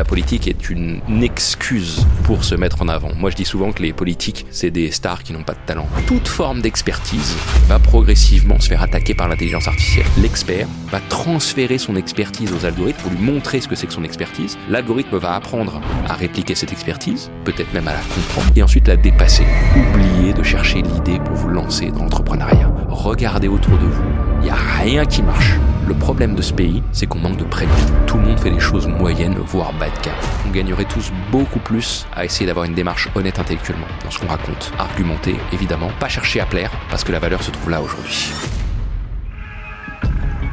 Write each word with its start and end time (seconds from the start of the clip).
la 0.00 0.04
politique 0.04 0.48
est 0.48 0.70
une 0.70 1.02
excuse 1.20 2.06
pour 2.24 2.42
se 2.42 2.54
mettre 2.54 2.80
en 2.80 2.88
avant. 2.88 3.14
Moi, 3.14 3.28
je 3.28 3.36
dis 3.36 3.44
souvent 3.44 3.70
que 3.70 3.82
les 3.82 3.92
politiques, 3.92 4.46
c'est 4.50 4.70
des 4.70 4.90
stars 4.90 5.22
qui 5.22 5.34
n'ont 5.34 5.42
pas 5.42 5.52
de 5.52 5.58
talent. 5.66 5.86
Toute 6.06 6.26
forme 6.26 6.62
d'expertise 6.62 7.36
va 7.68 7.78
progressivement 7.78 8.58
se 8.58 8.70
faire 8.70 8.80
attaquer 8.80 9.12
par 9.12 9.28
l'intelligence 9.28 9.68
artificielle. 9.68 10.06
L'expert 10.16 10.66
va 10.90 11.00
transférer 11.10 11.76
son 11.76 11.96
expertise 11.96 12.50
aux 12.54 12.64
algorithmes 12.64 13.02
pour 13.02 13.10
lui 13.10 13.18
montrer 13.18 13.60
ce 13.60 13.68
que 13.68 13.74
c'est 13.74 13.88
que 13.88 13.92
son 13.92 14.02
expertise. 14.02 14.56
L'algorithme 14.70 15.18
va 15.18 15.34
apprendre 15.34 15.82
à 16.08 16.14
répliquer 16.14 16.54
cette 16.54 16.72
expertise, 16.72 17.30
peut-être 17.44 17.74
même 17.74 17.86
à 17.86 17.92
la 17.92 18.00
comprendre, 18.00 18.50
et 18.56 18.62
ensuite 18.62 18.88
la 18.88 18.96
dépasser. 18.96 19.44
Oubliez 19.76 20.32
de 20.32 20.42
chercher 20.42 20.80
l'idée 20.80 21.18
pour 21.18 21.34
vous 21.34 21.48
lancer 21.48 21.90
dans 21.90 22.04
l'entrepreneuriat. 22.04 22.72
Regardez 22.88 23.48
autour 23.48 23.76
de 23.76 23.84
vous. 23.84 24.19
Il 24.40 24.44
n'y 24.44 24.50
a 24.50 24.54
rien 24.54 25.04
qui 25.04 25.22
marche. 25.22 25.58
Le 25.86 25.92
problème 25.94 26.34
de 26.34 26.40
ce 26.40 26.54
pays, 26.54 26.82
c'est 26.92 27.06
qu'on 27.06 27.18
manque 27.18 27.36
de 27.36 27.44
prénom. 27.44 27.74
Tout 28.06 28.16
le 28.16 28.24
monde 28.24 28.40
fait 28.40 28.50
des 28.50 28.58
choses 28.58 28.86
moyennes, 28.86 29.34
voire 29.34 29.72
bas 29.74 29.90
de 29.90 29.98
cas. 29.98 30.14
On 30.48 30.50
gagnerait 30.50 30.86
tous 30.86 31.12
beaucoup 31.30 31.58
plus 31.58 32.06
à 32.16 32.24
essayer 32.24 32.46
d'avoir 32.46 32.64
une 32.64 32.74
démarche 32.74 33.10
honnête 33.14 33.38
intellectuellement 33.38 33.86
dans 34.02 34.10
ce 34.10 34.18
qu'on 34.18 34.28
raconte. 34.28 34.72
Argumenter, 34.78 35.36
évidemment, 35.52 35.90
pas 36.00 36.08
chercher 36.08 36.40
à 36.40 36.46
plaire, 36.46 36.70
parce 36.88 37.04
que 37.04 37.12
la 37.12 37.18
valeur 37.18 37.42
se 37.42 37.50
trouve 37.50 37.68
là 37.68 37.82
aujourd'hui. 37.82 38.32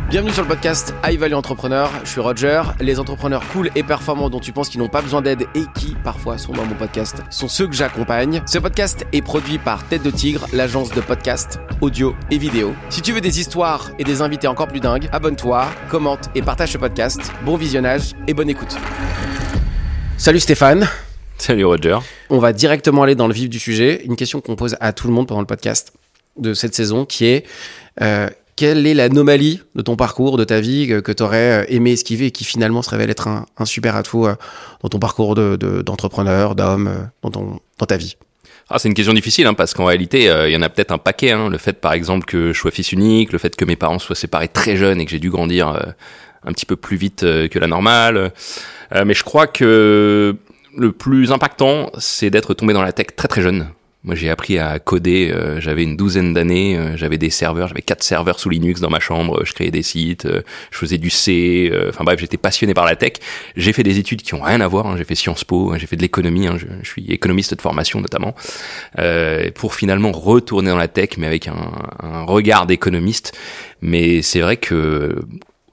Bienvenue 0.10 0.32
sur 0.32 0.44
le 0.44 0.48
podcast 0.48 0.94
High 1.06 1.20
Value 1.20 1.34
Entrepreneur. 1.34 1.92
Je 2.06 2.10
suis 2.12 2.22
Roger. 2.22 2.62
Les 2.80 2.98
entrepreneurs 2.98 3.46
cool 3.50 3.70
et 3.76 3.84
performants 3.84 4.30
dont 4.30 4.40
tu 4.40 4.54
penses 4.54 4.70
qu'ils 4.70 4.80
n'ont 4.80 4.88
pas 4.88 5.02
besoin 5.02 5.22
d'aide 5.22 5.42
et 5.54 5.64
qui 5.76 5.98
parfois 6.02 6.38
sont 6.38 6.54
dans 6.54 6.64
mon 6.64 6.76
podcast 6.76 7.18
sont 7.30 7.50
ceux 7.50 7.68
que 7.68 7.74
j'accompagne. 7.76 8.42
Ce 8.48 8.58
podcast 8.58 9.06
est 9.12 9.22
produit 9.22 9.58
par 9.58 9.86
Tête 9.90 10.04
de 10.04 10.10
Tigre, 10.10 10.48
l'agence 10.54 10.92
de 10.92 11.02
podcast 11.02 11.60
audio 11.82 12.16
et 12.32 12.38
vidéo. 12.38 12.74
Si 12.90 13.02
tu 13.02 13.12
veux 13.12 13.20
des 13.20 13.42
histoires 13.42 13.92
et 14.00 14.06
des 14.06 14.22
invités 14.22 14.48
encore 14.48 14.70
plus 14.70 14.80
dingues, 14.80 15.10
abonne-toi, 15.12 15.68
commente 15.90 16.30
et 16.36 16.42
partage 16.42 16.72
ce 16.72 16.78
podcast. 16.78 17.20
Bon 17.44 17.58
visionnage 17.58 18.14
et 18.28 18.34
bonne 18.34 18.50
écoute. 18.50 18.78
Salut 20.18 20.40
Stéphane. 20.40 20.88
Salut 21.38 21.66
Roger. 21.66 21.98
On 22.30 22.40
va 22.40 22.54
directement 22.54 23.04
aller 23.04 23.16
dans 23.16 23.28
le 23.28 23.34
vif 23.34 23.50
du 23.50 23.60
sujet. 23.60 24.06
Une 24.06 24.16
question 24.16 24.40
qu'on 24.40 24.56
pose 24.56 24.78
à 24.80 24.94
tout 24.94 25.08
le 25.10 25.14
monde 25.14 25.28
pendant 25.28 25.42
le 25.42 25.48
podcast 25.48 25.92
de 26.38 26.54
cette 26.54 26.76
saison 26.76 27.04
qui 27.04 27.26
est 27.26 27.46
euh, 28.02 28.30
quelle 28.58 28.88
est 28.88 28.96
l'anomalie 28.96 29.62
de 29.76 29.82
ton 29.82 29.96
parcours, 29.96 30.36
de 30.36 30.44
ta 30.44 30.60
vie, 30.60 30.88
que, 30.88 31.12
tu 31.12 31.24
aurais 31.24 31.62
euh, 31.62 31.66
aimé 31.70 31.94
esquiver 31.94 32.26
et 32.26 32.32
qui 32.32 32.44
finalement 32.44 32.82
se 32.82 32.90
révèle 32.90 33.10
être 33.10 33.30
un, 33.30 33.66
super 33.66 33.96
atout 33.96 34.26
euh, 34.26 34.36
dans 34.82 34.90
ton 34.90 35.00
parcours 35.00 35.36
d'entrepreneur, 35.36 36.56
de, 36.56 36.64
d'homme, 36.64 36.88
euh, 36.88 37.30
dans, 37.30 37.62
dans 37.78 37.86
ta 37.86 37.96
vie? 37.96 38.18
Ah, 38.70 38.80
c'est 38.80 38.90
une 38.90 38.96
question 38.96 39.14
difficile 39.14 39.48
hein, 39.48 39.54
parce 39.54 39.74
qu'en 39.74 39.86
réalité, 39.86 40.24
il 40.24 40.52
y 40.52 40.58
en 40.58 40.62
a 40.62 40.68
peut-être 40.68 40.92
un 40.92 40.98
paquet. 40.98 41.32
Hein. 41.32 41.50
Le 41.50 41.58
fait, 41.58 41.80
par 41.80 41.94
exemple, 41.94 42.26
que 42.26 42.52
je 42.52 42.60
sois 42.60 42.72
fils 42.72 42.92
unique, 42.92 43.32
le 43.32 43.38
fait 43.38 43.56
que 43.56 43.64
mes 43.64 43.78
parents 43.78 44.00
soient 44.00 44.16
séparés 44.16 44.50
très 44.50 44.76
jeunes 44.76 45.00
et 45.00 45.06
que 45.06 45.12
j'ai 45.12 45.20
dû 45.20 45.30
grandir 45.30 45.70
un 46.44 46.52
petit 46.52 46.66
peu 46.66 46.76
plus 46.76 46.98
vite 46.98 47.22
que 47.22 47.60
la 47.60 47.68
normale. 47.68 48.34
mais 49.06 49.14
je 49.14 49.24
crois 49.24 49.48
que 49.48 50.36
le 50.76 50.92
plus 50.92 51.32
impactant, 51.32 51.92
c'est 51.98 52.30
d'être 52.30 52.54
tombé 52.54 52.74
dans 52.74 52.82
la 52.82 52.92
tech 52.92 53.08
très 53.16 53.30
très 53.30 53.42
jeune. 53.42 53.68
Moi, 54.08 54.16
j'ai 54.16 54.30
appris 54.30 54.58
à 54.58 54.80
coder. 54.80 55.30
Euh, 55.34 55.60
j'avais 55.60 55.84
une 55.84 55.98
douzaine 55.98 56.34
d'années. 56.34 56.78
Euh, 56.78 56.96
j'avais 56.96 57.18
des 57.18 57.30
serveurs. 57.30 57.68
J'avais 57.68 57.82
quatre 57.82 58.04
serveurs 58.04 58.40
sous 58.40 58.50
Linux 58.50 58.80
dans 58.80 58.90
ma 58.90 59.02
chambre. 59.02 59.44
Je 59.44 59.52
créais 59.52 59.70
des 59.70 59.84
sites. 59.84 60.26
Euh, 60.26 60.44
je 60.72 60.78
faisais 60.78 60.98
du 60.98 61.10
C. 61.10 61.70
Enfin 61.90 62.06
bref, 62.06 62.18
j'étais 62.18 62.38
passionné 62.38 62.74
par 62.74 62.86
la 62.86 62.96
tech. 62.96 63.16
J'ai 63.58 63.74
fait 63.74 63.84
des 63.84 64.00
études 64.00 64.22
qui 64.22 64.34
ont 64.34 64.42
rien 64.42 64.62
à 64.62 64.68
voir. 64.68 64.88
Hein. 64.88 64.96
J'ai 64.98 65.04
fait 65.04 65.16
Sciences 65.16 65.44
Po. 65.44 65.74
Hein. 65.74 65.78
J'ai 65.78 65.88
fait 65.88 65.98
de 65.98 66.02
l'économie. 66.02 66.48
Hein. 66.48 66.58
Je, 66.58 66.90
suis 66.90 67.06
économiste 67.12 67.54
de 67.54 67.60
formation 67.60 68.00
notamment. 68.00 68.34
pour 69.56 69.76
finalement 69.76 70.14
retourner 70.14 70.70
dans 70.70 70.78
la 70.78 70.88
tech, 70.88 71.10
mais 71.18 71.28
avec 71.28 71.50
un, 71.50 71.72
un 72.00 72.24
regard 72.24 72.66
d'économiste. 72.66 73.38
Mais 73.82 74.22
c'est 74.22 74.40
vrai 74.40 74.56
que 74.56 75.20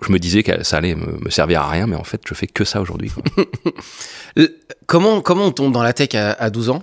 je 0.07 0.13
me 0.13 0.19
disais 0.19 0.43
que 0.43 0.63
ça 0.63 0.79
allait 0.79 0.95
me, 0.95 1.31
servir 1.31 1.63
à 1.63 1.71
rien, 1.71 1.87
mais 1.87 1.97
en 1.97 2.05
fait, 2.05 2.21
je 2.27 2.35
fais 2.35 2.47
que 2.47 2.65
ça 2.65 2.81
aujourd'hui. 2.81 3.11
comment, 4.87 5.21
comment 5.21 5.47
on 5.47 5.53
tombe 5.53 5.73
dans 5.73 5.83
la 5.83 5.93
tech 5.93 6.11
à, 6.15 6.51
12 6.51 6.71
ans? 6.71 6.83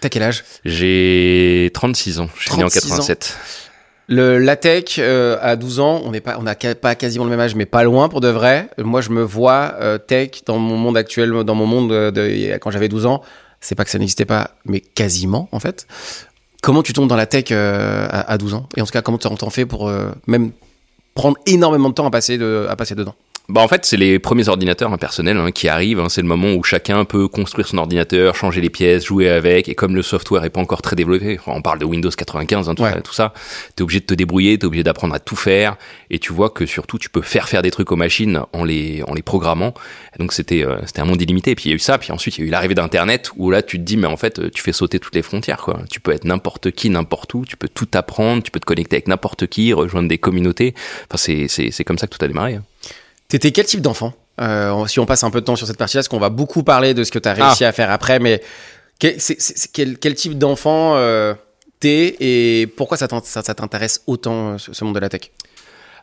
T'as 0.00 0.08
quel 0.08 0.22
âge? 0.22 0.44
J'ai 0.64 1.70
36 1.74 2.20
ans. 2.20 2.28
Je 2.36 2.48
suis 2.48 2.56
né 2.56 2.64
en 2.64 2.68
87. 2.68 3.36
Le, 4.08 4.38
la 4.38 4.56
tech 4.56 4.96
euh, 4.98 5.38
à 5.40 5.56
12 5.56 5.80
ans, 5.80 6.02
on 6.04 6.10
n'est 6.10 6.20
pas, 6.20 6.36
on 6.38 6.42
n'a 6.42 6.54
pas 6.54 6.94
quasiment 6.94 7.24
le 7.24 7.30
même 7.30 7.40
âge, 7.40 7.54
mais 7.54 7.66
pas 7.66 7.84
loin 7.84 8.08
pour 8.08 8.20
de 8.20 8.28
vrai. 8.28 8.68
Moi, 8.78 9.00
je 9.00 9.10
me 9.10 9.22
vois 9.22 9.74
euh, 9.80 9.98
tech 9.98 10.42
dans 10.46 10.58
mon 10.58 10.76
monde 10.76 10.96
actuel, 10.96 11.30
dans 11.30 11.54
mon 11.54 11.66
monde 11.66 11.90
de, 11.90 12.58
quand 12.58 12.70
j'avais 12.70 12.88
12 12.88 13.06
ans. 13.06 13.22
C'est 13.60 13.76
pas 13.76 13.84
que 13.84 13.90
ça 13.90 13.98
n'existait 13.98 14.24
pas, 14.24 14.50
mais 14.64 14.80
quasiment 14.80 15.48
en 15.52 15.60
fait. 15.60 15.86
Comment 16.62 16.82
tu 16.82 16.92
tombes 16.92 17.08
dans 17.08 17.16
la 17.16 17.26
tech 17.26 17.46
euh, 17.52 18.06
à, 18.10 18.32
à, 18.32 18.38
12 18.38 18.54
ans? 18.54 18.68
Et 18.76 18.82
en 18.82 18.84
tout 18.84 18.92
cas, 18.92 19.02
comment 19.02 19.18
tu 19.18 19.28
t'en 19.28 19.50
fais 19.50 19.66
pour 19.66 19.90
même 20.26 20.52
prendre 21.14 21.36
énormément 21.46 21.88
de 21.88 21.94
temps 21.94 22.06
à 22.06 22.10
passer, 22.10 22.38
à 22.68 22.76
passer 22.76 22.94
dedans. 22.94 23.14
Bah 23.48 23.60
en 23.60 23.66
fait, 23.66 23.84
c'est 23.84 23.96
les 23.96 24.20
premiers 24.20 24.48
ordinateurs 24.48 24.92
impersonnels 24.92 25.36
hein, 25.36 25.50
qui 25.50 25.68
arrivent. 25.68 25.98
Hein. 25.98 26.08
c'est 26.08 26.22
le 26.22 26.28
moment 26.28 26.52
où 26.52 26.62
chacun 26.62 27.04
peut 27.04 27.26
construire 27.26 27.66
son 27.66 27.78
ordinateur, 27.78 28.36
changer 28.36 28.60
les 28.60 28.70
pièces, 28.70 29.04
jouer 29.04 29.28
avec. 29.28 29.68
Et 29.68 29.74
comme 29.74 29.96
le 29.96 30.02
software 30.02 30.44
est 30.44 30.50
pas 30.50 30.60
encore 30.60 30.80
très 30.80 30.94
développé, 30.94 31.40
on 31.48 31.60
parle 31.60 31.80
de 31.80 31.84
Windows 31.84 32.08
95, 32.08 32.68
hein, 32.68 32.74
tout, 32.76 32.84
ça, 32.84 33.00
tout 33.00 33.12
ça, 33.12 33.34
t'es 33.74 33.82
obligé 33.82 33.98
de 33.98 34.06
te 34.06 34.14
débrouiller, 34.14 34.56
t'es 34.58 34.64
obligé 34.64 34.84
d'apprendre 34.84 35.14
à 35.14 35.18
tout 35.18 35.34
faire. 35.34 35.76
Et 36.08 36.20
tu 36.20 36.32
vois 36.32 36.50
que 36.50 36.66
surtout, 36.66 36.98
tu 36.98 37.10
peux 37.10 37.20
faire 37.20 37.48
faire 37.48 37.62
des 37.62 37.72
trucs 37.72 37.90
aux 37.90 37.96
machines 37.96 38.42
en 38.52 38.62
les 38.62 39.02
en 39.08 39.14
les 39.14 39.22
programmant. 39.22 39.74
donc 40.20 40.32
c'était 40.32 40.64
euh, 40.64 40.78
c'était 40.86 41.00
un 41.00 41.04
monde 41.04 41.20
illimité. 41.20 41.50
Et 41.50 41.54
puis 41.56 41.64
il 41.66 41.68
y 41.70 41.72
a 41.72 41.76
eu 41.76 41.80
ça. 41.80 41.98
Puis 41.98 42.12
ensuite, 42.12 42.38
il 42.38 42.42
y 42.42 42.44
a 42.44 42.46
eu 42.46 42.50
l'arrivée 42.50 42.76
d'Internet 42.76 43.32
où 43.36 43.50
là, 43.50 43.62
tu 43.62 43.76
te 43.78 43.82
dis, 43.82 43.96
mais 43.96 44.06
en 44.06 44.16
fait, 44.16 44.52
tu 44.52 44.62
fais 44.62 44.72
sauter 44.72 45.00
toutes 45.00 45.16
les 45.16 45.22
frontières. 45.22 45.58
Quoi. 45.58 45.80
Tu 45.90 45.98
peux 45.98 46.12
être 46.12 46.24
n'importe 46.24 46.70
qui, 46.70 46.90
n'importe 46.90 47.34
où. 47.34 47.44
Tu 47.44 47.56
peux 47.56 47.68
tout 47.68 47.88
apprendre. 47.94 48.42
Tu 48.44 48.52
peux 48.52 48.60
te 48.60 48.66
connecter 48.66 48.96
avec 48.96 49.08
n'importe 49.08 49.48
qui, 49.48 49.72
rejoindre 49.72 50.08
des 50.08 50.18
communautés. 50.18 50.74
Enfin, 51.08 51.16
c'est 51.16 51.48
c'est 51.48 51.72
c'est 51.72 51.82
comme 51.82 51.98
ça 51.98 52.06
que 52.06 52.16
tout 52.16 52.24
a 52.24 52.28
démarré. 52.28 52.60
T'étais 53.32 53.50
quel 53.50 53.64
type 53.64 53.80
d'enfant? 53.80 54.12
Euh, 54.42 54.86
Si 54.88 55.00
on 55.00 55.06
passe 55.06 55.24
un 55.24 55.30
peu 55.30 55.40
de 55.40 55.46
temps 55.46 55.56
sur 55.56 55.66
cette 55.66 55.78
partie-là, 55.78 56.00
parce 56.00 56.08
qu'on 56.08 56.18
va 56.18 56.28
beaucoup 56.28 56.62
parler 56.62 56.92
de 56.92 57.02
ce 57.02 57.10
que 57.10 57.18
tu 57.18 57.26
as 57.26 57.32
réussi 57.32 57.64
ah. 57.64 57.68
à 57.68 57.72
faire 57.72 57.90
après, 57.90 58.18
mais 58.18 58.42
quel, 58.98 59.16
quel, 59.98 60.14
type 60.14 60.36
d'enfant 60.36 60.96
euh, 60.96 61.32
t'es 61.80 62.14
et 62.20 62.66
pourquoi 62.66 62.98
ça 62.98 63.08
t'intéresse 63.08 64.02
autant 64.06 64.50
euh, 64.50 64.56
ce 64.58 64.84
monde 64.84 64.94
de 64.94 65.00
la 65.00 65.08
tech? 65.08 65.30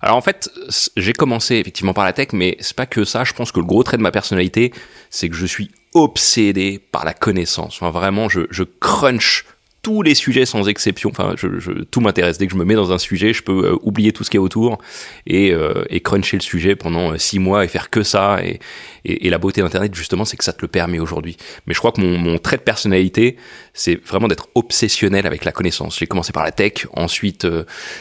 Alors 0.02 0.18
en 0.18 0.22
fait, 0.22 0.50
j'ai 0.98 1.14
commencé 1.14 1.58
effectivement 1.58 1.94
par 1.94 2.04
la 2.04 2.14
tech, 2.14 2.30
mais 2.34 2.58
c'est 2.62 2.76
pas 2.76 2.88
que 2.88 3.04
ça. 3.04 3.24
Je 3.24 3.34
pense 3.34 3.52
que 3.52 3.60
le 3.60 3.66
gros 3.68 3.84
trait 3.84 3.98
de 3.98 4.02
ma 4.02 4.12
personnalité, 4.12 4.74
c'est 5.12 5.30
que 5.30 5.36
je 5.36 5.46
suis 5.46 5.70
obsédé 5.94 6.80
par 6.80 7.06
la 7.06 7.14
connaissance. 7.14 7.76
Enfin, 7.80 7.92
vraiment, 7.92 8.28
je, 8.28 8.48
je 8.50 8.64
crunch 8.64 9.46
tous 9.90 10.04
les 10.04 10.14
sujets 10.14 10.46
sans 10.46 10.68
exception. 10.68 11.10
Enfin, 11.10 11.34
je, 11.36 11.60
je, 11.60 11.72
tout 11.72 12.00
m'intéresse. 12.00 12.38
Dès 12.38 12.46
que 12.46 12.54
je 12.54 12.58
me 12.60 12.64
mets 12.64 12.76
dans 12.76 12.92
un 12.92 13.00
sujet, 13.00 13.34
je 13.34 13.42
peux 13.42 13.72
euh, 13.72 13.76
oublier 13.82 14.12
tout 14.12 14.24
ce 14.24 14.30
qui 14.30 14.38
est 14.38 14.40
autour 14.40 14.78
et, 15.26 15.52
euh, 15.52 15.84
et 15.90 16.00
cruncher 16.00 16.38
le 16.38 16.44
sujet 16.44 16.76
pendant 16.76 17.14
euh, 17.14 17.18
six 17.18 17.40
mois 17.40 17.66
et 17.66 17.68
faire 17.68 17.90
que 17.90 18.04
ça. 18.04 18.38
Et, 18.44 18.60
et, 19.06 19.28
et 19.28 19.30
la 19.30 19.38
beauté 19.38 19.62
d'Internet, 19.62 19.94
justement, 19.96 20.26
c'est 20.26 20.38
que 20.38 20.44
ça 20.44 20.54
te 20.54 20.62
le 20.62 20.68
permet 20.68 21.00
aujourd'hui. 21.00 21.38
Mais 21.66 21.74
je 21.74 21.80
crois 21.80 21.92
que 21.92 22.02
mon, 22.02 22.18
mon 22.18 22.38
trait 22.38 22.58
de 22.58 22.62
personnalité, 22.62 23.38
c'est 23.74 24.04
vraiment 24.06 24.28
d'être 24.28 24.48
obsessionnel 24.56 25.26
avec 25.26 25.46
la 25.46 25.52
connaissance. 25.52 26.00
J'ai 26.00 26.08
commencé 26.08 26.32
par 26.32 26.44
la 26.44 26.52
tech, 26.52 26.88
ensuite 26.94 27.48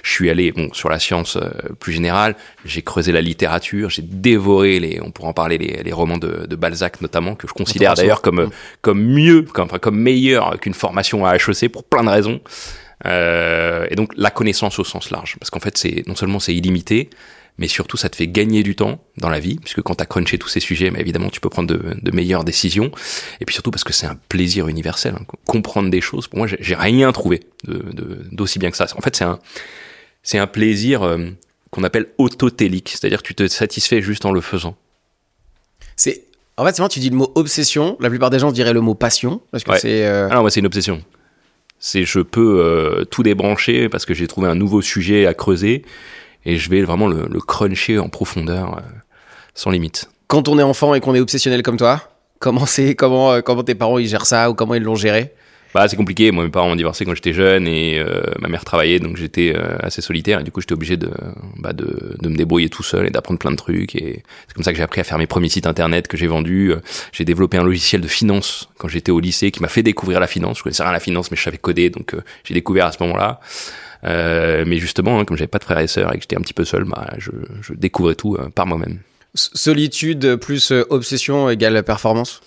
je 0.03 0.11
suis 0.11 0.31
allé 0.31 0.53
bon, 0.53 0.73
sur 0.73 0.89
la 0.89 0.99
science 0.99 1.39
plus 1.79 1.93
générale, 1.93 2.37
j'ai 2.65 2.83
creusé 2.83 3.13
la 3.13 3.21
littérature, 3.21 3.91
j'ai 3.91 4.03
dévoré 4.03 4.81
les, 4.81 5.01
on 5.01 5.11
pourra 5.11 5.29
en 5.29 5.33
parler, 5.33 5.59
les, 5.59 5.83
les 5.83 5.93
romans 5.93 6.19
de, 6.19 6.47
de, 6.47 6.57
Balzac 6.57 7.01
notamment, 7.01 7.35
que 7.35 7.47
je 7.47 7.53
considère 7.53 7.95
d'ailleurs 7.95 8.23
comme, 8.23 8.51
comme 8.83 9.03
mieux, 9.03 9.43
comme, 9.43 9.67
enfin, 9.67 9.79
comme 9.79 9.99
meilleur 9.99 10.59
qu'une 10.61 10.75
formation 10.75 11.25
à 11.27 11.37
HEC 11.37 11.71
pour 11.71 11.85
plein 11.85 12.05
de 12.05 12.11
raisons. 12.11 12.41
Euh, 13.07 13.87
et 13.91 13.95
donc 13.95 14.13
la 14.17 14.31
connaissance 14.31 14.79
au 14.81 14.85
sens 14.85 15.11
large, 15.11 15.37
parce 15.39 15.51
qu'en 15.51 15.61
fait 15.61 15.79
c'est 15.79 16.03
non 16.09 16.17
seulement 16.17 16.41
c'est 16.41 16.55
illimité, 16.55 17.11
mais 17.59 17.69
surtout 17.69 17.97
ça 17.97 18.09
te 18.09 18.17
fait 18.17 18.29
gagner 18.29 18.63
du 18.63 18.77
temps 18.77 19.05
dans 19.17 19.29
la 19.29 19.41
vie, 19.41 19.57
puisque 19.57 19.83
quand 19.83 19.97
tu 19.97 20.03
as 20.03 20.07
crunché 20.07 20.39
tous 20.39 20.49
ces 20.49 20.61
sujets, 20.61 20.91
mais 20.91 21.01
évidemment 21.01 21.29
tu 21.29 21.41
peux 21.41 21.51
prendre 21.51 21.69
de, 21.69 21.97
de, 22.01 22.11
meilleures 22.13 22.45
décisions, 22.45 22.91
et 23.41 23.45
puis 23.45 23.55
surtout 23.55 23.71
parce 23.71 23.85
que 23.85 23.93
c'est 23.93 24.07
un 24.07 24.19
plaisir 24.29 24.69
universel. 24.69 25.15
Hein. 25.19 25.25
Comprendre 25.47 25.91
des 25.91 26.01
choses, 26.01 26.29
pour 26.29 26.39
moi 26.39 26.47
j'ai 26.49 26.75
rien 26.75 27.11
trouvé 27.13 27.41
d'aussi 27.65 28.59
de, 28.59 28.61
bien 28.61 28.71
que 28.71 28.77
ça. 28.77 28.87
En 28.97 29.01
fait 29.01 29.17
c'est 29.17 29.25
un, 29.25 29.39
c'est 30.23 30.39
un 30.39 30.47
plaisir 30.47 31.03
euh, 31.03 31.19
qu'on 31.71 31.85
appelle 31.85 32.07
autotélique, 32.19 32.91
c'est-à-dire 32.91 33.23
que 33.23 33.27
tu 33.27 33.35
te 33.35 33.47
satisfais 33.49 34.01
juste 34.01 34.25
en 34.25 34.33
le 34.33 34.41
faisant. 34.41 34.77
C'est 35.97 36.25
en 36.57 36.65
fait, 36.65 36.75
c'est 36.75 36.83
vrai, 36.83 36.89
tu 36.89 36.99
dis 36.99 37.11
le 37.11 37.17
mot 37.17 37.31
obsession. 37.37 37.97
La 38.01 38.11
plupart 38.11 38.31
des 38.31 38.41
gens 38.41 38.50
diraient 38.50 38.73
le 38.73 38.81
mot 38.81 38.94
passion, 38.94 39.41
parce 39.53 39.62
que 39.62 39.79
c'est. 39.79 40.05
Euh... 40.05 40.27
Ah 40.29 40.35
non, 40.35 40.41
moi 40.41 40.50
c'est 40.50 40.59
une 40.59 40.67
obsession. 40.67 41.03
C'est 41.79 42.05
je 42.05 42.19
peux 42.19 42.61
euh, 42.61 43.05
tout 43.05 43.23
débrancher 43.23 43.88
parce 43.88 44.05
que 44.05 44.12
j'ai 44.12 44.27
trouvé 44.27 44.49
un 44.49 44.56
nouveau 44.56 44.82
sujet 44.82 45.27
à 45.27 45.35
creuser 45.35 45.85
et 46.49 46.56
je 46.56 46.71
vais 46.71 46.83
vraiment 46.83 47.06
le, 47.06 47.29
le 47.31 47.41
cruncher 47.41 47.99
en 47.99 48.09
profondeur 48.09 48.79
euh, 48.79 48.81
sans 49.55 49.71
limite. 49.71 50.11
Quand 50.29 50.49
on 50.49 50.59
est 50.59 50.62
enfant 50.62 50.95
et 50.95 51.00
qu'on 51.00 51.15
est 51.15 51.21
obsessionnel 51.21 51.62
comme 51.62 51.77
toi, 51.77 52.00
comment 52.39 52.67
c'est 52.67 52.95
comment 52.95 53.33
euh, 53.33 53.41
comment 53.43 53.62
tes 53.62 53.75
parents 53.75 53.99
ils 53.99 54.09
gèrent 54.09 54.27
ça 54.27 54.50
ou 54.50 54.55
comment 54.55 54.75
ils 54.75 54.83
l'ont 54.83 54.95
géré? 54.95 55.35
Bah, 55.75 55.87
c'est 55.87 55.97
compliqué. 55.97 56.31
Moi, 56.31 56.45
mes 56.45 56.50
parents 56.50 56.71
ont 56.71 56.77
divorcé 56.77 57.05
quand 57.05 57.15
j'étais 57.15 57.35
jeune 57.35 57.69
et 57.69 57.99
euh, 57.99 58.23
ma 58.41 58.49
mère 58.49 58.65
travaillait, 58.65 59.00
donc 59.00 59.19
j'étais 59.19 59.53
euh, 59.55 59.77
assez 59.81 60.00
solitaire. 60.00 60.41
Et 60.41 60.43
du 60.43 60.50
coup, 60.50 60.61
j'étais 60.61 60.73
obligé 60.73 60.97
de, 60.97 61.11
bah, 61.59 61.75
de, 61.75 62.17
de, 62.19 62.29
me 62.29 62.37
débrouiller 62.37 62.71
tout 62.71 62.83
seul 62.83 63.06
et 63.06 63.11
d'apprendre 63.11 63.39
plein 63.39 63.51
de 63.51 63.56
trucs. 63.56 63.94
Et 63.94 64.23
c'est 64.47 64.55
comme 64.55 64.65
ça 64.65 64.73
que 64.73 64.79
j'ai 64.79 64.83
appris 64.83 65.01
à 65.01 65.05
faire 65.05 65.19
mes 65.19 65.27
premiers 65.27 65.51
sites 65.51 65.67
internet 65.67 66.09
que 66.09 66.17
j'ai 66.17 66.27
vendus. 66.27 66.73
J'ai 67.12 67.25
développé 67.27 67.59
un 67.59 67.65
logiciel 67.65 68.01
de 68.01 68.09
finance 68.09 68.71
quand 68.79 68.89
j'étais 68.89 69.12
au 69.12 69.21
lycée 69.21 69.51
qui 69.51 69.61
m'a 69.61 69.69
fait 69.69 69.83
découvrir 69.83 70.21
la 70.21 70.27
finance. 70.27 70.59
Je 70.59 70.62
connaissais 70.62 70.83
rien 70.83 70.91
à 70.91 70.94
la 70.94 71.01
finance, 71.01 71.31
mais 71.31 71.37
je 71.37 71.43
savais 71.43 71.59
coder, 71.59 71.91
donc 71.91 72.15
euh, 72.15 72.23
j'ai 72.44 72.55
découvert 72.55 72.87
à 72.87 72.93
ce 72.93 73.03
moment-là. 73.03 73.41
Mais 74.03 74.79
justement, 74.79 75.19
hein, 75.19 75.25
comme 75.25 75.37
j'avais 75.37 75.49
pas 75.49 75.59
de 75.59 75.65
frères 75.65 75.79
et 75.79 75.87
sœurs 75.87 76.12
et 76.12 76.17
que 76.17 76.23
j'étais 76.23 76.37
un 76.37 76.43
petit 76.43 76.55
peu 76.55 76.65
seul, 76.65 76.85
bah, 76.85 77.09
je, 77.19 77.31
je 77.62 77.75
découvrais 77.75 78.15
tout 78.15 78.37
par 78.55 78.67
moi-même. 78.67 78.99
solitude 79.35 80.37
plus 80.37 80.73
obsession 80.91 81.50
égale 81.50 81.83
performance? 81.83 82.41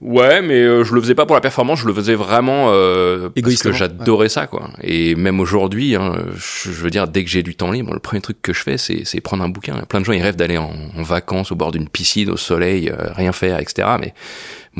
Ouais, 0.00 0.40
mais 0.40 0.62
euh, 0.62 0.82
je 0.82 0.94
le 0.94 1.00
faisais 1.02 1.14
pas 1.14 1.26
pour 1.26 1.34
la 1.34 1.42
performance, 1.42 1.80
je 1.80 1.86
le 1.86 1.92
faisais 1.92 2.14
vraiment 2.14 2.68
euh, 2.70 3.28
parce 3.28 3.62
que 3.62 3.72
j'adorais 3.72 4.30
ça, 4.30 4.46
quoi. 4.46 4.70
Et 4.82 5.14
même 5.14 5.40
aujourd'hui, 5.40 5.94
hein, 5.94 6.24
je, 6.36 6.70
veux 6.70 6.88
dire, 6.88 7.06
dès 7.06 7.22
que 7.22 7.28
j'ai 7.28 7.42
du 7.42 7.54
temps 7.54 7.70
libre, 7.70 7.92
le 7.92 8.00
premier 8.00 8.22
truc 8.22 8.40
que 8.40 8.54
je 8.54 8.62
fais, 8.62 8.78
c'est 8.78 9.20
prendre 9.20 9.44
un 9.44 9.50
bouquin. 9.50 9.76
Plein 9.88 10.00
de 10.00 10.06
gens, 10.06 10.12
ils 10.12 10.22
rêvent 10.22 10.36
d'aller 10.36 10.56
en, 10.56 10.72
vacances 11.02 11.52
au 11.52 11.54
bord 11.54 11.70
d'une 11.70 11.88
piscine, 11.88 12.30
au 12.30 12.38
soleil, 12.38 12.88
euh, 12.88 13.12
rien 13.12 13.32
faire, 13.32 13.60
etc. 13.60 13.88
Mais 14.00 14.14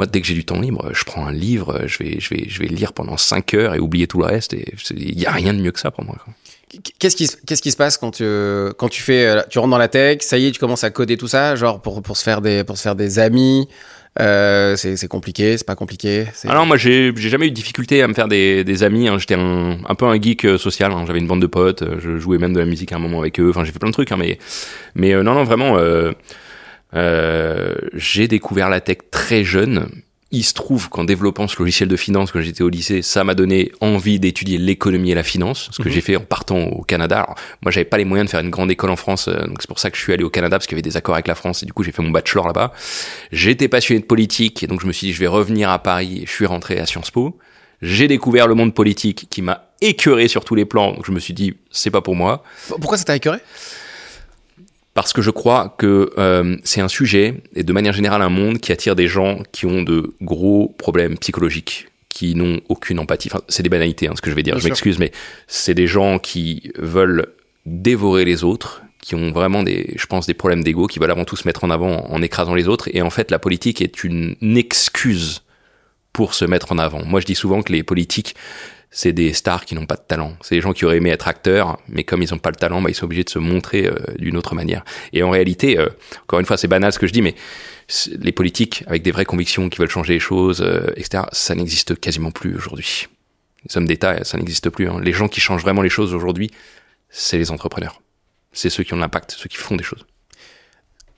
moi, 0.01 0.07
dès 0.07 0.23
que 0.23 0.27
j'ai 0.27 0.33
du 0.33 0.47
temps 0.47 0.59
libre, 0.59 0.93
je 0.95 1.05
prends 1.05 1.27
un 1.27 1.33
livre, 1.33 1.83
je 1.85 1.99
vais, 1.99 2.21
je 2.21 2.31
vais, 2.31 2.47
je 2.49 2.59
vais 2.61 2.69
lire 2.69 2.95
pendant 2.95 3.19
5 3.19 3.53
heures 3.53 3.75
et 3.75 3.81
oublier 3.81 4.07
tout 4.07 4.17
le 4.19 4.25
reste. 4.25 4.55
Et 4.55 4.73
il 4.97 5.21
y 5.21 5.27
a 5.27 5.31
rien 5.31 5.53
de 5.53 5.61
mieux 5.61 5.73
que 5.73 5.79
ça 5.79 5.91
pour 5.91 6.05
moi. 6.05 6.17
Qu'est-ce 6.99 7.17
qui, 7.17 7.29
qu'est-ce 7.47 7.61
qui 7.61 7.71
se 7.71 7.77
passe 7.77 7.99
quand 7.99 8.13
tu, 8.13 8.25
quand 8.79 8.89
tu 8.89 9.03
fais, 9.03 9.45
tu 9.51 9.59
rentres 9.59 9.73
dans 9.73 9.77
la 9.77 9.89
tech, 9.89 10.23
ça 10.23 10.39
y 10.39 10.47
est, 10.47 10.53
tu 10.53 10.59
commences 10.59 10.85
à 10.85 10.91
coder 10.91 11.19
tout 11.19 11.29
ça, 11.29 11.55
genre 11.55 11.83
pour, 11.83 12.01
pour 12.01 12.17
se 12.17 12.23
faire 12.23 12.41
des, 12.41 12.65
pour 12.65 12.79
se 12.79 12.83
faire 12.83 12.95
des 12.95 13.19
amis, 13.19 13.69
euh, 14.21 14.75
c'est 14.75 15.07
compliqué, 15.09 15.59
c'est 15.59 15.67
pas 15.67 15.75
compliqué. 15.75 16.25
Alors 16.45 16.63
ah 16.63 16.65
moi 16.65 16.79
j'ai 16.79 17.13
jamais 17.17 17.49
eu 17.49 17.51
de 17.51 17.55
difficulté 17.55 18.01
à 18.03 18.09
me 18.09 18.15
faire 18.15 18.29
des, 18.29 18.65
des 18.65 18.83
amis. 18.83 19.07
Hein. 19.07 19.19
J'étais 19.19 19.35
un, 19.35 19.79
un, 19.87 19.95
peu 19.95 20.07
un 20.07 20.19
geek 20.19 20.47
euh, 20.47 20.57
social. 20.57 20.93
Hein. 20.93 21.05
J'avais 21.07 21.19
une 21.19 21.27
bande 21.27 21.43
de 21.43 21.47
potes. 21.47 21.83
Euh, 21.83 22.01
je 22.01 22.17
jouais 22.17 22.39
même 22.39 22.55
de 22.55 22.59
la 22.59 22.65
musique 22.65 22.93
à 22.93 22.97
un 22.97 23.01
moment 23.01 23.21
avec 23.21 23.39
eux. 23.39 23.51
Enfin 23.51 23.65
j'ai 23.65 23.73
fait 23.73 23.79
plein 23.79 23.91
de 23.91 23.95
trucs. 23.95 24.13
Hein, 24.13 24.17
mais 24.19 24.39
mais 24.95 25.13
euh, 25.13 25.23
non 25.23 25.35
non 25.35 25.45
vraiment. 25.45 25.77
J'ai 26.93 28.29
découvert 28.29 28.69
la 28.69 28.81
tech 28.81 28.99
très 29.11 29.45
jeune 29.45 29.89
il 30.33 30.45
se 30.45 30.55
trouve 30.55 30.89
qu'en 30.89 31.03
développant 31.03 31.49
ce 31.49 31.59
logiciel 31.59 31.89
de 31.89 31.97
finance 31.97 32.31
quand 32.31 32.41
j'étais 32.41 32.63
au 32.63 32.69
lycée, 32.69 33.03
ça 33.03 33.25
m'a 33.25 33.35
donné 33.35 33.73
envie 33.81 34.21
d'étudier 34.21 34.59
l'économie 34.59 35.11
et 35.11 35.15
la 35.15 35.25
finance, 35.25 35.71
ce 35.73 35.83
que 35.83 35.89
mhm. 35.89 35.95
j'ai 35.95 36.01
fait 36.01 36.17
en 36.17 36.21
partant 36.21 36.67
au 36.67 36.83
Canada. 36.83 37.23
Alors, 37.23 37.35
moi, 37.63 37.73
j'avais 37.73 37.85
pas 37.85 37.99
les 37.99 38.05
moyens 38.05 38.29
de 38.29 38.31
faire 38.31 38.41
une 38.41 38.51
grande 38.51 38.71
école 38.71 38.91
en 38.91 38.97
France, 38.97 39.27
euh, 39.27 39.47
donc 39.47 39.57
c'est 39.61 39.69
pour 39.69 39.81
ça 39.81 39.91
que 39.91 39.97
je 39.97 40.03
suis 40.03 40.13
allé 40.13 40.23
au 40.23 40.31
Canada 40.31 40.57
parce 40.57 40.67
qu'il 40.67 40.77
y 40.77 40.79
avait 40.79 40.89
des 40.89 40.97
accords 40.97 41.17
avec 41.17 41.27
la 41.27 41.35
France 41.35 41.63
et 41.63 41.67
du 41.67 41.73
coup 41.73 41.83
j'ai 41.83 41.93
fait 41.93 42.03
mon 42.03 42.11
bachelor 42.11 42.47
là-bas. 42.47 42.73
J'étais 43.33 43.67
passionné 43.67 44.01
de 44.01 44.07
politique 44.07 44.63
et 44.63 44.67
donc 44.69 44.81
je 44.81 44.87
me 44.87 44.93
suis 44.93 45.09
dit 45.09 45.13
je 45.13 45.19
vais 45.19 45.27
revenir 45.27 45.69
à 45.71 45.81
Paris 45.81 46.21
et 46.23 46.27
je 46.27 46.33
suis 46.33 46.47
rentré 46.47 46.79
à 46.79 46.87
Sciences 46.87 47.11
Po. 47.11 47.39
J'ai 47.83 48.09
découvert 48.09 48.47
le 48.47 48.55
monde 48.55 48.75
politique 48.75 49.27
qui 49.31 49.43
m'a 49.43 49.71
écœuré 49.81 50.29
sur 50.29 50.45
tous 50.45 50.55
les 50.55 50.67
plans, 50.67 50.93
donc 50.93 51.07
je 51.07 51.13
me 51.13 51.19
suis 51.19 51.35
dit 51.35 51.55
c'est 51.71 51.91
pas 51.91 52.03
pour 52.03 52.15
moi. 52.15 52.45
Pourquoi 52.69 52.99
ça 52.99 53.05
t'a 53.05 53.17
écœuré? 53.17 53.39
Parce 55.01 55.15
que 55.15 55.23
je 55.23 55.31
crois 55.31 55.75
que 55.79 56.11
euh, 56.19 56.59
c'est 56.63 56.83
un 56.83 56.89
sujet, 56.89 57.43
et 57.55 57.63
de 57.63 57.73
manière 57.73 57.95
générale 57.95 58.21
un 58.21 58.29
monde, 58.29 58.59
qui 58.59 58.71
attire 58.71 58.95
des 58.95 59.09
gens 59.09 59.43
qui 59.51 59.65
ont 59.65 59.83
de 59.83 60.15
gros 60.21 60.75
problèmes 60.77 61.17
psychologiques, 61.17 61.89
qui 62.11 62.35
n'ont 62.35 62.61
aucune 62.69 62.99
empathie. 62.99 63.31
Enfin, 63.33 63.43
c'est 63.49 63.63
des 63.63 63.71
banalités, 63.71 64.09
hein, 64.09 64.13
ce 64.15 64.21
que 64.21 64.29
je 64.29 64.37
vais 64.37 64.43
dire, 64.43 64.59
je 64.59 64.69
m'excuse, 64.69 64.99
mais 64.99 65.11
c'est 65.47 65.73
des 65.73 65.87
gens 65.87 66.19
qui 66.19 66.71
veulent 66.77 67.29
dévorer 67.65 68.27
les 68.27 68.45
autres, 68.45 68.83
qui 69.01 69.15
ont 69.15 69.31
vraiment 69.33 69.63
des, 69.63 69.95
je 69.97 70.05
pense, 70.05 70.27
des 70.27 70.35
problèmes 70.35 70.63
d'ego, 70.63 70.87
qui 70.87 70.99
veulent 70.99 71.11
avant 71.11 71.25
tout 71.25 71.37
se 71.37 71.49
mettre 71.49 71.65
en 71.65 71.71
avant 71.71 72.05
en 72.11 72.21
écrasant 72.21 72.55
les 72.55 72.69
autres. 72.69 72.91
Et 72.93 73.01
en 73.01 73.09
fait, 73.09 73.31
la 73.31 73.39
politique 73.39 73.81
est 73.81 74.05
une 74.05 74.37
excuse 74.43 75.45
pour 76.13 76.35
se 76.35 76.45
mettre 76.45 76.73
en 76.73 76.79
avant. 76.79 77.07
Moi, 77.07 77.21
je 77.21 77.27
dis 77.27 77.35
souvent 77.35 77.63
que 77.63 77.73
les 77.73 77.83
politiques 77.83 78.35
c'est 78.91 79.13
des 79.13 79.33
stars 79.33 79.65
qui 79.65 79.75
n'ont 79.75 79.87
pas 79.87 79.97
de 79.97 80.03
talent. 80.07 80.37
C'est 80.43 80.57
des 80.57 80.61
gens 80.61 80.73
qui 80.73 80.85
auraient 80.85 80.97
aimé 80.97 81.11
être 81.11 81.29
acteurs, 81.29 81.79
mais 81.89 82.03
comme 82.03 82.23
ils 82.23 82.31
n'ont 82.33 82.39
pas 82.39 82.51
le 82.51 82.57
talent, 82.57 82.83
bah, 82.83 82.91
ils 82.91 82.95
sont 82.95 83.05
obligés 83.05 83.23
de 83.23 83.31
se 83.31 83.39
montrer 83.39 83.87
euh, 83.87 83.95
d'une 84.19 84.37
autre 84.37 84.55
manière. 84.55 84.85
Et 85.13 85.23
en 85.23 85.31
réalité, 85.31 85.79
euh, 85.79 85.89
encore 86.25 86.41
une 86.41 86.47
fois, 86.47 86.57
c'est 86.57 86.67
banal 86.67 86.93
ce 86.93 86.99
que 86.99 87.07
je 87.07 87.13
dis, 87.13 87.23
mais 87.23 87.37
les 88.19 88.33
politiques 88.33 88.85
avec 88.89 89.03
des 89.03 89.13
vraies 89.13 89.25
convictions 89.25 89.69
qui 89.69 89.79
veulent 89.79 89.91
changer 89.91 90.15
les 90.15 90.21
choses, 90.21 90.61
euh, 90.61 90.93
etc., 90.97 91.25
ça 91.33 91.55
n'existe 91.55 91.99
quasiment 91.99 92.33
plus 92.33 92.57
aujourd'hui. 92.57 93.07
Les 93.69 93.77
hommes 93.77 93.87
d'État, 93.87 94.25
ça 94.25 94.39
n'existe 94.39 94.71
plus. 94.71 94.89
Hein. 94.89 95.01
Les 95.03 95.13
gens 95.13 95.29
qui 95.29 95.41
changent 95.41 95.63
vraiment 95.63 95.83
les 95.83 95.91
choses 95.91 96.13
aujourd'hui, 96.13 96.51
c'est 97.11 97.39
les 97.39 97.51
entrepreneurs. 97.53 98.01
C'est 98.53 98.71
ceux 98.71 98.83
qui 98.83 98.95
ont 98.95 98.99
l'impact, 98.99 99.33
ceux 99.39 99.49
qui 99.49 99.57
font 99.57 99.77
des 99.77 99.85
choses. 99.85 100.05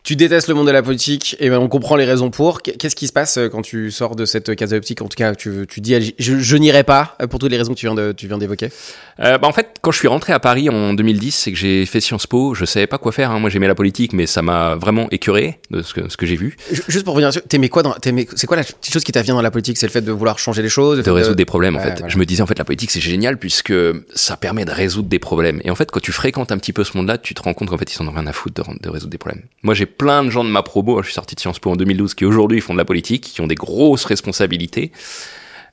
Tu 0.05 0.17
détestes 0.17 0.49
le 0.49 0.55
monde 0.55 0.67
de 0.67 0.73
la 0.73 0.83
politique, 0.83 1.37
et 1.39 1.49
ben 1.49 1.59
on 1.59 1.69
comprend 1.69 1.95
les 1.95 2.05
raisons 2.05 2.31
pour. 2.31 2.61
Qu'est-ce 2.63 2.97
qui 2.97 3.07
se 3.07 3.13
passe 3.13 3.37
euh, 3.37 3.49
quand 3.49 3.63
tu 3.63 3.93
sors 3.93 4.17
de 4.17 4.25
cette 4.25 4.57
case 4.57 4.73
optique? 4.73 5.01
En 5.01 5.07
tout 5.07 5.15
cas, 5.15 5.33
tu, 5.37 5.65
tu 5.69 5.81
dis, 5.81 6.13
je, 6.19 6.39
je 6.41 6.57
n'irai 6.57 6.83
pas 6.83 7.17
euh, 7.23 7.29
pour 7.29 7.39
toutes 7.39 7.53
les 7.53 7.57
raisons 7.57 7.73
que 7.73 7.79
tu 7.79 7.87
viens 7.87 7.95
de, 7.95 8.11
tu 8.11 8.27
viens 8.27 8.37
d'évoquer. 8.37 8.71
Euh, 9.21 9.39
bah 9.39 9.47
en 9.47 9.53
fait, 9.53 9.77
quand 9.81 9.93
je 9.93 9.99
suis 9.99 10.09
rentré 10.09 10.33
à 10.33 10.41
Paris 10.41 10.69
en 10.69 10.95
2010, 10.95 11.31
c'est 11.31 11.53
que 11.53 11.57
j'ai 11.57 11.87
fait 11.87 12.01
Sciences 12.01 12.27
Po. 12.27 12.53
Je 12.53 12.65
savais 12.65 12.89
pas 12.89 12.99
quoi 12.99 13.13
faire. 13.13 13.31
Hein. 13.31 13.39
Moi, 13.39 13.49
j'aimais 13.49 13.69
la 13.69 13.77
politique, 13.77 14.13
mais 14.13 14.27
ça 14.27 14.43
m'a 14.43 14.75
vraiment 14.75 15.07
écœuré 15.13 15.61
de 15.71 15.83
ce 15.83 15.95
que, 15.95 16.09
ce 16.09 16.17
que 16.17 16.27
j'ai 16.27 16.35
vu. 16.35 16.57
Juste 16.89 17.05
pour 17.05 17.15
revenir, 17.15 17.31
t'aimais 17.49 17.69
quoi 17.69 17.85
dans, 17.85 17.95
c'est 18.35 18.49
quoi 18.49 18.57
la 18.57 18.65
petite 18.65 18.93
chose 18.93 19.05
qui 19.05 19.13
t'a 19.13 19.23
vient 19.23 19.35
dans 19.35 19.43
la 19.43 19.53
politique? 19.53 19.79
C'est 19.79 19.87
le 19.87 19.93
fait 19.93 20.01
de 20.01 20.11
vouloir 20.11 20.41
changer 20.41 20.63
les 20.63 20.69
choses, 20.69 21.01
de, 21.01 21.11
résoudre 21.13 21.37
des 21.37 21.45
problèmes. 21.45 21.77
En 21.77 21.81
fait, 21.81 22.03
je 22.09 22.19
me 22.19 22.27
disais 22.27 22.43
en 22.43 22.47
fait 22.47 22.59
la 22.59 22.65
politique 22.65 22.91
c'est 22.91 23.01
génial 23.01 23.37
puisque 23.37 23.73
ça 24.17 24.37
permet 24.37 24.65
de 24.65 24.73
résoudre 24.73 25.09
des 25.09 25.21
problèmes. 25.21 25.61
Et 25.63 25.71
en 25.71 25.77
fait, 25.77 25.93
quand 25.93 26.01
tu 26.01 26.11
fréquentes 26.11 26.51
un 26.51 26.59
petit 26.59 26.73
peu 26.73 26.83
ce 26.83 26.97
monde-là, 26.97 27.19
tu 27.19 27.35
te 27.35 27.43
rends 27.43 27.55
compte 27.55 27.69
qu'en 27.69 27.79
fait 27.79 27.93
ils 27.93 27.95
s'en 27.95 28.09
ont 28.09 28.13
rien 28.13 28.27
à 28.27 28.33
foutre 28.33 28.65
de, 28.65 28.79
de 28.81 28.89
résoudre 28.89 29.13
des 29.13 29.19
problèmes. 29.19 29.43
Moi, 29.63 29.75
j'ai 29.75 29.87
plein 29.97 30.25
de 30.25 30.31
gens 30.31 30.45
de 30.45 30.51
ma 30.51 30.63
je 30.63 31.03
suis 31.05 31.15
sorti 31.15 31.35
de 31.35 31.41
Sciences 31.41 31.59
Po 31.59 31.71
en 31.71 31.77
2012, 31.77 32.15
qui 32.15 32.25
aujourd'hui 32.25 32.61
font 32.61 32.73
de 32.73 32.79
la 32.79 32.85
politique, 32.85 33.25
qui 33.25 33.41
ont 33.41 33.47
des 33.47 33.55
grosses 33.55 34.05
responsabilités. 34.05 34.93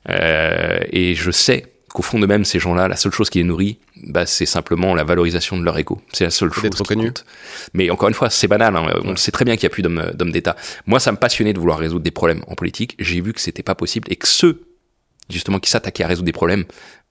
Euh, 0.08 0.80
et 0.90 1.14
je 1.14 1.30
sais 1.30 1.66
qu'au 1.92 2.02
fond 2.02 2.18
de 2.18 2.26
même, 2.26 2.44
ces 2.44 2.58
gens-là, 2.58 2.88
la 2.88 2.96
seule 2.96 3.12
chose 3.12 3.30
qui 3.30 3.38
les 3.38 3.44
nourrit, 3.44 3.78
bah, 3.96 4.24
c'est 4.26 4.46
simplement 4.46 4.94
la 4.94 5.04
valorisation 5.04 5.58
de 5.58 5.64
leur 5.64 5.76
ego. 5.76 6.00
C'est 6.12 6.24
la 6.24 6.30
seule 6.30 6.52
chose 6.52 6.70
qui 6.70 6.94
compte. 6.94 7.24
Mais 7.74 7.90
encore 7.90 8.08
une 8.08 8.14
fois, 8.14 8.30
c'est 8.30 8.48
banal. 8.48 8.76
Hein. 8.76 8.86
On 9.04 9.16
sait 9.16 9.32
très 9.32 9.44
bien 9.44 9.56
qu'il 9.56 9.64
n'y 9.64 9.72
a 9.72 9.74
plus 9.74 9.82
d'hommes 9.82 10.32
d'État. 10.32 10.56
Moi, 10.86 11.00
ça 11.00 11.12
me 11.12 11.16
passionnait 11.16 11.52
de 11.52 11.58
vouloir 11.58 11.78
résoudre 11.78 12.02
des 12.02 12.10
problèmes 12.10 12.42
en 12.46 12.54
politique. 12.54 12.94
J'ai 12.98 13.20
vu 13.20 13.32
que 13.32 13.40
c'était 13.40 13.62
pas 13.62 13.74
possible 13.74 14.10
et 14.10 14.16
que 14.16 14.28
ceux, 14.28 14.62
justement, 15.28 15.58
qui 15.58 15.70
s'attaquaient 15.70 16.04
à 16.04 16.08
résoudre 16.08 16.26
des 16.26 16.32
problèmes, 16.32 16.64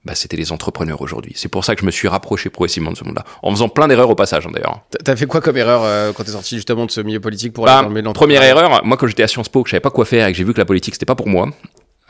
bah, 0.04 0.14
c'était 0.14 0.36
les 0.36 0.52
entrepreneurs 0.52 1.02
aujourd'hui. 1.02 1.32
C'est 1.36 1.48
pour 1.48 1.64
ça 1.64 1.74
que 1.74 1.82
je 1.82 1.86
me 1.86 1.90
suis 1.90 2.08
rapproché 2.08 2.48
progressivement 2.48 2.90
de 2.90 2.96
ce 2.96 3.04
monde-là, 3.04 3.24
en 3.42 3.50
faisant 3.50 3.68
plein 3.68 3.86
d'erreurs 3.88 4.10
au 4.10 4.14
passage 4.14 4.46
hein, 4.46 4.50
d'ailleurs. 4.52 4.80
T'as 5.04 5.16
fait 5.16 5.26
quoi 5.26 5.40
comme 5.40 5.56
erreur 5.56 5.82
euh, 5.84 6.12
quand 6.12 6.24
t'es 6.24 6.32
sorti 6.32 6.56
justement 6.56 6.86
de 6.86 6.90
ce 6.90 7.00
milieu 7.00 7.20
politique 7.20 7.52
pour 7.52 7.66
bah, 7.66 7.80
aller 7.80 8.02
dans 8.02 8.12
Première 8.12 8.42
erreur, 8.42 8.84
moi 8.84 8.96
quand 8.96 9.06
j'étais 9.06 9.22
à 9.22 9.28
Sciences 9.28 9.48
Po, 9.48 9.62
que 9.62 9.68
je 9.68 9.72
savais 9.72 9.80
pas 9.80 9.90
quoi 9.90 10.04
faire 10.04 10.26
et 10.26 10.32
que 10.32 10.38
j'ai 10.38 10.44
vu 10.44 10.54
que 10.54 10.58
la 10.58 10.64
politique 10.64 10.94
c'était 10.94 11.06
pas 11.06 11.14
pour 11.16 11.28
moi. 11.28 11.50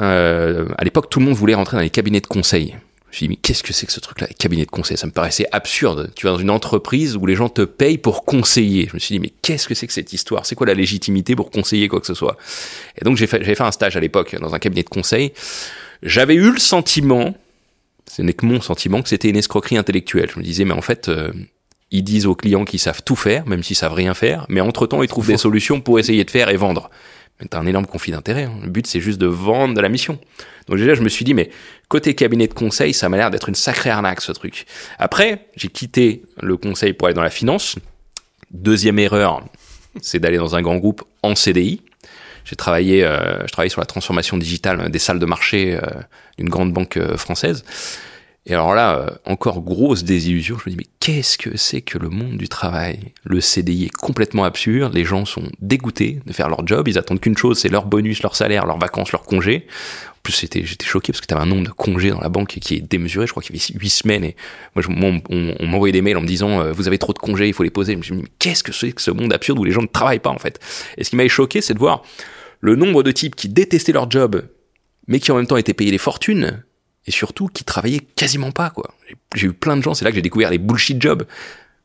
Euh, 0.01 0.67
à 0.79 0.85
l'époque, 0.85 1.11
tout 1.11 1.19
le 1.19 1.27
monde 1.27 1.35
voulait 1.35 1.55
rentrer 1.55 1.77
dans 1.77 1.83
les 1.83 1.91
cabinets 1.91 2.21
de 2.21 2.27
conseil. 2.27 2.77
Je 3.11 3.17
me 3.17 3.17
suis 3.17 3.27
dit, 3.27 3.31
mais 3.31 3.37
qu'est-ce 3.37 3.65
que 3.65 3.73
c'est 3.73 3.87
que 3.87 3.93
ce 3.93 3.99
truc-là, 3.99 4.29
les 4.29 4.35
cabinets 4.35 4.65
de 4.65 4.71
conseil? 4.71 4.97
Ça 4.97 5.07
me 5.07 5.13
paraissait 5.13 5.47
absurde. 5.51 6.13
Tu 6.15 6.27
vas 6.27 6.33
dans 6.33 6.39
une 6.39 6.51
entreprise 6.51 7.17
où 7.17 7.27
les 7.27 7.35
gens 7.35 7.49
te 7.49 7.63
payent 7.63 7.99
pour 7.99 8.25
conseiller. 8.25 8.87
Je 8.89 8.95
me 8.95 9.01
suis 9.01 9.15
dit, 9.15 9.19
mais 9.19 9.33
qu'est-ce 9.43 9.67
que 9.67 9.75
c'est 9.75 9.89
que 9.89 9.93
cette 9.93 10.13
histoire? 10.13 10.47
C'est 10.47 10.55
quoi 10.55 10.69
la 10.69 10.75
légitimité 10.75 11.35
pour 11.35 11.51
conseiller 11.51 11.89
quoi 11.89 12.01
que 12.01 12.07
ce 12.07 12.15
soit? 12.15 12.37
Et 13.01 13.05
donc, 13.05 13.17
j'ai 13.17 13.27
fait, 13.27 13.43
fait 13.43 13.61
un 13.61 13.73
stage 13.73 13.97
à 13.97 14.01
l'époque 14.01 14.37
dans 14.41 14.55
un 14.55 14.61
cabinet 14.61 14.85
de 14.85 14.89
conseil. 14.89 15.33
J'avais 16.05 16.37
eu 16.37 16.53
le 16.53 16.61
sentiment, 16.61 17.35
ce 18.17 18.23
n'est 18.23 18.33
que 18.33 18.45
mon 18.45 18.61
sentiment, 18.61 19.03
que 19.03 19.09
c'était 19.09 19.29
une 19.29 19.37
escroquerie 19.37 19.77
intellectuelle. 19.77 20.29
Je 20.35 20.39
me 20.39 20.45
disais, 20.45 20.65
mais 20.65 20.75
en 20.75 20.83
fait, 20.83 21.09
euh, 21.09 21.33
ils 21.93 22.03
disent 22.03 22.27
aux 22.27 22.35
clients 22.35 22.65
qu'ils 22.65 22.81
savent 22.81 23.03
tout 23.05 23.15
faire, 23.15 23.47
même 23.47 23.63
s'ils 23.63 23.77
savent 23.77 23.95
rien 23.95 24.15
faire, 24.15 24.47
mais 24.49 24.61
entre-temps, 24.61 25.05
ils 25.05 25.09
trouvent 25.09 25.29
des 25.29 25.37
solutions 25.37 25.81
pour 25.81 26.01
essayer 26.01 26.25
de 26.25 26.31
faire 26.31 26.49
et 26.49 26.57
vendre. 26.57 26.91
Mais 27.39 27.47
t'as 27.47 27.61
un 27.61 27.67
énorme 27.67 27.87
conflit 27.87 28.11
d'intérêt. 28.11 28.45
Hein. 28.45 28.59
Le 28.65 28.71
but, 28.71 28.87
c'est 28.89 29.01
juste 29.01 29.21
de 29.21 29.29
vendre 29.29 29.75
de 29.75 29.81
la 29.81 29.89
mission. 29.89 30.19
Donc 30.67 30.79
déjà, 30.79 30.95
je 30.95 31.03
me 31.03 31.09
suis 31.09 31.25
dit, 31.25 31.35
mais 31.35 31.51
côté 31.89 32.17
cabinet 32.17 32.49
de 32.49 32.53
conseil, 32.53 32.95
ça 32.95 33.09
m'a 33.09 33.17
l'air 33.17 33.31
d'être 33.31 33.49
une 33.49 33.55
sacrée 33.55 33.91
arnaque, 33.91 34.23
ce 34.23 34.33
truc. 34.33 34.67
Après, 34.99 35.47
j'ai 35.55 35.69
quitté 35.69 36.23
le 36.43 36.57
conseil 36.57 36.95
pour 36.95 37.07
aller 37.07 37.15
dans 37.15 37.23
la 37.23 37.31
finance. 37.31 37.77
Deuxième 38.51 38.99
erreur, 38.99 39.45
c'est 40.03 40.19
d'aller 40.19 40.39
dans 40.39 40.57
un 40.57 40.63
grand 40.63 40.79
groupe 40.79 41.05
en 41.23 41.37
CDI. 41.37 41.81
J'ai 42.45 42.57
travaillé, 42.57 43.05
euh, 43.05 43.47
je 43.47 43.53
travaillais 43.53 43.71
sur 43.71 43.81
la 43.81 43.87
transformation 43.87 44.37
digitale 44.37 44.91
des 44.91 44.99
salles 44.99 45.21
de 45.21 45.27
marché 45.27 45.79
euh, 45.81 45.87
d'une 46.41 46.49
grande 46.49 46.73
banque 46.73 46.97
euh, 46.97 47.17
française. 47.17 47.65
Et 48.47 48.55
alors 48.55 48.75
là, 48.75 48.99
euh, 48.99 49.11
encore 49.27 49.61
grosse 49.61 50.03
désillusion, 50.03 50.57
je 50.59 50.71
me 50.71 50.75
dis, 50.75 50.77
mais 50.79 50.91
qu'est-ce 50.99 51.37
que 51.37 51.59
c'est 51.59 51.83
que 51.83 51.99
le 51.99 52.09
monde 52.09 52.39
du 52.39 52.49
travail? 52.49 53.13
Le 53.23 53.41
CDI 53.41 53.85
est 53.85 53.95
complètement 53.95 54.45
absurde, 54.45 54.95
les 54.95 55.05
gens 55.05 55.27
sont 55.27 55.45
dégoûtés 55.61 56.21
de 56.25 56.33
faire 56.33 56.49
leur 56.49 56.67
job, 56.67 56.89
ils 56.89 56.97
attendent 56.97 57.21
qu'une 57.21 57.37
chose, 57.37 57.59
c'est 57.59 57.69
leur 57.69 57.85
bonus, 57.85 58.23
leur 58.23 58.35
salaire, 58.35 58.65
leurs 58.65 58.79
vacances, 58.79 59.13
leurs 59.13 59.25
congés. 59.25 59.67
En 60.09 60.23
plus, 60.23 60.41
j'étais 60.41 60.65
choqué 60.65 61.13
parce 61.13 61.21
que 61.21 61.27
tu 61.27 61.35
avais 61.35 61.43
un 61.43 61.47
nombre 61.47 61.67
de 61.67 61.73
congés 61.73 62.11
dans 62.11 62.21
la 62.21 62.31
banque 62.31 62.59
qui 62.61 62.77
est 62.77 62.81
démesuré, 62.81 63.27
je 63.27 63.33
crois 63.33 63.43
qu'il 63.43 63.55
y 63.55 63.59
avait 63.59 63.79
huit 63.79 63.91
semaines, 63.91 64.25
et 64.25 64.37
moi, 64.75 65.21
on, 65.29 65.67
m'envoyait 65.67 65.93
des 65.93 66.03
mails 66.03 66.17
en 66.17 66.23
me 66.23 66.27
disant, 66.27 66.73
vous 66.73 66.89
avez 66.89 66.99
trop 66.99 67.13
de 67.13 67.19
congés, 67.19 67.47
il 67.47 67.55
faut 67.55 67.63
les 67.63 67.71
poser. 67.71 67.93
Je 67.93 67.99
me 67.99 68.03
suis 68.03 68.15
dit, 68.15 68.23
mais 68.23 68.29
qu'est-ce 68.39 68.63
que 68.63 68.73
c'est 68.73 68.93
que 68.93 69.03
ce 69.03 69.11
monde 69.11 69.33
absurde 69.33 69.59
où 69.59 69.65
les 69.65 69.73
gens 69.73 69.83
ne 69.83 69.87
travaillent 69.87 70.19
pas, 70.19 70.31
en 70.31 70.39
fait? 70.39 70.59
Et 70.99 71.05
ce 71.05 71.11
qui 71.11 71.17
m'avait 71.17 71.29
choqué, 71.29 71.61
c'est 71.61 71.75
de 71.75 71.79
voir 71.79 72.03
le 72.61 72.77
nombre 72.77 73.03
de 73.03 73.13
types 73.13 73.35
qui 73.35 73.49
détestaient 73.49 73.93
leur 73.93 74.11
job, 74.11 74.43
mais 75.11 75.21
qui 75.21 75.31
en 75.33 75.37
même 75.37 75.47
temps 75.47 75.59
étaient 75.59 75.75
payés 75.75 75.91
des 75.91 75.99
fortunes, 75.99 76.63
et 77.07 77.11
surtout 77.11 77.49
qui 77.49 77.65
travaillaient 77.65 78.07
quasiment 78.17 78.53
pas, 78.53 78.71
quoi. 78.71 78.95
J'ai 79.35 79.49
eu 79.49 79.53
plein 79.53 79.77
de 79.77 79.83
gens, 79.83 79.93
c'est 79.93 80.05
là 80.05 80.11
que 80.11 80.15
j'ai 80.15 80.23
découvert 80.23 80.51
les 80.51 80.59
bullshit 80.59 81.03
jobs, 81.03 81.27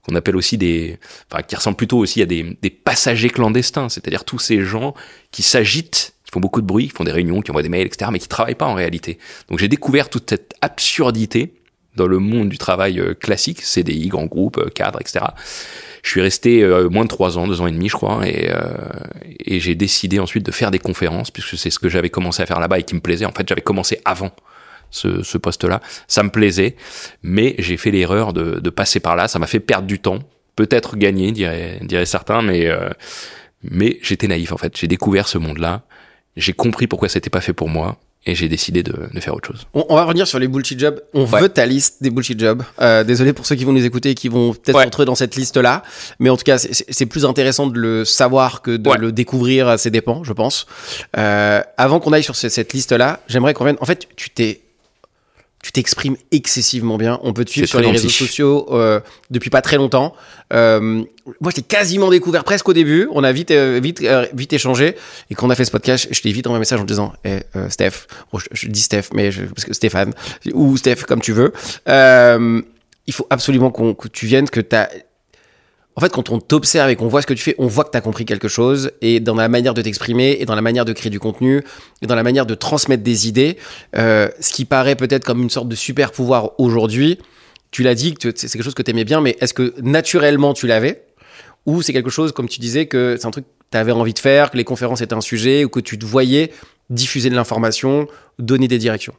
qu'on 0.04 0.16
appelle 0.16 0.36
aussi 0.36 0.58
des, 0.58 1.00
enfin, 1.30 1.42
qui 1.42 1.56
ressemblent 1.56 1.78
plutôt 1.78 1.98
aussi 1.98 2.22
à 2.22 2.26
des, 2.26 2.58
des 2.62 2.70
passagers 2.70 3.30
clandestins, 3.30 3.90
c'est-à-dire 3.90 4.24
tous 4.24 4.38
ces 4.38 4.62
gens 4.62 4.94
qui 5.32 5.42
s'agitent, 5.42 6.14
qui 6.24 6.32
font 6.32 6.40
beaucoup 6.40 6.62
de 6.62 6.68
bruit, 6.68 6.88
qui 6.88 6.94
font 6.94 7.04
des 7.04 7.12
réunions, 7.12 7.42
qui 7.42 7.50
envoient 7.50 7.64
des 7.64 7.70
mails, 7.70 7.88
etc., 7.88 8.12
mais 8.14 8.20
qui 8.20 8.28
travaillent 8.28 8.56
pas 8.56 8.68
en 8.68 8.76
réalité. 8.76 9.18
Donc 9.50 9.58
j'ai 9.58 9.68
découvert 9.68 10.10
toute 10.10 10.30
cette 10.30 10.54
absurdité 10.62 11.56
dans 11.96 12.08
le 12.08 12.20
monde 12.20 12.50
du 12.50 12.58
travail 12.58 13.00
euh, 13.00 13.14
classique, 13.14 13.62
CDI, 13.62 14.08
grand 14.08 14.26
groupe, 14.26 14.58
euh, 14.58 14.70
cadre, 14.70 15.00
etc. 15.02 15.26
Je 16.04 16.10
suis 16.10 16.22
resté 16.22 16.64
euh, 16.64 16.90
moins 16.90 17.04
de 17.04 17.10
trois 17.10 17.38
ans, 17.38 17.48
deux 17.48 17.62
ans 17.62 17.68
et 17.68 17.72
demi, 17.72 17.90
je 17.90 17.96
crois, 17.96 18.28
et, 18.28 18.50
euh, 18.52 18.60
et 19.40 19.60
j'ai 19.60 19.76
décidé 19.76 20.20
ensuite 20.20 20.46
de 20.46 20.52
faire 20.52 20.72
des 20.72 20.80
conférences, 20.80 21.32
puisque 21.32 21.58
c'est 21.58 21.70
ce 21.70 21.80
que 21.80 21.90
j'avais 21.90 22.10
commencé 22.10 22.44
à 22.44 22.46
faire 22.46 22.60
là-bas 22.60 22.80
et 22.80 22.84
qui 22.84 22.96
me 22.96 23.00
plaisait. 23.02 23.26
En 23.26 23.32
fait, 23.32 23.48
j'avais 23.48 23.62
commencé 23.62 24.00
avant 24.06 24.32
ce, 24.92 25.24
ce 25.24 25.38
poste-là. 25.38 25.82
Ça 26.08 26.24
me 26.24 26.30
plaisait, 26.30 26.76
mais 27.24 27.56
j'ai 27.58 27.78
fait 27.78 27.92
l'erreur 27.92 28.34
de, 28.34 28.60
de 28.60 28.70
passer 28.70 29.00
par 29.00 29.16
là. 29.16 29.28
Ça 29.28 29.40
m'a 29.40 29.48
fait 29.48 29.60
perdre 29.60 29.88
du 29.88 30.00
temps 30.00 30.20
peut-être 30.56 30.96
gagné, 30.96 31.32
dirait, 31.32 31.80
dirait 31.82 32.06
certains, 32.06 32.42
mais, 32.42 32.68
euh, 32.68 32.90
mais 33.64 34.00
j'étais 34.02 34.28
naïf 34.28 34.52
en 34.52 34.58
fait. 34.58 34.78
J'ai 34.78 34.88
découvert 34.88 35.28
ce 35.28 35.38
monde-là, 35.38 35.84
j'ai 36.38 36.54
compris 36.54 36.88
pourquoi 36.88 37.10
c'était 37.10 37.30
pas 37.30 37.42
fait 37.42 37.54
pour 37.54 37.70
moi, 37.70 37.98
et 38.26 38.34
j'ai 38.34 38.50
décidé 38.50 38.82
de, 38.82 38.94
de, 39.14 39.20
faire 39.20 39.36
autre 39.36 39.48
chose. 39.48 39.68
On, 39.74 39.86
on, 39.90 39.96
va 39.96 40.04
revenir 40.04 40.28
sur 40.28 40.40
les 40.40 40.48
bullshit 40.48 40.80
jobs. 40.80 41.00
On 41.14 41.26
veut 41.26 41.50
ta 41.50 41.66
liste 41.66 42.02
des 42.02 42.10
bullshit 42.10 42.40
jobs. 42.40 42.64
Euh, 42.82 43.04
désolé 43.04 43.34
pour 43.34 43.46
ceux 43.46 43.56
qui 43.56 43.66
vont 43.66 43.72
nous 43.72 43.86
écouter 43.86 44.12
et 44.12 44.16
qui 44.16 44.30
vont 44.30 44.54
peut-être 44.54 44.76
ouais. 44.76 44.86
retrouver 44.86 45.06
dans 45.06 45.16
cette 45.16 45.36
liste-là, 45.36 45.84
mais 46.20 46.30
en 46.30 46.38
tout 46.38 46.44
cas, 46.44 46.58
c'est 46.58 47.06
plus 47.06 47.26
intéressant 47.26 47.68
de 47.68 47.80
le 47.80 48.06
savoir 48.06 48.62
que 48.62 48.76
de 48.78 48.90
ouais. 48.90 48.98
le 48.98 49.12
découvrir 49.12 49.68
à 49.68 49.78
ses 49.78 49.92
dépens, 49.92 50.24
je 50.24 50.34
pense. 50.34 50.66
Euh, 51.18 51.62
avant 51.78 52.00
qu'on 52.00 52.14
aille 52.14 52.24
sur 52.24 52.36
cette, 52.36 52.52
cette 52.52 52.74
liste-là, 52.74 53.22
j'aimerais 53.28 53.54
qu'on 53.54 53.66
vienne. 53.66 53.78
En 53.80 53.86
fait, 53.86 54.08
tu 54.16 54.32
t'es 54.32 54.62
tu 55.66 55.72
t'exprimes 55.72 56.16
excessivement 56.32 56.96
bien. 56.96 57.20
On 57.24 57.34
peut 57.34 57.44
te 57.44 57.50
suivre 57.50 57.68
sur 57.68 57.80
les 57.80 57.90
réseaux 57.90 58.08
sociaux 58.08 58.68
euh, 58.70 59.00
depuis 59.32 59.50
pas 59.50 59.64
très 59.64 59.78
longtemps. 59.78 60.14
Euh, 60.54 61.02
moi, 61.42 61.50
je 61.50 61.56
t'ai 61.56 61.64
quasiment 61.64 62.12
découvert 62.12 62.44
presque 62.44 62.70
au 62.70 62.74
début. 62.74 63.10
On 63.12 63.24
a 63.24 63.32
vite, 63.32 63.50
euh, 63.50 63.80
vite, 63.82 64.04
euh, 64.04 64.28
vite 64.32 64.54
échangé. 64.54 64.96
Et 65.32 65.34
quand 65.34 65.48
on 65.48 65.50
a 65.50 65.56
fait 65.56 65.66
ce 65.66 65.72
podcast, 65.72 66.08
je 66.12 66.22
t'ai 66.22 66.32
vite 66.32 66.46
envoyé 66.46 66.58
un 66.58 66.60
message 66.60 66.80
en 66.80 66.84
te 66.84 66.88
disant 66.88 67.14
hey, 67.24 67.42
euh, 67.56 67.68
Steph, 67.70 68.06
je, 68.52 68.68
dis 68.68 68.82
Steph, 68.82 69.06
mais 69.16 69.32
je, 69.32 69.42
parce 69.42 69.66
que 69.66 69.74
Stéphane, 69.74 70.14
ou 70.54 70.78
Steph, 70.78 70.98
comme 71.08 71.22
tu 71.22 71.32
veux. 71.32 71.52
il 71.88 73.14
faut 73.14 73.26
absolument 73.32 73.72
qu'on 73.72 73.96
que 73.96 74.08
tu 74.08 74.28
viennes, 74.28 74.48
que 74.48 74.62
tu 74.62 74.76
as 74.76 74.88
en 75.98 76.02
fait, 76.02 76.12
quand 76.12 76.30
on 76.30 76.40
t'observe 76.40 76.90
et 76.90 76.96
qu'on 76.96 77.08
voit 77.08 77.22
ce 77.22 77.28
que 77.28 77.34
tu 77.34 77.44
fais, 77.44 77.56
on 77.58 77.68
voit 77.68 77.86
que 77.86 77.92
tu 77.92 77.98
as 77.98 78.02
compris 78.02 78.26
quelque 78.26 78.50
chose, 78.50 78.92
et 79.02 79.22
dans 79.22 79.36
la 79.36 79.48
manière 79.48 79.74
de 79.74 79.82
t'exprimer, 79.82 80.38
et 80.40 80.46
dans 80.46 80.56
la 80.56 80.62
manière 80.62 80.84
de 80.84 80.92
créer 80.92 81.10
du 81.10 81.20
contenu, 81.20 81.64
et 82.02 82.08
dans 82.08 82.16
la 82.16 82.24
manière 82.24 82.46
de 82.46 82.54
transmettre 82.54 83.04
des 83.04 83.28
idées, 83.30 83.58
euh, 83.96 84.28
ce 84.42 84.52
qui 84.52 84.66
paraît 84.66 84.96
peut-être 84.96 85.24
comme 85.24 85.42
une 85.42 85.50
sorte 85.50 85.70
de 85.70 85.76
super 85.76 86.12
pouvoir 86.12 86.52
aujourd'hui, 86.60 87.20
tu 87.72 87.82
l'as 87.84 87.96
dit, 87.96 88.14
que 88.14 88.32
c'est 88.36 88.50
quelque 88.50 88.64
chose 88.64 88.74
que 88.74 88.84
tu 88.84 88.92
aimais 88.92 89.06
bien, 89.06 89.22
mais 89.22 89.38
est-ce 89.40 89.54
que 89.54 89.74
naturellement 89.82 90.54
tu 90.54 90.68
l'avais? 90.68 91.04
Ou 91.66 91.82
c'est 91.82 91.94
quelque 91.94 92.10
chose, 92.10 92.34
comme 92.34 92.50
tu 92.50 92.60
disais, 92.60 92.88
que 92.88 93.16
c'est 93.20 93.26
un 93.26 93.32
truc 93.32 93.46
que 93.46 93.66
tu 93.72 93.78
avais 93.78 93.92
envie 93.94 94.14
de 94.14 94.20
faire, 94.20 94.52
que 94.52 94.58
les 94.58 94.64
conférences 94.66 95.02
étaient 95.02 95.16
un 95.16 95.22
sujet, 95.22 95.64
ou 95.64 95.70
que 95.70 95.80
tu 95.80 95.98
te 95.98 96.06
voyais 96.06 96.52
diffuser 96.90 97.30
de 97.30 97.36
l'information, 97.36 98.08
donner 98.38 98.68
des 98.68 98.78
directions? 98.78 99.14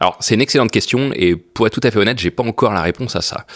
Alors, 0.00 0.16
c'est 0.20 0.34
une 0.34 0.40
excellente 0.40 0.70
question 0.70 1.12
et 1.14 1.36
pour 1.36 1.66
être 1.66 1.72
tout 1.72 1.86
à 1.86 1.90
fait 1.90 1.98
honnête, 1.98 2.18
j'ai 2.18 2.30
pas 2.30 2.42
encore 2.42 2.72
la 2.72 2.82
réponse 2.82 3.14
à 3.14 3.20
ça. 3.20 3.46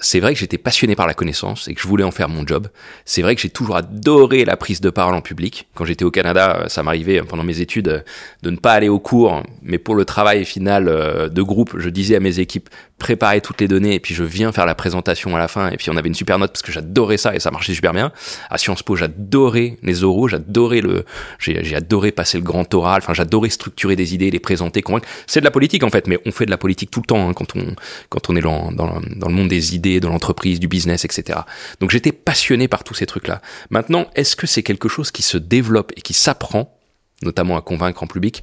C'est 0.00 0.20
vrai 0.20 0.32
que 0.32 0.40
j'étais 0.40 0.58
passionné 0.58 0.96
par 0.96 1.06
la 1.06 1.14
connaissance 1.14 1.68
et 1.68 1.74
que 1.74 1.80
je 1.80 1.86
voulais 1.86 2.04
en 2.04 2.10
faire 2.10 2.28
mon 2.28 2.46
job. 2.46 2.68
C'est 3.04 3.20
vrai 3.20 3.34
que 3.34 3.42
j'ai 3.42 3.50
toujours 3.50 3.76
adoré 3.76 4.44
la 4.44 4.56
prise 4.56 4.80
de 4.80 4.88
parole 4.88 5.14
en 5.14 5.20
public. 5.20 5.68
Quand 5.74 5.84
j'étais 5.84 6.04
au 6.04 6.10
Canada, 6.10 6.64
ça 6.68 6.82
m'arrivait 6.82 7.20
pendant 7.22 7.44
mes 7.44 7.60
études 7.60 8.04
de 8.42 8.50
ne 8.50 8.56
pas 8.56 8.72
aller 8.72 8.88
au 8.88 8.98
cours, 8.98 9.42
mais 9.62 9.78
pour 9.78 9.94
le 9.94 10.04
travail 10.04 10.44
final 10.46 10.86
de 11.30 11.42
groupe, 11.42 11.78
je 11.78 11.88
disais 11.90 12.16
à 12.16 12.20
mes 12.20 12.38
équipes 12.40 12.70
préparez 12.98 13.40
toutes 13.40 13.60
les 13.60 13.68
données 13.68 13.94
et 13.94 14.00
puis 14.00 14.14
je 14.14 14.22
viens 14.22 14.52
faire 14.52 14.66
la 14.66 14.74
présentation 14.74 15.34
à 15.34 15.38
la 15.38 15.48
fin 15.48 15.68
et 15.70 15.76
puis 15.76 15.90
on 15.90 15.96
avait 15.96 16.08
une 16.08 16.14
super 16.14 16.38
note 16.38 16.52
parce 16.52 16.62
que 16.62 16.72
j'adorais 16.72 17.16
ça 17.16 17.34
et 17.34 17.40
ça 17.40 17.50
marchait 17.50 17.74
super 17.74 17.92
bien. 17.92 18.12
À 18.50 18.58
Sciences 18.58 18.82
Po, 18.82 18.96
j'adorais 18.96 19.76
les 19.82 20.04
oraux, 20.04 20.28
j'adorais 20.28 20.80
le 20.80 21.04
j'ai 21.38 21.74
adoré 21.74 22.12
passer 22.12 22.38
le 22.38 22.44
grand 22.44 22.72
oral, 22.72 23.00
enfin 23.02 23.12
j'adorais 23.12 23.50
structurer 23.50 23.96
des 23.96 24.14
idées, 24.14 24.30
les 24.30 24.38
présenter, 24.38 24.82
convaincre. 24.82 25.08
C'est 25.26 25.40
de 25.40 25.44
la 25.44 25.50
politique 25.50 25.82
en 25.82 25.90
fait, 25.90 26.06
mais 26.06 26.18
on 26.24 26.32
fait 26.32 26.46
de 26.46 26.50
la 26.50 26.56
politique 26.56 26.90
tout 26.90 27.00
le 27.00 27.06
temps 27.06 27.28
hein, 27.28 27.32
quand 27.34 27.56
on 27.56 27.74
quand 28.08 28.30
on 28.30 28.36
est 28.36 28.40
dans, 28.40 28.70
dans, 28.72 29.00
dans 29.16 29.28
le 29.28 29.34
monde 29.34 29.48
des 29.48 29.73
de 29.80 30.06
l'entreprise, 30.06 30.60
du 30.60 30.68
business, 30.68 31.04
etc. 31.04 31.40
Donc 31.80 31.90
j'étais 31.90 32.12
passionné 32.12 32.68
par 32.68 32.84
tous 32.84 32.94
ces 32.94 33.06
trucs-là. 33.06 33.40
Maintenant, 33.70 34.06
est-ce 34.14 34.36
que 34.36 34.46
c'est 34.46 34.62
quelque 34.62 34.88
chose 34.88 35.10
qui 35.10 35.22
se 35.22 35.38
développe 35.38 35.92
et 35.96 36.00
qui 36.00 36.14
s'apprend, 36.14 36.76
notamment 37.22 37.56
à 37.56 37.62
convaincre 37.62 38.02
en 38.02 38.06
public? 38.06 38.42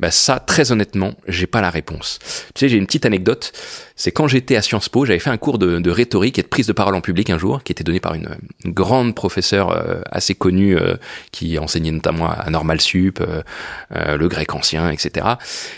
Bah 0.00 0.12
ça, 0.12 0.38
très 0.38 0.70
honnêtement, 0.70 1.14
j'ai 1.26 1.48
pas 1.48 1.60
la 1.60 1.70
réponse. 1.70 2.20
Tu 2.54 2.60
sais, 2.60 2.68
j'ai 2.68 2.76
une 2.76 2.86
petite 2.86 3.04
anecdote. 3.04 3.50
C'est 3.96 4.12
quand 4.12 4.28
j'étais 4.28 4.54
à 4.54 4.62
Sciences 4.62 4.88
Po, 4.88 5.04
j'avais 5.04 5.18
fait 5.18 5.30
un 5.30 5.36
cours 5.38 5.58
de, 5.58 5.90
rhétorique 5.90 6.38
et 6.38 6.42
de 6.42 6.46
prise 6.46 6.68
de 6.68 6.72
parole 6.72 6.94
en 6.94 7.00
public 7.00 7.30
un 7.30 7.38
jour, 7.38 7.64
qui 7.64 7.72
était 7.72 7.82
donné 7.82 7.98
par 7.98 8.14
une, 8.14 8.28
une 8.64 8.72
grande 8.72 9.16
professeure 9.16 9.70
euh, 9.70 10.00
assez 10.12 10.36
connue, 10.36 10.76
euh, 10.76 10.94
qui 11.32 11.58
enseignait 11.58 11.90
notamment 11.90 12.30
à 12.30 12.48
Normal 12.48 12.80
Sup, 12.80 13.20
euh, 13.20 14.16
le 14.16 14.28
grec 14.28 14.54
ancien, 14.54 14.88
etc. 14.90 15.26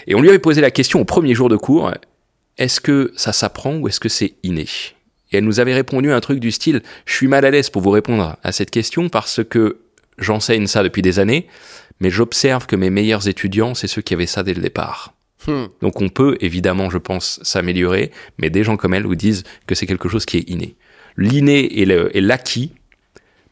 Et 0.07 0.15
on 0.15 0.21
lui 0.21 0.29
avait 0.29 0.39
posé 0.39 0.61
la 0.61 0.71
question 0.71 1.01
au 1.01 1.07
premier 1.07 1.35
jour 1.35 1.49
de 1.49 1.57
cours 1.57 1.91
est-ce 2.61 2.81
que 2.81 3.13
ça 3.17 3.33
s'apprend 3.33 3.77
ou 3.77 3.89
est-ce 3.89 3.99
que 3.99 4.09
c'est 4.09 4.35
inné? 4.45 4.67
Et 5.33 5.39
elle 5.39 5.45
nous 5.45 5.59
avait 5.59 5.75
répondu 5.75 6.13
un 6.13 6.21
truc 6.21 6.39
du 6.39 6.53
style 6.53 6.83
je 7.07 7.15
suis 7.15 7.27
mal 7.27 7.45
à 7.45 7.51
l'aise 7.51 7.71
pour 7.71 7.83
vous 7.83 7.91
répondre 7.91 8.37
à 8.43 8.53
cette 8.53 8.71
question 8.71 9.09
parce 9.09 9.43
que 9.43 9.79
j'enseigne 10.19 10.67
ça 10.69 10.85
depuis 10.85 11.03
des 11.03 11.19
années 11.19 11.49
mais 12.01 12.11
j'observe 12.11 12.67
que 12.67 12.77
mes 12.77 12.91
meilleurs 12.91 13.29
étudiants, 13.29 13.75
c'est 13.75 13.87
ceux 13.87 14.03
qui 14.03 14.15
avaient 14.15 14.27
ça 14.27 14.43
dès 14.43 14.55
le 14.55 14.63
départ. 14.63 15.15
Hmm. 15.47 15.67
Donc 15.81 16.01
on 16.01 16.09
peut 16.09 16.37
évidemment, 16.41 16.91
je 16.91 16.99
pense, 16.99 17.41
s'améliorer, 17.43 18.11
mais 18.39 18.51
des 18.51 18.65
gens 18.65 18.77
comme 18.77 18.95
elle 18.95 19.07
vous 19.07 19.15
disent 19.15 19.45
que 19.67 19.75
c'est 19.75 19.87
quelque 19.87 20.09
chose 20.09 20.25
qui 20.25 20.39
est 20.39 20.51
inné. 20.51 20.77
L'inné 21.17 21.61
et 21.79 22.21
l'acquis, 22.21 22.73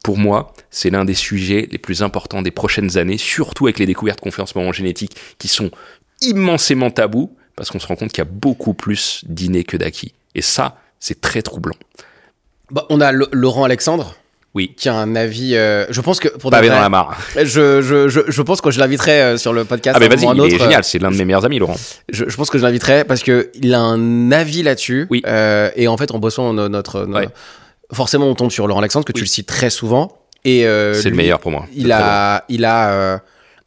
pour 0.03 0.17
moi, 0.17 0.55
c'est 0.71 0.91
l'un 0.91 1.05
des 1.05 1.15
sujets 1.15 1.69
les 1.71 1.79
plus 1.79 2.03
importants 2.03 2.41
des 2.41 2.51
prochaines 2.51 2.97
années, 2.97 3.19
surtout 3.19 3.67
avec 3.67 3.79
les 3.79 3.87
découvertes 3.87 4.21
qu'on 4.21 4.31
fait 4.31 4.43
en 4.43 4.47
ce 4.47 4.57
moment 4.57 4.73
génétiques, 4.73 5.17
qui 5.39 5.49
sont 5.49 5.71
immensément 6.23 6.91
tabous, 6.91 7.37
parce 7.59 7.71
qu'on 7.71 7.79
se 7.79 7.87
rend 7.87 7.97
compte 7.97 8.11
qu'il 8.11 8.25
y 8.25 8.27
a 8.27 8.31
beaucoup 8.31 8.73
plus 8.73 9.25
d'inné 9.29 9.65
que 9.65 9.77
d'acquis. 9.77 10.15
Et 10.35 10.43
ça, 10.43 10.77
c'est 11.01 11.21
très 11.21 11.43
troublant. 11.43 11.75
Bah, 12.71 12.87
on 12.89 13.01
a 13.01 13.13
Laurent 13.13 13.65
Alexandre, 13.65 14.15
oui. 14.55 14.75
Qui 14.77 14.89
a 14.89 14.95
un 14.95 15.15
avis. 15.15 15.55
Euh, 15.55 15.87
je 15.91 16.01
pense 16.01 16.21
que 16.21 16.29
pour 16.29 16.51
pas 16.51 16.63
dans 16.63 16.81
la 16.81 16.89
mare. 16.89 17.19
Je, 17.37 17.83
je, 17.83 18.09
je, 18.09 18.21
je 18.27 18.43
pense 18.43 18.61
que 18.61 18.71
je 18.71 18.81
l'inviterai 18.81 19.21
euh, 19.21 19.37
sur 19.37 19.53
le 19.53 19.65
podcast. 19.65 19.97
Ah, 19.97 20.01
mais 20.01 20.09
vas-y, 20.09 20.25
il 20.35 20.41
autre, 20.41 20.55
est 20.55 20.59
génial. 20.59 20.85
C'est 20.85 20.99
l'un 20.99 21.11
de 21.11 21.17
mes 21.17 21.25
meilleurs 21.25 21.45
amis, 21.45 21.59
Laurent. 21.59 21.77
Je, 22.09 22.25
je 22.29 22.37
pense 22.37 22.49
que 22.49 22.57
je 22.59 22.63
l'inviterai 22.63 23.05
parce 23.05 23.23
que 23.23 23.51
il 23.55 23.75
a 23.75 23.81
un 23.81 24.33
avis 24.33 24.63
là-dessus. 24.63 25.07
Oui. 25.11 25.23
Euh, 25.27 25.71
et 25.77 25.87
en 25.87 25.97
fait, 25.97 26.13
en 26.13 26.19
bossant 26.19 26.55
notre. 26.55 27.05
notre 27.07 27.21
ouais. 27.21 27.29
Forcément, 27.93 28.27
on 28.27 28.35
tombe 28.35 28.51
sur 28.51 28.67
Laurent 28.67 28.81
Alexandre, 28.81 29.05
que 29.05 29.13
oui. 29.13 29.19
tu 29.21 29.25
le 29.25 29.29
cites 29.29 29.47
très 29.47 29.71
souvent. 29.71 30.19
Et 30.45 30.67
euh, 30.67 30.95
c'est 30.95 31.11
le 31.11 31.17
meilleur 31.17 31.41
pour 31.41 31.51
moi. 31.51 31.67
Il 31.75 31.93
a, 31.93 32.45
il 32.49 32.65
a 32.65 32.93
euh, 32.93 33.19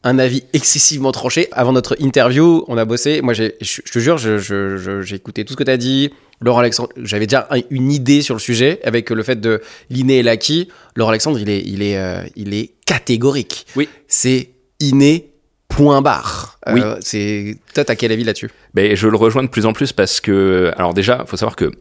un 0.03 0.19
avis 0.19 0.43
excessivement 0.53 1.11
tranché. 1.11 1.47
Avant 1.51 1.73
notre 1.73 1.95
interview, 2.01 2.65
on 2.67 2.77
a 2.77 2.85
bossé. 2.85 3.21
Moi, 3.21 3.33
j'ai, 3.33 3.55
je, 3.61 3.81
te 3.81 3.99
jure, 3.99 4.17
j'ai 4.17 5.15
écouté 5.15 5.45
tout 5.45 5.53
ce 5.53 5.57
que 5.57 5.63
tu 5.63 5.71
as 5.71 5.77
dit. 5.77 6.11
Laurent 6.39 6.59
Alexandre, 6.59 6.89
j'avais 6.97 7.27
déjà 7.27 7.47
une 7.69 7.91
idée 7.91 8.23
sur 8.23 8.33
le 8.33 8.39
sujet 8.39 8.79
avec 8.83 9.11
le 9.11 9.21
fait 9.21 9.39
de 9.39 9.61
l'inné 9.89 10.19
et 10.19 10.23
l'acquis. 10.23 10.69
Laurent 10.95 11.11
Alexandre, 11.11 11.39
il 11.39 11.49
est, 11.49 11.61
il 11.61 11.83
est, 11.83 11.97
euh, 11.97 12.23
il 12.35 12.53
est 12.55 12.73
catégorique. 12.85 13.67
Oui. 13.75 13.87
C'est 14.07 14.49
inné. 14.79 15.27
Point 15.67 16.01
barre. 16.01 16.59
Oui. 16.67 16.81
Euh, 16.81 16.97
c'est 16.99 17.55
toi, 17.73 17.85
t'as 17.85 17.95
quel 17.95 18.11
avis 18.11 18.25
là-dessus? 18.25 18.49
Ben, 18.73 18.93
je 18.93 19.07
le 19.07 19.15
rejoins 19.15 19.43
de 19.43 19.47
plus 19.47 19.65
en 19.65 19.71
plus 19.71 19.93
parce 19.93 20.19
que, 20.19 20.73
alors 20.75 20.93
déjà, 20.93 21.23
faut 21.25 21.37
savoir 21.37 21.55
que 21.55 21.71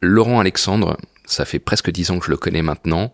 Laurent 0.00 0.38
Alexandre, 0.38 0.96
ça 1.24 1.44
fait 1.44 1.58
presque 1.58 1.90
dix 1.90 2.12
ans 2.12 2.20
que 2.20 2.26
je 2.26 2.30
le 2.30 2.36
connais 2.36 2.62
maintenant. 2.62 3.12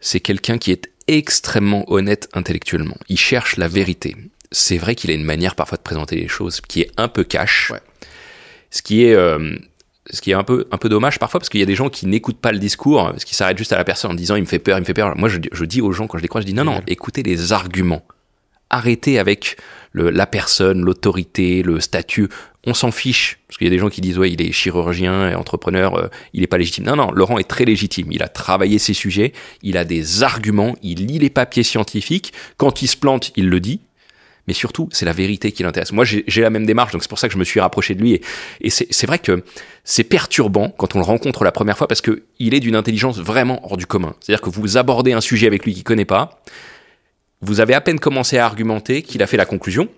C'est 0.00 0.20
quelqu'un 0.20 0.58
qui 0.58 0.72
est 0.72 0.90
extrêmement 1.08 1.84
honnête 1.90 2.28
intellectuellement. 2.32 2.96
Il 3.08 3.18
cherche 3.18 3.56
la 3.56 3.68
vérité. 3.68 4.16
C'est 4.52 4.78
vrai 4.78 4.94
qu'il 4.94 5.10
a 5.10 5.14
une 5.14 5.24
manière 5.24 5.54
parfois 5.54 5.76
de 5.78 5.82
présenter 5.82 6.16
les 6.16 6.28
choses 6.28 6.60
qui 6.60 6.80
est 6.80 6.90
un 6.96 7.08
peu 7.08 7.24
cash. 7.24 7.70
Ouais. 7.70 7.80
Ce 8.70 8.82
qui 8.82 9.04
est 9.04 9.14
euh, 9.14 9.56
ce 10.10 10.20
qui 10.20 10.30
est 10.30 10.34
un 10.34 10.42
peu 10.42 10.66
un 10.70 10.78
peu 10.78 10.88
dommage 10.88 11.18
parfois 11.18 11.40
parce 11.40 11.48
qu'il 11.48 11.60
y 11.60 11.62
a 11.62 11.66
des 11.66 11.74
gens 11.74 11.88
qui 11.88 12.06
n'écoutent 12.06 12.40
pas 12.40 12.52
le 12.52 12.58
discours, 12.58 13.04
parce 13.04 13.24
qu'ils 13.24 13.36
s'arrêtent 13.36 13.58
juste 13.58 13.72
à 13.72 13.76
la 13.76 13.84
personne 13.84 14.10
en 14.10 14.14
disant 14.14 14.36
il 14.36 14.42
me 14.42 14.46
fait 14.46 14.58
peur, 14.58 14.78
il 14.78 14.80
me 14.80 14.86
fait 14.86 14.94
peur. 14.94 15.16
Moi 15.16 15.28
je, 15.28 15.38
je 15.52 15.64
dis 15.64 15.80
aux 15.80 15.92
gens 15.92 16.06
quand 16.06 16.18
je 16.18 16.22
les 16.22 16.28
crois, 16.28 16.40
je 16.40 16.46
dis 16.46 16.54
non 16.54 16.64
non, 16.64 16.82
écoutez 16.86 17.22
les 17.22 17.52
arguments. 17.52 18.04
Arrêtez 18.70 19.18
avec 19.18 19.56
le, 19.92 20.10
la 20.10 20.26
personne, 20.26 20.80
l'autorité, 20.82 21.62
le 21.62 21.80
statut. 21.80 22.28
On 22.66 22.74
s'en 22.74 22.90
fiche 22.90 23.38
parce 23.48 23.58
qu'il 23.58 23.66
y 23.66 23.70
a 23.70 23.70
des 23.70 23.78
gens 23.78 23.88
qui 23.88 24.00
disent 24.00 24.18
ouais 24.18 24.30
il 24.30 24.40
est 24.42 24.52
chirurgien 24.52 25.30
et 25.30 25.34
entrepreneur, 25.34 25.96
euh, 25.96 26.08
il 26.34 26.42
est 26.42 26.46
pas 26.46 26.58
légitime. 26.58 26.84
Non 26.84 26.96
non, 26.96 27.10
Laurent 27.10 27.38
est 27.38 27.48
très 27.48 27.64
légitime. 27.64 28.12
Il 28.12 28.22
a 28.22 28.28
travaillé 28.28 28.78
ses 28.78 28.94
sujets, 28.94 29.32
il 29.62 29.76
a 29.76 29.84
des 29.84 30.22
arguments, 30.22 30.76
il 30.82 31.06
lit 31.06 31.18
les 31.18 31.30
papiers 31.30 31.62
scientifiques. 31.62 32.32
Quand 32.56 32.82
il 32.82 32.86
se 32.86 32.96
plante, 32.96 33.32
il 33.36 33.48
le 33.48 33.60
dit 33.60 33.80
mais 34.46 34.54
surtout, 34.54 34.88
c'est 34.90 35.04
la 35.04 35.12
vérité 35.12 35.52
qui 35.52 35.62
l'intéresse. 35.62 35.92
Moi, 35.92 36.04
j'ai 36.04 36.40
la 36.40 36.50
même 36.50 36.66
démarche, 36.66 36.90
donc 36.92 37.02
c'est 37.02 37.08
pour 37.08 37.20
ça 37.20 37.28
que 37.28 37.34
je 37.34 37.38
me 37.38 37.44
suis 37.44 37.60
rapproché 37.60 37.94
de 37.94 38.00
lui. 38.00 38.14
Et, 38.14 38.22
et 38.62 38.70
c'est 38.70 39.06
vrai 39.06 39.20
que 39.20 39.44
c'est 39.84 40.02
perturbant 40.02 40.70
quand 40.70 40.96
on 40.96 40.98
le 40.98 41.04
rencontre 41.04 41.44
la 41.44 41.52
première 41.52 41.78
fois 41.78 41.86
parce 41.86 42.00
que 42.00 42.24
il 42.40 42.52
est 42.52 42.58
d'une 42.58 42.74
intelligence 42.74 43.18
vraiment 43.20 43.64
hors 43.64 43.76
du 43.76 43.86
commun. 43.86 44.16
C'est-à-dire 44.18 44.40
que 44.40 44.50
vous 44.50 44.76
abordez 44.76 45.12
un 45.12 45.20
sujet 45.20 45.46
avec 45.46 45.64
lui 45.64 45.72
qu'il 45.72 45.84
connaît 45.84 46.04
pas, 46.04 46.42
vous 47.42 47.60
avez 47.60 47.74
à 47.74 47.80
peine 47.80 47.98
commencé 47.98 48.38
à 48.38 48.44
argumenter 48.44 49.02
qu'il 49.02 49.22
a 49.22 49.26
fait 49.26 49.36
la 49.36 49.46
conclusion, 49.46 49.88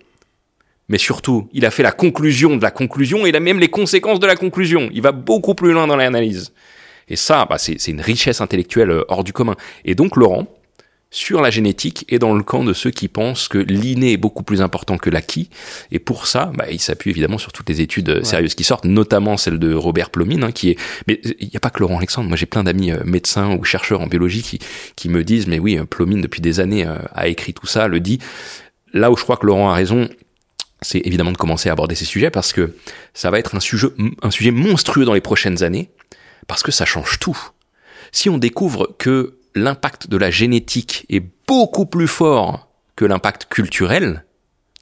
mais 0.89 0.97
surtout, 0.97 1.49
il 1.53 1.65
a 1.65 1.71
fait 1.71 1.83
la 1.83 1.91
conclusion 1.91 2.55
de 2.57 2.61
la 2.61 2.71
conclusion 2.71 3.25
et 3.25 3.29
il 3.29 3.35
a 3.35 3.39
même 3.39 3.59
les 3.59 3.69
conséquences 3.69 4.19
de 4.19 4.27
la 4.27 4.35
conclusion. 4.35 4.89
Il 4.93 5.01
va 5.01 5.11
beaucoup 5.11 5.55
plus 5.55 5.71
loin 5.71 5.87
dans 5.87 5.95
l'analyse. 5.95 6.53
Et 7.07 7.15
ça, 7.15 7.45
bah, 7.49 7.57
c'est 7.57 7.87
une 7.87 8.01
richesse 8.01 8.41
intellectuelle 8.41 9.03
hors 9.07 9.23
du 9.23 9.33
commun. 9.33 9.55
Et 9.85 9.95
donc, 9.95 10.15
Laurent, 10.15 10.47
sur 11.13 11.41
la 11.41 11.51
génétique 11.51 12.05
et 12.09 12.17
dans 12.17 12.33
le 12.33 12.43
camp 12.43 12.63
de 12.63 12.73
ceux 12.73 12.89
qui 12.89 13.07
pensent 13.07 13.47
que 13.47 13.59
l'inné 13.59 14.13
est 14.13 14.17
beaucoup 14.17 14.41
plus 14.41 14.63
important 14.63 14.97
que 14.97 15.11
l'acquis. 15.11 15.47
Et 15.91 15.99
pour 15.99 16.25
ça, 16.25 16.51
bah, 16.55 16.65
il 16.71 16.79
s'appuie 16.79 17.11
évidemment 17.11 17.37
sur 17.37 17.53
toutes 17.53 17.69
les 17.69 17.81
études 17.81 18.09
ouais. 18.09 18.23
sérieuses 18.23 18.55
qui 18.55 18.63
sortent, 18.63 18.85
notamment 18.85 19.37
celle 19.37 19.59
de 19.59 19.75
Robert 19.75 20.09
Plomine, 20.09 20.43
hein, 20.43 20.51
qui 20.51 20.71
est. 20.71 20.79
Mais 21.07 21.21
il 21.39 21.49
n'y 21.49 21.55
a 21.55 21.59
pas 21.59 21.69
que 21.69 21.79
Laurent 21.79 21.97
Alexandre. 21.97 22.27
Moi, 22.27 22.35
j'ai 22.35 22.47
plein 22.47 22.63
d'amis 22.63 22.91
euh, 22.91 23.03
médecins 23.05 23.55
ou 23.55 23.63
chercheurs 23.63 24.01
en 24.01 24.07
biologie 24.07 24.41
qui, 24.41 24.57
qui 24.95 25.07
me 25.07 25.23
disent, 25.23 25.45
mais 25.45 25.59
oui, 25.59 25.79
Plomine 25.87 26.19
depuis 26.19 26.41
des 26.41 26.59
années 26.59 26.85
euh, 26.87 26.97
a 27.13 27.27
écrit 27.27 27.53
tout 27.53 27.67
ça, 27.67 27.87
le 27.87 27.99
dit. 27.99 28.17
Là 28.91 29.11
où 29.11 29.15
je 29.15 29.21
crois 29.21 29.37
que 29.37 29.45
Laurent 29.45 29.69
a 29.69 29.75
raison, 29.75 30.09
c'est 30.81 31.01
évidemment 31.05 31.31
de 31.31 31.37
commencer 31.37 31.69
à 31.69 31.73
aborder 31.73 31.93
ces 31.93 32.05
sujets 32.05 32.31
parce 32.31 32.53
que 32.53 32.75
ça 33.13 33.29
va 33.29 33.37
être 33.37 33.53
un 33.53 33.59
sujet, 33.59 33.89
un 34.23 34.31
sujet 34.31 34.51
monstrueux 34.51 35.05
dans 35.05 35.13
les 35.13 35.21
prochaines 35.21 35.63
années 35.63 35.91
parce 36.47 36.63
que 36.63 36.71
ça 36.71 36.85
change 36.85 37.19
tout 37.19 37.37
Si 38.11 38.29
on 38.29 38.39
découvre 38.39 38.95
que 38.97 39.37
l'impact 39.55 40.07
de 40.07 40.17
la 40.17 40.31
génétique 40.31 41.05
est 41.09 41.23
beaucoup 41.47 41.85
plus 41.85 42.07
fort 42.07 42.69
que 42.95 43.05
l'impact 43.05 43.45
culturel, 43.45 44.25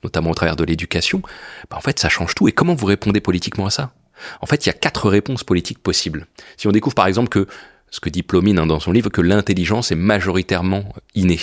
notamment 0.03 0.31
au 0.31 0.33
travers 0.33 0.55
de 0.55 0.63
l'éducation, 0.63 1.21
bah 1.69 1.77
en 1.77 1.81
fait 1.81 1.99
ça 1.99 2.09
change 2.09 2.35
tout. 2.35 2.47
Et 2.47 2.51
comment 2.51 2.75
vous 2.75 2.85
répondez 2.85 3.21
politiquement 3.21 3.67
à 3.67 3.69
ça? 3.69 3.93
En 4.41 4.45
fait, 4.45 4.65
il 4.65 4.69
y 4.69 4.71
a 4.71 4.73
quatre 4.73 5.09
réponses 5.09 5.43
politiques 5.43 5.79
possibles. 5.79 6.27
Si 6.57 6.67
on 6.67 6.71
découvre 6.71 6.95
par 6.95 7.07
exemple 7.07 7.29
que, 7.29 7.47
ce 7.89 7.99
que 7.99 8.09
dit 8.09 8.23
Plomine 8.23 8.59
hein, 8.59 8.67
dans 8.67 8.79
son 8.79 8.91
livre, 8.91 9.09
que 9.09 9.21
l'intelligence 9.21 9.91
est 9.91 9.95
majoritairement 9.95 10.93
innée, 11.15 11.39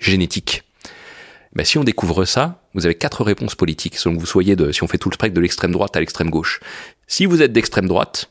génétique. 0.00 0.62
Ben, 1.54 1.64
si 1.64 1.78
on 1.78 1.84
découvre 1.84 2.24
ça, 2.24 2.62
vous 2.74 2.86
avez 2.86 2.94
quatre 2.94 3.24
réponses 3.24 3.54
politiques, 3.54 3.96
selon 3.96 4.14
que 4.14 4.20
vous 4.20 4.26
soyez 4.26 4.56
de, 4.56 4.72
si 4.72 4.82
on 4.82 4.88
fait 4.88 4.98
tout 4.98 5.10
le 5.10 5.14
spectre 5.14 5.34
de 5.34 5.40
l'extrême 5.40 5.72
droite 5.72 5.94
à 5.96 6.00
l'extrême 6.00 6.30
gauche. 6.30 6.60
Si 7.06 7.26
vous 7.26 7.42
êtes 7.42 7.52
d'extrême 7.52 7.88
droite, 7.88 8.30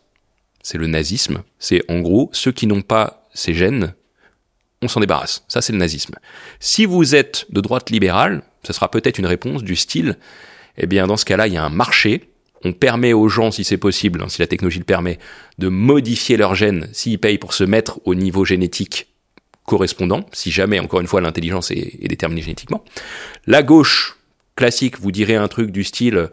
c'est 0.63 0.77
le 0.77 0.87
nazisme. 0.87 1.43
C'est 1.59 1.83
en 1.89 1.99
gros 1.99 2.29
ceux 2.33 2.51
qui 2.51 2.65
n'ont 2.65 2.81
pas 2.81 3.27
ces 3.33 3.53
gènes, 3.53 3.93
on 4.81 4.87
s'en 4.87 4.99
débarrasse. 4.99 5.43
Ça, 5.47 5.61
c'est 5.61 5.73
le 5.73 5.79
nazisme. 5.79 6.15
Si 6.59 6.85
vous 6.85 7.15
êtes 7.15 7.45
de 7.49 7.61
droite 7.61 7.89
libérale, 7.89 8.43
ce 8.63 8.73
sera 8.73 8.89
peut-être 8.89 9.19
une 9.19 9.25
réponse 9.25 9.63
du 9.63 9.75
style, 9.75 10.17
eh 10.77 10.87
bien, 10.87 11.07
dans 11.07 11.17
ce 11.17 11.25
cas-là, 11.25 11.47
il 11.47 11.53
y 11.53 11.57
a 11.57 11.63
un 11.63 11.69
marché. 11.69 12.29
On 12.63 12.73
permet 12.73 13.13
aux 13.13 13.27
gens, 13.27 13.51
si 13.51 13.63
c'est 13.63 13.77
possible, 13.77 14.21
hein, 14.21 14.29
si 14.29 14.39
la 14.39 14.47
technologie 14.47 14.79
le 14.79 14.85
permet, 14.85 15.19
de 15.57 15.67
modifier 15.67 16.37
leurs 16.37 16.55
gènes 16.55 16.87
s'ils 16.91 17.19
payent 17.19 17.37
pour 17.37 17.53
se 17.53 17.63
mettre 17.63 17.99
au 18.05 18.15
niveau 18.15 18.45
génétique 18.45 19.07
correspondant, 19.65 20.25
si 20.31 20.51
jamais, 20.51 20.79
encore 20.79 21.01
une 21.01 21.07
fois, 21.07 21.21
l'intelligence 21.21 21.71
est, 21.71 21.97
est 22.01 22.07
déterminée 22.07 22.41
génétiquement. 22.41 22.83
La 23.47 23.63
gauche 23.63 24.17
classique 24.55 24.99
vous 24.99 25.11
dirait 25.11 25.35
un 25.35 25.47
truc 25.47 25.71
du 25.71 25.83
style 25.83 26.29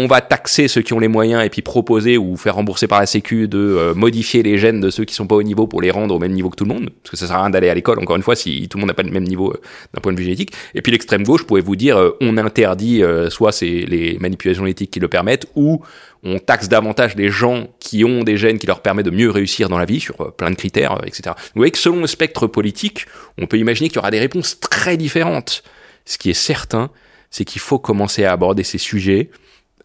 on 0.00 0.06
va 0.06 0.20
taxer 0.20 0.68
ceux 0.68 0.80
qui 0.80 0.92
ont 0.92 1.00
les 1.00 1.08
moyens 1.08 1.44
et 1.44 1.50
puis 1.50 1.60
proposer 1.60 2.18
ou 2.18 2.36
faire 2.36 2.54
rembourser 2.54 2.86
par 2.86 3.00
la 3.00 3.06
Sécu 3.06 3.48
de 3.48 3.58
euh, 3.58 3.94
modifier 3.94 4.44
les 4.44 4.56
gènes 4.56 4.80
de 4.80 4.90
ceux 4.90 5.04
qui 5.04 5.12
sont 5.12 5.26
pas 5.26 5.34
au 5.34 5.42
niveau 5.42 5.66
pour 5.66 5.82
les 5.82 5.90
rendre 5.90 6.14
au 6.14 6.20
même 6.20 6.30
niveau 6.30 6.50
que 6.50 6.54
tout 6.54 6.64
le 6.64 6.72
monde, 6.72 6.90
parce 7.02 7.10
que 7.10 7.16
ça 7.16 7.26
sert 7.26 7.34
à 7.34 7.40
rien 7.40 7.50
d'aller 7.50 7.68
à 7.68 7.74
l'école, 7.74 7.98
encore 7.98 8.14
une 8.14 8.22
fois, 8.22 8.36
si 8.36 8.68
tout 8.68 8.78
le 8.78 8.82
monde 8.82 8.90
n'a 8.90 8.94
pas 8.94 9.02
le 9.02 9.10
même 9.10 9.24
niveau 9.24 9.50
euh, 9.50 9.60
d'un 9.92 10.00
point 10.00 10.12
de 10.12 10.16
vue 10.16 10.22
génétique. 10.22 10.52
Et 10.76 10.82
puis 10.82 10.92
l'extrême 10.92 11.24
gauche 11.24 11.42
pourrait 11.42 11.62
vous 11.62 11.74
dire, 11.74 11.96
euh, 11.96 12.16
on 12.20 12.36
interdit 12.36 13.02
soit 13.28 13.50
c'est 13.50 13.66
les 13.66 14.18
manipulations 14.20 14.62
génétiques 14.62 14.92
qui 14.92 15.00
le 15.00 15.08
permettent, 15.08 15.48
ou 15.56 15.82
on 16.22 16.38
taxe 16.38 16.68
davantage 16.68 17.16
les 17.16 17.28
gens 17.28 17.66
qui 17.80 18.04
ont 18.04 18.22
des 18.22 18.36
gènes 18.36 18.58
qui 18.58 18.68
leur 18.68 18.82
permettent 18.82 19.06
de 19.06 19.10
mieux 19.10 19.30
réussir 19.30 19.68
dans 19.68 19.78
la 19.78 19.84
vie 19.84 19.98
sur 19.98 20.32
plein 20.36 20.50
de 20.50 20.54
critères, 20.54 20.96
etc. 21.04 21.34
Vous 21.36 21.58
voyez 21.60 21.72
que 21.72 21.78
selon 21.78 22.02
le 22.02 22.06
spectre 22.06 22.46
politique, 22.46 23.06
on 23.36 23.46
peut 23.46 23.58
imaginer 23.58 23.88
qu'il 23.88 23.96
y 23.96 23.98
aura 23.98 24.12
des 24.12 24.20
réponses 24.20 24.60
très 24.60 24.96
différentes. 24.96 25.64
Ce 26.04 26.18
qui 26.18 26.30
est 26.30 26.34
certain, 26.34 26.90
c'est 27.30 27.44
qu'il 27.44 27.60
faut 27.60 27.80
commencer 27.80 28.24
à 28.24 28.32
aborder 28.32 28.62
ces 28.62 28.78
sujets 28.78 29.30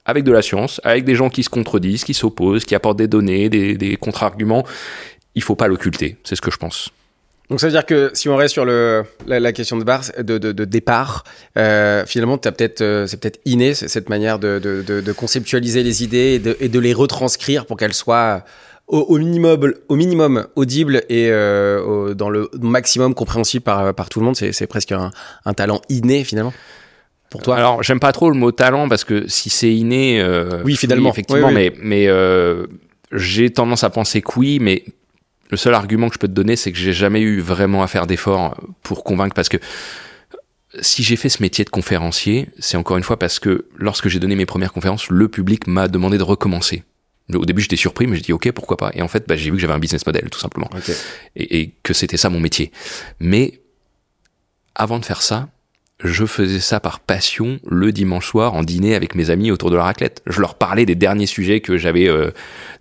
avec 0.06 0.24
de 0.24 0.32
la 0.32 0.42
science, 0.42 0.82
avec 0.84 1.06
des 1.06 1.16
gens 1.16 1.30
qui 1.30 1.44
se 1.44 1.50
contredisent, 1.50 2.04
qui 2.04 2.14
s'opposent, 2.14 2.66
qui 2.66 2.76
apportent 2.76 2.98
des 2.98 3.08
données, 3.08 3.50
des, 3.50 3.78
des 3.78 3.96
contre-arguments. 3.96 4.66
Il 5.36 5.44
faut 5.44 5.56
pas 5.56 5.68
l'occulter, 5.68 6.18
c'est 6.24 6.36
ce 6.36 6.42
que 6.42 6.52
je 6.52 6.58
pense. 6.58 6.92
Donc 7.50 7.60
ça 7.60 7.68
veut 7.68 7.72
dire 7.74 7.86
que 7.86 8.10
si 8.14 8.30
on 8.30 8.36
reste 8.36 8.54
sur 8.54 8.66
la, 8.66 9.52
question 9.52 9.78
de, 9.78 9.84
bar, 9.84 10.02
de, 10.18 10.66
départ, 10.66 11.24
euh, 11.58 12.06
finalement, 12.06 12.38
peut-être, 12.38 12.82
euh, 12.82 13.06
c'est 13.06 13.18
peut-être 13.18 13.40
inné 13.46 13.74
cette 13.74 14.10
manière 14.10 14.40
de, 14.40 15.12
conceptualiser 15.16 15.84
les 15.84 16.04
idées 16.04 16.42
et 16.60 16.70
de, 16.70 16.80
les 16.80 16.94
retranscrire 16.94 17.66
pour 17.66 17.78
qu'elles 17.78 17.94
soient 17.94 18.44
au, 18.88 19.18
minimum, 19.18 20.48
au 20.56 20.62
audibles 20.62 21.04
et 21.10 21.30
euh, 21.30 22.14
dans 22.14 22.30
le 22.30 22.50
maximum 22.60 23.14
compréhensible 23.14 23.64
par, 23.64 24.10
tout 24.10 24.20
le 24.20 24.26
monde. 24.26 24.36
C'est 24.36 24.68
presque 24.68 24.92
un 24.94 25.54
talent 25.54 25.82
inné 25.90 26.24
finalement 26.24 26.54
toi 27.42 27.58
Alors, 27.58 27.84
j'aime 27.84 28.00
pas 28.00 28.12
trop 28.12 28.30
le 28.30 28.38
mot 28.38 28.52
talent 28.52 28.88
parce 28.90 29.04
que 29.04 29.28
si 29.28 29.50
c'est 29.50 29.74
inné, 29.74 30.22
euh, 30.22 30.62
oui, 30.64 30.76
finalement, 30.76 31.10
effectivement, 31.10 31.52
mais 31.52 31.74
mais 31.82 32.08
euh, 32.08 32.68
j'ai 33.12 33.50
tendance 33.50 33.84
à 33.84 33.90
penser 33.90 34.22
que 34.22 34.32
oui, 34.38 34.60
mais 34.60 34.84
le 35.50 35.58
seul 35.58 35.74
argument 35.74 36.10
que 36.10 36.16
je 36.16 36.20
peux 36.20 36.28
te 36.28 36.34
donner, 36.34 36.56
c'est 36.56 36.72
que 36.72 36.78
j'ai 36.78 36.94
jamais 36.94 37.22
eu 37.22 37.40
vraiment 37.40 37.84
à 37.84 37.88
faire 37.88 38.08
d'efforts 38.08 38.58
pour 38.82 39.04
convaincre 39.04 39.34
parce 39.36 39.50
que 39.50 39.58
si 40.82 41.04
j'ai 41.04 41.16
fait 41.16 41.30
ce 41.30 41.42
métier 41.42 41.64
de 41.64 41.70
conférencier, 41.70 42.50
c'est 42.58 42.78
encore 42.78 42.98
une 42.98 43.04
fois 43.04 43.18
parce 43.18 43.40
que 43.40 43.68
lorsque 43.76 44.08
j'ai 44.08 44.20
donné 44.20 44.36
mes 44.36 44.48
premières 44.48 44.74
conférences, 44.74 45.10
le 45.10 45.28
public 45.28 45.68
m'a 45.68 45.88
demandé 45.88 46.18
de 46.18 46.24
recommencer. 46.24 46.84
Au 47.34 47.46
début, 47.46 47.62
j'étais 47.62 47.76
surpris, 47.76 48.08
mais 48.08 48.18
j'ai 48.18 48.24
dit 48.24 48.34
ok, 48.34 48.52
pourquoi 48.52 48.78
pas. 48.78 48.92
Et 48.96 49.02
en 49.02 49.08
fait, 49.08 49.26
bah, 49.28 49.36
j'ai 49.36 49.50
vu 49.50 49.58
que 49.58 49.62
j'avais 49.62 49.74
un 49.74 49.80
business 49.80 50.06
model, 50.06 50.30
tout 50.30 50.40
simplement, 50.40 50.70
et, 51.36 51.60
et 51.62 51.74
que 51.84 51.94
c'était 51.94 52.18
ça 52.18 52.30
mon 52.30 52.40
métier. 52.40 52.72
Mais 53.20 53.62
avant 54.76 55.00
de 55.00 55.06
faire 55.06 55.22
ça, 55.22 55.50
je 56.04 56.26
faisais 56.26 56.60
ça 56.60 56.80
par 56.80 57.00
passion 57.00 57.60
le 57.66 57.92
dimanche 57.92 58.28
soir 58.28 58.54
en 58.54 58.64
dîner 58.64 58.96
avec 58.96 59.16
mes 59.16 59.30
amis 59.30 59.52
autour 59.52 59.72
de 59.72 59.78
la 59.78 59.84
raclette. 59.84 60.22
Je 60.28 60.42
leur 60.42 60.56
parlais 60.56 60.86
des 60.86 60.96
derniers 60.96 61.26
sujets 61.26 61.62
que 61.62 61.78
j'avais 61.78 62.10
euh, 62.10 62.32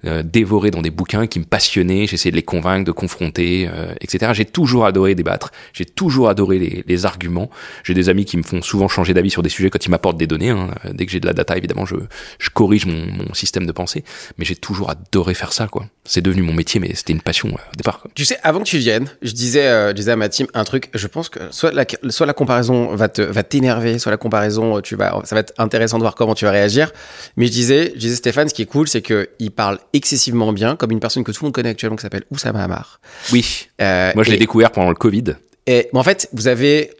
euh, 0.05 0.23
dévorés 0.25 0.73
dans 0.73 0.83
des 0.83 0.91
bouquins 0.91 1.27
qui 1.27 1.39
me 1.39 1.45
passionnaient. 1.45 2.07
J'essayais 2.07 2.33
de 2.33 2.37
les 2.37 2.43
convaincre, 2.43 2.85
de 2.85 2.93
confronter, 2.93 3.69
euh, 3.73 3.95
etc. 4.01 4.33
J'ai 4.35 4.45
toujours 4.45 4.87
adoré 4.87 5.15
débattre. 5.15 5.53
J'ai 5.73 5.85
toujours 5.85 6.29
adoré 6.29 6.59
les, 6.59 6.85
les 6.87 7.07
arguments. 7.07 7.49
J'ai 7.85 7.95
des 7.95 8.09
amis 8.09 8.25
qui 8.25 8.37
me 8.37 8.43
font 8.43 8.61
souvent 8.61 8.89
changer 8.89 9.15
d'avis 9.15 9.31
sur 9.31 9.43
des 9.43 9.51
sujets 9.51 9.71
quand 9.71 9.85
ils 9.87 9.91
m'apportent 9.91 10.19
des 10.19 10.27
données. 10.27 10.51
Hein. 10.51 10.71
Dès 10.93 11.07
que 11.07 11.13
j'ai 11.13 11.21
de 11.21 11.27
la 11.27 11.33
data, 11.33 11.57
évidemment, 11.57 11.87
je, 11.87 11.97
je 12.39 12.51
corrige 12.51 12.87
mon, 12.87 13.07
mon, 13.07 13.35
système 13.35 13.67
de 13.67 13.73
pensée. 13.73 14.03
Mais 14.37 14.45
j'ai 14.45 14.57
toujours 14.57 14.91
adoré 14.91 15.35
faire 15.35 15.53
ça, 15.53 15.69
quoi. 15.69 15.87
C'est 16.05 16.21
devenu 16.21 16.43
mon 16.43 16.53
métier, 16.53 16.81
mais 16.81 16.95
c'était 16.97 17.13
une 17.13 17.21
passion 17.21 17.49
au 17.49 17.77
départ. 17.77 18.01
Quoi. 18.01 18.11
Tu 18.15 18.25
sais, 18.25 18.37
avant 18.43 18.59
que 18.59 18.65
tu 18.65 18.79
viennes, 18.79 19.07
je 19.23 19.31
disais, 19.31 19.89
je 19.89 19.93
disais 19.93 20.11
à 20.11 20.17
ma 20.17 20.29
team 20.29 20.49
un 20.53 20.65
truc. 20.65 20.91
Je 20.95 21.07
pense 21.07 21.29
que 21.29 21.39
soit 21.53 21.71
la, 21.73 21.85
soit 22.11 22.27
la 22.27 22.33
comparaison 22.33 22.95
va 22.97 23.09
va 23.17 23.43
t'énerver 23.45 24.01
sur 24.01 24.11
la 24.11 24.17
comparaison. 24.17 24.81
Tu 24.81 24.97
vas, 24.97 25.21
ça 25.25 25.37
va 25.37 25.41
être 25.43 25.53
intéressant 25.59 25.99
de 25.99 26.03
voir 26.03 26.17
comment 26.17 26.35
tu 26.35 26.45
vas 26.45 26.51
réagir. 26.51 26.91
Mais 27.37 27.47
je 27.47 27.53
disais, 27.53 27.93
je 27.95 28.01
disais 28.01 28.17
Stéphane, 28.17 28.49
ce 28.49 28.55
qui 28.55 28.63
est 28.63 28.67
cool, 28.67 28.89
c'est 28.89 29.01
que 29.03 29.31
il 29.39 29.53
parle 29.53 29.79
excessivement 29.93 30.53
bien, 30.53 30.75
comme 30.75 30.91
une 30.91 30.99
personne 31.01 31.23
que 31.23 31.31
tout 31.31 31.45
le 31.45 31.47
monde 31.47 31.55
connaît 31.55 31.71
actuellement, 31.71 31.97
qui 31.97 32.03
s'appelle 32.03 32.25
Oussama 32.33 32.65
Hamar. 32.65 33.01
Oui. 33.31 33.69
Euh, 33.81 34.11
Moi, 34.17 34.25
je 34.25 34.33
l'ai 34.33 34.39
découvert 34.39 34.73
pendant 34.73 34.89
le 34.89 34.97
Covid. 34.97 35.37
Et 35.69 35.89
en 35.93 36.03
fait, 36.03 36.29
vous 36.33 36.49
avez, 36.49 36.91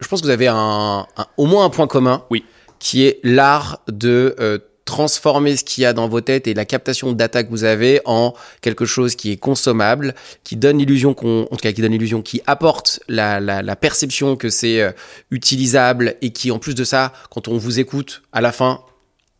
je 0.00 0.06
pense 0.06 0.20
que 0.20 0.26
vous 0.26 0.32
avez 0.32 0.46
un, 0.48 1.06
au 1.36 1.46
moins 1.46 1.64
un 1.64 1.70
point 1.70 1.88
commun. 1.88 2.24
Oui. 2.30 2.44
Qui 2.78 3.06
est 3.06 3.18
l'art 3.24 3.80
de 3.88 4.36
euh, 4.40 4.58
transformer 4.84 5.56
ce 5.56 5.64
qu'il 5.64 5.82
y 5.82 5.84
a 5.86 5.92
dans 5.92 6.08
vos 6.08 6.20
têtes 6.20 6.46
et 6.46 6.54
la 6.54 6.64
captation 6.64 7.12
de 7.12 7.16
data 7.16 7.44
que 7.44 7.50
vous 7.50 7.64
avez 7.64 8.00
en 8.04 8.34
quelque 8.60 8.84
chose 8.84 9.14
qui 9.14 9.32
est 9.32 9.36
consommable, 9.36 10.14
qui 10.44 10.56
donne 10.56 10.78
l'illusion 10.78 11.14
qu'on, 11.14 11.42
en 11.42 11.56
tout 11.56 11.62
cas 11.62 11.72
qui 11.72 11.80
donne 11.82 11.92
l'illusion, 11.92 12.22
qui 12.22 12.42
apporte 12.46 13.00
la, 13.08 13.40
la, 13.40 13.62
la 13.62 13.76
perception 13.76 14.36
que 14.36 14.48
c'est 14.48 14.80
euh, 14.80 14.92
utilisable 15.30 16.16
et 16.22 16.30
qui 16.30 16.50
en 16.50 16.58
plus 16.58 16.74
de 16.74 16.84
ça, 16.84 17.12
quand 17.30 17.48
on 17.48 17.58
vous 17.58 17.80
écoute 17.80 18.22
à 18.32 18.40
la 18.40 18.52
fin, 18.52 18.80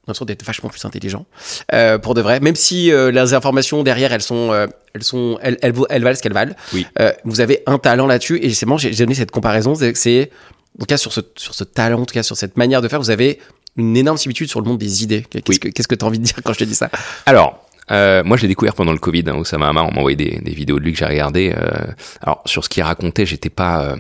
l'impression 0.07 0.25
d'être 0.25 0.45
vachement 0.45 0.69
plus 0.69 0.85
intelligent 0.85 1.27
euh, 1.73 1.99
pour 1.99 2.15
de 2.15 2.21
vrai 2.21 2.41
même 2.41 2.57
si 2.57 2.91
euh, 2.91 3.13
les 3.13 3.35
informations 3.35 3.85
derrière 3.85 4.13
elles 4.13 4.23
sont 4.23 4.53
euh, 4.53 4.67
elles 4.95 5.05
sont 5.05 5.39
elles, 5.43 5.59
elles, 5.63 5.75
elles 5.91 6.03
valent 6.03 6.17
ce 6.17 6.23
qu'elles 6.23 6.33
valent 6.33 6.55
oui. 6.73 6.87
Euh, 7.01 7.13
vous 7.25 7.41
avez 7.41 7.63
un 7.67 7.79
talent 7.79 8.09
là-dessus 8.09 8.39
et 8.43 8.53
c'est 8.53 8.67
bon 8.67 8.77
j'ai 8.79 8.91
donné 8.91 9.15
cette 9.15 9.31
comparaison 9.31 9.75
c'est 9.95 10.31
en 10.77 10.81
tout 10.81 10.87
cas 10.87 10.97
sur 10.97 11.13
ce 11.13 11.21
sur 11.37 11.55
ce 11.55 11.63
talent 11.63 12.01
en 12.01 12.05
tout 12.05 12.15
cas 12.15 12.25
sur 12.25 12.37
cette 12.37 12.57
manière 12.57 12.83
de 12.83 12.89
faire 12.89 13.01
vous 13.01 13.11
avez 13.11 13.39
une 13.77 13.97
énorme 13.97 14.19
similitude 14.19 14.49
sur 14.49 14.61
le 14.61 14.67
monde 14.69 14.79
des 14.79 15.03
idées. 15.03 15.23
Qu'est-ce 15.29 15.45
oui. 15.49 15.59
que 15.59 15.69
qu'est-ce 15.69 15.89
que 15.89 15.95
tu 15.95 16.05
as 16.05 16.09
envie 16.09 16.19
de 16.19 16.25
dire 16.25 16.37
quand 16.45 16.53
je 16.53 16.59
te 16.59 16.65
dis 16.65 16.75
ça? 16.75 16.91
Alors, 17.27 17.63
euh, 17.91 18.23
moi, 18.25 18.37
je 18.37 18.43
l'ai 18.43 18.49
découvert 18.49 18.75
pendant 18.75 18.93
le 18.93 18.99
Covid. 18.99 19.25
Hein, 19.27 19.37
Oussama 19.37 19.69
Hamar, 19.69 19.87
on 19.89 19.93
m'a 19.93 19.99
envoyé 19.99 20.17
des, 20.17 20.41
des, 20.41 20.53
vidéos 20.53 20.79
de 20.79 20.85
lui 20.85 20.93
que 20.93 20.99
j'ai 20.99 21.07
regardé. 21.07 21.53
Euh, 21.57 21.93
alors, 22.21 22.43
sur 22.47 22.65
ce 22.65 22.69
qu'il 22.69 22.83
racontait, 22.83 23.27
j'étais 23.27 23.51
pas, 23.51 23.83
euh, 23.83 23.97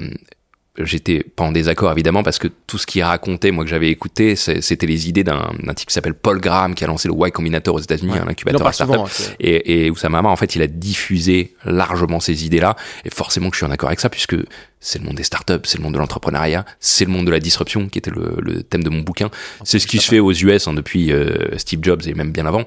j'étais 0.78 1.22
pas 1.22 1.44
en 1.44 1.52
désaccord 1.52 1.92
évidemment 1.92 2.22
parce 2.22 2.38
que 2.38 2.48
tout 2.66 2.78
ce 2.78 2.86
qu'il 2.86 3.02
racontait, 3.02 3.50
moi 3.50 3.64
que 3.64 3.70
j'avais 3.70 3.90
écouté, 3.90 4.36
c'était 4.36 4.86
les 4.86 5.08
idées 5.08 5.24
d'un 5.24 5.52
type 5.74 5.88
qui 5.88 5.94
s'appelle 5.94 6.14
Paul 6.14 6.40
Graham 6.40 6.74
qui 6.74 6.84
a 6.84 6.86
lancé 6.86 7.08
le 7.08 7.14
Y 7.14 7.30
Combinator 7.30 7.74
aux 7.74 7.80
États-Unis, 7.80 8.12
ouais. 8.12 8.20
un 8.20 8.28
incubateur 8.28 8.66
à 8.66 8.72
startup. 8.72 9.00
Et, 9.38 9.84
et 9.84 9.90
Oussama 9.90 10.18
Hamar, 10.18 10.32
en 10.32 10.36
fait, 10.36 10.56
il 10.56 10.62
a 10.62 10.66
diffusé 10.66 11.54
largement 11.64 12.20
ces 12.20 12.46
idées-là. 12.46 12.76
Et 13.04 13.10
forcément 13.10 13.50
que 13.50 13.56
je 13.56 13.58
suis 13.58 13.66
en 13.66 13.70
accord 13.70 13.88
avec 13.88 14.00
ça 14.00 14.08
puisque 14.08 14.36
c'est 14.80 14.98
le 14.98 15.04
monde 15.04 15.16
des 15.16 15.24
startups, 15.24 15.60
c'est 15.64 15.78
le 15.78 15.84
monde 15.84 15.94
de 15.94 15.98
l'entrepreneuriat, 15.98 16.64
c'est 16.80 17.04
le 17.04 17.10
monde 17.10 17.26
de 17.26 17.30
la 17.30 17.40
disruption 17.40 17.88
qui 17.88 17.98
était 17.98 18.10
le, 18.10 18.36
le 18.40 18.62
thème 18.62 18.82
de 18.82 18.90
mon 18.90 19.00
bouquin. 19.00 19.30
C'est 19.64 19.78
ce 19.78 19.86
qui 19.86 19.98
se 19.98 20.08
fait 20.08 20.20
aux 20.20 20.32
US 20.32 20.66
hein, 20.68 20.72
depuis 20.72 21.12
euh, 21.12 21.56
Steve 21.58 21.80
Jobs 21.82 22.02
et 22.06 22.14
même 22.14 22.32
bien 22.32 22.46
avant. 22.46 22.64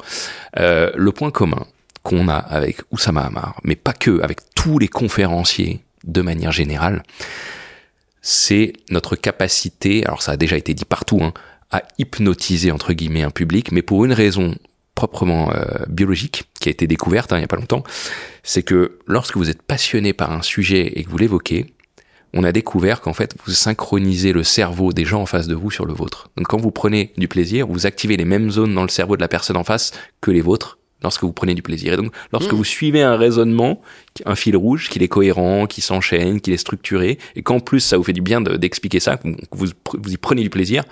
Euh, 0.59 0.91
le 0.95 1.11
point 1.11 1.31
commun 1.31 1.65
qu'on 2.03 2.27
a 2.29 2.35
avec 2.35 2.81
Oussama 2.91 3.21
Hamar, 3.21 3.59
mais 3.63 3.75
pas 3.75 3.93
que, 3.93 4.21
avec 4.21 4.37
tous 4.53 4.77
les 4.77 4.87
conférenciers 4.87 5.83
de 6.03 6.21
manière 6.21 6.51
générale, 6.51 7.01
c'est 8.27 8.73
notre 8.89 9.15
capacité, 9.15 10.03
alors 10.03 10.23
ça 10.23 10.31
a 10.31 10.37
déjà 10.37 10.57
été 10.57 10.73
dit 10.73 10.83
partout, 10.83 11.19
hein, 11.21 11.31
à 11.69 11.83
hypnotiser 11.99 12.71
entre 12.71 12.93
guillemets 12.93 13.21
un 13.21 13.29
public, 13.29 13.71
mais 13.71 13.83
pour 13.83 14.03
une 14.03 14.13
raison 14.13 14.55
proprement 14.95 15.51
euh, 15.53 15.63
biologique 15.87 16.45
qui 16.59 16.69
a 16.69 16.71
été 16.71 16.87
découverte 16.87 17.31
hein, 17.31 17.35
il 17.35 17.41
n'y 17.41 17.45
a 17.45 17.47
pas 17.47 17.55
longtemps, 17.55 17.83
c'est 18.41 18.63
que 18.63 18.97
lorsque 19.05 19.37
vous 19.37 19.51
êtes 19.51 19.61
passionné 19.61 20.11
par 20.13 20.31
un 20.31 20.41
sujet 20.41 20.93
et 20.95 21.03
que 21.03 21.09
vous 21.11 21.19
l'évoquez, 21.19 21.67
on 22.33 22.43
a 22.43 22.51
découvert 22.51 22.99
qu'en 22.99 23.13
fait, 23.13 23.35
vous 23.45 23.51
synchronisez 23.51 24.33
le 24.33 24.41
cerveau 24.41 24.91
des 24.91 25.05
gens 25.05 25.21
en 25.21 25.27
face 25.27 25.47
de 25.47 25.53
vous 25.53 25.69
sur 25.69 25.85
le 25.85 25.93
vôtre. 25.93 26.31
Donc 26.35 26.47
quand 26.47 26.59
vous 26.59 26.71
prenez 26.71 27.13
du 27.17 27.27
plaisir, 27.27 27.67
vous 27.67 27.85
activez 27.85 28.17
les 28.17 28.25
mêmes 28.25 28.49
zones 28.49 28.73
dans 28.73 28.81
le 28.81 28.89
cerveau 28.89 29.15
de 29.17 29.21
la 29.21 29.27
personne 29.27 29.55
en 29.55 29.63
face 29.63 29.91
que 30.19 30.31
les 30.31 30.41
vôtres 30.41 30.79
lorsque 31.05 31.23
vous 31.23 31.31
prenez 31.31 31.53
du 31.53 31.61
plaisir. 31.61 31.93
Et 31.93 31.97
donc, 31.97 32.11
lorsque 32.33 32.51
mmh. 32.51 32.55
vous 32.55 32.63
suivez 32.63 33.01
un 33.01 33.15
raisonnement, 33.15 33.81
un 34.25 34.35
fil 34.35 34.57
rouge, 34.57 34.89
qu'il 34.89 35.03
est 35.03 35.07
cohérent, 35.07 35.67
qui 35.67 35.81
s'enchaîne, 35.81 36.41
qu'il 36.41 36.53
est 36.53 36.57
structuré, 36.57 37.17
et 37.35 37.43
qu'en 37.43 37.59
plus 37.59 37.79
ça 37.79 37.97
vous 37.97 38.03
fait 38.03 38.13
du 38.13 38.21
bien 38.21 38.41
d'expliquer 38.41 38.99
ça, 38.99 39.17
que 39.17 39.27
vous, 39.51 39.67
vous 39.93 40.13
y 40.13 40.17
prenez 40.17 40.41
du 40.41 40.49
plaisir, 40.49 40.83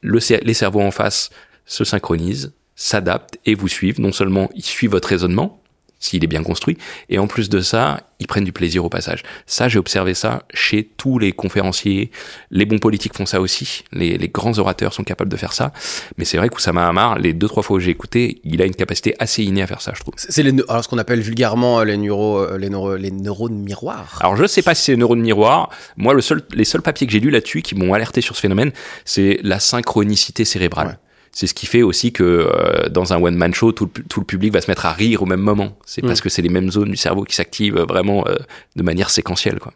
le, 0.00 0.18
les 0.42 0.54
cerveaux 0.54 0.82
en 0.82 0.90
face 0.90 1.30
se 1.64 1.84
synchronisent, 1.84 2.52
s'adaptent 2.76 3.38
et 3.46 3.54
vous 3.54 3.68
suivent. 3.68 4.00
Non 4.00 4.12
seulement 4.12 4.50
ils 4.54 4.64
suivent 4.64 4.90
votre 4.90 5.08
raisonnement, 5.08 5.62
s'il 5.98 6.24
est 6.24 6.28
bien 6.28 6.42
construit. 6.42 6.78
Et 7.08 7.18
en 7.18 7.26
plus 7.26 7.48
de 7.48 7.60
ça, 7.60 8.00
ils 8.20 8.26
prennent 8.26 8.44
du 8.44 8.52
plaisir 8.52 8.84
au 8.84 8.88
passage. 8.88 9.22
Ça, 9.46 9.68
j'ai 9.68 9.78
observé 9.78 10.14
ça 10.14 10.42
chez 10.52 10.88
tous 10.96 11.18
les 11.18 11.32
conférenciers. 11.32 12.10
Les 12.50 12.66
bons 12.66 12.78
politiques 12.78 13.16
font 13.16 13.26
ça 13.26 13.40
aussi. 13.40 13.84
Les, 13.92 14.18
les 14.18 14.28
grands 14.28 14.58
orateurs 14.58 14.92
sont 14.92 15.04
capables 15.04 15.30
de 15.30 15.36
faire 15.36 15.52
ça. 15.52 15.72
Mais 16.16 16.24
c'est 16.24 16.36
vrai 16.36 16.48
qu'Oussama 16.48 16.86
Hamar, 16.86 17.18
les 17.18 17.32
deux, 17.32 17.48
trois 17.48 17.62
fois 17.62 17.76
où 17.76 17.80
j'ai 17.80 17.90
écouté, 17.90 18.40
il 18.44 18.60
a 18.62 18.64
une 18.64 18.74
capacité 18.74 19.14
assez 19.18 19.44
innée 19.44 19.62
à 19.62 19.66
faire 19.66 19.80
ça, 19.80 19.92
je 19.94 20.00
trouve. 20.00 20.14
C'est 20.16 20.42
les, 20.42 20.52
alors 20.68 20.82
ce 20.82 20.88
qu'on 20.88 20.98
appelle 20.98 21.20
vulgairement 21.20 21.80
euh, 21.80 21.84
les, 21.84 21.96
neuro, 21.96 22.38
euh, 22.38 22.58
les, 22.58 22.70
neuro, 22.70 22.96
les 22.96 23.10
neurones 23.10 23.58
miroirs. 23.58 24.18
Alors 24.20 24.36
je 24.36 24.46
sais 24.46 24.62
pas 24.62 24.74
si 24.74 24.84
c'est 24.84 24.96
neurones 24.96 25.20
miroirs. 25.20 25.70
Moi, 25.96 26.14
le 26.14 26.20
seul, 26.20 26.42
les 26.54 26.64
seuls 26.64 26.82
papiers 26.82 27.06
que 27.06 27.12
j'ai 27.12 27.20
lus 27.20 27.30
là-dessus 27.30 27.62
qui 27.62 27.74
m'ont 27.74 27.94
alerté 27.94 28.20
sur 28.20 28.36
ce 28.36 28.40
phénomène, 28.40 28.72
c'est 29.04 29.38
la 29.42 29.60
synchronicité 29.60 30.44
cérébrale. 30.44 30.88
Ouais. 30.88 30.94
C'est 31.38 31.46
ce 31.46 31.54
qui 31.54 31.66
fait 31.66 31.82
aussi 31.82 32.10
que 32.12 32.24
euh, 32.24 32.88
dans 32.88 33.12
un 33.12 33.22
one-man 33.22 33.54
show, 33.54 33.70
tout 33.70 33.88
le, 33.96 34.02
tout 34.02 34.18
le 34.18 34.26
public 34.26 34.52
va 34.52 34.60
se 34.60 34.68
mettre 34.68 34.86
à 34.86 34.92
rire 34.92 35.22
au 35.22 35.26
même 35.26 35.38
moment. 35.50 35.78
C'est 35.86 36.02
parce 36.02 36.18
Mm. 36.18 36.22
que 36.24 36.28
c'est 36.30 36.42
les 36.42 36.48
mêmes 36.48 36.70
zones 36.72 36.90
du 36.90 36.96
cerveau 36.96 37.22
qui 37.22 37.36
s'activent 37.36 37.76
euh, 37.78 37.84
vraiment 37.84 38.26
euh, 38.26 38.34
de 38.74 38.82
manière 38.82 39.08
séquentielle. 39.10 39.60
Quoi. 39.60 39.72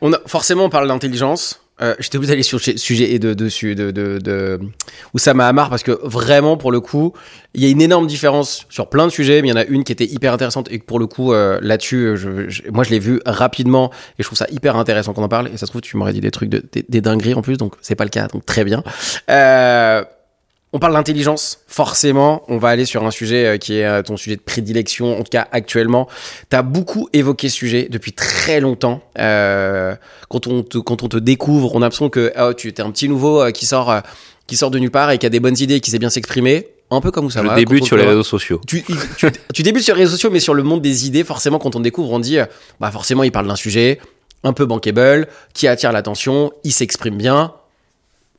On 0.00 0.12
a, 0.12 0.18
forcément, 0.26 0.64
on 0.64 0.68
parle 0.68 0.88
d'intelligence. 0.88 1.62
Euh, 1.80 1.94
J'étais 2.00 2.16
obligé 2.16 2.32
d'aller 2.32 2.42
sur 2.42 2.58
le 2.66 2.76
sujet 2.76 3.12
et 3.12 3.18
de, 3.20 3.34
dessus 3.34 3.74
de, 3.76 3.92
de, 3.92 4.18
de 4.18 4.58
Oussama 5.14 5.46
Hamar 5.46 5.70
parce 5.70 5.84
que 5.84 5.92
vraiment, 6.02 6.56
pour 6.56 6.72
le 6.72 6.80
coup, 6.80 7.12
il 7.54 7.62
y 7.62 7.66
a 7.66 7.70
une 7.70 7.80
énorme 7.80 8.06
différence 8.08 8.66
sur 8.68 8.90
plein 8.90 9.06
de 9.06 9.12
sujets, 9.12 9.40
mais 9.42 9.48
il 9.48 9.50
y 9.52 9.54
en 9.54 9.60
a 9.60 9.64
une 9.64 9.84
qui 9.84 9.92
était 9.92 10.04
hyper 10.06 10.32
intéressante 10.34 10.66
et 10.72 10.80
que 10.80 10.84
pour 10.84 10.98
le 10.98 11.06
coup, 11.06 11.32
euh, 11.32 11.58
là-dessus, 11.62 12.04
euh, 12.04 12.16
je, 12.16 12.48
je- 12.50 12.62
moi, 12.72 12.82
je 12.84 12.90
l'ai 12.90 12.98
vu 12.98 13.20
rapidement 13.24 13.90
et 14.18 14.22
je 14.22 14.24
trouve 14.24 14.36
ça 14.36 14.46
hyper 14.50 14.74
intéressant 14.76 15.12
qu'on 15.14 15.22
en 15.22 15.28
parle. 15.28 15.48
Et 15.54 15.56
ça 15.56 15.66
se 15.66 15.70
trouve, 15.70 15.80
tu 15.82 15.96
m'aurais 15.96 16.12
dit 16.12 16.20
des 16.20 16.32
trucs, 16.32 16.50
de, 16.50 16.62
des, 16.72 16.84
des 16.86 17.00
dingueries 17.00 17.34
en 17.34 17.42
plus, 17.42 17.56
donc 17.58 17.74
c'est 17.80 17.94
pas 17.94 18.04
le 18.04 18.10
cas, 18.10 18.26
donc 18.26 18.44
très 18.44 18.64
bien. 18.64 18.82
Euh, 19.30 20.02
on 20.72 20.78
parle 20.78 20.92
d'intelligence, 20.92 21.60
forcément, 21.66 22.42
on 22.46 22.58
va 22.58 22.68
aller 22.68 22.84
sur 22.84 23.04
un 23.04 23.10
sujet 23.10 23.44
euh, 23.44 23.56
qui 23.56 23.78
est 23.78 23.84
euh, 23.84 24.02
ton 24.02 24.16
sujet 24.16 24.36
de 24.36 24.40
prédilection, 24.40 25.18
en 25.18 25.22
tout 25.24 25.30
cas 25.30 25.48
actuellement. 25.50 26.06
Tu 26.48 26.56
as 26.56 26.62
beaucoup 26.62 27.08
évoqué 27.12 27.48
ce 27.48 27.56
sujet 27.56 27.88
depuis 27.90 28.12
très 28.12 28.60
longtemps. 28.60 29.02
Euh, 29.18 29.96
quand, 30.28 30.46
on 30.46 30.62
te, 30.62 30.78
quand 30.78 31.02
on 31.02 31.08
te 31.08 31.16
découvre, 31.16 31.74
on 31.74 31.78
a 31.78 31.86
l'impression 31.86 32.08
que 32.08 32.32
oh, 32.40 32.52
tu 32.54 32.68
es 32.68 32.80
un 32.80 32.90
petit 32.92 33.08
nouveau 33.08 33.42
euh, 33.42 33.50
qui, 33.50 33.66
sort, 33.66 33.92
qui 34.46 34.56
sort 34.56 34.70
de 34.70 34.78
nulle 34.78 34.92
part 34.92 35.10
et 35.10 35.18
qui 35.18 35.26
a 35.26 35.30
des 35.30 35.40
bonnes 35.40 35.58
idées 35.58 35.76
et 35.76 35.80
qui 35.80 35.90
sait 35.90 35.98
bien 35.98 36.10
s'exprimer. 36.10 36.68
Un 36.92 37.00
peu 37.00 37.10
comme 37.10 37.30
ça 37.30 37.42
Je 37.42 37.48
va. 37.48 37.56
débute 37.56 37.84
sur 37.84 37.96
les 37.96 38.04
réseaux 38.04 38.24
sociaux. 38.24 38.60
Tu, 38.66 38.84
tu, 39.16 39.26
tu 39.52 39.62
débutes 39.62 39.84
sur 39.84 39.94
les 39.94 40.02
réseaux 40.02 40.12
sociaux, 40.12 40.30
mais 40.30 40.40
sur 40.40 40.54
le 40.54 40.62
monde 40.62 40.82
des 40.82 41.06
idées, 41.06 41.24
forcément, 41.24 41.58
quand 41.58 41.74
on 41.76 41.80
découvre, 41.80 42.10
on 42.12 42.18
dit, 42.18 42.38
bah 42.80 42.90
forcément, 42.90 43.22
il 43.22 43.30
parle 43.32 43.46
d'un 43.46 43.56
sujet 43.56 44.00
un 44.42 44.52
peu 44.52 44.66
bankable, 44.66 45.28
qui 45.54 45.68
attire 45.68 45.92
l'attention, 45.92 46.52
il 46.64 46.72
s'exprime 46.72 47.16
bien. 47.16 47.52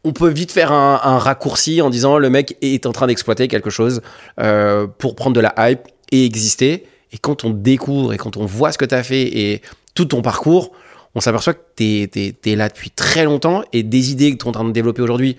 On 0.03 0.13
peut 0.13 0.29
vite 0.29 0.51
faire 0.51 0.71
un, 0.71 1.19
raccourci 1.19 1.81
en 1.81 1.89
disant 1.89 2.17
le 2.17 2.29
mec 2.29 2.57
est 2.61 2.85
en 2.85 2.91
train 2.91 3.07
d'exploiter 3.07 3.47
quelque 3.47 3.69
chose 3.69 4.01
euh, 4.39 4.87
pour 4.87 5.15
prendre 5.15 5.35
de 5.35 5.39
la 5.39 5.53
hype 5.57 5.87
et 6.11 6.25
exister. 6.25 6.87
Et 7.11 7.17
quand 7.19 7.43
on 7.43 7.51
découvre 7.51 8.13
et 8.13 8.17
quand 8.17 8.37
on 8.37 8.45
voit 8.45 8.71
ce 8.71 8.77
que 8.77 8.85
tu 8.85 8.95
as 8.95 9.03
fait 9.03 9.21
et 9.21 9.61
tout 9.93 10.05
ton 10.05 10.21
parcours, 10.21 10.71
on 11.13 11.19
s'aperçoit 11.19 11.53
que 11.53 11.59
tu 11.75 12.39
es, 12.45 12.55
là 12.55 12.69
depuis 12.69 12.89
très 12.89 13.25
longtemps 13.25 13.63
et 13.73 13.83
des 13.83 14.11
idées 14.11 14.31
que 14.31 14.37
tu 14.37 14.45
es 14.45 14.47
en 14.47 14.53
train 14.53 14.63
de 14.63 14.71
développer 14.71 15.01
aujourd'hui, 15.01 15.37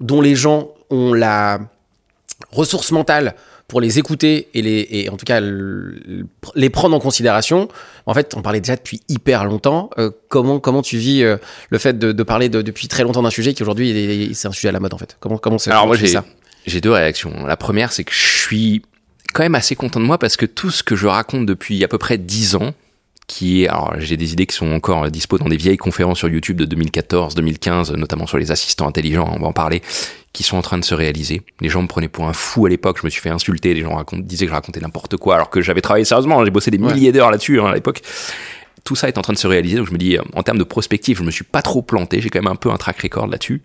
dont 0.00 0.20
les 0.20 0.36
gens 0.36 0.68
ont 0.90 1.12
la 1.12 1.58
ressource 2.52 2.92
mentale 2.92 3.34
pour 3.68 3.80
les 3.80 3.98
écouter 3.98 4.48
et, 4.54 4.62
les, 4.62 4.86
et 4.90 5.08
en 5.08 5.16
tout 5.16 5.24
cas 5.24 5.40
le- 5.40 6.26
les 6.54 6.70
prendre 6.70 6.94
en 6.94 7.00
considération. 7.00 7.68
En 8.06 8.14
fait, 8.14 8.34
on 8.36 8.42
parlait 8.42 8.60
déjà 8.60 8.76
depuis 8.76 9.00
hyper 9.08 9.44
longtemps. 9.44 9.90
Euh, 9.98 10.10
comment, 10.28 10.60
comment 10.60 10.82
tu 10.82 10.98
vis 10.98 11.24
euh, 11.24 11.36
le 11.70 11.78
fait 11.78 11.98
de, 11.98 12.12
de 12.12 12.22
parler 12.22 12.48
de- 12.48 12.62
depuis 12.62 12.86
très 12.88 13.02
longtemps 13.02 13.22
d'un 13.22 13.30
sujet 13.30 13.54
qui 13.54 13.62
aujourd'hui 13.62 14.30
c'est 14.34 14.46
un 14.48 14.52
sujet 14.52 14.68
à 14.68 14.72
la 14.72 14.80
mode 14.80 14.94
en 14.94 14.98
fait? 14.98 15.16
Comment, 15.20 15.38
comment 15.38 15.58
c'est 15.58 15.70
Alors 15.70 15.86
moi 15.86 15.96
j'ai 15.96 16.06
j'ai 16.66 16.80
deux 16.80 16.92
réactions. 16.92 17.46
La 17.46 17.56
première 17.56 17.92
c'est 17.92 18.04
que 18.04 18.12
je 18.12 18.38
suis 18.44 18.82
quand 19.34 19.42
même 19.42 19.54
assez 19.56 19.74
content 19.74 20.00
de 20.00 20.04
moi 20.04 20.18
parce 20.18 20.36
que 20.36 20.46
tout 20.46 20.70
ce 20.70 20.82
que 20.82 20.94
je 20.96 21.06
raconte 21.08 21.44
depuis 21.46 21.82
à 21.84 21.88
peu 21.88 21.98
près 21.98 22.18
10 22.18 22.54
ans, 22.56 22.72
qui 23.26 23.64
est 23.64 23.68
alors 23.68 23.94
j'ai 23.98 24.16
des 24.16 24.32
idées 24.32 24.46
qui 24.46 24.54
sont 24.54 24.70
encore 24.72 25.10
dispo 25.10 25.36
dans 25.38 25.48
des 25.48 25.56
vieilles 25.56 25.76
conférences 25.76 26.18
sur 26.18 26.28
YouTube 26.28 26.56
de 26.56 26.64
2014, 26.64 27.34
2015, 27.34 27.92
notamment 27.94 28.26
sur 28.28 28.38
les 28.38 28.52
assistants 28.52 28.86
intelligents, 28.86 29.28
on 29.36 29.40
va 29.40 29.48
en 29.48 29.52
parler, 29.52 29.82
qui 30.36 30.42
sont 30.44 30.56
en 30.56 30.62
train 30.62 30.78
de 30.78 30.84
se 30.84 30.94
réaliser. 30.94 31.42
Les 31.60 31.68
gens 31.68 31.82
me 31.82 31.88
prenaient 31.88 32.08
pour 32.08 32.28
un 32.28 32.32
fou 32.32 32.66
à 32.66 32.68
l'époque, 32.68 32.98
je 33.00 33.06
me 33.06 33.10
suis 33.10 33.20
fait 33.20 33.30
insulter, 33.30 33.74
les 33.74 33.80
gens 33.82 33.94
racontent, 33.96 34.22
disaient 34.22 34.44
que 34.44 34.50
je 34.50 34.54
racontais 34.54 34.80
n'importe 34.80 35.16
quoi 35.16 35.34
alors 35.34 35.50
que 35.50 35.60
j'avais 35.62 35.80
travaillé 35.80 36.04
sérieusement, 36.04 36.44
j'ai 36.44 36.50
bossé 36.50 36.70
des 36.70 36.78
Ouais. 36.78 36.92
milliers 36.94 37.10
d'heures 37.10 37.30
là-dessus 37.30 37.58
hein, 37.60 37.66
à 37.66 37.74
l'époque. 37.74 38.02
Tout 38.84 38.94
ça 38.94 39.08
est 39.08 39.18
en 39.18 39.22
train 39.22 39.32
de 39.32 39.38
se 39.38 39.46
réaliser, 39.46 39.78
donc 39.78 39.88
je 39.88 39.92
me 39.92 39.98
dis, 39.98 40.16
euh, 40.16 40.22
en 40.34 40.42
termes 40.42 40.58
de 40.58 40.64
prospective, 40.64 41.18
je 41.18 41.22
me 41.24 41.30
suis 41.30 41.42
pas 41.44 41.62
trop 41.62 41.82
planté, 41.82 42.20
j'ai 42.20 42.28
quand 42.30 42.40
même 42.40 42.52
un 42.52 42.56
peu 42.56 42.70
un 42.70 42.76
track 42.76 43.00
record 43.02 43.26
là-dessus. 43.26 43.62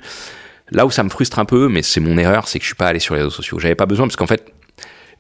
Là 0.72 0.86
où 0.86 0.90
ça 0.92 1.04
me 1.04 1.10
frustre 1.10 1.38
un 1.38 1.46
peu, 1.46 1.68
mais 1.68 1.82
c'est 1.84 2.00
mon 2.00 2.18
erreur, 2.18 2.48
c'est 2.48 2.58
que 2.58 2.64
je 2.64 2.70
suis 2.70 2.76
pas 2.76 2.88
allé 2.88 3.00
sur 3.00 3.14
les 3.14 3.20
réseaux 3.22 3.30
sociaux. 3.36 3.60
J'avais 3.60 3.76
pas 3.76 3.86
besoin 3.86 4.08
parce 4.08 4.16
qu'en 4.16 4.26
fait, 4.26 4.52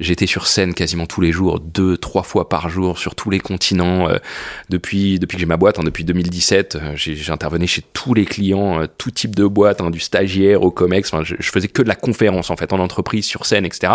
j'étais 0.01 0.25
sur 0.25 0.47
scène 0.47 0.73
quasiment 0.73 1.05
tous 1.05 1.21
les 1.21 1.31
jours, 1.31 1.59
deux, 1.59 1.97
trois 1.97 2.23
fois 2.23 2.49
par 2.49 2.69
jour, 2.69 2.97
sur 2.97 3.15
tous 3.15 3.29
les 3.29 3.39
continents. 3.39 4.09
euh, 4.09 4.17
depuis 4.69 5.19
depuis 5.19 5.37
que 5.37 5.39
j'ai 5.39 5.45
ma 5.45 5.57
boîte, 5.57 5.79
hein, 5.79 5.83
depuis 5.83 6.03
2017, 6.03 6.75
euh, 6.75 6.93
j'intervenais 6.95 7.67
chez 7.67 7.83
tous 7.93 8.13
les 8.13 8.25
clients, 8.25 8.81
euh, 8.81 8.87
tout 8.97 9.11
type 9.11 9.35
de 9.35 9.45
boîte, 9.45 9.81
hein, 9.81 9.91
du 9.91 9.99
stagiaire 9.99 10.63
au 10.63 10.71
comex. 10.71 11.13
Enfin, 11.13 11.23
je, 11.23 11.35
je 11.39 11.51
faisais 11.51 11.67
que 11.67 11.81
de 11.81 11.87
la 11.87 11.95
conférence 11.95 12.49
en 12.49 12.57
fait 12.57 12.73
en 12.73 12.79
entreprise, 12.79 13.25
sur 13.25 13.45
scène, 13.45 13.65
etc. 13.65 13.93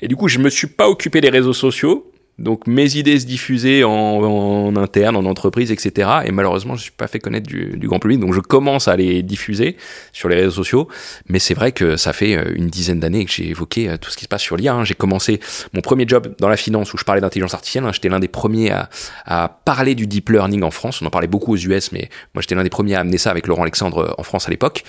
Et 0.00 0.08
du 0.08 0.16
coup, 0.16 0.28
je 0.28 0.38
me 0.38 0.50
suis 0.50 0.68
pas 0.68 0.88
occupé 0.88 1.20
des 1.20 1.30
réseaux 1.30 1.52
sociaux. 1.52 2.11
Donc 2.38 2.66
mes 2.66 2.96
idées 2.96 3.20
se 3.20 3.26
diffusaient 3.26 3.84
en, 3.84 3.90
en 3.92 4.76
interne, 4.76 5.16
en 5.16 5.24
entreprise, 5.26 5.70
etc. 5.70 6.08
Et 6.24 6.32
malheureusement, 6.32 6.74
je 6.76 6.82
suis 6.82 6.90
pas 6.90 7.06
fait 7.06 7.18
connaître 7.18 7.46
du, 7.46 7.76
du 7.76 7.86
grand 7.86 7.98
public. 7.98 8.18
Donc 8.20 8.32
je 8.32 8.40
commence 8.40 8.88
à 8.88 8.96
les 8.96 9.22
diffuser 9.22 9.76
sur 10.12 10.28
les 10.28 10.36
réseaux 10.36 10.50
sociaux. 10.50 10.88
Mais 11.28 11.38
c'est 11.38 11.54
vrai 11.54 11.72
que 11.72 11.96
ça 11.96 12.12
fait 12.12 12.36
euh, 12.36 12.52
une 12.56 12.68
dizaine 12.68 13.00
d'années 13.00 13.24
que 13.24 13.30
j'ai 13.32 13.48
évoqué 13.48 13.88
euh, 13.88 13.96
tout 13.98 14.10
ce 14.10 14.16
qui 14.16 14.24
se 14.24 14.28
passe 14.28 14.42
sur 14.42 14.56
l'IA. 14.56 14.74
hein. 14.74 14.84
J'ai 14.84 14.94
commencé 14.94 15.40
mon 15.72 15.82
premier 15.82 16.04
job 16.08 16.34
dans 16.38 16.48
la 16.48 16.56
finance 16.56 16.92
où 16.94 16.98
je 16.98 17.04
parlais 17.04 17.20
d'intelligence 17.20 17.54
artificielle. 17.54 17.84
hein. 17.84 17.92
J'étais 17.92 18.08
l'un 18.08 18.20
des 18.20 18.28
premiers 18.28 18.70
à, 18.70 18.88
à 19.24 19.48
parler 19.64 19.94
du 19.94 20.06
deep 20.06 20.30
learning 20.30 20.62
en 20.62 20.70
France. 20.70 21.00
On 21.02 21.06
en 21.06 21.10
parlait 21.10 21.28
beaucoup 21.28 21.52
aux 21.52 21.58
US, 21.58 21.92
mais 21.92 22.08
moi 22.34 22.40
j'étais 22.42 22.54
l'un 22.54 22.64
des 22.64 22.70
premiers 22.70 22.94
à 22.96 23.00
amener 23.00 23.18
ça 23.18 23.30
avec 23.30 23.46
Laurent 23.46 23.62
Alexandre 23.62 23.98
euh, 23.98 24.14
en 24.18 24.22
France 24.22 24.46
à 24.48 24.50
l'époque. 24.50 24.84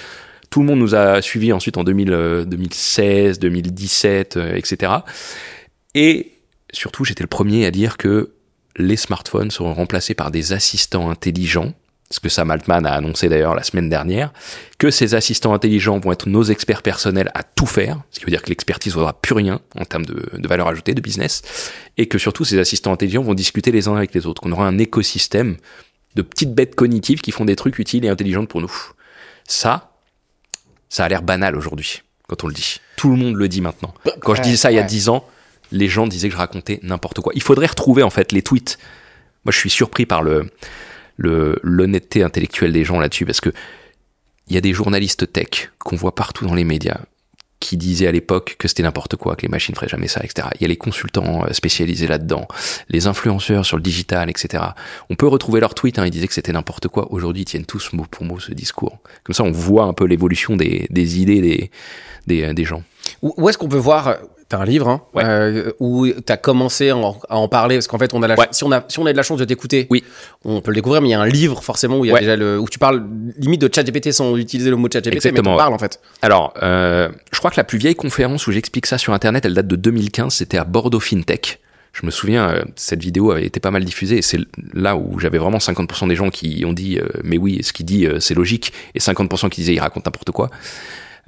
Tout 0.50 0.60
le 0.62 0.68
monde 0.68 0.80
nous 0.80 0.94
a 0.96 1.22
suivis 1.22 1.52
ensuite 1.52 1.78
en 1.78 1.84
2000, 1.84 2.14
euh, 2.14 2.46
2016, 2.46 3.40
2017, 3.40 4.38
euh, 4.38 4.56
etc. 4.56 4.92
Et 5.96 6.33
surtout, 6.74 7.06
j'étais 7.06 7.24
le 7.24 7.28
premier 7.28 7.66
à 7.66 7.72
dire 7.72 7.98
que 7.98 8.32
les 8.76 8.98
smartphones 8.98 9.52
seront 9.52 9.74
remplacés 9.74 10.14
par 10.14 10.32
des 10.32 10.52
assistants 10.52 11.10
intelligents, 11.10 11.74
ce 12.10 12.20
que 12.20 12.30
Sam 12.30 12.52
Altman 12.52 12.86
a 12.86 12.94
annoncé 12.94 13.30
d'ailleurs 13.30 13.56
la 13.56 13.64
semaine 13.64 13.90
dernière, 13.90 14.34
que 14.78 14.92
ces 14.92 15.16
assistants 15.16 15.54
intelligents 15.54 16.00
vont 16.00 16.12
être 16.12 16.28
nos 16.28 16.44
experts 16.44 16.82
personnels 16.82 17.32
à 17.34 17.44
tout 17.44 17.66
faire, 17.66 18.02
ce 18.12 18.20
qui 18.20 18.26
veut 18.26 18.32
dire 18.32 18.42
que 18.42 18.50
l'expertise 18.50 18.94
ne 18.94 18.98
vaudra 19.00 19.14
plus 19.14 19.34
rien 19.34 19.62
en 19.80 19.86
termes 19.86 20.06
de, 20.06 20.30
de 20.38 20.48
valeur 20.48 20.68
ajoutée, 20.68 20.94
de 20.94 21.02
business, 21.02 21.42
et 21.98 22.08
que 22.08 22.18
surtout 22.18 22.46
ces 22.46 22.60
assistants 22.60 22.94
intelligents 22.94 23.24
vont 23.24 23.34
discuter 23.34 23.72
les 23.72 23.88
uns 23.88 23.96
avec 23.96 24.14
les 24.14 24.26
autres, 24.26 24.42
qu'on 24.42 24.52
aura 24.52 24.68
un 24.68 24.78
écosystème 24.78 25.58
de 26.16 26.22
petites 26.22 26.54
bêtes 26.54 26.76
cognitives 26.76 27.22
qui 27.22 27.32
font 27.32 27.46
des 27.46 27.56
trucs 27.56 27.80
utiles 27.80 28.06
et 28.06 28.10
intelligents 28.10 28.46
pour 28.46 28.62
nous. 28.62 28.74
Ça, 29.48 29.94
ça 30.90 31.06
a 31.06 31.10
l'air 31.10 31.24
banal 31.24 31.56
aujourd'hui, 31.56 32.04
quand 32.28 32.44
on 32.44 32.48
le 32.48 32.54
dit. 32.54 32.80
Tout 32.96 33.10
le 33.10 33.18
monde 33.18 33.36
le 33.36 33.48
dit 33.48 33.62
maintenant. 33.62 33.94
Quand 34.22 34.36
je 34.36 34.42
disais 34.42 34.58
ça 34.58 34.72
il 34.72 34.76
y 34.76 34.80
a. 34.80 34.84
10 34.84 35.10
ans, 35.10 35.28
les 35.74 35.88
gens 35.88 36.08
disaient 36.08 36.30
que 36.30 36.34
je 36.34 36.40
racontais 36.40 36.80
n'importe 36.84 37.20
quoi. 37.20 37.34
Il 37.36 37.42
faudrait 37.42 37.66
retrouver 37.66 38.04
en 38.04 38.10
fait 38.10 38.32
les 38.32 38.42
tweets. 38.42 38.78
Moi, 39.44 39.52
je 39.52 39.58
suis 39.58 39.70
surpris 39.70 40.06
par 40.06 40.22
le 40.22 40.50
l'honnêteté 41.18 42.24
intellectuelle 42.24 42.74
des 42.74 42.84
gens 42.84 43.00
là-dessus 43.00 43.26
parce 43.26 43.40
que 43.40 43.52
il 44.48 44.56
y 44.56 44.58
a 44.58 44.62
des 44.62 44.74
journalistes 44.74 45.32
tech 45.32 45.72
qu'on 45.80 45.96
voit 45.96 46.16
partout 46.16 46.46
dans 46.46 46.56
les 46.56 46.64
médias 46.64 47.02
qui 47.60 47.78
disaient 47.78 48.08
à 48.08 48.12
l'époque 48.12 48.58
que 48.60 48.68
c'était 48.68 48.84
n'importe 48.84 49.16
quoi, 49.16 49.38
que 49.38 49.44
les 49.44 49.48
machines 49.48 49.74
feraient 49.74 49.88
jamais 49.88 50.10
ça, 50.10 50.20
etc. 50.22 50.50
Il 50.56 50.64
y 50.64 50.66
a 50.66 50.68
les 50.68 50.76
consultants 50.76 51.46
euh, 51.46 51.54
spécialisés 51.54 52.08
là-dedans, 52.08 52.46
les 52.90 53.08
influenceurs 53.08 53.66
sur 53.66 53.78
le 53.78 53.84
digital, 53.84 54.30
etc. 54.30 54.62
On 55.10 55.16
peut 55.16 55.28
retrouver 55.28 55.62
leurs 55.62 55.74
tweets, 55.74 55.98
hein, 55.98 56.06
ils 56.06 56.12
disaient 56.12 56.28
que 56.28 56.34
c'était 56.34 56.52
n'importe 56.52 56.90
quoi. 56.90 57.10
Aujourd'hui, 57.14 57.44
ils 57.44 57.46
tiennent 57.46 57.66
tous 57.66 57.94
mot 57.94 58.06
pour 58.10 58.26
mot 58.26 58.38
ce 58.38 58.52
discours. 58.52 59.00
Comme 59.24 59.34
ça, 59.34 59.44
on 59.44 59.52
voit 59.52 59.86
un 59.86 59.94
peu 59.94 60.04
l'évolution 60.04 60.58
des, 60.58 60.88
idées 61.22 61.40
des, 61.40 61.72
des, 62.28 62.44
euh, 62.44 62.54
des 62.54 62.66
gens. 62.66 62.84
Où, 63.22 63.34
où 63.38 63.48
est-ce 63.48 63.58
qu'on 63.58 63.70
peut 63.70 63.78
voir 63.78 64.18
T'as 64.54 64.60
un 64.60 64.66
livre 64.66 64.88
hein, 64.88 65.02
Ouais. 65.16 65.24
euh, 65.26 65.72
où 65.80 66.08
t'as 66.24 66.38
commencé 66.38 66.90
à 66.92 66.96
en, 66.96 67.18
à 67.28 67.38
en 67.38 67.48
parler 67.48 67.78
parce 67.78 67.88
qu'en 67.88 67.98
fait 67.98 68.14
on 68.14 68.22
a 68.22 68.28
la 68.28 68.36
Ouais. 68.38 68.46
si 68.52 68.64
on 68.64 68.72
a 68.72 68.86
si 68.88 69.00
on 69.00 69.06
a 69.08 69.12
de 69.12 69.18
la 69.18 69.24
chance 69.24 69.40
de 69.40 69.46
t'écouter, 69.46 69.88
Oui. 69.90 70.04
on 70.46 70.62
peut 70.62 70.70
le 70.70 70.76
découvrir. 70.76 71.02
Mais 71.02 71.08
il 71.08 71.12
y 71.12 71.16
a 71.16 71.20
un 71.22 71.26
livre 71.28 71.64
forcément 71.64 71.98
où 71.98 72.06
il 72.06 72.10
y 72.10 72.12
a 72.12 72.14
Ouais. 72.14 72.20
déjà 72.20 72.36
le 72.36 72.60
où 72.60 72.70
tu 72.70 72.78
parles 72.78 73.04
limite 73.40 73.62
de 73.62 73.70
ChatGPT 73.74 74.12
sans 74.12 74.38
utiliser 74.38 74.70
le 74.70 74.76
mot 74.76 74.88
ChatGPT, 74.94 75.10
mais 75.10 75.16
Exactement, 75.16 75.50
tu 75.50 75.56
ouais. 75.56 75.58
parles 75.58 75.74
en 75.74 75.80
fait. 75.80 76.00
Alors, 76.22 76.54
euh, 76.62 77.10
je 77.32 77.40
crois 77.40 77.50
que 77.50 77.58
la 77.58 77.64
plus 77.64 77.80
vieille 77.80 77.96
conférence 77.96 78.46
où 78.46 78.52
j'explique 78.52 78.86
ça 78.86 79.00
sur 79.00 79.12
Internet, 79.14 79.44
elle 79.46 79.56
date 79.56 79.66
de 79.66 79.76
2015, 79.76 80.32
c'était 80.36 80.60
à 80.60 80.66
Bordeaux 80.66 81.00
FinTech. 81.00 81.60
Je 81.94 82.06
me 82.06 82.12
souviens, 82.12 82.48
euh, 82.52 82.64
cette 82.76 83.02
vidéo 83.02 83.32
avait 83.32 83.48
été 83.48 83.60
pas 83.60 83.72
mal 83.72 83.84
diffusée 83.84 84.18
et 84.20 84.22
c'est 84.22 84.38
là 84.76 84.96
où 84.98 85.20
j'avais 85.20 85.40
vraiment 85.40 85.58
50% 85.60 86.08
des 86.08 86.16
gens 86.16 86.30
qui 86.30 86.64
ont 86.68 86.74
dit 86.74 87.00
euh, 87.00 87.08
mais 87.24 87.40
oui, 87.40 87.62
ce 87.64 87.74
qu'il 87.74 87.88
dit 87.88 88.08
c'est 88.20 88.36
logique 88.36 88.72
et 88.94 89.00
50% 89.00 89.50
qui 89.50 89.62
disaient 89.62 89.74
il 89.74 89.80
raconte 89.80 90.06
n'importe 90.06 90.30
quoi. 90.30 90.52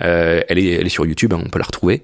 Euh, 0.01 0.41
elle, 0.49 0.57
est, 0.59 0.71
elle 0.71 0.85
est 0.85 0.89
sur 0.89 1.05
YouTube, 1.05 1.31
hein, 1.33 1.41
on 1.45 1.49
peut 1.49 1.57
la 1.59 1.63
retrouver. 1.63 2.03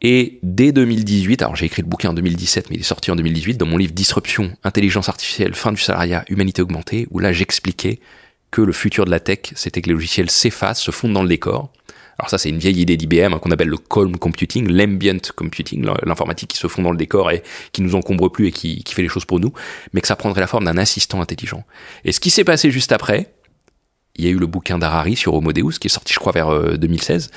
Et 0.00 0.38
dès 0.42 0.70
2018, 0.70 1.42
alors 1.42 1.56
j'ai 1.56 1.66
écrit 1.66 1.82
le 1.82 1.88
bouquin 1.88 2.10
en 2.10 2.14
2017, 2.14 2.70
mais 2.70 2.76
il 2.76 2.80
est 2.80 2.84
sorti 2.84 3.10
en 3.10 3.16
2018 3.16 3.56
dans 3.56 3.66
mon 3.66 3.76
livre 3.76 3.92
Disruption, 3.92 4.52
intelligence 4.62 5.08
artificielle, 5.08 5.54
fin 5.54 5.72
du 5.72 5.80
salariat, 5.80 6.24
humanité 6.28 6.62
augmentée, 6.62 7.08
où 7.10 7.18
là 7.18 7.32
j'expliquais 7.32 7.98
que 8.50 8.62
le 8.62 8.72
futur 8.72 9.04
de 9.04 9.10
la 9.10 9.20
tech, 9.20 9.52
c'était 9.56 9.82
que 9.82 9.88
les 9.88 9.94
logiciels 9.94 10.30
s'effacent, 10.30 10.80
se 10.80 10.90
fondent 10.90 11.12
dans 11.12 11.22
le 11.22 11.28
décor, 11.28 11.72
Alors 12.18 12.30
ça, 12.30 12.38
c'est 12.38 12.48
une 12.48 12.58
vieille 12.58 12.80
idée 12.80 12.96
d'IBM 12.96 13.34
hein, 13.34 13.38
qu'on 13.38 13.50
appelle 13.50 13.68
le 13.68 13.76
calm 13.76 14.16
computing, 14.16 14.68
l'ambient 14.68 15.18
computing, 15.36 15.86
l'informatique 16.04 16.50
qui 16.50 16.58
se 16.58 16.66
fond 16.66 16.82
dans 16.82 16.92
le 16.92 16.96
décor 16.96 17.30
et 17.30 17.42
qui 17.72 17.82
nous 17.82 17.94
encombre 17.94 18.30
plus 18.30 18.48
et 18.48 18.52
qui, 18.52 18.82
qui 18.84 18.94
fait 18.94 19.02
les 19.02 19.08
choses 19.08 19.24
pour 19.24 19.40
nous, 19.40 19.52
mais 19.92 20.00
que 20.00 20.06
ça 20.06 20.16
prendrait 20.16 20.40
la 20.40 20.46
forme 20.46 20.64
d'un 20.64 20.78
assistant 20.78 21.20
intelligent. 21.20 21.64
Et 22.04 22.12
ce 22.12 22.20
qui 22.20 22.30
s'est 22.30 22.44
passé 22.44 22.70
juste 22.70 22.92
après, 22.92 23.32
il 24.18 24.24
y 24.24 24.28
a 24.28 24.30
eu 24.30 24.38
le 24.38 24.46
bouquin 24.46 24.78
d'Harari 24.78 25.16
sur 25.16 25.34
Homo 25.34 25.52
Deus 25.52 25.78
qui 25.80 25.86
est 25.86 25.90
sorti 25.90 26.12
je 26.12 26.18
crois 26.18 26.32
vers 26.32 26.78
2016 26.78 27.30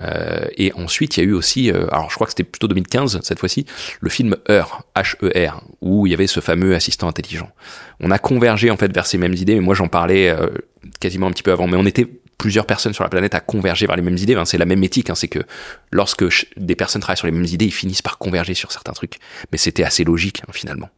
euh, 0.00 0.02
euh, 0.04 0.46
et 0.56 0.72
ensuite 0.74 1.16
il 1.16 1.20
y 1.20 1.26
a 1.26 1.28
eu 1.28 1.32
aussi 1.32 1.70
euh, 1.70 1.86
alors 1.90 2.08
je 2.08 2.14
crois 2.14 2.26
que 2.26 2.30
c'était 2.30 2.44
plutôt 2.44 2.68
2015 2.68 3.20
cette 3.22 3.38
fois-ci 3.38 3.66
le 4.00 4.08
film 4.08 4.36
Heur 4.48 4.84
H 4.96 5.16
E 5.22 5.48
où 5.80 6.06
il 6.06 6.10
y 6.10 6.14
avait 6.14 6.26
ce 6.26 6.40
fameux 6.40 6.74
assistant 6.74 7.08
intelligent 7.08 7.50
on 8.00 8.10
a 8.10 8.18
convergé 8.18 8.70
en 8.70 8.76
fait 8.76 8.92
vers 8.92 9.06
ces 9.06 9.18
mêmes 9.18 9.34
idées 9.34 9.56
mais 9.56 9.60
moi 9.60 9.74
j'en 9.74 9.88
parlais 9.88 10.28
euh, 10.28 10.48
quasiment 11.00 11.26
un 11.26 11.32
petit 11.32 11.42
peu 11.42 11.52
avant 11.52 11.66
mais 11.66 11.76
on 11.76 11.86
était 11.86 12.08
plusieurs 12.38 12.66
personnes 12.66 12.92
sur 12.92 13.04
la 13.04 13.10
planète 13.10 13.34
à 13.34 13.40
converger 13.40 13.86
vers 13.86 13.96
les 13.96 14.02
mêmes 14.02 14.18
idées. 14.18 14.36
C'est 14.44 14.58
la 14.58 14.66
même 14.66 14.82
éthique, 14.82 15.08
hein, 15.08 15.14
c'est 15.14 15.28
que 15.28 15.38
lorsque 15.92 16.24
des 16.56 16.74
personnes 16.74 17.00
travaillent 17.00 17.16
sur 17.16 17.28
les 17.28 17.32
mêmes 17.32 17.44
idées, 17.44 17.66
ils 17.66 17.72
finissent 17.72 18.02
par 18.02 18.18
converger 18.18 18.54
sur 18.54 18.72
certains 18.72 18.92
trucs. 18.92 19.18
Mais 19.52 19.56
c'était 19.56 19.84
assez 19.84 20.04
logique 20.04 20.42
hein, 20.42 20.50
finalement. 20.52 20.90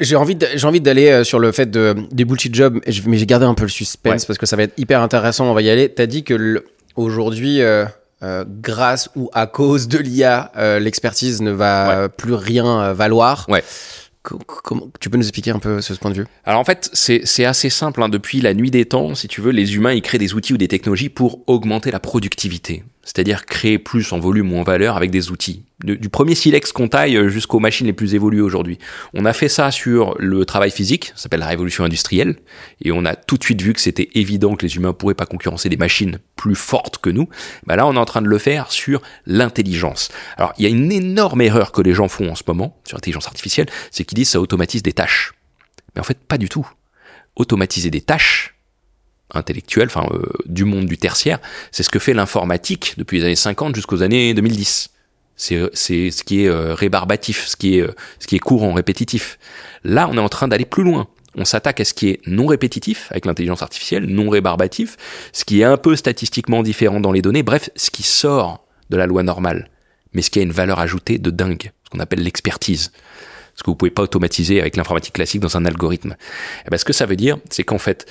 J'ai 0.00 0.16
envie, 0.16 0.38
j'ai 0.54 0.66
envie 0.66 0.80
d'aller 0.80 1.10
euh, 1.10 1.24
sur 1.24 1.38
le 1.38 1.52
fait 1.52 1.70
de, 1.70 1.94
des 2.10 2.24
bullshit 2.24 2.54
jobs, 2.54 2.80
mais 3.06 3.16
j'ai 3.16 3.26
gardé 3.26 3.46
un 3.46 3.54
peu 3.54 3.64
le 3.64 3.68
suspense 3.68 4.24
parce 4.24 4.38
que 4.38 4.46
ça 4.46 4.56
va 4.56 4.62
être 4.64 4.78
hyper 4.78 5.00
intéressant. 5.00 5.46
On 5.50 5.54
va 5.54 5.62
y 5.62 5.70
aller. 5.70 5.88
T'as 5.88 6.06
dit 6.06 6.24
que 6.24 6.64
aujourd'hui, 6.96 7.60
euh, 7.60 7.84
euh, 8.22 8.44
grâce 8.46 9.10
ou 9.16 9.30
à 9.32 9.46
cause 9.46 9.88
de 9.88 9.98
l'IA, 9.98 10.52
l'expertise 10.80 11.42
ne 11.42 11.50
va 11.50 12.08
plus 12.08 12.34
rien 12.34 12.92
valoir. 12.92 13.46
Ouais. 13.48 13.64
Comment, 14.22 14.88
tu 15.00 15.10
peux 15.10 15.16
nous 15.16 15.24
expliquer 15.24 15.50
un 15.50 15.58
peu 15.58 15.80
ce, 15.80 15.94
point 15.94 16.12
de 16.12 16.16
vue? 16.16 16.26
Alors 16.44 16.60
en 16.60 16.64
fait, 16.64 16.88
c'est 16.92 17.44
assez 17.44 17.70
simple. 17.70 18.02
Hein. 18.02 18.08
Depuis 18.08 18.40
la 18.40 18.54
nuit 18.54 18.70
des 18.70 18.84
temps, 18.84 19.16
si 19.16 19.26
tu 19.26 19.40
veux, 19.40 19.50
les 19.50 19.74
humains 19.74 19.92
ils 19.92 20.02
créent 20.02 20.18
des 20.18 20.34
outils 20.34 20.52
ou 20.52 20.58
des 20.58 20.68
technologies 20.68 21.08
pour 21.08 21.40
augmenter 21.48 21.90
la 21.90 21.98
productivité 21.98 22.84
c'est-à-dire 23.04 23.46
créer 23.46 23.78
plus 23.78 24.12
en 24.12 24.20
volume 24.20 24.52
ou 24.52 24.58
en 24.58 24.62
valeur 24.62 24.96
avec 24.96 25.10
des 25.10 25.30
outils. 25.30 25.64
du 25.82 26.08
premier 26.08 26.36
silex 26.36 26.70
qu'on 26.70 26.86
taille 26.86 27.28
jusqu'aux 27.28 27.58
machines 27.58 27.86
les 27.86 27.92
plus 27.92 28.14
évoluées 28.14 28.40
aujourd'hui. 28.40 28.78
On 29.14 29.24
a 29.24 29.32
fait 29.32 29.48
ça 29.48 29.72
sur 29.72 30.14
le 30.18 30.44
travail 30.44 30.70
physique, 30.70 31.12
ça 31.16 31.24
s'appelle 31.24 31.40
la 31.40 31.48
révolution 31.48 31.84
industrielle, 31.84 32.36
et 32.80 32.92
on 32.92 33.04
a 33.04 33.16
tout 33.16 33.36
de 33.36 33.42
suite 33.42 33.60
vu 33.60 33.72
que 33.72 33.80
c'était 33.80 34.08
évident 34.14 34.54
que 34.54 34.64
les 34.64 34.76
humains 34.76 34.92
pourraient 34.92 35.14
pas 35.14 35.26
concurrencer 35.26 35.68
des 35.68 35.76
machines 35.76 36.18
plus 36.36 36.54
fortes 36.54 36.98
que 36.98 37.10
nous. 37.10 37.28
Bah 37.66 37.74
là, 37.74 37.86
on 37.86 37.94
est 37.94 37.98
en 37.98 38.04
train 38.04 38.22
de 38.22 38.28
le 38.28 38.38
faire 38.38 38.70
sur 38.70 39.02
l'intelligence. 39.26 40.10
Alors, 40.36 40.52
il 40.58 40.62
y 40.62 40.66
a 40.66 40.70
une 40.70 40.92
énorme 40.92 41.40
erreur 41.40 41.72
que 41.72 41.82
les 41.82 41.94
gens 41.94 42.08
font 42.08 42.30
en 42.30 42.34
ce 42.36 42.44
moment 42.46 42.80
sur 42.84 42.96
l'intelligence 42.96 43.26
artificielle, 43.26 43.66
c'est 43.90 44.04
qu'ils 44.04 44.16
disent 44.16 44.30
ça 44.30 44.40
automatise 44.40 44.82
des 44.82 44.92
tâches. 44.92 45.32
Mais 45.94 46.00
en 46.00 46.04
fait, 46.04 46.18
pas 46.18 46.38
du 46.38 46.48
tout. 46.48 46.68
Automatiser 47.34 47.90
des 47.90 48.00
tâches, 48.00 48.51
intellectuel, 49.32 49.86
enfin 49.86 50.06
euh, 50.12 50.22
du 50.46 50.64
monde 50.64 50.86
du 50.86 50.98
tertiaire, 50.98 51.38
c'est 51.70 51.82
ce 51.82 51.90
que 51.90 51.98
fait 51.98 52.14
l'informatique 52.14 52.94
depuis 52.96 53.18
les 53.18 53.24
années 53.24 53.36
50 53.36 53.74
jusqu'aux 53.74 54.02
années 54.02 54.34
2010. 54.34 54.90
C'est 55.36 55.70
ce 55.74 56.22
qui 56.22 56.44
est 56.44 56.48
euh, 56.48 56.74
rébarbatif, 56.74 57.46
ce 57.46 57.56
qui 57.56 57.78
est 57.78 57.80
euh, 57.80 57.92
ce 58.20 58.26
qui 58.26 58.36
est 58.36 58.40
courant, 58.40 58.72
répétitif. 58.74 59.38
Là, 59.82 60.08
on 60.10 60.16
est 60.16 60.20
en 60.20 60.28
train 60.28 60.46
d'aller 60.46 60.66
plus 60.66 60.84
loin. 60.84 61.08
On 61.34 61.44
s'attaque 61.44 61.80
à 61.80 61.84
ce 61.84 61.94
qui 61.94 62.10
est 62.10 62.20
non 62.26 62.46
répétitif 62.46 63.08
avec 63.10 63.24
l'intelligence 63.24 63.62
artificielle, 63.62 64.04
non 64.04 64.28
rébarbatif, 64.28 64.96
ce 65.32 65.44
qui 65.44 65.62
est 65.62 65.64
un 65.64 65.78
peu 65.78 65.96
statistiquement 65.96 66.62
différent 66.62 67.00
dans 67.00 67.10
les 67.10 67.22
données, 67.22 67.42
bref, 67.42 67.70
ce 67.74 67.90
qui 67.90 68.02
sort 68.02 68.66
de 68.90 68.98
la 68.98 69.06
loi 69.06 69.22
normale, 69.22 69.70
mais 70.12 70.20
ce 70.20 70.30
qui 70.30 70.38
a 70.40 70.42
une 70.42 70.52
valeur 70.52 70.78
ajoutée 70.78 71.18
de 71.18 71.30
dingue, 71.30 71.72
ce 71.84 71.90
qu'on 71.90 72.00
appelle 72.00 72.22
l'expertise 72.22 72.92
ce 73.54 73.62
que 73.62 73.70
vous 73.70 73.76
pouvez 73.76 73.90
pas 73.90 74.02
automatiser 74.02 74.60
avec 74.60 74.76
l'informatique 74.76 75.14
classique 75.14 75.40
dans 75.40 75.56
un 75.56 75.64
algorithme. 75.64 76.12
Et 76.12 76.64
eh 76.66 76.70
ben, 76.70 76.78
ce 76.78 76.84
que 76.84 76.92
ça 76.92 77.06
veut 77.06 77.16
dire, 77.16 77.38
c'est 77.50 77.64
qu'en 77.64 77.78
fait, 77.78 78.06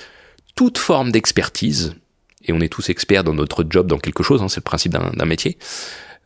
toute 0.54 0.78
forme 0.78 1.12
d'expertise, 1.12 1.94
et 2.44 2.52
on 2.52 2.60
est 2.60 2.68
tous 2.68 2.90
experts 2.90 3.24
dans 3.24 3.34
notre 3.34 3.64
job, 3.68 3.86
dans 3.86 3.98
quelque 3.98 4.22
chose, 4.22 4.42
hein, 4.42 4.48
c'est 4.48 4.60
le 4.60 4.64
principe 4.64 4.92
d'un 4.92 5.24
métier, 5.24 5.58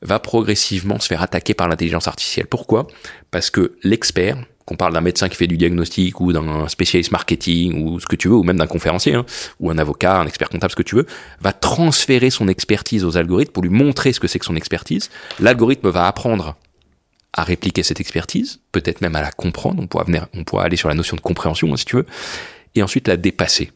va 0.02 0.18
progressivement 0.18 0.98
se 0.98 1.06
faire 1.06 1.22
attaquer 1.22 1.54
par 1.54 1.68
l'intelligence 1.68 2.08
artificielle. 2.08 2.46
Pourquoi? 2.46 2.86
Parce 3.30 3.50
que 3.50 3.76
l'expert, 3.82 4.38
qu'on 4.66 4.76
parle 4.76 4.92
d'un 4.92 5.00
médecin 5.00 5.28
qui 5.28 5.36
fait 5.36 5.46
du 5.46 5.56
diagnostic 5.56 6.20
ou 6.20 6.32
d'un 6.32 6.68
spécialiste 6.68 7.12
marketing 7.12 7.84
ou 7.84 8.00
ce 8.00 8.06
que 8.06 8.16
tu 8.16 8.28
veux, 8.28 8.34
ou 8.34 8.42
même 8.42 8.58
d'un 8.58 8.66
conférencier, 8.66 9.14
hein, 9.14 9.24
ou 9.60 9.70
un 9.70 9.78
avocat, 9.78 10.18
un 10.18 10.26
expert 10.26 10.48
comptable, 10.48 10.72
ce 10.72 10.76
que 10.76 10.82
tu 10.82 10.96
veux, 10.96 11.06
va 11.40 11.52
transférer 11.52 12.30
son 12.30 12.48
expertise 12.48 13.04
aux 13.04 13.16
algorithmes 13.16 13.52
pour 13.52 13.62
lui 13.62 13.70
montrer 13.70 14.12
ce 14.12 14.20
que 14.20 14.26
c'est 14.26 14.38
que 14.38 14.44
son 14.44 14.56
expertise. 14.56 15.08
L'algorithme 15.40 15.88
va 15.88 16.06
apprendre 16.08 16.56
à 17.32 17.44
répliquer 17.44 17.82
cette 17.82 18.00
expertise, 18.00 18.60
peut-être 18.72 19.00
même 19.02 19.14
à 19.14 19.20
la 19.20 19.30
comprendre, 19.30 19.82
on 19.82 19.86
pourra, 19.86 20.64
aller 20.64 20.76
sur 20.76 20.88
la 20.88 20.94
notion 20.94 21.16
de 21.16 21.20
compréhension 21.20 21.72
hein, 21.72 21.76
si 21.76 21.84
tu 21.84 21.96
veux, 21.96 22.06
et 22.74 22.82
ensuite 22.82 23.08
la 23.08 23.16
dépasser. 23.16 23.70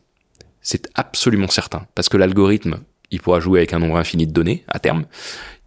C'est 0.62 0.88
absolument 0.94 1.48
certain. 1.48 1.86
Parce 1.94 2.08
que 2.08 2.16
l'algorithme, 2.16 2.80
il 3.10 3.20
pourra 3.20 3.40
jouer 3.40 3.60
avec 3.60 3.72
un 3.72 3.78
nombre 3.78 3.96
infini 3.96 4.26
de 4.26 4.32
données 4.32 4.64
à 4.68 4.78
terme. 4.78 5.04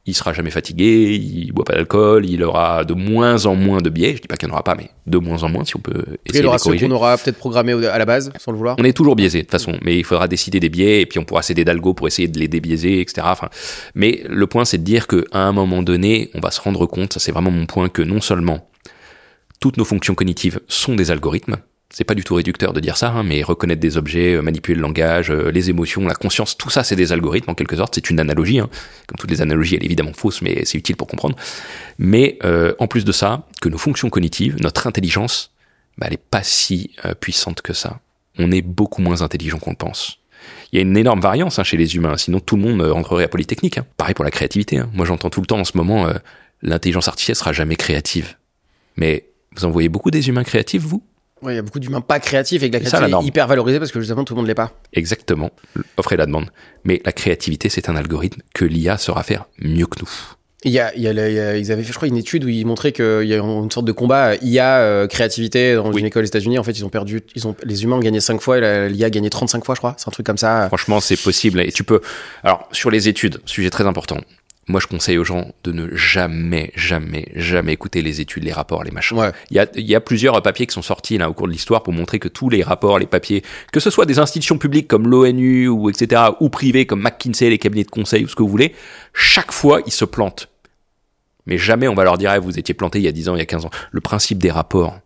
Il 0.05 0.13
sera 0.13 0.33
jamais 0.33 0.51
fatigué, 0.51 1.15
il 1.15 1.53
boit 1.53 1.63
pas 1.63 1.75
d'alcool, 1.75 2.25
il 2.25 2.43
aura 2.43 2.83
de 2.83 2.93
moins 2.93 3.45
en 3.45 3.55
moins 3.55 3.79
de 3.79 3.89
biais. 3.89 4.17
Je 4.17 4.21
dis 4.21 4.27
pas 4.27 4.35
qu'il 4.35 4.49
n'y 4.49 4.51
en 4.51 4.55
aura 4.55 4.63
pas, 4.63 4.75
mais 4.75 4.89
de 5.07 5.17
moins 5.17 5.43
en 5.43 5.49
moins 5.49 5.63
si 5.63 5.77
on 5.77 5.79
peut 5.79 6.03
essayer 6.25 6.43
il 6.43 6.45
aura 6.45 6.57
de 6.57 6.61
corriger. 6.61 6.87
On 6.87 6.91
aura 6.91 7.17
peut-être 7.17 7.37
programmé 7.37 7.71
à 7.71 7.97
la 7.97 8.05
base, 8.05 8.29
sans 8.37 8.51
le 8.51 8.57
vouloir. 8.57 8.75
On 8.79 8.83
est 8.83 8.91
toujours 8.91 9.15
biaisé 9.15 9.39
de 9.39 9.43
toute 9.43 9.51
façon, 9.51 9.79
mais 9.81 9.97
il 9.97 10.03
faudra 10.03 10.27
décider 10.27 10.59
des 10.59 10.67
biais 10.67 10.99
et 10.99 11.05
puis 11.05 11.19
on 11.19 11.23
pourra 11.23 11.41
céder 11.41 11.63
d'algo 11.63 11.93
pour 11.93 12.05
essayer 12.07 12.27
de 12.27 12.37
les 12.37 12.49
débiaiser, 12.49 12.99
etc. 12.99 13.25
Enfin, 13.29 13.47
mais 13.95 14.23
le 14.27 14.45
point 14.45 14.65
c'est 14.65 14.77
de 14.77 14.83
dire 14.83 15.07
qu'à 15.07 15.39
un 15.39 15.53
moment 15.53 15.81
donné, 15.83 16.31
on 16.33 16.41
va 16.41 16.51
se 16.51 16.59
rendre 16.59 16.85
compte, 16.85 17.13
ça 17.13 17.21
c'est 17.21 17.31
vraiment 17.31 17.51
mon 17.51 17.65
point, 17.65 17.87
que 17.87 18.01
non 18.01 18.19
seulement 18.19 18.69
toutes 19.61 19.77
nos 19.77 19.85
fonctions 19.85 20.15
cognitives 20.15 20.59
sont 20.67 20.95
des 20.95 21.11
algorithmes, 21.11 21.55
c'est 21.93 22.03
pas 22.03 22.15
du 22.15 22.23
tout 22.23 22.33
réducteur 22.33 22.73
de 22.73 22.79
dire 22.79 22.97
ça, 22.97 23.11
hein, 23.11 23.23
mais 23.23 23.43
reconnaître 23.43 23.79
des 23.79 23.97
objets, 23.97 24.33
euh, 24.33 24.41
manipuler 24.41 24.75
le 24.75 24.81
langage, 24.81 25.29
euh, 25.29 25.51
les 25.51 25.69
émotions, 25.69 26.01
la 26.07 26.15
conscience, 26.15 26.57
tout 26.57 26.71
ça 26.71 26.83
c'est 26.83 26.95
des 26.95 27.11
algorithmes 27.11 27.51
en 27.51 27.53
quelque 27.53 27.75
sorte, 27.75 27.93
c'est 27.93 28.09
une 28.09 28.19
analogie, 28.19 28.59
hein. 28.59 28.67
comme 29.05 29.17
toutes 29.19 29.29
les 29.29 29.41
analogies 29.41 29.75
elle 29.75 29.83
est 29.83 29.85
évidemment 29.85 30.13
fausse, 30.13 30.41
mais 30.41 30.65
c'est 30.65 30.79
utile 30.79 30.97
pour 30.97 31.07
comprendre. 31.07 31.35
Mais 31.99 32.39
euh, 32.43 32.73
en 32.79 32.87
plus 32.87 33.05
de 33.05 33.11
ça, 33.11 33.47
que 33.61 33.69
nos 33.69 33.77
fonctions 33.77 34.09
cognitives, 34.09 34.59
notre 34.59 34.87
intelligence, 34.87 35.51
bah, 35.99 36.07
elle 36.07 36.13
est 36.13 36.17
pas 36.17 36.41
si 36.41 36.95
puissante 37.19 37.61
que 37.61 37.73
ça. 37.73 37.99
On 38.39 38.51
est 38.51 38.63
beaucoup 38.63 39.03
moins 39.03 39.21
intelligent 39.21 39.59
qu'on 39.59 39.69
le 39.69 39.75
pense. 39.75 40.17
Il 40.71 40.77
y 40.77 40.79
a 40.79 40.81
une 40.81 40.97
énorme 40.97 41.19
variance 41.19 41.59
hein, 41.59 41.63
chez 41.63 41.77
les 41.77 41.95
humains, 41.95 42.17
sinon 42.17 42.39
tout 42.39 42.55
le 42.55 42.63
monde 42.63 42.81
rentrerait 42.81 43.25
à 43.25 43.27
Polytechnique. 43.27 43.79
Pareil 43.95 44.15
pour 44.15 44.25
la 44.25 44.31
créativité. 44.31 44.81
Moi 44.93 45.05
j'entends 45.05 45.29
tout 45.29 45.41
le 45.41 45.45
temps 45.45 45.59
en 45.59 45.63
ce 45.63 45.77
moment, 45.77 46.07
l'intelligence 46.63 47.07
artificielle 47.07 47.35
sera 47.35 47.53
jamais 47.53 47.75
créative. 47.75 48.35
Mais 48.97 49.29
vous 49.55 49.65
en 49.65 49.69
voyez 49.69 49.89
beaucoup 49.89 50.09
des 50.09 50.29
humains 50.29 50.43
créatifs, 50.43 50.81
vous? 50.81 51.03
Il 51.49 51.55
y 51.55 51.59
a 51.59 51.61
beaucoup 51.61 51.79
d'humains 51.79 52.01
pas 52.01 52.19
créatifs 52.19 52.63
et 52.63 52.69
que 52.69 52.73
la 52.73 52.79
créativité 52.79 53.17
est 53.17 53.27
hyper 53.27 53.47
valorisée 53.47 53.79
parce 53.79 53.91
que 53.91 53.99
justement 53.99 54.23
tout 54.23 54.33
le 54.33 54.37
monde 54.37 54.47
l'est 54.47 54.55
pas. 54.55 54.71
Exactement, 54.93 55.51
offre 55.97 56.13
et 56.13 56.17
la 56.17 56.25
demande. 56.25 56.49
Mais 56.83 57.01
la 57.05 57.11
créativité, 57.11 57.69
c'est 57.69 57.89
un 57.89 57.95
algorithme 57.95 58.41
que 58.53 58.65
l'IA 58.65 58.97
saura 58.97 59.23
faire 59.23 59.45
mieux 59.59 59.85
que 59.85 59.99
nous. 59.99 60.09
Il 60.65 60.71
y 60.71 60.79
a, 60.79 60.95
il 60.95 61.01
y 61.01 61.07
a, 61.09 61.57
ils 61.57 61.71
avaient 61.73 61.83
fait, 61.83 61.91
je 61.91 61.97
crois, 61.97 62.07
une 62.07 62.15
étude 62.15 62.45
où 62.45 62.47
ils 62.47 62.65
montraient 62.65 62.93
qu'il 62.93 63.25
y 63.25 63.33
a 63.33 63.37
une 63.37 63.69
sorte 63.69 63.85
de 63.85 63.91
combat 63.91 64.35
IA 64.41 64.77
euh, 64.79 65.07
créativité 65.07 65.75
dans 65.75 65.91
une 65.91 66.05
école 66.05 66.23
aux 66.23 66.27
États-Unis. 66.27 66.57
En 66.57 66.63
fait, 66.63 66.71
ils 66.71 66.85
ont 66.85 66.89
perdu, 66.89 67.19
ils 67.35 67.45
ont, 67.47 67.55
les 67.65 67.83
humains 67.83 67.97
ont 67.97 67.99
gagné 67.99 68.21
5 68.21 68.39
fois 68.39 68.59
et 68.59 68.89
l'IA 68.89 69.07
a 69.07 69.09
gagné 69.09 69.29
35 69.29 69.65
fois, 69.65 69.75
je 69.75 69.81
crois. 69.81 69.95
C'est 69.97 70.07
un 70.07 70.11
truc 70.11 70.25
comme 70.25 70.37
ça. 70.37 70.67
Franchement, 70.67 71.01
c'est 71.01 71.21
possible. 71.21 71.59
Et 71.59 71.73
tu 71.73 71.83
peux, 71.83 71.99
alors, 72.43 72.69
sur 72.71 72.91
les 72.91 73.09
études, 73.09 73.41
sujet 73.45 73.69
très 73.69 73.85
important 73.85 74.19
moi 74.67 74.79
je 74.79 74.87
conseille 74.87 75.17
aux 75.17 75.23
gens 75.23 75.51
de 75.63 75.71
ne 75.71 75.93
jamais, 75.95 76.71
jamais, 76.75 77.31
jamais 77.35 77.73
écouter 77.73 78.01
les 78.01 78.21
études, 78.21 78.43
les 78.43 78.53
rapports, 78.53 78.83
les 78.83 78.91
machins. 78.91 79.31
Il, 79.49 79.57
y 79.57 79.59
a, 79.59 79.67
il 79.75 79.85
y 79.85 79.95
a 79.95 79.99
plusieurs 79.99 80.41
papiers 80.41 80.65
qui 80.67 80.73
sont 80.73 80.81
sortis 80.81 81.17
là 81.17 81.29
au 81.29 81.33
cours 81.33 81.47
de 81.47 81.51
l'histoire 81.51 81.83
pour 81.83 81.93
montrer 81.93 82.19
que 82.19 82.29
tous 82.29 82.49
les 82.49 82.63
rapports, 82.63 82.97
les 82.97 83.05
papiers, 83.05 83.43
que 83.71 83.79
ce 83.79 83.89
soit 83.89 84.05
des 84.05 84.19
institutions 84.19 84.57
publiques 84.57 84.87
comme 84.87 85.07
l'ONU 85.07 85.67
ou 85.67 85.89
etc., 85.89 86.21
ou 86.39 86.49
privées 86.49 86.85
comme 86.85 87.01
McKinsey, 87.01 87.49
les 87.49 87.57
cabinets 87.57 87.83
de 87.83 87.91
conseil 87.91 88.23
ou 88.23 88.27
ce 88.27 88.35
que 88.35 88.43
vous 88.43 88.49
voulez, 88.49 88.73
chaque 89.13 89.51
fois 89.51 89.81
ils 89.85 89.91
se 89.91 90.05
plantent. 90.05 90.49
Mais 91.45 91.57
jamais 91.57 91.89
on 91.89 91.93
va 91.93 92.05
leur 92.05 92.17
dire 92.17 92.31
ah, 92.31 92.39
vous 92.39 92.57
étiez 92.57 92.73
planté 92.73 92.99
il 92.99 93.05
y 93.05 93.09
a 93.09 93.11
10 93.11 93.29
ans, 93.29 93.35
il 93.35 93.39
y 93.39 93.41
a 93.41 93.45
15 93.45 93.65
ans. 93.65 93.71
Le 93.91 93.99
principe 93.99 94.37
des 94.37 94.51
rapports, 94.51 94.97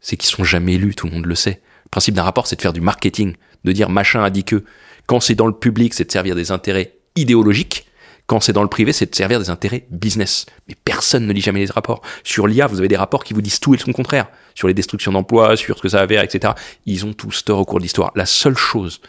c'est 0.00 0.16
qu'ils 0.16 0.30
sont 0.30 0.44
jamais 0.44 0.76
lus, 0.76 0.94
tout 0.94 1.06
le 1.06 1.12
monde 1.12 1.26
le 1.26 1.34
sait. 1.34 1.62
Le 1.84 1.90
principe 1.90 2.14
d'un 2.14 2.24
rapport, 2.24 2.46
c'est 2.46 2.56
de 2.56 2.62
faire 2.62 2.72
du 2.74 2.80
marketing, 2.82 3.34
de 3.64 3.72
dire 3.72 3.88
machin 3.88 4.22
a 4.22 4.30
dit 4.30 4.44
que. 4.44 4.64
Quand 5.06 5.18
c'est 5.18 5.34
dans 5.34 5.48
le 5.48 5.52
public, 5.52 5.94
c'est 5.94 6.04
de 6.04 6.12
servir 6.12 6.36
des 6.36 6.52
intérêts 6.52 6.94
idéologiques 7.16 7.86
quand 8.32 8.40
c'est 8.40 8.54
dans 8.54 8.62
le 8.62 8.68
privé, 8.68 8.94
c'est 8.94 9.10
de 9.10 9.14
servir 9.14 9.38
des 9.38 9.50
intérêts 9.50 9.84
business. 9.90 10.46
Mais 10.66 10.74
personne 10.86 11.26
ne 11.26 11.32
lit 11.34 11.42
jamais 11.42 11.60
les 11.60 11.70
rapports. 11.70 12.00
Sur 12.24 12.46
l'IA, 12.46 12.66
vous 12.66 12.78
avez 12.78 12.88
des 12.88 12.96
rapports 12.96 13.24
qui 13.24 13.34
vous 13.34 13.42
disent 13.42 13.60
tout 13.60 13.74
et 13.74 13.76
son 13.76 13.92
contraire. 13.92 14.26
Sur 14.54 14.68
les 14.68 14.72
destructions 14.72 15.12
d'emplois, 15.12 15.54
sur 15.54 15.76
ce 15.76 15.82
que 15.82 15.90
ça 15.90 15.98
va 15.98 16.08
faire, 16.08 16.22
etc. 16.22 16.54
Ils 16.86 17.04
ont 17.04 17.12
tous 17.12 17.44
tort 17.44 17.58
au 17.58 17.66
cours 17.66 17.78
de 17.78 17.82
l'histoire. 17.82 18.10
La 18.14 18.24
seule 18.24 18.56
chose 18.56 19.02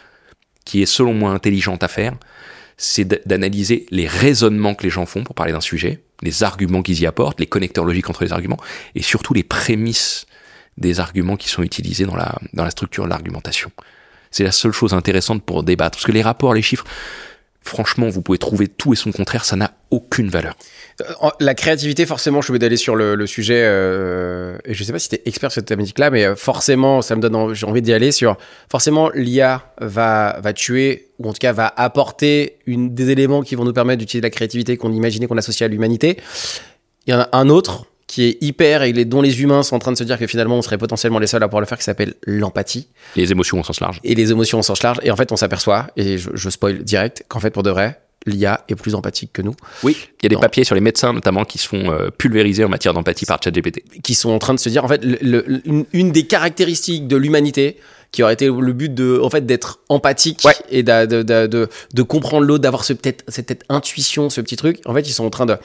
qui 0.66 0.82
est 0.82 0.86
selon 0.86 1.14
moi 1.14 1.30
intelligente 1.30 1.82
à 1.82 1.88
faire, 1.88 2.12
c'est 2.76 3.26
d'analyser 3.26 3.86
les 3.90 4.06
raisonnements 4.06 4.74
que 4.74 4.82
les 4.82 4.90
gens 4.90 5.06
font 5.06 5.24
pour 5.24 5.34
parler 5.34 5.52
d'un 5.52 5.62
sujet, 5.62 6.02
les 6.20 6.42
arguments 6.42 6.82
qu'ils 6.82 7.00
y 7.00 7.06
apportent, 7.06 7.40
les 7.40 7.46
connecteurs 7.46 7.86
logiques 7.86 8.10
entre 8.10 8.24
les 8.24 8.32
arguments, 8.34 8.60
et 8.94 9.00
surtout 9.00 9.32
les 9.32 9.42
prémices 9.42 10.26
des 10.76 11.00
arguments 11.00 11.38
qui 11.38 11.48
sont 11.48 11.62
utilisés 11.62 12.04
dans 12.04 12.16
la, 12.16 12.34
dans 12.52 12.64
la 12.64 12.70
structure 12.70 13.04
de 13.04 13.08
l'argumentation. 13.08 13.70
C'est 14.30 14.44
la 14.44 14.52
seule 14.52 14.72
chose 14.72 14.92
intéressante 14.92 15.42
pour 15.42 15.62
débattre. 15.62 15.96
Parce 15.96 16.04
que 16.04 16.12
les 16.12 16.20
rapports, 16.20 16.52
les 16.52 16.60
chiffres, 16.60 16.84
franchement, 17.64 18.08
vous 18.08 18.20
pouvez 18.20 18.38
trouver 18.38 18.68
tout 18.68 18.92
et 18.92 18.96
son 18.96 19.10
contraire, 19.10 19.44
ça 19.44 19.56
n'a 19.56 19.72
aucune 19.90 20.28
valeur. 20.28 20.54
Euh, 21.00 21.30
la 21.40 21.54
créativité, 21.54 22.04
forcément, 22.04 22.42
je 22.42 22.52
vais 22.52 22.58
d'aller 22.58 22.76
sur 22.76 22.94
le, 22.94 23.26
sujet, 23.26 23.62
euh, 23.64 24.58
et 24.64 24.74
je 24.74 24.84
sais 24.84 24.92
pas 24.92 24.98
si 24.98 25.08
tu 25.08 25.16
es 25.16 25.22
expert 25.24 25.50
sur 25.50 25.60
cette 25.60 25.68
thématique-là, 25.68 26.10
mais 26.10 26.24
euh, 26.24 26.36
forcément, 26.36 27.00
ça 27.00 27.16
me 27.16 27.22
donne, 27.22 27.34
envie 27.34 27.82
d'y 27.82 27.92
aller 27.92 28.12
sur, 28.12 28.36
forcément, 28.70 29.10
l'IA 29.14 29.72
va, 29.80 30.38
va 30.40 30.52
tuer, 30.52 31.08
ou 31.18 31.28
en 31.28 31.32
tout 31.32 31.38
cas 31.38 31.52
va 31.52 31.72
apporter 31.74 32.58
une, 32.66 32.94
des 32.94 33.10
éléments 33.10 33.42
qui 33.42 33.54
vont 33.54 33.64
nous 33.64 33.72
permettre 33.72 33.98
d'utiliser 33.98 34.22
la 34.22 34.30
créativité 34.30 34.76
qu'on 34.76 34.92
imaginait 34.92 35.26
qu'on 35.26 35.38
associait 35.38 35.66
à 35.66 35.68
l'humanité. 35.68 36.18
Il 37.06 37.12
y 37.12 37.16
en 37.16 37.20
a 37.20 37.28
un 37.32 37.48
autre 37.48 37.86
qui 38.14 38.22
est 38.22 38.38
hyper 38.40 38.84
et 38.84 38.92
dont 38.92 39.20
les 39.20 39.42
humains 39.42 39.64
sont 39.64 39.74
en 39.74 39.80
train 39.80 39.90
de 39.90 39.96
se 39.96 40.04
dire 40.04 40.20
que 40.20 40.28
finalement 40.28 40.56
on 40.56 40.62
serait 40.62 40.78
potentiellement 40.78 41.18
les 41.18 41.26
seuls 41.26 41.42
à 41.42 41.48
pouvoir 41.48 41.62
le 41.62 41.66
faire, 41.66 41.78
qui 41.78 41.82
s'appelle 41.82 42.14
l'empathie. 42.24 42.86
Les 43.16 43.32
émotions 43.32 43.58
au 43.58 43.64
sens 43.64 43.80
large. 43.80 43.98
Et 44.04 44.14
les 44.14 44.30
émotions 44.30 44.60
au 44.60 44.62
sens 44.62 44.84
large. 44.84 44.98
Et 45.02 45.10
en 45.10 45.16
fait, 45.16 45.32
on 45.32 45.36
s'aperçoit, 45.36 45.88
et 45.96 46.16
je, 46.16 46.30
je 46.32 46.48
spoil 46.48 46.84
direct, 46.84 47.24
qu'en 47.26 47.40
fait, 47.40 47.50
pour 47.50 47.64
de 47.64 47.70
vrai, 47.70 48.00
l'IA 48.24 48.64
est 48.68 48.76
plus 48.76 48.94
empathique 48.94 49.32
que 49.32 49.42
nous. 49.42 49.56
Oui, 49.82 49.96
il 50.22 50.22
y 50.22 50.26
a 50.26 50.28
des 50.28 50.40
papiers 50.40 50.62
sur 50.62 50.76
les 50.76 50.80
médecins 50.80 51.12
notamment 51.12 51.44
qui 51.44 51.58
se 51.58 51.66
font 51.66 51.90
euh, 51.90 52.10
pulvériser 52.16 52.64
en 52.64 52.68
matière 52.68 52.94
d'empathie 52.94 53.26
par 53.26 53.42
ChatGPT. 53.42 53.82
Qui 54.04 54.14
sont 54.14 54.30
en 54.30 54.38
train 54.38 54.54
de 54.54 54.60
se 54.60 54.68
dire, 54.68 54.84
en 54.84 54.88
fait, 54.88 55.02
une, 55.92 56.12
des 56.12 56.26
caractéristiques 56.28 57.08
de 57.08 57.16
l'humanité 57.16 57.78
qui 58.12 58.22
aurait 58.22 58.34
été 58.34 58.46
le 58.46 58.72
but 58.72 58.94
de, 58.94 59.18
en 59.20 59.28
fait, 59.28 59.44
d'être 59.44 59.80
empathique 59.88 60.46
et 60.70 60.84
de, 60.84 61.06
de, 61.06 61.46
de, 61.48 61.68
de 61.92 62.02
comprendre 62.02 62.46
l'autre, 62.46 62.62
d'avoir 62.62 62.84
ce, 62.84 62.92
peut-être, 62.92 63.24
cette 63.26 63.64
intuition, 63.68 64.30
ce 64.30 64.40
petit 64.40 64.54
truc. 64.54 64.78
En 64.86 64.94
fait, 64.94 65.00
ils 65.00 65.12
sont 65.12 65.24
en 65.24 65.30
train 65.30 65.46
de, 65.46 65.56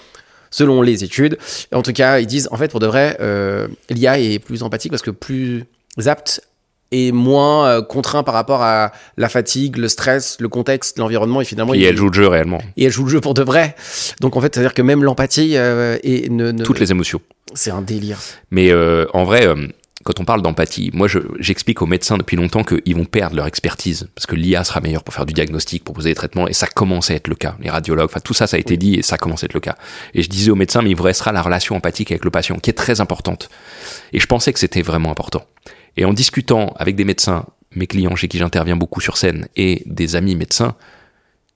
selon 0.51 0.81
les 0.81 1.03
études, 1.03 1.38
en 1.73 1.81
tout 1.81 1.93
cas, 1.93 2.19
ils 2.19 2.27
disent, 2.27 2.47
en 2.51 2.57
fait, 2.57 2.69
pour 2.69 2.79
de 2.79 2.88
vrai, 2.88 3.17
euh, 3.19 3.67
l'IA 3.89 4.19
est 4.19 4.39
plus 4.39 4.63
empathique 4.63 4.91
parce 4.91 5.01
que 5.01 5.12
plus 5.12 5.65
apte 6.05 6.41
et 6.91 7.12
moins 7.12 7.67
euh, 7.67 7.81
contraint 7.81 8.23
par 8.23 8.33
rapport 8.33 8.62
à 8.62 8.91
la 9.17 9.29
fatigue, 9.29 9.77
le 9.77 9.88
stress, 9.88 10.38
le 10.39 10.49
contexte, 10.49 10.97
l'environnement 10.97 11.41
et 11.41 11.45
finalement. 11.45 11.73
Et 11.73 11.83
elle 11.83 11.97
joue 11.97 12.07
le 12.07 12.13
jeu 12.13 12.27
réellement. 12.27 12.59
Et 12.77 12.85
elle 12.85 12.91
joue 12.91 13.03
le 13.03 13.09
jeu 13.09 13.21
pour 13.21 13.33
de 13.33 13.43
vrai. 13.43 13.75
Donc 14.21 14.35
en 14.35 14.41
fait, 14.41 14.55
c'est 14.55 14.62
à 14.62 14.63
dire 14.63 14.73
que 14.73 14.81
même 14.81 15.03
l'empathie 15.03 15.55
euh, 15.55 15.97
et 16.03 16.29
ne, 16.29 16.51
toutes 16.63 16.79
les 16.79 16.91
émotions. 16.91 17.21
C'est 17.53 17.71
un 17.71 17.81
délire. 17.81 18.19
Mais 18.51 18.71
euh, 18.71 19.05
en 19.13 19.23
vrai, 19.23 19.47
quand 20.05 20.19
on 20.21 20.25
parle 20.25 20.41
d'empathie, 20.41 20.91
moi 20.93 21.07
j'explique 21.39 21.81
aux 21.81 21.85
médecins 21.85 22.17
depuis 22.17 22.38
longtemps 22.38 22.63
qu'ils 22.63 22.95
vont 22.95 23.05
perdre 23.05 23.35
leur 23.35 23.47
expertise 23.47 24.09
parce 24.15 24.25
que 24.25 24.35
l'IA 24.35 24.63
sera 24.63 24.79
meilleure 24.79 25.03
pour 25.03 25.13
faire 25.13 25.25
du 25.25 25.33
diagnostic, 25.33 25.83
pour 25.83 25.93
poser 25.93 26.09
des 26.09 26.15
traitements 26.15 26.47
et 26.47 26.53
ça 26.53 26.67
commence 26.67 27.12
à 27.12 27.15
être 27.15 27.27
le 27.27 27.35
cas. 27.35 27.57
Les 27.59 27.69
radiologues, 27.69 28.05
enfin 28.05 28.21
tout 28.21 28.33
ça, 28.33 28.47
ça 28.47 28.55
a 28.55 28.59
été 28.59 28.77
dit 28.77 28.95
et 28.95 29.01
ça 29.01 29.17
commence 29.17 29.43
à 29.43 29.45
être 29.45 29.53
le 29.53 29.59
cas. 29.59 29.75
Et 30.13 30.23
je 30.23 30.29
disais 30.29 30.51
aux 30.51 30.55
médecins, 30.55 30.81
mais 30.81 30.91
il 30.91 30.95
vous 30.95 31.03
restera 31.03 31.33
la 31.33 31.41
relation 31.41 31.75
empathique 31.75 32.12
avec 32.12 32.23
le 32.23 32.31
patient 32.31 32.57
qui 32.57 32.69
est 32.69 32.73
très 32.73 33.01
importante. 33.01 33.49
Et 34.13 34.19
je 34.19 34.25
pensais 34.25 34.53
que 34.53 34.59
c'était 34.59 34.81
vraiment 34.81 35.12
important. 35.12 35.45
Et 35.97 36.05
en 36.05 36.13
discutant 36.13 36.73
avec 36.77 36.95
des 36.95 37.03
médecins, 37.03 37.45
mes 37.75 37.85
clients 37.85 38.15
chez 38.15 38.29
qui 38.29 38.38
j'interviens 38.38 38.77
beaucoup 38.77 39.01
sur 39.01 39.17
scène, 39.17 39.49
et 39.57 39.83
des 39.85 40.15
amis 40.15 40.35
médecins, 40.35 40.75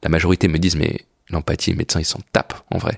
la 0.03 0.10
majorité 0.10 0.49
me 0.49 0.60
disent 0.60 0.75
mais 0.75 0.99
l'empathie, 1.29 1.71
les 1.71 1.77
médecins, 1.77 2.01
ils 2.01 2.06
s'en 2.06 2.19
tapent 2.34 2.62
en 2.71 2.77
vrai. 2.77 2.97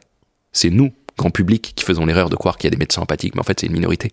C'est 0.51 0.71
nous, 0.71 0.91
grand 1.19 1.29
public, 1.29 1.73
qui 1.75 1.85
faisons 1.85 2.07
l'erreur 2.07 2.29
de 2.29 2.35
croire 2.35 2.57
qu'il 2.57 2.67
y 2.67 2.69
a 2.69 2.71
des 2.71 2.77
médecins 2.77 3.03
empathiques, 3.03 3.35
mais 3.35 3.41
en 3.41 3.43
fait 3.43 3.59
c'est 3.59 3.67
une 3.67 3.73
minorité. 3.73 4.11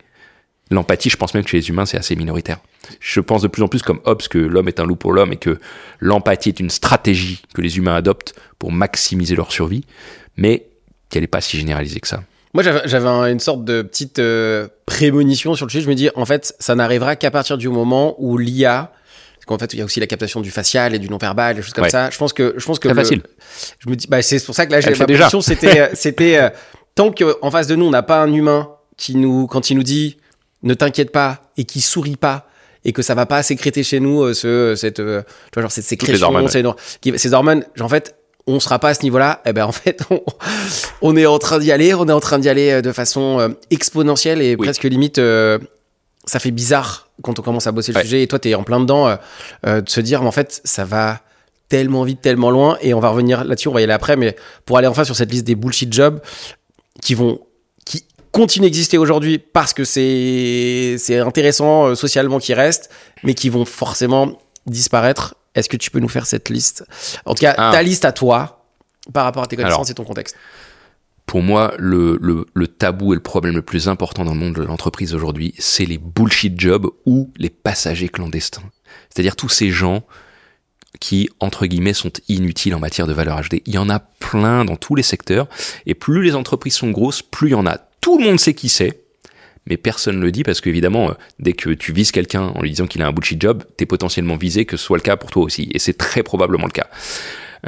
L'empathie, 0.73 1.11
je 1.11 1.17
pense 1.17 1.35
même 1.35 1.45
que 1.45 1.51
chez 1.51 1.59
les 1.59 1.69
humains, 1.69 1.85
c'est 1.85 1.99
assez 1.99 2.17
minoritaire. 2.17 2.59
Je 2.99 3.21
pense 3.21 3.43
de 3.43 3.49
plus 3.49 3.63
en 3.63 3.69
plus 3.69 3.83
comme 3.83 4.01
Hobbes 4.05 4.23
que 4.23 4.39
l'homme 4.39 4.69
est 4.69 4.81
un 4.81 4.87
loup 4.87 4.97
pour 4.97 5.13
l'homme 5.13 5.33
et 5.33 5.37
que 5.37 5.61
l'empathie 6.01 6.49
est 6.49 6.61
une 6.61 6.71
stratégie 6.71 7.43
que 7.55 7.61
les 7.61 7.77
humains 7.77 7.95
adoptent 7.95 8.35
pour 8.59 8.73
maximiser 8.73 9.37
leur 9.37 9.53
survie, 9.53 9.85
mais 10.37 10.67
qu'elle 11.11 11.23
n'est 11.23 11.29
pas 11.29 11.43
si 11.43 11.59
généralisée 11.59 12.01
que 12.01 12.09
ça. 12.09 12.23
Moi, 12.55 12.63
j'avais 12.63 13.09
une 13.31 13.41
sorte 13.41 13.65
de 13.65 13.83
petite 13.83 14.19
euh, 14.19 14.69
prémonition 14.87 15.55
sur 15.55 15.67
le 15.67 15.71
sujet. 15.71 15.85
Je 15.85 15.89
me 15.89 15.95
dis, 15.95 16.11
en 16.15 16.27
fait, 16.27 16.55
ça 16.59 16.75
n'arrivera 16.75 17.17
qu'à 17.17 17.31
partir 17.31 17.57
du 17.59 17.69
moment 17.69 18.15
où 18.19 18.37
l'IA, 18.37 18.93
parce 19.35 19.47
qu'en 19.47 19.59
fait, 19.59 19.73
il 19.75 19.79
y 19.79 19.83
a 19.83 19.85
aussi 19.85 20.01
la 20.01 20.07
captation 20.07 20.41
du 20.41 20.51
facial 20.51 20.95
et 20.95 20.99
du 20.99 21.09
non-verbal, 21.09 21.57
des 21.57 21.63
choses 21.63 21.73
comme 21.73 21.89
ça. 21.89 22.11
Je 22.11 22.19
pense 22.19 22.33
que, 22.33 22.55
je 22.57 22.65
pense 22.65 22.79
que. 22.79 22.89
C'est 22.89 22.95
facile. 22.95 23.23
Je 23.79 23.91
me 23.91 23.97
dis, 23.97 24.07
bah, 24.07 24.23
c'est 24.23 24.45
pour 24.45 24.55
ça 24.55 24.67
que 24.67 24.73
là, 24.73 24.81
j'ai 24.81 24.95
ma 24.95 25.07
position, 25.07 25.41
c'était, 25.41 25.81
euh, 25.81 25.89
c'était, 25.95 26.39
euh, 26.39 26.51
tant 26.95 27.11
qu'en 27.11 27.51
face 27.51 27.67
de 27.67 27.75
nous, 27.75 27.87
on 27.87 27.91
n'a 27.91 28.03
pas 28.03 28.23
un 28.23 28.33
humain 28.33 28.71
qui 28.97 29.17
nous, 29.17 29.47
quand 29.47 29.71
il 29.71 29.77
nous 29.77 29.83
dit, 29.83 30.19
ne 30.63 30.75
t'inquiète 30.75 31.13
pas, 31.13 31.51
et 31.57 31.65
qui 31.65 31.81
sourit 31.81 32.17
pas, 32.17 32.49
et 32.85 32.93
que 32.93 33.03
ça 33.03 33.15
va 33.15 33.27
pas 33.27 33.43
sécréter 33.43 33.83
chez 33.83 34.01
nous 34.01 34.35
ce 34.35 34.75
cette 34.77 34.97
tu 34.97 35.03
vois 35.03 35.63
genre 35.63 35.71
cette 35.71 35.85
sécrétion 35.85 36.49
ces, 36.49 37.19
ces 37.19 37.33
hormones 37.33 37.65
en 37.81 37.89
fait 37.89 38.17
on 38.47 38.61
sera 38.61 38.79
pas 38.79 38.91
à 38.91 38.95
ce 38.95 39.03
niveau-là, 39.03 39.41
eh 39.47 39.53
ben 39.53 39.65
en 39.65 39.73
fait, 39.73 40.03
on, 41.03 41.17
est 41.17 41.27
en 41.27 41.39
train 41.39 41.59
d'y 41.59 41.71
aller, 41.71 41.95
on 41.95 42.07
est 42.09 42.13
en 42.13 42.21
train 42.21 42.39
d'y 42.39 42.49
aller 42.49 42.71
euh, 42.71 42.83
de 42.83 42.93
façon 42.93 43.39
euh, 43.41 43.49
exponentielle 43.71 44.43
et 44.43 44.57
presque 44.57 44.85
limite, 44.85 45.19
euh, 45.19 45.59
ça 46.25 46.39
fait 46.39 46.51
bizarre 46.51 47.09
quand 47.23 47.39
on 47.39 47.43
commence 47.43 47.67
à 47.67 47.73
bosser 47.73 47.93
le 47.93 48.01
sujet 48.01 48.23
et 48.23 48.27
toi 48.27 48.39
tu 48.39 48.49
es 48.49 48.55
en 48.55 48.63
plein 48.63 48.81
dedans 48.81 49.17
de 49.65 49.83
se 49.87 50.01
dire 50.01 50.23
mais 50.23 50.29
en 50.29 50.33
fait 50.33 50.61
ça 50.65 50.85
va 50.85 51.21
tellement 51.69 52.05
vite, 52.05 52.21
tellement 52.21 52.51
loin 52.51 52.79
et 52.81 52.95
on 52.95 53.01
va 53.01 53.09
revenir 53.09 53.45
là-dessus, 53.45 53.69
on 53.69 53.73
va 53.73 53.81
y 53.81 53.85
aller 53.85 53.93
après, 53.93 54.17
mais 54.17 54.37
pour 54.65 54.79
aller 54.79 54.87
enfin 54.87 55.03
sur 55.03 55.17
cette 55.17 55.31
liste 55.33 55.45
des 55.45 55.57
bullshit 55.57 55.93
jobs 55.93 56.21
qui 57.01 57.15
vont 57.15 57.41
continuent 58.33 58.65
d'exister 58.65 58.99
aujourd'hui 58.99 59.39
parce 59.39 59.73
que 59.73 59.85
c'est 59.85 60.97
c'est 60.99 61.19
intéressant 61.19 61.95
socialement 61.95 62.39
qui 62.39 62.55
reste, 62.55 62.91
mais 63.23 63.35
qui 63.35 63.49
vont 63.49 63.65
forcément 63.65 64.39
disparaître 64.67 65.37
est-ce 65.55 65.69
que 65.69 65.77
tu 65.77 65.91
peux 65.91 66.01
nous 66.01 66.09
faire 66.09 66.27
cette 66.27 66.49
liste? 66.49 66.85
En 67.25 67.35
tout 67.35 67.41
cas, 67.41 67.55
ah. 67.57 67.71
ta 67.73 67.83
liste 67.83 68.05
à 68.05 68.13
toi, 68.13 68.65
par 69.13 69.25
rapport 69.25 69.43
à 69.43 69.47
tes 69.47 69.57
connaissances 69.57 69.91
et 69.91 69.95
ton 69.95 70.05
contexte. 70.05 70.37
Pour 71.27 71.43
moi, 71.43 71.75
le, 71.79 72.19
le, 72.21 72.67
tabou 72.69 73.13
et 73.13 73.17
le 73.17 73.23
problème 73.23 73.55
le 73.55 73.63
plus 73.63 73.89
important 73.89 74.25
dans 74.25 74.35
le 74.35 74.41
monde 74.41 74.55
de 74.55 74.63
l'entreprise 74.63 75.15
aujourd'hui, 75.15 75.55
c'est 75.59 75.87
les 75.87 75.99
bullshit 75.99 76.59
jobs 76.61 76.89
ou 77.07 77.31
les 77.37 77.49
passagers 77.49 78.09
clandestins. 78.09 78.63
C'est-à-dire 79.09 79.37
tous 79.37 79.49
ces 79.49 79.71
gens 79.71 80.03
qui, 81.01 81.31
entre 81.41 81.67
guillemets, 81.67 81.95
sont 81.95 82.13
inutiles 82.29 82.75
en 82.75 82.81
matière 82.81 83.07
de 83.07 83.13
valeur 83.13 83.39
ajoutée. 83.39 83.63
Il 83.67 83.75
y 83.75 83.79
en 83.79 83.89
a 83.89 83.99
plein 83.99 84.65
dans 84.65 84.77
tous 84.77 84.95
les 84.95 85.03
secteurs, 85.03 85.49
et 85.87 85.95
plus 85.95 86.23
les 86.23 86.35
entreprises 86.35 86.75
sont 86.75 86.91
grosses, 86.91 87.23
plus 87.23 87.49
il 87.49 87.53
y 87.53 87.55
en 87.55 87.67
a. 87.67 87.79
Tout 88.03 88.19
le 88.19 88.25
monde 88.25 88.41
sait 88.41 88.53
qui 88.53 88.69
c'est, 88.69 89.05
mais 89.67 89.77
personne 89.77 90.17
ne 90.19 90.23
le 90.23 90.33
dit 90.33 90.43
parce 90.43 90.61
qu'évidemment, 90.61 91.11
euh, 91.11 91.15
dès 91.39 91.53
que 91.53 91.71
tu 91.71 91.93
vises 91.93 92.11
quelqu'un 92.11 92.43
en 92.55 92.61
lui 92.61 92.71
disant 92.71 92.87
qu'il 92.87 93.01
a 93.01 93.07
un 93.07 93.13
bullshit 93.13 93.41
job, 93.41 93.63
t'es 93.77 93.87
potentiellement 93.87 94.37
visé 94.37 94.67
que 94.67 94.77
ce 94.77 94.85
soit 94.85 94.99
le 94.99 95.03
cas 95.03 95.17
pour 95.17 95.31
toi 95.31 95.45
aussi. 95.45 95.71
Et 95.73 95.79
c'est 95.79 95.97
très 95.97 96.25
probablement 96.25 96.67
le 96.67 96.73
cas. 96.73 96.89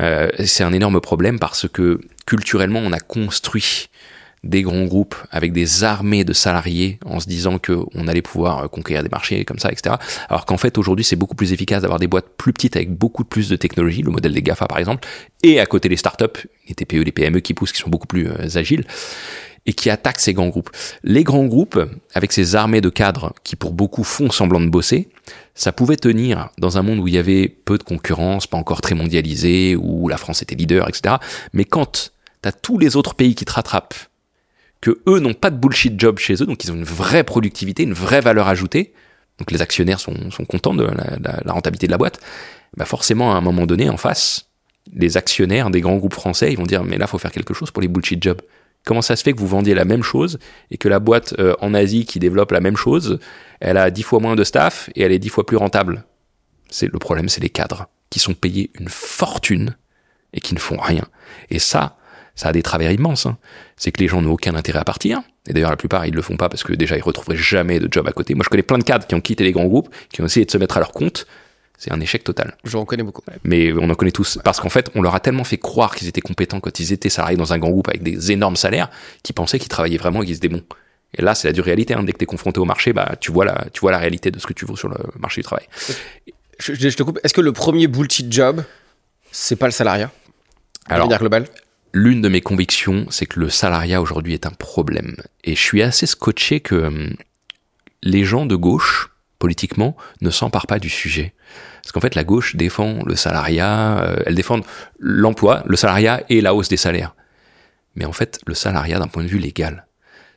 Euh, 0.00 0.28
c'est 0.44 0.64
un 0.64 0.72
énorme 0.72 1.00
problème 1.00 1.38
parce 1.38 1.68
que 1.68 2.00
culturellement, 2.26 2.80
on 2.80 2.92
a 2.92 2.98
construit 2.98 3.90
des 4.42 4.62
grands 4.62 4.84
groupes 4.84 5.14
avec 5.30 5.52
des 5.52 5.84
armées 5.84 6.24
de 6.24 6.32
salariés 6.32 6.98
en 7.06 7.20
se 7.20 7.26
disant 7.28 7.58
qu'on 7.58 8.08
allait 8.08 8.20
pouvoir 8.20 8.68
conquérir 8.68 9.02
des 9.02 9.08
marchés 9.08 9.44
comme 9.44 9.58
ça, 9.58 9.70
etc. 9.70 9.94
Alors 10.28 10.44
qu'en 10.44 10.58
fait 10.58 10.76
aujourd'hui 10.76 11.02
c'est 11.02 11.16
beaucoup 11.16 11.34
plus 11.34 11.54
efficace 11.54 11.80
d'avoir 11.80 11.98
des 11.98 12.08
boîtes 12.08 12.28
plus 12.36 12.52
petites 12.52 12.76
avec 12.76 12.92
beaucoup 12.92 13.24
plus 13.24 13.48
de 13.48 13.56
technologie, 13.56 14.02
le 14.02 14.10
modèle 14.10 14.34
des 14.34 14.42
GAFA 14.42 14.66
par 14.66 14.78
exemple, 14.78 15.08
et 15.42 15.60
à 15.60 15.66
côté 15.66 15.88
les 15.88 15.96
startups, 15.96 16.46
les 16.68 16.74
TPE, 16.74 17.04
les 17.04 17.12
PME 17.12 17.40
qui 17.40 17.54
poussent, 17.54 17.72
qui 17.72 17.80
sont 17.80 17.88
beaucoup 17.88 18.06
plus 18.06 18.28
euh, 18.28 18.58
agiles 18.58 18.84
et 19.66 19.72
qui 19.72 19.90
attaquent 19.90 20.20
ces 20.20 20.34
grands 20.34 20.48
groupes. 20.48 20.70
Les 21.02 21.24
grands 21.24 21.46
groupes, 21.46 21.80
avec 22.14 22.32
ces 22.32 22.54
armées 22.54 22.80
de 22.80 22.90
cadres 22.90 23.32
qui 23.44 23.56
pour 23.56 23.72
beaucoup 23.72 24.04
font 24.04 24.30
semblant 24.30 24.60
de 24.60 24.68
bosser, 24.68 25.08
ça 25.54 25.72
pouvait 25.72 25.96
tenir 25.96 26.50
dans 26.58 26.76
un 26.78 26.82
monde 26.82 26.98
où 26.98 27.08
il 27.08 27.14
y 27.14 27.18
avait 27.18 27.48
peu 27.48 27.78
de 27.78 27.82
concurrence, 27.82 28.46
pas 28.46 28.58
encore 28.58 28.80
très 28.80 28.94
mondialisé, 28.94 29.76
où 29.76 30.08
la 30.08 30.16
France 30.16 30.42
était 30.42 30.54
leader, 30.54 30.88
etc. 30.88 31.16
Mais 31.52 31.64
quand 31.64 32.12
t'as 32.42 32.52
tous 32.52 32.78
les 32.78 32.96
autres 32.96 33.14
pays 33.14 33.34
qui 33.34 33.44
te 33.44 33.52
rattrapent, 33.52 33.94
que 34.80 35.00
eux 35.08 35.18
n'ont 35.18 35.32
pas 35.32 35.50
de 35.50 35.56
bullshit 35.56 35.98
job 35.98 36.18
chez 36.18 36.34
eux, 36.34 36.46
donc 36.46 36.62
ils 36.64 36.70
ont 36.70 36.76
une 36.76 36.84
vraie 36.84 37.24
productivité, 37.24 37.84
une 37.84 37.94
vraie 37.94 38.20
valeur 38.20 38.48
ajoutée, 38.48 38.92
donc 39.38 39.50
les 39.50 39.62
actionnaires 39.62 39.98
sont, 39.98 40.30
sont 40.30 40.44
contents 40.44 40.74
de 40.74 40.84
la, 40.84 41.40
la, 41.42 41.52
rentabilité 41.52 41.86
de 41.86 41.92
la 41.92 41.98
boîte, 41.98 42.20
bah 42.76 42.84
forcément 42.84 43.32
à 43.32 43.36
un 43.36 43.40
moment 43.40 43.64
donné 43.66 43.88
en 43.88 43.96
face, 43.96 44.50
les 44.92 45.16
actionnaires 45.16 45.70
des 45.70 45.80
grands 45.80 45.96
groupes 45.96 46.12
français, 46.12 46.52
ils 46.52 46.58
vont 46.58 46.66
dire 46.66 46.84
mais 46.84 46.98
là 46.98 47.06
faut 47.06 47.18
faire 47.18 47.32
quelque 47.32 47.54
chose 47.54 47.70
pour 47.70 47.80
les 47.80 47.88
bullshit 47.88 48.22
jobs. 48.22 48.42
Comment 48.84 49.02
ça 49.02 49.16
se 49.16 49.22
fait 49.22 49.32
que 49.32 49.38
vous 49.38 49.46
vendiez 49.46 49.74
la 49.74 49.84
même 49.84 50.02
chose 50.02 50.38
et 50.70 50.76
que 50.76 50.88
la 50.88 50.98
boîte 50.98 51.34
euh, 51.38 51.54
en 51.60 51.72
Asie 51.74 52.04
qui 52.04 52.18
développe 52.18 52.52
la 52.52 52.60
même 52.60 52.76
chose, 52.76 53.18
elle 53.60 53.78
a 53.78 53.90
dix 53.90 54.02
fois 54.02 54.20
moins 54.20 54.36
de 54.36 54.44
staff 54.44 54.90
et 54.94 55.02
elle 55.02 55.12
est 55.12 55.18
dix 55.18 55.30
fois 55.30 55.46
plus 55.46 55.56
rentable 55.56 56.04
C'est 56.70 56.92
le 56.92 56.98
problème, 56.98 57.28
c'est 57.28 57.40
les 57.40 57.50
cadres 57.50 57.86
qui 58.10 58.18
sont 58.18 58.34
payés 58.34 58.70
une 58.78 58.88
fortune 58.88 59.76
et 60.34 60.40
qui 60.40 60.54
ne 60.54 60.60
font 60.60 60.76
rien. 60.76 61.04
Et 61.50 61.58
ça, 61.58 61.96
ça 62.34 62.48
a 62.48 62.52
des 62.52 62.62
travers 62.62 62.90
immenses. 62.90 63.26
Hein. 63.26 63.38
C'est 63.76 63.92
que 63.92 64.00
les 64.00 64.08
gens 64.08 64.20
n'ont 64.20 64.32
aucun 64.32 64.54
intérêt 64.54 64.80
à 64.80 64.84
partir. 64.84 65.22
Et 65.48 65.52
d'ailleurs, 65.52 65.70
la 65.70 65.76
plupart, 65.76 66.04
ils 66.06 66.14
le 66.14 66.22
font 66.22 66.36
pas 66.36 66.48
parce 66.48 66.62
que 66.62 66.72
déjà, 66.72 66.96
ils 66.96 67.02
retrouveraient 67.02 67.36
jamais 67.36 67.78
de 67.78 67.88
job 67.90 68.06
à 68.06 68.12
côté. 68.12 68.34
Moi, 68.34 68.42
je 68.44 68.50
connais 68.50 68.62
plein 68.62 68.78
de 68.78 68.84
cadres 68.84 69.06
qui 69.06 69.14
ont 69.14 69.20
quitté 69.20 69.44
les 69.44 69.52
grands 69.52 69.66
groupes, 69.66 69.94
qui 70.10 70.20
ont 70.20 70.26
essayé 70.26 70.44
de 70.44 70.50
se 70.50 70.58
mettre 70.58 70.76
à 70.76 70.80
leur 70.80 70.92
compte 70.92 71.26
c'est 71.84 71.92
un 71.92 72.00
échec 72.00 72.24
total. 72.24 72.56
Je 72.64 72.78
reconnais 72.78 73.02
beaucoup. 73.02 73.22
Mais 73.44 73.72
on 73.74 73.90
en 73.90 73.94
connaît 73.94 74.10
tous. 74.10 74.38
Parce 74.42 74.58
qu'en 74.58 74.70
fait, 74.70 74.90
on 74.94 75.02
leur 75.02 75.14
a 75.14 75.20
tellement 75.20 75.44
fait 75.44 75.58
croire 75.58 75.94
qu'ils 75.94 76.08
étaient 76.08 76.22
compétents 76.22 76.60
quand 76.60 76.80
ils 76.80 76.94
étaient 76.94 77.10
salariés 77.10 77.36
dans 77.36 77.52
un 77.52 77.58
grand 77.58 77.70
groupe 77.70 77.88
avec 77.88 78.02
des 78.02 78.32
énormes 78.32 78.56
salaires, 78.56 78.88
qu'ils 79.22 79.34
pensaient 79.34 79.58
qu'ils 79.58 79.68
travaillaient 79.68 79.98
vraiment 79.98 80.22
et 80.22 80.26
qu'ils 80.26 80.36
étaient 80.36 80.48
bons. 80.48 80.64
Et 81.16 81.22
là, 81.22 81.34
c'est 81.34 81.46
la 81.46 81.52
dure 81.52 81.64
réalité. 81.64 81.92
Hein. 81.92 82.02
Dès 82.02 82.12
que 82.12 82.18
tu 82.18 82.24
es 82.24 82.26
confronté 82.26 82.58
au 82.58 82.64
marché, 82.64 82.94
bah, 82.94 83.16
tu, 83.20 83.30
vois 83.30 83.44
la, 83.44 83.66
tu 83.72 83.80
vois 83.80 83.92
la 83.92 83.98
réalité 83.98 84.30
de 84.30 84.38
ce 84.38 84.46
que 84.46 84.54
tu 84.54 84.64
vaux 84.64 84.76
sur 84.76 84.88
le 84.88 84.96
marché 85.18 85.42
du 85.42 85.44
travail. 85.44 85.66
Je, 86.58 86.88
te 86.88 87.02
coupe. 87.02 87.20
Est-ce 87.22 87.34
que 87.34 87.42
le 87.42 87.52
premier 87.52 87.86
bullshit 87.86 88.32
job, 88.32 88.64
c'est 89.30 89.56
pas 89.56 89.66
le 89.66 89.72
salariat? 89.72 90.10
Alors, 90.88 91.08
global 91.08 91.46
l'une 91.94 92.20
de 92.20 92.28
mes 92.28 92.40
convictions, 92.40 93.06
c'est 93.08 93.24
que 93.24 93.38
le 93.38 93.48
salariat 93.48 94.02
aujourd'hui 94.02 94.34
est 94.34 94.46
un 94.46 94.50
problème. 94.50 95.16
Et 95.44 95.54
je 95.54 95.60
suis 95.60 95.80
assez 95.80 96.06
scotché 96.06 96.60
que 96.60 96.74
hum, 96.74 97.14
les 98.02 98.24
gens 98.24 98.46
de 98.46 98.56
gauche, 98.56 99.10
politiquement, 99.38 99.96
ne 100.20 100.30
s'emparent 100.30 100.66
pas 100.66 100.80
du 100.80 100.90
sujet. 100.90 101.34
Parce 101.84 101.92
qu'en 101.92 102.00
fait, 102.00 102.14
la 102.14 102.24
gauche 102.24 102.56
défend 102.56 103.00
le 103.04 103.14
salariat, 103.14 104.02
euh, 104.02 104.16
elle 104.24 104.34
défend 104.34 104.60
l'emploi, 104.98 105.62
le 105.66 105.76
salariat 105.76 106.22
et 106.30 106.40
la 106.40 106.54
hausse 106.54 106.68
des 106.68 106.78
salaires. 106.78 107.14
Mais 107.94 108.06
en 108.06 108.12
fait, 108.12 108.40
le 108.46 108.54
salariat, 108.54 108.98
d'un 108.98 109.06
point 109.06 109.22
de 109.22 109.28
vue 109.28 109.38
légal, 109.38 109.86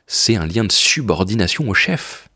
c'est 0.06 0.36
un 0.36 0.46
lien 0.46 0.64
de 0.64 0.72
subordination 0.72 1.68
au 1.68 1.74
chef. 1.74 2.28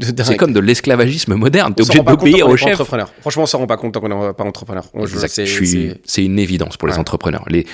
C'est 0.00 0.36
comme 0.36 0.52
de 0.52 0.60
l'esclavagisme 0.60 1.34
moderne. 1.34 1.74
T'es 1.74 1.82
obligé 1.82 2.02
d'obéir 2.02 2.48
au 2.48 2.56
chef. 2.56 2.80
Franchement, 3.20 3.44
on 3.44 3.46
s'en 3.46 3.58
rend 3.58 3.66
pas 3.66 3.76
compte 3.76 3.94
tant 3.94 4.00
qu'on 4.00 4.08
n'est 4.08 4.32
pas 4.32 4.44
entrepreneur. 4.44 4.84
C'est 5.06 6.24
une 6.24 6.38
évidence 6.38 6.76
pour 6.76 6.88
les 6.88 6.98
entrepreneurs. 6.98 7.44
Les, 7.48 7.66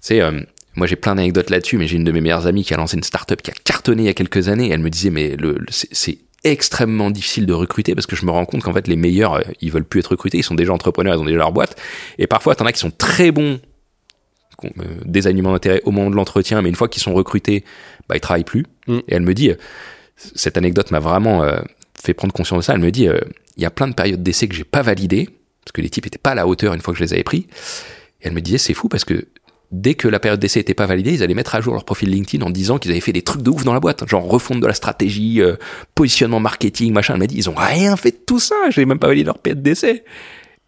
c'est, 0.00 0.20
euh, 0.20 0.40
moi 0.76 0.86
j'ai 0.86 0.96
plein 0.96 1.14
d'anecdotes 1.14 1.50
là-dessus, 1.50 1.76
mais 1.76 1.86
j'ai 1.86 1.96
une 1.96 2.04
de 2.04 2.12
mes 2.12 2.20
meilleures 2.20 2.46
amies 2.46 2.64
qui 2.64 2.72
a 2.72 2.76
lancé 2.76 2.96
une 2.96 3.02
startup 3.02 3.42
qui 3.42 3.50
a 3.50 3.54
cartonné 3.64 4.04
il 4.04 4.06
y 4.06 4.08
a 4.08 4.14
quelques 4.14 4.48
années. 4.48 4.70
elle 4.70 4.80
me 4.80 4.90
disait, 4.90 5.10
mais 5.10 5.36
le, 5.36 5.58
c'est 5.70 6.18
extrêmement 6.44 7.10
difficile 7.10 7.46
de 7.46 7.52
recruter 7.52 7.94
parce 7.94 8.06
que 8.06 8.16
je 8.16 8.24
me 8.24 8.30
rends 8.30 8.44
compte 8.44 8.62
qu'en 8.62 8.72
fait 8.72 8.86
les 8.86 8.96
meilleurs, 8.96 9.34
euh, 9.34 9.42
ils 9.60 9.72
veulent 9.72 9.84
plus 9.84 10.00
être 10.00 10.08
recrutés, 10.08 10.38
ils 10.38 10.44
sont 10.44 10.54
déjà 10.54 10.72
entrepreneurs, 10.72 11.14
ils 11.14 11.20
ont 11.20 11.24
déjà 11.24 11.38
leur 11.38 11.52
boîte. 11.52 11.76
Et 12.18 12.26
parfois, 12.26 12.54
t'en 12.54 12.66
as 12.66 12.72
qui 12.72 12.80
sont 12.80 12.90
très 12.90 13.30
bons 13.30 13.60
euh, 14.64 14.84
des 15.04 15.26
alignements 15.26 15.52
d'intérêt 15.52 15.82
au 15.84 15.90
moment 15.90 16.10
de 16.10 16.16
l'entretien, 16.16 16.62
mais 16.62 16.68
une 16.68 16.74
fois 16.74 16.88
qu'ils 16.88 17.02
sont 17.02 17.14
recrutés, 17.14 17.64
bah, 18.08 18.16
ils 18.16 18.20
travaillent 18.20 18.44
plus. 18.44 18.64
Mm. 18.86 18.98
Et 19.08 19.14
elle 19.14 19.22
me 19.22 19.34
dit, 19.34 19.52
cette 20.16 20.56
anecdote 20.56 20.90
m'a 20.90 21.00
vraiment 21.00 21.42
euh, 21.42 21.60
fait 22.00 22.14
prendre 22.14 22.32
conscience 22.32 22.58
de 22.58 22.64
ça. 22.64 22.74
Elle 22.74 22.80
me 22.80 22.90
dit, 22.90 23.08
euh, 23.08 23.18
il 23.56 23.62
y 23.62 23.66
a 23.66 23.70
plein 23.70 23.88
de 23.88 23.94
périodes 23.94 24.22
d'essai 24.22 24.48
que 24.48 24.54
j'ai 24.54 24.64
pas 24.64 24.82
validées, 24.82 25.28
parce 25.64 25.72
que 25.72 25.80
les 25.80 25.90
types 25.90 26.06
étaient 26.06 26.18
pas 26.18 26.30
à 26.30 26.34
la 26.34 26.46
hauteur 26.46 26.74
une 26.74 26.80
fois 26.80 26.94
que 26.94 26.98
je 26.98 27.04
les 27.04 27.12
avais 27.12 27.24
pris. 27.24 27.46
Et 28.20 28.28
elle 28.28 28.32
me 28.32 28.40
disait, 28.40 28.58
c'est 28.58 28.74
fou 28.74 28.88
parce 28.88 29.04
que 29.04 29.26
dès 29.74 29.94
que 29.94 30.08
la 30.08 30.20
période 30.20 30.40
d'essai 30.40 30.60
était 30.60 30.74
pas 30.74 30.86
validée, 30.86 31.12
ils 31.12 31.22
allaient 31.22 31.34
mettre 31.34 31.54
à 31.54 31.60
jour 31.60 31.74
leur 31.74 31.84
profil 31.84 32.10
LinkedIn 32.10 32.44
en 32.44 32.50
disant 32.50 32.78
qu'ils 32.78 32.92
avaient 32.92 33.00
fait 33.00 33.12
des 33.12 33.22
trucs 33.22 33.42
de 33.42 33.50
ouf 33.50 33.64
dans 33.64 33.74
la 33.74 33.80
boîte, 33.80 34.08
genre 34.08 34.24
refonte 34.24 34.60
de 34.60 34.66
la 34.66 34.74
stratégie, 34.74 35.42
euh, 35.42 35.56
positionnement 35.94 36.40
marketing, 36.40 36.92
machin. 36.92 37.14
Elle 37.14 37.20
m'a 37.20 37.26
dit, 37.26 37.36
ils 37.36 37.50
ont 37.50 37.54
rien 37.56 37.96
fait 37.96 38.12
de 38.12 38.18
tout 38.24 38.40
ça, 38.40 38.54
j'ai 38.70 38.84
même 38.84 38.98
pas 38.98 39.08
validé 39.08 39.26
leur 39.26 39.38
période 39.38 39.62
d'essai. 39.62 40.04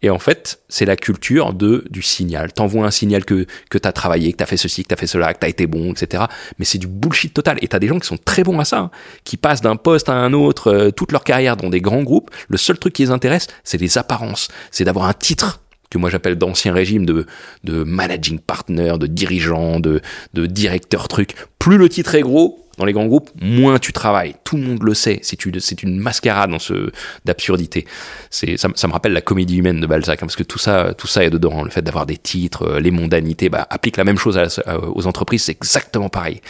Et 0.03 0.11
en 0.11 0.19
fait, 0.19 0.61
c'est 0.69 0.85
la 0.85 0.95
culture 0.95 1.53
de 1.53 1.85
du 1.89 2.03
signal. 2.03 2.53
T'envoies 2.53 2.85
un 2.85 2.91
signal 2.91 3.25
que 3.25 3.47
que 3.71 3.79
t'as 3.79 3.91
travaillé, 3.91 4.31
que 4.31 4.37
t'as 4.37 4.45
fait 4.45 4.57
ceci, 4.57 4.83
que 4.83 4.89
t'as 4.89 4.95
fait 4.95 5.07
cela, 5.07 5.33
que 5.33 5.39
t'as 5.39 5.47
été 5.47 5.65
bon, 5.65 5.91
etc. 5.91 6.25
Mais 6.59 6.65
c'est 6.65 6.77
du 6.77 6.85
bullshit 6.85 7.33
total. 7.33 7.57
Et 7.61 7.67
t'as 7.67 7.79
des 7.79 7.87
gens 7.87 7.97
qui 7.97 8.07
sont 8.07 8.17
très 8.17 8.43
bons 8.43 8.59
à 8.59 8.65
ça, 8.65 8.77
hein, 8.77 8.91
qui 9.23 9.37
passent 9.37 9.61
d'un 9.61 9.75
poste 9.75 10.09
à 10.09 10.13
un 10.13 10.33
autre 10.33 10.71
euh, 10.71 10.91
toute 10.91 11.11
leur 11.11 11.23
carrière 11.23 11.57
dans 11.57 11.69
des 11.69 11.81
grands 11.81 12.03
groupes. 12.03 12.29
Le 12.47 12.57
seul 12.57 12.77
truc 12.77 12.93
qui 12.93 13.03
les 13.03 13.11
intéresse, 13.11 13.47
c'est 13.63 13.81
les 13.81 13.97
apparences, 13.97 14.49
c'est 14.69 14.83
d'avoir 14.83 15.05
un 15.05 15.13
titre 15.13 15.61
que 15.89 15.97
moi 15.97 16.09
j'appelle 16.09 16.35
d'ancien 16.35 16.73
régime 16.73 17.05
de, 17.05 17.25
de 17.63 17.83
managing 17.83 18.39
partner, 18.39 18.93
de 18.99 19.07
dirigeant, 19.07 19.79
de, 19.79 20.01
de 20.33 20.45
directeur 20.45 21.07
truc. 21.07 21.35
Plus 21.59 21.77
le 21.77 21.89
titre 21.89 22.15
est 22.15 22.21
gros, 22.21 22.67
dans 22.77 22.85
les 22.85 22.93
grands 22.93 23.07
groupes, 23.07 23.31
moins 23.41 23.79
tu 23.79 23.91
travailles. 23.91 24.35
Tout 24.43 24.55
le 24.55 24.63
monde 24.63 24.83
le 24.83 24.93
sait. 24.93 25.19
C'est 25.23 25.45
une, 25.45 25.59
c'est 25.59 25.81
une 25.81 25.97
mascarade 25.97 26.51
dans 26.51 26.59
ce 26.59 26.91
d'absurdité. 27.25 27.85
C'est 28.29 28.55
ça, 28.57 28.69
ça, 28.75 28.87
me 28.87 28.93
rappelle 28.93 29.13
la 29.13 29.21
comédie 29.21 29.57
humaine 29.57 29.81
de 29.81 29.87
Balzac, 29.87 30.21
hein, 30.21 30.27
parce 30.27 30.35
que 30.35 30.43
tout 30.43 30.59
ça, 30.59 30.93
tout 30.95 31.07
ça 31.07 31.23
est 31.23 31.29
dedans. 31.29 31.63
Le 31.63 31.71
fait 31.71 31.81
d'avoir 31.81 32.05
des 32.05 32.17
titres, 32.17 32.63
euh, 32.63 32.79
les 32.79 32.91
mondanités, 32.91 33.49
bah, 33.49 33.65
applique 33.69 33.97
la 33.97 34.03
même 34.03 34.17
chose 34.17 34.39
aux 34.67 35.07
entreprises. 35.07 35.43
C'est 35.43 35.53
exactement 35.53 36.09
pareil. 36.09 36.41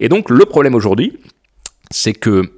Et 0.00 0.08
donc 0.08 0.30
le 0.30 0.44
problème 0.46 0.74
aujourd'hui, 0.74 1.18
c'est 1.90 2.14
que 2.14 2.50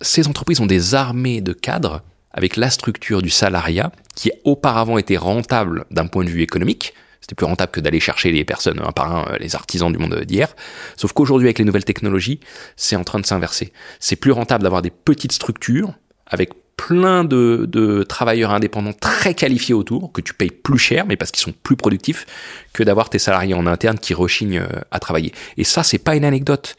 ces 0.00 0.26
entreprises 0.26 0.60
ont 0.60 0.66
des 0.66 0.94
armées 0.94 1.40
de 1.40 1.52
cadres 1.52 2.02
avec 2.32 2.56
la 2.56 2.70
structure 2.70 3.22
du 3.22 3.30
salariat 3.30 3.92
qui 4.14 4.30
auparavant 4.44 4.98
était 4.98 5.16
rentable 5.16 5.84
d'un 5.90 6.06
point 6.06 6.24
de 6.24 6.30
vue 6.30 6.42
économique 6.42 6.94
c'était 7.22 7.36
plus 7.36 7.46
rentable 7.46 7.70
que 7.70 7.80
d'aller 7.80 8.00
chercher 8.00 8.32
les 8.32 8.44
personnes 8.44 8.82
un 8.84 8.90
par 8.90 9.14
un, 9.14 9.32
euh, 9.32 9.36
les 9.38 9.54
artisans 9.54 9.90
du 9.90 9.98
monde 9.98 10.22
d'hier. 10.26 10.54
Sauf 10.96 11.12
qu'aujourd'hui, 11.12 11.46
avec 11.46 11.60
les 11.60 11.64
nouvelles 11.64 11.84
technologies, 11.84 12.40
c'est 12.76 12.96
en 12.96 13.04
train 13.04 13.20
de 13.20 13.26
s'inverser. 13.26 13.72
C'est 14.00 14.16
plus 14.16 14.32
rentable 14.32 14.64
d'avoir 14.64 14.82
des 14.82 14.90
petites 14.90 15.32
structures 15.32 15.94
avec 16.26 16.50
plein 16.76 17.22
de, 17.22 17.68
de, 17.70 18.02
travailleurs 18.02 18.50
indépendants 18.50 18.92
très 18.92 19.34
qualifiés 19.34 19.74
autour, 19.74 20.10
que 20.10 20.20
tu 20.20 20.34
payes 20.34 20.50
plus 20.50 20.78
cher, 20.78 21.06
mais 21.06 21.16
parce 21.16 21.30
qu'ils 21.30 21.42
sont 21.42 21.54
plus 21.62 21.76
productifs, 21.76 22.26
que 22.72 22.82
d'avoir 22.82 23.08
tes 23.08 23.20
salariés 23.20 23.54
en 23.54 23.68
interne 23.68 23.98
qui 24.00 24.14
rechignent 24.14 24.58
euh, 24.58 24.80
à 24.90 24.98
travailler. 24.98 25.32
Et 25.56 25.64
ça, 25.64 25.84
c'est 25.84 25.98
pas 25.98 26.16
une 26.16 26.24
anecdote. 26.24 26.74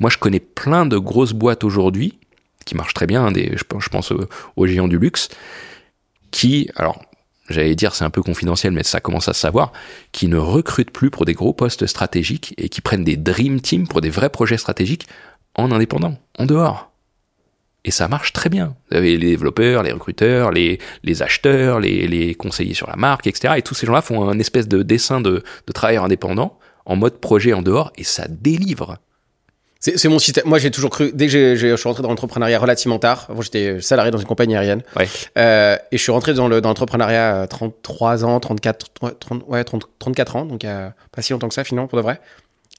Moi, 0.00 0.10
je 0.10 0.18
connais 0.18 0.40
plein 0.40 0.84
de 0.84 0.98
grosses 0.98 1.32
boîtes 1.32 1.64
aujourd'hui, 1.64 2.18
qui 2.68 2.76
marchent 2.76 2.94
très 2.94 3.06
bien, 3.06 3.24
hein, 3.24 3.32
des, 3.32 3.56
je 3.56 3.88
pense 3.88 4.12
aux 4.56 4.66
géants 4.66 4.88
du 4.88 4.98
luxe, 4.98 5.30
qui, 6.30 6.68
alors, 6.76 7.02
j'allais 7.48 7.74
dire 7.74 7.94
c'est 7.94 8.04
un 8.04 8.10
peu 8.10 8.22
confidentiel, 8.22 8.72
mais 8.72 8.82
ça 8.82 9.00
commence 9.00 9.28
à 9.28 9.32
se 9.32 9.40
savoir, 9.40 9.72
qui 10.12 10.28
ne 10.28 10.36
recrutent 10.36 10.90
plus 10.90 11.10
pour 11.10 11.24
des 11.24 11.32
gros 11.32 11.54
postes 11.54 11.86
stratégiques 11.86 12.54
et 12.58 12.68
qui 12.68 12.80
prennent 12.80 13.04
des 13.04 13.16
dream 13.16 13.60
teams 13.60 13.88
pour 13.88 14.02
des 14.02 14.10
vrais 14.10 14.28
projets 14.28 14.58
stratégiques 14.58 15.06
en 15.54 15.72
indépendant, 15.72 16.18
en 16.38 16.44
dehors. 16.44 16.92
Et 17.84 17.90
ça 17.90 18.06
marche 18.06 18.34
très 18.34 18.50
bien. 18.50 18.76
Vous 18.90 18.98
avez 18.98 19.16
les 19.16 19.30
développeurs, 19.30 19.82
les 19.82 19.92
recruteurs, 19.92 20.50
les, 20.50 20.78
les 21.04 21.22
acheteurs, 21.22 21.80
les, 21.80 22.06
les 22.06 22.34
conseillers 22.34 22.74
sur 22.74 22.86
la 22.86 22.96
marque, 22.96 23.26
etc. 23.26 23.54
Et 23.56 23.62
tous 23.62 23.74
ces 23.74 23.86
gens-là 23.86 24.02
font 24.02 24.28
un 24.28 24.38
espèce 24.38 24.68
de 24.68 24.82
dessin 24.82 25.22
de, 25.22 25.42
de 25.66 25.72
travailleurs 25.72 26.04
indépendants 26.04 26.58
en 26.84 26.96
mode 26.96 27.18
projet 27.18 27.54
en 27.54 27.62
dehors 27.62 27.92
et 27.96 28.04
ça 28.04 28.26
délivre. 28.28 28.98
C'est 29.80 30.08
mon 30.08 30.18
système. 30.18 30.44
Moi, 30.46 30.58
j'ai 30.58 30.72
toujours 30.72 30.90
cru. 30.90 31.12
Dès 31.14 31.28
que 31.28 31.54
je 31.54 31.76
suis 31.76 31.88
rentré 31.88 32.02
dans 32.02 32.08
l'entrepreneuriat 32.08 32.58
relativement 32.58 32.98
tard, 32.98 33.26
avant 33.28 33.42
j'étais 33.42 33.80
salarié 33.80 34.10
dans 34.10 34.18
une 34.18 34.26
compagnie 34.26 34.56
aérienne. 34.56 34.82
Ouais. 34.96 35.08
Euh, 35.36 35.76
et 35.92 35.98
je 35.98 36.02
suis 36.02 36.10
rentré 36.10 36.34
dans 36.34 36.48
l'entrepreneuriat 36.48 37.42
à 37.42 37.46
33 37.46 38.24
ans, 38.24 38.40
34, 38.40 38.86
30, 39.20 39.44
ouais, 39.46 39.62
30, 39.62 39.84
34 40.00 40.36
ans, 40.36 40.44
donc 40.46 40.62
pas 40.62 41.22
si 41.22 41.32
longtemps 41.32 41.48
que 41.48 41.54
ça, 41.54 41.62
finalement, 41.62 41.86
pour 41.86 41.96
de 41.96 42.02
vrai. 42.02 42.20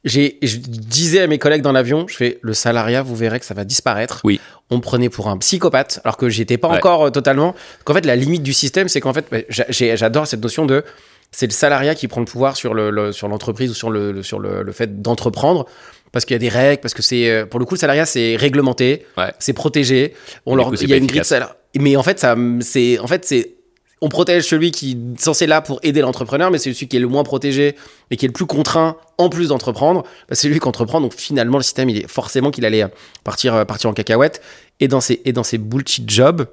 J'ai, 0.06 0.38
je 0.42 0.58
disais 0.58 1.22
à 1.22 1.28
mes 1.28 1.40
collègues 1.40 1.62
dans 1.62 1.74
l'avion, 1.74 2.08
je 2.08 2.16
fais 2.16 2.40
le 2.42 2.54
salariat, 2.54 3.02
vous 3.02 3.16
verrez 3.16 3.40
que 3.40 3.46
ça 3.46 3.54
va 3.54 3.66
disparaître. 3.66 4.22
Oui. 4.24 4.40
On 4.70 4.78
me 4.78 4.82
prenait 4.82 5.10
pour 5.10 5.28
un 5.28 5.38
psychopathe, 5.38 6.00
alors 6.06 6.16
que 6.16 6.30
j'étais 6.30 6.58
pas 6.58 6.70
encore 6.70 7.08
euh, 7.08 7.10
totalement. 7.10 7.54
Qu'en 7.84 7.94
fait, 7.94 8.06
la 8.06 8.16
limite 8.16 8.44
du 8.44 8.54
système, 8.54 8.88
c'est 8.88 9.02
qu'en 9.02 9.14
fait, 9.14 9.26
bah, 9.30 9.40
j'adore 9.50 10.26
cette 10.26 10.42
notion 10.42 10.66
de 10.66 10.86
c'est 11.32 11.48
le 11.48 11.52
salariat 11.52 11.96
qui 11.96 12.08
prend 12.08 12.22
le 12.22 12.26
pouvoir 12.26 12.56
sur 12.56 12.74
le, 12.74 13.12
sur 13.12 13.28
l'entreprise 13.28 13.70
ou 13.70 13.74
sur 13.74 13.90
le, 13.90 14.24
sur 14.24 14.40
le, 14.40 14.64
le 14.64 14.72
fait 14.72 15.02
d'entreprendre 15.02 15.66
parce 16.12 16.26
qu'il 16.26 16.34
y 16.34 16.36
a 16.36 16.40
des 16.40 16.50
règles, 16.50 16.82
parce 16.82 16.94
que 16.94 17.02
c'est 17.02 17.30
euh, 17.30 17.46
pour 17.46 17.60
le 17.60 17.66
coup 17.66 17.76
le 17.76 17.80
salariat 17.80 18.06
c'est 18.06 18.36
réglementé, 18.36 19.06
c'est 19.40 19.54
protégé. 19.54 20.14
On 20.46 20.56
leur, 20.56 20.74
il 20.82 20.90
y 20.90 20.94
a 20.94 20.98
une 20.98 21.08
grille 21.08 21.22
de 21.22 21.26
salaire. 21.26 21.56
Mais 21.78 21.96
en 21.96 22.04
fait 22.04 22.20
ça 22.20 22.36
c'est 22.62 23.00
en 23.00 23.08
fait 23.08 23.26
c'est 23.26 23.56
on 24.02 24.08
protège 24.08 24.44
celui 24.44 24.72
qui 24.72 24.92
est 24.92 25.20
censé 25.20 25.46
là 25.46 25.62
pour 25.62 25.80
aider 25.84 26.00
l'entrepreneur, 26.02 26.52
mais 26.52 26.58
c'est 26.58 26.74
celui 26.74 26.88
qui 26.88 26.96
est 26.96 27.02
le 27.02 27.08
moins 27.08 27.24
protégé 27.24 27.76
et 28.12 28.16
qui 28.16 28.26
est 28.26 28.30
le 28.30 28.34
plus 28.34 28.46
contraint 28.46 28.96
en 29.18 29.28
plus 29.28 29.50
d'entreprendre. 29.50 30.04
Bah, 30.30 30.36
c'est 30.36 30.48
lui 30.48 30.60
qui 30.60 30.68
entreprend, 30.68 31.02
donc 31.02 31.14
finalement 31.14 31.58
le 31.58 31.64
système 31.64 31.90
il 31.90 31.98
est 31.98 32.08
forcément 32.08 32.52
qu'il 32.52 32.66
allait 32.66 32.86
partir 33.24 33.54
euh, 33.56 33.66
partir 33.66 33.90
en 33.90 33.94
cacahuète 33.94 34.42
et 34.80 34.88
dans 34.88 35.02
ces 35.02 35.22
et 35.26 35.34
dans 35.34 35.44
ces 35.44 35.58
bullshit 35.58 36.10
jobs 36.10 36.48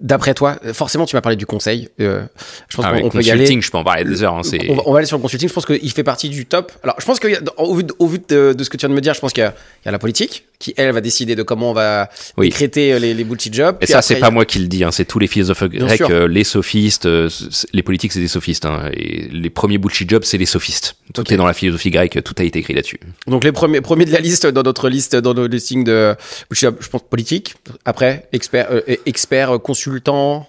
D'après 0.00 0.32
toi, 0.32 0.58
forcément, 0.72 1.04
tu 1.04 1.14
m'as 1.14 1.20
parlé 1.20 1.36
du 1.36 1.44
conseil. 1.44 1.90
Euh, 2.00 2.22
je 2.70 2.76
pense 2.76 2.86
ah 2.88 2.98
qu'on 2.98 3.10
peut 3.10 3.22
y 3.22 3.30
aller. 3.30 3.60
Je 3.60 3.70
peux 3.70 3.76
en 3.76 3.84
parler 3.84 4.04
des 4.04 4.22
heures. 4.22 4.34
Hein, 4.34 4.40
on, 4.86 4.92
va, 4.92 4.98
aller 4.98 5.06
sur 5.06 5.18
le 5.18 5.22
consulting. 5.22 5.46
Je 5.46 5.52
pense 5.52 5.66
qu'il 5.66 5.90
fait 5.90 6.04
partie 6.04 6.30
du 6.30 6.46
top. 6.46 6.72
Alors, 6.82 6.96
je 6.98 7.04
pense 7.04 7.20
qu'au 7.20 7.28
vu, 7.74 7.84
de, 7.84 7.92
au 7.98 8.06
vu 8.06 8.18
de, 8.26 8.54
ce 8.58 8.70
que 8.70 8.78
tu 8.78 8.86
viens 8.86 8.88
de 8.88 8.94
me 8.94 9.02
dire, 9.02 9.12
je 9.12 9.20
pense 9.20 9.34
qu'il 9.34 9.42
y, 9.42 9.88
a 9.88 9.90
la 9.90 9.98
politique 9.98 10.46
qui, 10.58 10.72
elle, 10.78 10.92
va 10.92 11.02
décider 11.02 11.36
de 11.36 11.42
comment 11.42 11.70
on 11.70 11.74
va 11.74 12.08
oui. 12.36 12.48
décréter 12.48 12.92
euh, 12.92 12.98
les, 12.98 13.12
les 13.12 13.24
bullshit 13.24 13.52
jobs. 13.52 13.76
Et 13.82 13.86
ça, 13.86 14.00
c'est 14.00 14.16
pas 14.16 14.30
moi 14.30 14.46
qui 14.46 14.58
le 14.58 14.68
dis. 14.68 14.84
Hein, 14.84 14.90
c'est 14.90 15.04
tous 15.04 15.18
les 15.18 15.26
philosophes 15.26 15.64
grecs, 15.64 16.00
euh, 16.02 16.26
les 16.26 16.44
sophistes. 16.44 17.06
les 17.06 17.82
politiques, 17.82 18.12
c'est 18.12 18.20
des 18.20 18.28
sophistes. 18.28 18.64
Hein, 18.64 18.90
et 18.94 19.28
les 19.30 19.50
premiers 19.50 19.76
bullshit 19.76 20.08
jobs, 20.08 20.24
c'est 20.24 20.38
les 20.38 20.46
sophistes. 20.46 20.96
Tout 21.12 21.30
est 21.30 21.36
dans 21.36 21.46
la 21.46 21.54
philosophie 21.54 21.90
grecque. 21.90 22.22
Tout 22.24 22.34
a 22.38 22.42
été 22.42 22.60
écrit 22.60 22.72
là-dessus. 22.72 23.00
Donc, 23.26 23.44
les 23.44 23.52
premiers, 23.52 23.82
premiers 23.82 24.06
de 24.06 24.12
la 24.12 24.20
liste, 24.20 24.46
dans 24.46 24.62
notre 24.62 24.88
liste, 24.88 25.14
dans 25.14 25.34
nos 25.34 25.46
listings 25.46 25.84
de 25.84 26.14
bullshit 26.48 26.70
je 26.80 26.88
pense 26.88 27.02
politique. 27.02 27.54
Après, 27.84 28.28
expert, 28.32 28.68
expert 29.04 29.58
consultant. 29.60 29.89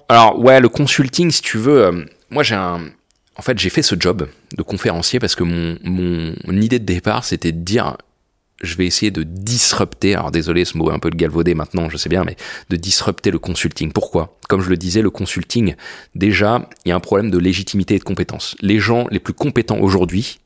Alors 0.10 0.40
ouais, 0.40 0.60
le 0.60 0.70
consulting, 0.70 1.32
si 1.32 1.42
tu 1.42 1.58
veux, 1.58 1.86
euh, 1.86 2.06
moi 2.30 2.44
j'ai 2.44 2.56
un, 2.56 2.82
en 3.38 3.42
fait 3.42 3.58
j'ai 3.58 3.70
fait 3.70 3.82
ce 3.82 3.96
job 3.98 4.28
de 4.56 4.64
conférencier 4.64 5.20
parce 5.20 5.36
que 5.36 5.44
mon, 5.44 5.78
mon, 5.84 6.62
idée 6.62 6.80
de 6.80 6.86
départ 6.86 7.24
c'était 7.24 7.52
de 7.52 7.60
dire, 7.60 7.98
je 8.62 8.76
vais 8.76 8.86
essayer 8.86 9.12
de 9.12 9.24
disrupter, 9.24 10.16
alors 10.16 10.32
désolé 10.32 10.66
ce 10.66 10.78
mot 10.78 10.92
est 10.92 10.94
un 10.94 11.00
peu 11.00 11.10
de 11.10 11.16
galvaudé 11.16 11.56
maintenant, 11.56 11.90
je 11.90 11.98
sais 11.98 12.10
bien, 12.10 12.24
mais 12.24 12.36
de 12.70 12.76
disrupter 12.76 13.32
le 13.32 13.40
consulting. 13.40 13.92
Pourquoi? 13.92 14.38
Comme 14.48 14.62
je 14.62 14.70
le 14.70 14.78
disais, 14.78 15.02
le 15.02 15.10
consulting, 15.10 15.76
déjà, 16.16 16.70
il 16.86 16.90
y 16.90 16.92
a 16.92 16.96
un 16.96 17.00
problème 17.00 17.32
de 17.32 17.38
légitimité 17.38 17.96
et 17.96 18.00
de 18.00 18.04
compétence. 18.04 18.56
Les 18.62 18.80
gens 18.80 19.08
les 19.10 19.20
plus 19.20 19.34
compétents 19.34 19.80
aujourd'hui, 19.80 20.40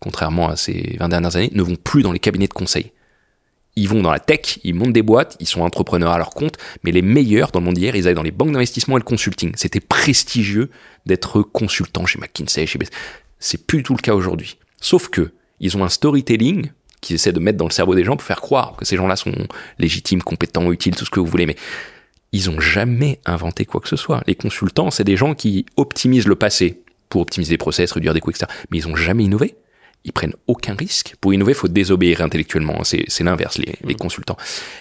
contrairement 0.00 0.48
à 0.48 0.56
ces 0.56 0.96
20 0.98 1.08
dernières 1.08 1.36
années, 1.36 1.50
ne 1.52 1.62
vont 1.62 1.76
plus 1.76 2.02
dans 2.02 2.12
les 2.12 2.20
cabinets 2.20 2.48
de 2.48 2.54
conseil 2.54 2.92
ils 3.78 3.88
vont 3.88 4.02
dans 4.02 4.10
la 4.10 4.18
tech, 4.18 4.58
ils 4.64 4.74
montent 4.74 4.92
des 4.92 5.02
boîtes, 5.02 5.36
ils 5.40 5.46
sont 5.46 5.60
entrepreneurs 5.60 6.10
à 6.10 6.18
leur 6.18 6.30
compte, 6.30 6.56
mais 6.82 6.90
les 6.90 7.02
meilleurs 7.02 7.50
dans 7.52 7.60
le 7.60 7.66
monde 7.66 7.74
d'hier, 7.74 7.94
ils 7.94 8.06
allaient 8.06 8.14
dans 8.14 8.22
les 8.22 8.32
banques 8.32 8.52
d'investissement 8.52 8.96
et 8.96 9.00
le 9.00 9.04
consulting. 9.04 9.52
C'était 9.56 9.80
prestigieux 9.80 10.70
d'être 11.06 11.42
consultant 11.42 12.04
chez 12.04 12.18
McKinsey, 12.18 12.66
chez 12.66 12.78
C'est 13.38 13.66
plus 13.66 13.78
du 13.78 13.84
tout 13.84 13.94
le 13.94 14.02
cas 14.02 14.14
aujourd'hui. 14.14 14.58
Sauf 14.80 15.08
que 15.08 15.32
ils 15.60 15.76
ont 15.76 15.84
un 15.84 15.88
storytelling 15.88 16.70
qu'ils 17.00 17.14
essaient 17.14 17.32
de 17.32 17.40
mettre 17.40 17.58
dans 17.58 17.66
le 17.66 17.72
cerveau 17.72 17.94
des 17.94 18.04
gens 18.04 18.16
pour 18.16 18.26
faire 18.26 18.40
croire 18.40 18.74
que 18.76 18.84
ces 18.84 18.96
gens-là 18.96 19.16
sont 19.16 19.34
légitimes, 19.78 20.22
compétents, 20.22 20.70
utiles, 20.72 20.96
tout 20.96 21.04
ce 21.04 21.10
que 21.10 21.20
vous 21.20 21.26
voulez, 21.26 21.46
mais 21.46 21.56
ils 22.32 22.50
ont 22.50 22.60
jamais 22.60 23.20
inventé 23.24 23.64
quoi 23.64 23.80
que 23.80 23.88
ce 23.88 23.96
soit. 23.96 24.22
Les 24.26 24.34
consultants, 24.34 24.90
c'est 24.90 25.04
des 25.04 25.16
gens 25.16 25.34
qui 25.34 25.66
optimisent 25.76 26.26
le 26.26 26.34
passé 26.34 26.82
pour 27.08 27.22
optimiser 27.22 27.52
les 27.52 27.58
process, 27.58 27.92
réduire 27.92 28.12
des 28.12 28.20
coûts, 28.20 28.30
etc. 28.30 28.50
Mais 28.70 28.78
ils 28.78 28.88
ont 28.88 28.96
jamais 28.96 29.24
innové 29.24 29.54
ils 30.04 30.12
prennent 30.12 30.34
aucun 30.46 30.74
risque. 30.74 31.14
Pour 31.20 31.34
innover, 31.34 31.52
il 31.52 31.56
faut 31.56 31.68
désobéir 31.68 32.20
intellectuellement. 32.20 32.82
C'est 32.84 33.20
l'inverse, 33.20 33.58
les, 33.58 33.74
les, 33.84 33.94
mm. 33.94 33.98
consultants. 33.98 34.36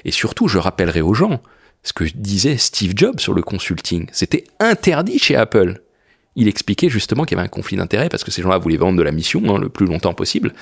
Et 0.05 0.11
surtout, 0.11 0.47
je 0.47 0.57
rappellerai 0.57 1.01
aux 1.01 1.13
gens, 1.13 1.41
ce 1.84 1.93
que 1.93 2.03
disait 2.15 2.57
Steve 2.57 2.93
Jobs 2.95 3.20
sur 3.20 3.34
le 3.34 3.41
consulting. 3.41 4.07
C'était 4.11 4.45
interdit 4.59 5.20
chez 5.20 5.36
Apple. 5.36 5.82
Il 6.39 6.47
expliquait 6.47 6.89
justement 6.89 7.24
qu'il 7.24 7.36
y 7.36 7.39
avait 7.39 7.47
un 7.47 7.49
conflit 7.49 7.78
d'intérêts 7.78 8.09
parce 8.09 8.24
que 8.24 8.30
ces 8.30 8.43
gens-là 8.43 8.59
voulaient 8.59 8.78
vendre 8.78 8.97
de 8.97 9.01
la 9.01 9.11
mission 9.11 9.41
hein, 9.55 9.59
le 9.59 9.70
plus 9.70 9.88
longtemps 9.88 10.13
possible, 10.13 10.53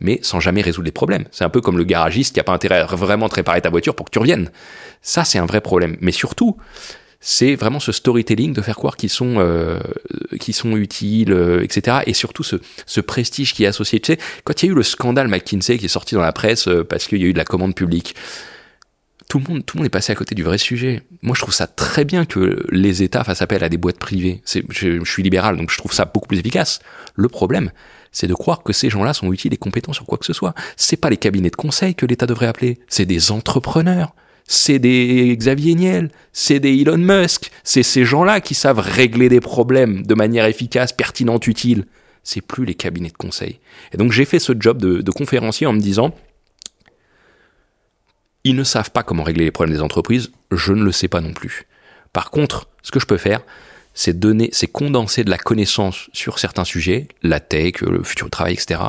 mais 0.00 0.18
sans 0.22 0.40
jamais 0.40 0.60
résoudre 0.60 0.86
les 0.86 0.92
problèmes. 0.92 1.24
C'est 1.30 1.44
un 1.44 1.48
peu 1.48 1.60
comme 1.60 1.78
le 1.78 1.84
garagiste 1.84 2.34
qui 2.34 2.40
n'a 2.40 2.44
pas 2.44 2.52
intérêt 2.52 2.80
à 2.80 2.86
vraiment 2.86 3.28
te 3.28 3.36
réparer 3.36 3.60
ta 3.60 3.70
voiture 3.70 3.94
pour 3.94 4.06
que 4.06 4.10
tu 4.10 4.18
reviennes. 4.18 4.50
Ça, 5.02 5.24
c'est 5.24 5.38
un 5.38 5.46
vrai 5.46 5.60
problème. 5.60 5.96
Mais 6.00 6.10
surtout, 6.10 6.56
c'est 7.20 7.54
vraiment 7.54 7.80
ce 7.80 7.92
storytelling 7.92 8.54
de 8.54 8.62
faire 8.62 8.76
croire 8.76 8.96
qu'ils 8.96 9.10
sont, 9.10 9.34
euh, 9.38 9.78
qu'ils 10.40 10.54
sont 10.54 10.76
utiles, 10.76 11.32
euh, 11.32 11.62
etc. 11.62 11.98
Et 12.06 12.14
surtout 12.14 12.42
ce, 12.42 12.56
ce 12.86 13.00
prestige 13.02 13.52
qui 13.52 13.64
est 13.64 13.66
associé. 13.66 14.00
Tu 14.00 14.14
sais, 14.14 14.18
quand 14.44 14.62
il 14.62 14.66
y 14.66 14.68
a 14.70 14.72
eu 14.72 14.74
le 14.74 14.82
scandale 14.82 15.28
McKinsey 15.28 15.76
qui 15.78 15.84
est 15.84 15.88
sorti 15.88 16.14
dans 16.14 16.22
la 16.22 16.32
presse 16.32 16.66
euh, 16.66 16.82
parce 16.82 17.06
qu'il 17.06 17.20
y 17.20 17.24
a 17.24 17.26
eu 17.26 17.32
de 17.34 17.38
la 17.38 17.44
commande 17.44 17.74
publique, 17.74 18.14
tout 19.28 19.38
le 19.38 19.44
monde, 19.44 19.64
tout 19.64 19.76
le 19.76 19.80
monde 19.80 19.86
est 19.86 19.90
passé 19.90 20.12
à 20.12 20.14
côté 20.14 20.34
du 20.34 20.42
vrai 20.42 20.56
sujet. 20.56 21.02
Moi, 21.22 21.36
je 21.36 21.42
trouve 21.42 21.54
ça 21.54 21.66
très 21.66 22.06
bien 22.06 22.24
que 22.24 22.64
les 22.70 23.02
États 23.02 23.22
fassent 23.22 23.42
appel 23.42 23.62
à 23.62 23.68
des 23.68 23.76
boîtes 23.76 23.98
privées. 23.98 24.42
Je, 24.46 24.60
je 24.70 25.10
suis 25.10 25.22
libéral, 25.22 25.56
donc 25.56 25.70
je 25.70 25.76
trouve 25.76 25.92
ça 25.92 26.06
beaucoup 26.06 26.26
plus 26.26 26.38
efficace. 26.38 26.80
Le 27.14 27.28
problème, 27.28 27.70
c'est 28.12 28.26
de 28.26 28.34
croire 28.34 28.62
que 28.62 28.72
ces 28.72 28.90
gens-là 28.90 29.12
sont 29.12 29.32
utiles 29.32 29.52
et 29.54 29.58
compétents 29.58 29.92
sur 29.92 30.06
quoi 30.06 30.18
que 30.18 30.24
ce 30.24 30.32
soit. 30.32 30.54
C'est 30.76 30.96
pas 30.96 31.10
les 31.10 31.16
cabinets 31.16 31.50
de 31.50 31.56
conseil 31.56 31.94
que 31.94 32.06
l'État 32.06 32.26
devrait 32.26 32.46
appeler, 32.46 32.80
c'est 32.88 33.04
des 33.04 33.30
entrepreneurs. 33.30 34.14
C'est 34.52 34.80
des 34.80 35.36
Xavier 35.36 35.76
Niel, 35.76 36.10
c'est 36.32 36.58
des 36.58 36.76
Elon 36.80 36.98
Musk, 36.98 37.52
c'est 37.62 37.84
ces 37.84 38.04
gens-là 38.04 38.40
qui 38.40 38.54
savent 38.54 38.80
régler 38.80 39.28
des 39.28 39.38
problèmes 39.38 40.04
de 40.04 40.14
manière 40.16 40.44
efficace, 40.44 40.92
pertinente, 40.92 41.46
utile. 41.46 41.84
C'est 42.24 42.40
plus 42.40 42.64
les 42.64 42.74
cabinets 42.74 43.10
de 43.10 43.16
conseil. 43.16 43.60
Et 43.92 43.96
donc 43.96 44.10
j'ai 44.10 44.24
fait 44.24 44.40
ce 44.40 44.52
job 44.58 44.78
de, 44.78 45.08
conférencier 45.12 45.68
en 45.68 45.72
me 45.72 45.78
disant, 45.78 46.12
ils 48.42 48.56
ne 48.56 48.64
savent 48.64 48.90
pas 48.90 49.04
comment 49.04 49.22
régler 49.22 49.44
les 49.44 49.52
problèmes 49.52 49.76
des 49.76 49.82
entreprises, 49.82 50.32
je 50.50 50.72
ne 50.72 50.82
le 50.82 50.90
sais 50.90 51.06
pas 51.06 51.20
non 51.20 51.32
plus. 51.32 51.68
Par 52.12 52.32
contre, 52.32 52.68
ce 52.82 52.90
que 52.90 52.98
je 52.98 53.06
peux 53.06 53.18
faire, 53.18 53.42
c'est 53.94 54.18
donner, 54.18 54.48
c'est 54.50 54.66
condenser 54.66 55.22
de 55.22 55.30
la 55.30 55.38
connaissance 55.38 56.10
sur 56.12 56.40
certains 56.40 56.64
sujets, 56.64 57.06
la 57.22 57.38
tech, 57.38 57.82
le 57.82 58.02
futur 58.02 58.26
du 58.26 58.30
travail, 58.30 58.54
etc., 58.54 58.80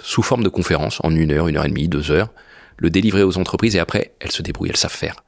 sous 0.00 0.22
forme 0.22 0.44
de 0.44 0.48
conférences 0.48 1.00
en 1.02 1.12
une 1.12 1.32
heure, 1.32 1.48
une 1.48 1.56
heure 1.56 1.64
et 1.64 1.70
demie, 1.70 1.88
deux 1.88 2.12
heures, 2.12 2.30
le 2.78 2.90
délivrer 2.90 3.22
aux 3.22 3.36
entreprises 3.38 3.76
et 3.76 3.80
après, 3.80 4.12
elles 4.20 4.32
se 4.32 4.42
débrouillent, 4.42 4.70
elles 4.70 4.76
savent 4.76 4.90
faire. 4.90 5.24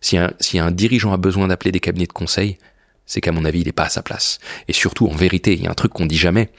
Si 0.00 0.16
un, 0.16 0.32
si 0.40 0.58
un 0.58 0.70
dirigeant 0.70 1.12
a 1.12 1.16
besoin 1.16 1.48
d'appeler 1.48 1.72
des 1.72 1.80
cabinets 1.80 2.06
de 2.06 2.12
conseil, 2.12 2.58
c'est 3.06 3.20
qu'à 3.20 3.32
mon 3.32 3.44
avis, 3.44 3.60
il 3.60 3.66
n'est 3.66 3.72
pas 3.72 3.84
à 3.84 3.88
sa 3.88 4.02
place. 4.02 4.38
Et 4.68 4.72
surtout, 4.72 5.06
en 5.08 5.14
vérité, 5.14 5.52
il 5.52 5.62
y 5.62 5.66
a 5.66 5.70
un 5.70 5.74
truc 5.74 5.92
qu'on 5.92 6.06
dit 6.06 6.16
jamais, 6.16 6.50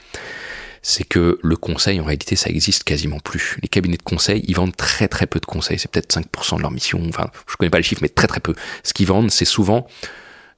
c'est 0.82 1.04
que 1.04 1.38
le 1.42 1.56
conseil, 1.56 1.98
en 1.98 2.04
réalité, 2.04 2.36
ça 2.36 2.50
existe 2.50 2.84
quasiment 2.84 3.18
plus. 3.18 3.56
Les 3.62 3.68
cabinets 3.68 3.96
de 3.96 4.02
conseil, 4.02 4.44
ils 4.46 4.54
vendent 4.54 4.76
très 4.76 5.08
très 5.08 5.26
peu 5.26 5.40
de 5.40 5.46
conseils. 5.46 5.78
C'est 5.78 5.90
peut-être 5.90 6.14
5% 6.14 6.58
de 6.58 6.62
leur 6.62 6.70
mission. 6.70 7.02
Enfin, 7.08 7.30
je 7.50 7.56
connais 7.56 7.70
pas 7.70 7.78
les 7.78 7.82
chiffres, 7.82 8.02
mais 8.02 8.10
très 8.10 8.26
très 8.26 8.40
peu. 8.40 8.54
Ce 8.82 8.92
qu'ils 8.92 9.06
vendent, 9.06 9.30
c'est 9.30 9.46
souvent 9.46 9.86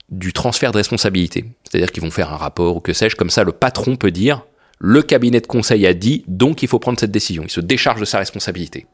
du 0.09 0.32
transfert 0.32 0.72
de 0.72 0.78
responsabilité. 0.78 1.45
C'est-à-dire 1.64 1.93
qu'ils 1.93 2.03
vont 2.03 2.11
faire 2.11 2.32
un 2.32 2.37
rapport 2.37 2.76
ou 2.76 2.80
que 2.80 2.93
sais-je. 2.93 3.14
Comme 3.14 3.30
ça, 3.30 3.45
le 3.45 3.53
patron 3.53 3.97
peut 3.97 4.11
dire, 4.11 4.45
le 4.78 5.03
cabinet 5.03 5.41
de 5.41 5.47
conseil 5.47 5.87
a 5.87 5.95
dit, 5.95 6.24
donc 6.26 6.62
il 6.62 6.68
faut 6.68 6.80
prendre 6.80 6.99
cette 6.99 7.12
décision. 7.12 7.45
Il 7.45 7.51
se 7.51 7.61
décharge 7.61 8.01
de 8.01 8.05
sa 8.05 8.18
responsabilité. 8.18 8.87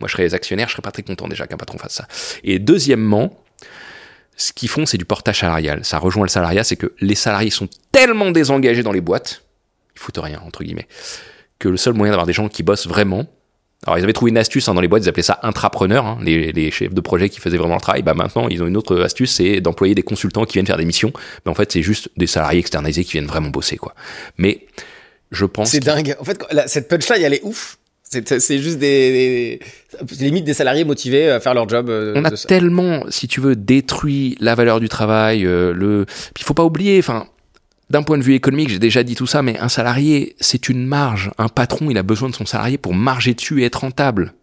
Moi, 0.00 0.08
je 0.08 0.12
serais 0.12 0.24
les 0.24 0.34
actionnaires, 0.34 0.68
je 0.68 0.72
serais 0.72 0.82
pas 0.82 0.92
très 0.92 1.02
content 1.02 1.28
déjà 1.28 1.46
qu'un 1.46 1.56
patron 1.56 1.78
fasse 1.78 1.94
ça. 1.94 2.08
Et 2.42 2.58
deuxièmement, 2.58 3.40
ce 4.36 4.52
qu'ils 4.52 4.68
font, 4.68 4.86
c'est 4.86 4.98
du 4.98 5.04
portage 5.04 5.40
salarial. 5.40 5.84
Ça 5.84 5.98
rejoint 5.98 6.24
le 6.24 6.30
salariat, 6.30 6.64
c'est 6.64 6.76
que 6.76 6.92
les 7.00 7.14
salariés 7.14 7.50
sont 7.50 7.68
tellement 7.92 8.30
désengagés 8.30 8.82
dans 8.82 8.92
les 8.92 9.00
boîtes 9.00 9.44
ils 9.94 10.00
foutent 10.00 10.18
rien, 10.18 10.40
entre 10.44 10.64
guillemets. 10.64 10.88
Que 11.58 11.68
le 11.68 11.76
seul 11.76 11.94
moyen 11.94 12.12
d'avoir 12.12 12.26
des 12.26 12.32
gens 12.32 12.48
qui 12.48 12.62
bossent 12.62 12.86
vraiment, 12.86 13.26
alors 13.86 13.98
ils 13.98 14.04
avaient 14.04 14.12
trouvé 14.12 14.30
une 14.30 14.38
astuce 14.38 14.68
hein, 14.68 14.74
dans 14.74 14.80
les 14.80 14.88
boîtes, 14.88 15.04
ils 15.04 15.08
appelaient 15.08 15.22
ça 15.22 15.38
intrapreneur, 15.42 16.04
hein, 16.04 16.18
les, 16.22 16.52
les, 16.52 16.70
chefs 16.70 16.92
de 16.92 17.00
projet 17.00 17.28
qui 17.28 17.40
faisaient 17.40 17.56
vraiment 17.56 17.76
le 17.76 17.80
travail. 17.80 18.02
Bah 18.02 18.14
maintenant 18.14 18.48
ils 18.48 18.62
ont 18.62 18.66
une 18.66 18.76
autre 18.76 19.00
astuce, 19.00 19.32
c'est 19.34 19.60
d'employer 19.60 19.94
des 19.94 20.02
consultants 20.02 20.44
qui 20.44 20.54
viennent 20.54 20.66
faire 20.66 20.76
des 20.76 20.84
missions. 20.84 21.12
Mais 21.44 21.50
en 21.50 21.54
fait 21.54 21.70
c'est 21.70 21.82
juste 21.82 22.10
des 22.16 22.26
salariés 22.26 22.60
externalisés 22.60 23.04
qui 23.04 23.12
viennent 23.12 23.26
vraiment 23.26 23.50
bosser 23.50 23.76
quoi. 23.76 23.94
Mais 24.38 24.66
je 25.30 25.44
pense. 25.44 25.70
C'est 25.70 25.80
dingue. 25.80 26.16
En 26.18 26.24
fait 26.24 26.42
cette 26.66 26.88
punchline 26.88 27.22
elle 27.22 27.34
est 27.34 27.44
ouf. 27.44 27.78
C'est 28.38 28.58
juste 28.58 28.78
des, 28.78 29.60
des, 30.02 30.24
limite 30.24 30.44
des 30.44 30.54
salariés 30.54 30.84
motivés 30.84 31.30
à 31.30 31.40
faire 31.40 31.54
leur 31.54 31.68
job. 31.68 31.88
Euh, 31.88 32.14
On 32.16 32.24
a 32.24 32.30
tellement, 32.30 33.04
si 33.08 33.28
tu 33.28 33.40
veux, 33.40 33.56
détruit 33.56 34.36
la 34.40 34.54
valeur 34.54 34.80
du 34.80 34.88
travail. 34.88 35.46
Euh, 35.46 35.72
le, 35.72 36.06
il 36.38 36.44
faut 36.44 36.54
pas 36.54 36.64
oublier, 36.64 36.98
enfin, 36.98 37.26
d'un 37.90 38.02
point 38.02 38.18
de 38.18 38.22
vue 38.22 38.34
économique, 38.34 38.70
j'ai 38.70 38.78
déjà 38.78 39.02
dit 39.02 39.14
tout 39.14 39.26
ça, 39.26 39.42
mais 39.42 39.58
un 39.58 39.68
salarié, 39.68 40.36
c'est 40.40 40.68
une 40.68 40.86
marge. 40.86 41.30
Un 41.38 41.48
patron, 41.48 41.90
il 41.90 41.98
a 41.98 42.02
besoin 42.02 42.28
de 42.28 42.34
son 42.34 42.46
salarié 42.46 42.78
pour 42.78 42.94
marger 42.94 43.34
dessus 43.34 43.62
et 43.62 43.64
être 43.64 43.80
rentable. 43.80 44.34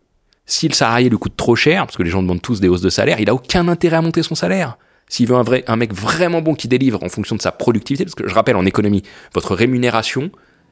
Si 0.46 0.68
le 0.68 0.74
salarié 0.74 1.10
lui 1.10 1.18
coûte 1.18 1.38
trop 1.38 1.56
cher, 1.56 1.86
parce 1.86 1.98
que 1.98 2.04
les 2.04 2.10
gens 2.10 2.22
demandent 2.22 2.42
tous 2.42 2.60
des 2.60 2.68
hausses 2.68 2.82
de 2.82 2.90
salaire, 2.90 3.20
il 3.20 3.30
a 3.30 3.34
aucun 3.34 3.68
intérêt 3.68 3.98
à 3.98 4.02
monter 4.02 4.24
son 4.24 4.36
salaire. 4.36 4.78
S'il 5.08 5.28
veut 5.28 5.36
un 5.36 5.44
vrai, 5.44 5.64
un 5.68 5.76
mec 5.76 5.94
vraiment 5.94 6.42
bon 6.42 6.56
qui 6.56 6.68
délivre 6.68 7.04
en 7.04 7.10
fonction 7.10 7.36
de 7.36 7.42
sa 7.42 7.52
productivité, 7.52 8.06
parce 8.06 8.16
que 8.16 8.28
je 8.28 8.34
rappelle 8.34 8.56
en 8.56 8.66
économie, 8.66 9.04
votre 9.34 9.56
rémunération, 9.56 10.32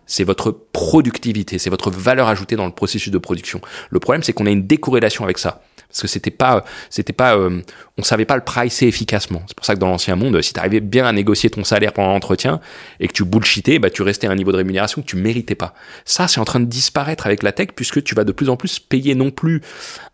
c'est 0.09 0.23
votre 0.23 0.51
productivité, 0.51 1.59
c'est 1.59 1.69
votre 1.69 1.89
valeur 1.89 2.27
ajoutée 2.27 2.55
dans 2.55 2.65
le 2.65 2.73
processus 2.73 3.11
de 3.11 3.17
production. 3.17 3.61
Le 3.89 3.99
problème, 3.99 4.23
c'est 4.23 4.33
qu'on 4.33 4.45
a 4.45 4.49
une 4.49 4.67
décorrélation 4.67 5.23
avec 5.23 5.37
ça 5.37 5.61
parce 5.87 6.01
que 6.01 6.07
c'était 6.07 6.29
pas 6.29 6.65
c'était 6.91 7.13
pas 7.13 7.35
euh, 7.35 7.61
on 7.97 8.03
savait 8.03 8.25
pas 8.25 8.35
le 8.35 8.43
pricer 8.43 8.85
efficacement 8.85 9.41
c'est 9.47 9.57
pour 9.57 9.65
ça 9.65 9.73
que 9.73 9.79
dans 9.79 9.87
l'ancien 9.87 10.15
monde 10.15 10.39
si 10.43 10.53
tu 10.53 10.81
bien 10.81 11.07
à 11.07 11.11
négocier 11.11 11.49
ton 11.49 11.63
salaire 11.63 11.93
pendant 11.93 12.09
l'entretien 12.09 12.59
et 12.99 13.07
que 13.07 13.13
tu 13.13 13.25
bullshitais 13.25 13.79
bah 13.79 13.89
tu 13.89 14.03
restais 14.03 14.27
à 14.27 14.29
un 14.29 14.35
niveau 14.35 14.51
de 14.51 14.57
rémunération 14.57 15.01
que 15.01 15.07
tu 15.07 15.15
méritais 15.15 15.55
pas 15.55 15.73
ça 16.05 16.27
c'est 16.27 16.39
en 16.39 16.45
train 16.45 16.59
de 16.59 16.65
disparaître 16.65 17.25
avec 17.25 17.41
la 17.41 17.53
tech 17.53 17.69
puisque 17.75 18.03
tu 18.03 18.13
vas 18.13 18.23
de 18.23 18.31
plus 18.31 18.49
en 18.49 18.55
plus 18.55 18.77
payer 18.77 19.15
non 19.15 19.31
plus 19.31 19.63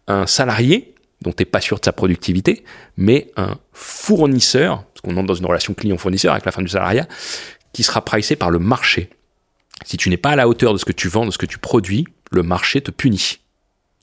un 0.08 0.26
salarié 0.26 0.96
dont 1.22 1.32
tu 1.32 1.42
n'es 1.42 1.46
pas 1.46 1.62
sûr 1.62 1.80
de 1.80 1.86
sa 1.86 1.92
productivité, 1.92 2.64
mais 2.98 3.32
un 3.36 3.58
fournisseur, 3.74 4.84
parce 4.84 5.02
qu'on 5.02 5.18
entre 5.18 5.28
dans 5.28 5.34
une 5.34 5.46
relation 5.46 5.74
client-fournisseur 5.74 6.34
avec 6.34 6.46
la 6.46 6.52
fin 6.52 6.62
du 6.62 6.68
salariat, 6.68 7.08
qui 7.74 7.84
sera 7.84 8.04
pricé 8.04 8.36
par 8.36 8.52
le 8.52 8.60
marché. 8.60 9.10
Si 9.84 9.98
tu 9.98 10.10
n'es 10.10 10.18
pas 10.18 10.32
à 10.32 10.36
la 10.36 10.48
hauteur 10.48 10.74
de 10.74 10.78
ce 10.78 10.86
que 10.86 10.92
tu 10.94 11.10
vends, 11.10 11.26
de 11.26 11.32
ce 11.32 11.38
que 11.38 11.46
tu 11.46 11.58
produis, 11.58 12.06
le 12.32 12.44
marché 12.44 12.82
te 12.82 12.92
punit. 12.92 13.40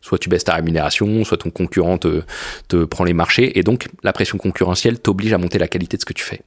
Soit 0.00 0.18
tu 0.18 0.28
baisses 0.28 0.44
ta 0.44 0.54
rémunération, 0.54 1.24
soit 1.24 1.38
ton 1.38 1.50
concurrent 1.50 1.96
te, 1.96 2.22
te 2.68 2.84
prend 2.84 3.04
les 3.04 3.14
marchés, 3.14 3.58
et 3.58 3.62
donc 3.62 3.88
la 4.02 4.12
pression 4.12 4.36
concurrentielle 4.36 4.98
t'oblige 4.98 5.32
à 5.32 5.38
monter 5.38 5.58
la 5.58 5.68
qualité 5.68 5.96
de 5.96 6.02
ce 6.02 6.06
que 6.06 6.12
tu 6.12 6.24
fais. 6.24 6.42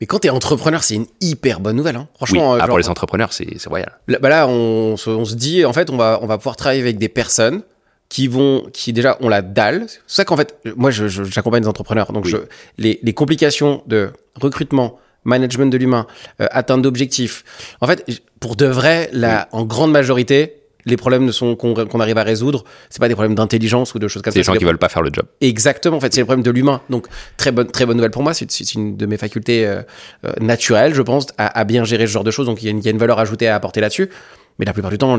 Mais 0.00 0.06
quand 0.06 0.20
t'es 0.20 0.30
entrepreneur, 0.30 0.84
c'est 0.84 0.94
une 0.94 1.06
hyper 1.20 1.60
bonne 1.60 1.76
nouvelle. 1.76 1.96
Hein. 1.96 2.08
Franchement, 2.14 2.52
oui. 2.52 2.58
ah, 2.62 2.66
pour 2.66 2.78
les 2.78 2.88
entrepreneurs, 2.88 3.32
c'est 3.32 3.66
royal. 3.66 3.98
Là, 4.08 4.18
bah 4.18 4.28
là, 4.28 4.46
on 4.46 4.96
se, 4.96 5.08
on 5.08 5.24
se 5.24 5.34
dit, 5.34 5.64
en 5.64 5.72
fait, 5.72 5.90
on 5.90 5.96
va, 5.96 6.18
on 6.22 6.26
va 6.26 6.36
pouvoir 6.36 6.56
travailler 6.56 6.82
avec 6.82 6.98
des 6.98 7.08
personnes 7.08 7.62
qui 8.08 8.28
vont, 8.28 8.68
qui 8.72 8.92
déjà 8.92 9.16
ont 9.20 9.28
la 9.28 9.42
dalle. 9.42 9.86
C'est 9.88 9.98
ça 10.06 10.24
qu'en 10.24 10.36
fait, 10.36 10.54
moi, 10.76 10.90
j'accompagne 10.90 11.62
des 11.62 11.68
entrepreneurs. 11.68 12.12
Donc, 12.12 12.26
oui. 12.26 12.30
je, 12.30 12.36
les, 12.76 13.00
les 13.02 13.14
complications 13.14 13.82
de 13.86 14.12
recrutement, 14.40 15.00
management 15.26 15.70
de 15.70 15.76
l'humain, 15.76 16.06
euh, 16.40 16.46
atteinte 16.50 16.82
d'objectifs. 16.82 17.44
En 17.80 17.86
fait, 17.86 18.04
pour 18.40 18.56
de 18.56 18.66
vrai, 18.66 19.10
la, 19.12 19.48
oui. 19.52 19.60
en 19.60 19.64
grande 19.64 19.92
majorité, 19.92 20.54
les 20.86 20.96
problèmes 20.96 21.30
qu'on 21.58 21.74
qu 21.74 22.00
arrive 22.00 22.16
à 22.16 22.22
résoudre, 22.22 22.64
c'est 22.88 23.00
pas 23.00 23.08
des 23.08 23.14
problèmes 23.14 23.34
d'intelligence 23.34 23.94
ou 23.94 23.98
de 23.98 24.08
choses 24.08 24.22
comme 24.22 24.32
ça. 24.32 24.34
C'est 24.34 24.40
des 24.40 24.44
gens 24.44 24.54
qui 24.54 24.64
veulent 24.64 24.78
pas 24.78 24.88
faire 24.88 25.02
le 25.02 25.10
job. 25.12 25.26
Exactement. 25.40 25.96
En 25.96 26.00
fait, 26.00 26.14
c'est 26.14 26.20
le 26.20 26.26
problème 26.26 26.44
de 26.44 26.50
l'humain. 26.50 26.80
Donc 26.88 27.08
très 27.36 27.50
bonne 27.50 27.66
très 27.66 27.84
bonne 27.86 27.96
nouvelle 27.96 28.12
pour 28.12 28.22
moi. 28.22 28.32
C'est 28.34 28.74
une 28.74 28.96
de 28.96 29.06
mes 29.06 29.16
facultés 29.16 29.66
euh, 29.66 29.82
euh, 30.24 30.32
naturelles, 30.40 30.94
je 30.94 31.02
pense, 31.02 31.26
à, 31.38 31.58
à, 31.58 31.64
bien 31.64 31.84
gérer 31.84 32.06
ce 32.06 32.12
genre 32.12 32.24
de 32.24 32.30
choses. 32.30 32.46
Donc 32.46 32.62
il 32.62 32.68
y, 32.68 32.80
y 32.84 32.88
a 32.88 32.90
une 32.90 32.98
valeur 32.98 33.18
ajoutée 33.18 33.48
à 33.48 33.56
apporter 33.56 33.80
là-dessus. 33.80 34.08
Mais 34.58 34.64
la 34.64 34.72
plupart 34.72 34.90
du 34.90 34.98
temps, 34.98 35.18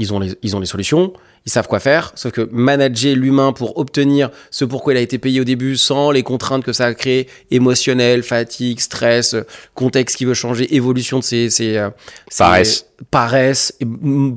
ils 0.00 0.12
ont 0.12 0.18
les, 0.18 0.34
ils 0.42 0.56
ont 0.56 0.60
les 0.60 0.66
solutions, 0.66 1.12
ils 1.46 1.52
savent 1.52 1.68
quoi 1.68 1.78
faire, 1.78 2.12
sauf 2.16 2.32
que 2.32 2.48
manager 2.50 3.14
l'humain 3.14 3.52
pour 3.52 3.78
obtenir 3.78 4.30
ce 4.50 4.64
pourquoi 4.64 4.94
il 4.94 4.96
a 4.96 5.00
été 5.00 5.18
payé 5.18 5.40
au 5.40 5.44
début 5.44 5.76
sans 5.76 6.10
les 6.10 6.22
contraintes 6.22 6.64
que 6.64 6.72
ça 6.72 6.86
a 6.86 6.94
créé, 6.94 7.28
émotionnel, 7.50 8.22
fatigue, 8.22 8.80
stress, 8.80 9.36
contexte 9.74 10.16
qui 10.16 10.24
veut 10.24 10.34
changer, 10.34 10.74
évolution 10.74 11.18
de 11.18 11.24
ses, 11.24 11.50
ses, 11.50 11.88
paresse, 12.36 12.86
ses, 12.98 13.04
paresse, 13.10 13.74
et 13.80 13.86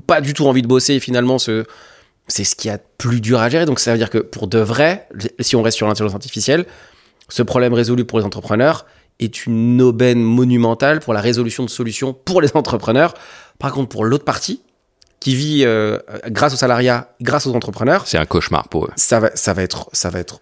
pas 0.05 0.22
du 0.22 0.34
tout 0.34 0.45
envie 0.45 0.61
de 0.61 0.68
bosser 0.68 0.95
et 0.95 0.99
finalement 0.99 1.39
ce, 1.39 1.64
c'est 2.28 2.43
ce 2.43 2.55
qui 2.55 2.70
a 2.70 2.78
plus 2.78 3.22
dur 3.22 3.39
à 3.39 3.49
gérer. 3.49 3.66
Donc 3.66 3.80
ça 3.80 3.91
veut 3.91 3.97
dire 3.97 4.09
que 4.09 4.18
pour 4.18 4.47
de 4.47 4.59
vrai, 4.59 5.07
si 5.39 5.55
on 5.55 5.61
reste 5.61 5.78
sur 5.78 5.88
l'intelligence 5.88 6.16
artificielle, 6.16 6.66
ce 7.30 7.41
problème 7.41 7.74
résolu 7.74 8.05
pour 8.05 8.20
les 8.20 8.26
entrepreneurs 8.26 8.86
est 9.20 9.45
une 9.45 9.82
aubaine 9.82 10.22
monumentale 10.22 10.99
pour 10.99 11.14
la 11.14 11.22
résolution 11.22 11.64
de 11.64 11.70
solutions 11.70 12.14
pour 12.14 12.41
les 12.41 12.49
entrepreneurs. 12.55 13.14
Par 13.59 13.72
contre, 13.72 13.89
pour 13.89 14.05
l'autre 14.05 14.26
partie, 14.26 14.61
qui 15.24 15.36
vit 15.36 15.63
euh, 15.63 15.99
grâce 16.28 16.53
au 16.53 16.57
salariat, 16.57 17.07
grâce 17.21 17.47
aux 17.47 17.53
entrepreneurs. 17.55 18.03
C'est 18.05 18.17
un 18.17 18.26
cauchemar 18.26 18.67
pour 18.67 18.88
eux. 18.88 18.89
Ça 18.97 19.21
va, 19.21 19.30
ça 19.36 19.53
va 19.53 19.63
être, 19.63 19.89
ça 19.93 20.09
va 20.09 20.19
être 20.19 20.41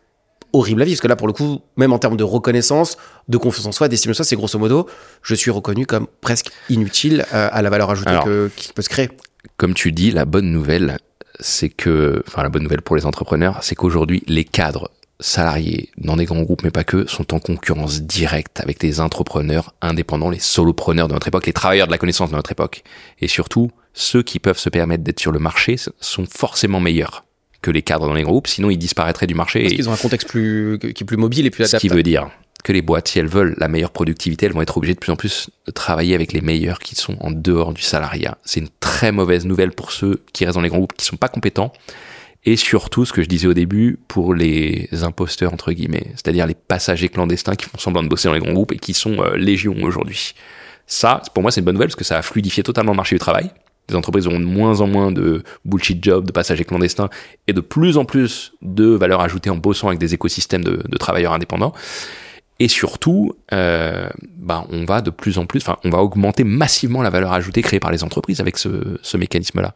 horrible 0.53 0.81
à 0.81 0.85
vivre 0.85 0.95
parce 0.95 1.01
que 1.01 1.07
là, 1.07 1.15
pour 1.15 1.27
le 1.27 1.33
coup, 1.33 1.61
même 1.77 1.93
en 1.93 1.99
termes 1.99 2.17
de 2.17 2.23
reconnaissance, 2.23 2.97
de 3.27 3.37
confiance 3.37 3.67
en 3.67 3.71
soi, 3.71 3.89
d'estime 3.89 4.09
de 4.09 4.15
soi, 4.15 4.25
c'est 4.25 4.35
grosso 4.35 4.57
modo, 4.57 4.87
je 5.21 5.35
suis 5.35 5.51
reconnu 5.51 5.85
comme 5.85 6.07
presque 6.19 6.49
inutile 6.67 7.27
euh, 7.31 7.47
à 7.51 7.61
la 7.61 7.69
valeur 7.69 7.91
ajoutée 7.91 8.09
Alors, 8.09 8.25
que, 8.25 8.49
qui 8.55 8.73
peut 8.73 8.81
se 8.81 8.89
créer. 8.89 9.11
Comme 9.57 9.75
tu 9.75 9.91
dis, 9.91 10.09
la 10.09 10.25
bonne 10.25 10.51
nouvelle, 10.51 10.97
c'est 11.39 11.69
que, 11.69 12.23
enfin, 12.27 12.41
la 12.41 12.49
bonne 12.49 12.63
nouvelle 12.63 12.81
pour 12.81 12.95
les 12.95 13.05
entrepreneurs, 13.05 13.59
c'est 13.61 13.75
qu'aujourd'hui, 13.75 14.23
les 14.25 14.45
cadres 14.45 14.89
salariés 15.19 15.91
dans 15.99 16.15
des 16.15 16.25
grands 16.25 16.41
groupes, 16.41 16.63
mais 16.63 16.71
pas 16.71 16.83
que, 16.83 17.05
sont 17.05 17.35
en 17.35 17.39
concurrence 17.39 18.01
directe 18.01 18.61
avec 18.61 18.81
les 18.81 18.99
entrepreneurs 18.99 19.75
indépendants, 19.79 20.31
les 20.31 20.39
solopreneurs 20.39 21.07
de 21.07 21.13
notre 21.13 21.27
époque, 21.27 21.45
les 21.45 21.53
travailleurs 21.53 21.85
de 21.85 21.91
la 21.91 21.99
connaissance 21.99 22.31
de 22.31 22.35
notre 22.35 22.51
époque. 22.51 22.81
Et 23.19 23.27
surtout, 23.27 23.69
ceux 23.93 24.23
qui 24.23 24.39
peuvent 24.39 24.57
se 24.57 24.69
permettre 24.69 25.03
d'être 25.03 25.19
sur 25.19 25.31
le 25.31 25.39
marché 25.39 25.75
sont 25.99 26.25
forcément 26.25 26.79
meilleurs 26.79 27.25
que 27.61 27.71
les 27.71 27.81
cadres 27.81 28.07
dans 28.07 28.13
les 28.13 28.23
groupes, 28.23 28.47
sinon 28.47 28.69
ils 28.69 28.77
disparaîtraient 28.77 29.27
du 29.27 29.35
marché. 29.35 29.61
Parce 29.61 29.73
qu'ils 29.73 29.89
ont 29.89 29.93
un 29.93 29.97
contexte 29.97 30.27
plus, 30.27 30.79
qui 30.79 30.87
est 30.87 31.05
plus 31.05 31.17
mobile 31.17 31.45
et 31.45 31.51
plus 31.51 31.63
adapté. 31.63 31.77
Ce 31.77 31.81
qui 31.81 31.89
veut 31.89 32.03
dire 32.03 32.29
que 32.63 32.71
les 32.71 32.81
boîtes, 32.81 33.07
si 33.07 33.19
elles 33.19 33.27
veulent 33.27 33.55
la 33.57 33.67
meilleure 33.67 33.91
productivité, 33.91 34.45
elles 34.45 34.53
vont 34.53 34.61
être 34.61 34.77
obligées 34.77 34.93
de 34.93 34.99
plus 34.99 35.11
en 35.11 35.15
plus 35.15 35.49
de 35.65 35.71
travailler 35.71 36.15
avec 36.15 36.33
les 36.33 36.41
meilleurs 36.41 36.79
qui 36.79 36.95
sont 36.95 37.17
en 37.19 37.31
dehors 37.31 37.73
du 37.73 37.81
salariat. 37.81 38.37
C'est 38.43 38.59
une 38.59 38.69
très 38.79 39.11
mauvaise 39.11 39.45
nouvelle 39.45 39.71
pour 39.71 39.91
ceux 39.91 40.21
qui 40.33 40.45
restent 40.45 40.55
dans 40.55 40.61
les 40.61 40.69
grands 40.69 40.77
groupes, 40.77 40.93
qui 40.93 41.05
sont 41.05 41.17
pas 41.17 41.29
compétents. 41.29 41.73
Et 42.43 42.55
surtout, 42.55 43.05
ce 43.05 43.13
que 43.13 43.21
je 43.21 43.27
disais 43.27 43.47
au 43.47 43.53
début, 43.53 43.99
pour 44.07 44.33
les 44.33 44.89
imposteurs, 45.03 45.53
entre 45.53 45.71
guillemets, 45.71 46.07
c'est-à-dire 46.15 46.47
les 46.47 46.55
passagers 46.55 47.09
clandestins 47.09 47.55
qui 47.55 47.65
font 47.65 47.77
semblant 47.77 48.01
de 48.01 48.07
bosser 48.07 48.27
dans 48.27 48.33
les 48.33 48.39
grands 48.39 48.53
groupes 48.53 48.71
et 48.71 48.79
qui 48.79 48.93
sont 48.93 49.21
euh, 49.21 49.35
légion 49.35 49.75
aujourd'hui. 49.83 50.33
Ça, 50.87 51.21
pour 51.33 51.43
moi, 51.43 51.51
c'est 51.51 51.61
une 51.61 51.65
bonne 51.65 51.75
nouvelle 51.75 51.89
parce 51.89 51.95
que 51.95 52.03
ça 52.03 52.17
a 52.17 52.21
fluidifié 52.21 52.63
totalement 52.63 52.93
le 52.93 52.97
marché 52.97 53.15
du 53.15 53.19
travail. 53.19 53.51
Les 53.89 53.95
entreprises 53.95 54.27
auront 54.27 54.39
de 54.39 54.45
moins 54.45 54.81
en 54.81 54.87
moins 54.87 55.11
de 55.11 55.43
bullshit 55.65 56.03
jobs, 56.03 56.25
de 56.25 56.31
passagers 56.31 56.63
clandestins 56.63 57.09
et 57.47 57.53
de 57.53 57.61
plus 57.61 57.97
en 57.97 58.05
plus 58.05 58.53
de 58.61 58.85
valeur 58.85 59.21
ajoutée 59.21 59.49
en 59.49 59.57
bossant 59.57 59.87
avec 59.87 59.99
des 59.99 60.13
écosystèmes 60.13 60.63
de, 60.63 60.81
de 60.87 60.97
travailleurs 60.97 61.33
indépendants. 61.33 61.73
Et 62.61 62.67
surtout, 62.67 63.33
euh, 63.53 64.07
bah, 64.37 64.67
on 64.69 64.85
va 64.85 65.01
de 65.01 65.09
plus 65.09 65.39
en 65.39 65.47
plus, 65.47 65.61
enfin, 65.61 65.77
on 65.83 65.89
va 65.89 65.97
augmenter 65.97 66.43
massivement 66.43 67.01
la 67.01 67.09
valeur 67.09 67.33
ajoutée 67.33 67.63
créée 67.63 67.79
par 67.79 67.91
les 67.91 68.03
entreprises 68.03 68.39
avec 68.39 68.59
ce, 68.59 68.99
ce 69.01 69.17
mécanisme-là. 69.17 69.73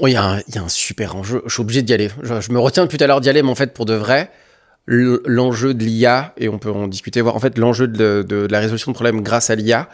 Il 0.00 0.08
y, 0.08 0.16
a 0.16 0.24
un, 0.24 0.38
y, 0.52 0.58
a 0.58 0.62
un 0.62 0.68
super 0.68 1.14
enjeu. 1.14 1.42
Je 1.46 1.52
suis 1.52 1.60
obligé 1.60 1.82
d'y 1.82 1.94
aller. 1.94 2.10
Je, 2.24 2.50
me 2.50 2.58
retiens 2.58 2.82
depuis 2.82 2.98
tout 2.98 3.04
à 3.04 3.06
l'heure 3.06 3.20
d'y 3.20 3.28
aller, 3.28 3.42
mais 3.42 3.50
en 3.50 3.54
fait, 3.54 3.72
pour 3.72 3.84
de 3.86 3.94
vrai, 3.94 4.32
l'enjeu 4.88 5.72
de 5.72 5.84
l'IA, 5.84 6.34
et 6.36 6.48
on 6.48 6.58
peut 6.58 6.72
en 6.72 6.88
discuter, 6.88 7.20
voir 7.20 7.36
en 7.36 7.38
fait 7.38 7.58
l'enjeu 7.58 7.86
de, 7.86 8.24
de, 8.28 8.48
la 8.50 8.58
résolution 8.58 8.90
de 8.90 8.96
problèmes 8.96 9.20
grâce 9.20 9.50
à 9.50 9.54
l'IA, 9.54 9.88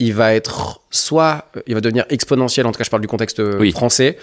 il 0.00 0.14
va 0.14 0.34
être 0.34 0.80
soit, 0.90 1.44
il 1.66 1.74
va 1.74 1.80
devenir 1.80 2.04
exponentiel, 2.08 2.66
en 2.66 2.72
tout 2.72 2.78
cas 2.78 2.84
je 2.84 2.90
parle 2.90 3.02
du 3.02 3.08
contexte 3.08 3.40
français, 3.70 4.16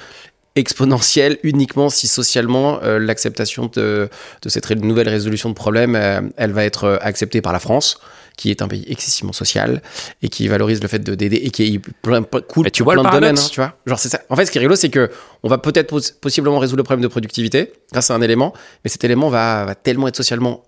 exponentielle 0.57 1.37
uniquement 1.43 1.89
si 1.89 2.07
socialement 2.07 2.79
euh, 2.83 2.99
l'acceptation 2.99 3.69
de, 3.73 4.09
de, 4.41 4.49
cette 4.49 4.69
nouvelle 4.71 5.07
résolution 5.07 5.49
de 5.49 5.53
problème, 5.53 5.95
euh, 5.95 6.21
elle 6.35 6.51
va 6.51 6.65
être 6.65 6.83
euh, 6.85 6.97
acceptée 7.01 7.41
par 7.41 7.53
la 7.53 7.59
France, 7.59 7.99
qui 8.35 8.51
est 8.51 8.61
un 8.61 8.67
pays 8.67 8.85
excessivement 8.87 9.33
social 9.33 9.81
et 10.21 10.29
qui 10.29 10.47
valorise 10.47 10.81
le 10.81 10.87
fait 10.87 10.99
de 10.99 11.15
d'aider 11.15 11.37
et 11.37 11.49
qui 11.49 11.75
est 11.75 11.79
plein, 12.01 12.23
cool 12.23 12.69
tu 12.71 12.83
vois 12.83 12.93
plein 12.93 13.03
de 13.03 13.09
domaines. 13.09 13.37
Hein, 13.37 13.47
tu 13.51 13.59
vois, 13.59 13.75
genre 13.85 13.99
c'est 13.99 14.09
ça. 14.09 14.21
En 14.29 14.35
fait, 14.35 14.45
ce 14.45 14.51
qui 14.51 14.57
est 14.57 14.61
rigolo, 14.61 14.75
c'est 14.75 14.89
que 14.89 15.09
on 15.43 15.47
va 15.47 15.57
peut-être 15.57 15.95
possiblement 16.19 16.59
résoudre 16.59 16.77
le 16.77 16.83
problème 16.83 17.03
de 17.03 17.07
productivité 17.07 17.73
grâce 17.91 18.11
à 18.11 18.15
un 18.15 18.21
élément, 18.21 18.53
mais 18.83 18.89
cet 18.89 19.03
élément 19.03 19.29
va, 19.29 19.65
va 19.65 19.75
tellement 19.75 20.07
être 20.07 20.17
socialement 20.17 20.63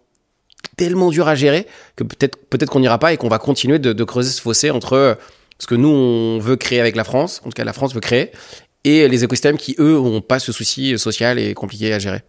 tellement 0.78 1.10
dur 1.10 1.28
à 1.28 1.36
gérer 1.36 1.68
que 1.96 2.04
peut-être 2.04 2.38
peut-être 2.50 2.70
qu'on 2.70 2.80
n'ira 2.80 3.00
pas 3.00 3.14
et 3.14 3.18
qu'on 3.18 3.28
va 3.28 3.40
continuer 3.40 3.80
de, 3.80 3.94
de 3.94 4.04
creuser 4.04 4.32
ce 4.32 4.42
fossé 4.42 4.72
entre 4.72 5.18
ce 5.60 5.68
que 5.68 5.76
nous 5.76 5.90
on 5.90 6.40
veut 6.40 6.56
créer 6.56 6.80
avec 6.80 6.96
la 6.96 7.04
France, 7.04 7.42
en 7.44 7.50
tout 7.50 7.56
cas 7.56 7.66
la 7.66 7.74
France 7.74 7.94
veut 7.94 8.00
créer, 8.00 8.32
et 8.86 9.08
les 9.08 9.24
écosystèmes 9.24 9.58
qui, 9.58 9.76
eux, 9.80 9.96
n'ont 9.96 10.22
pas 10.22 10.40
ce 10.40 10.52
souci 10.52 10.98
social 10.98 11.38
et 11.38 11.54
compliqué 11.54 11.94
à 11.94 12.00
gérer. 12.00 12.22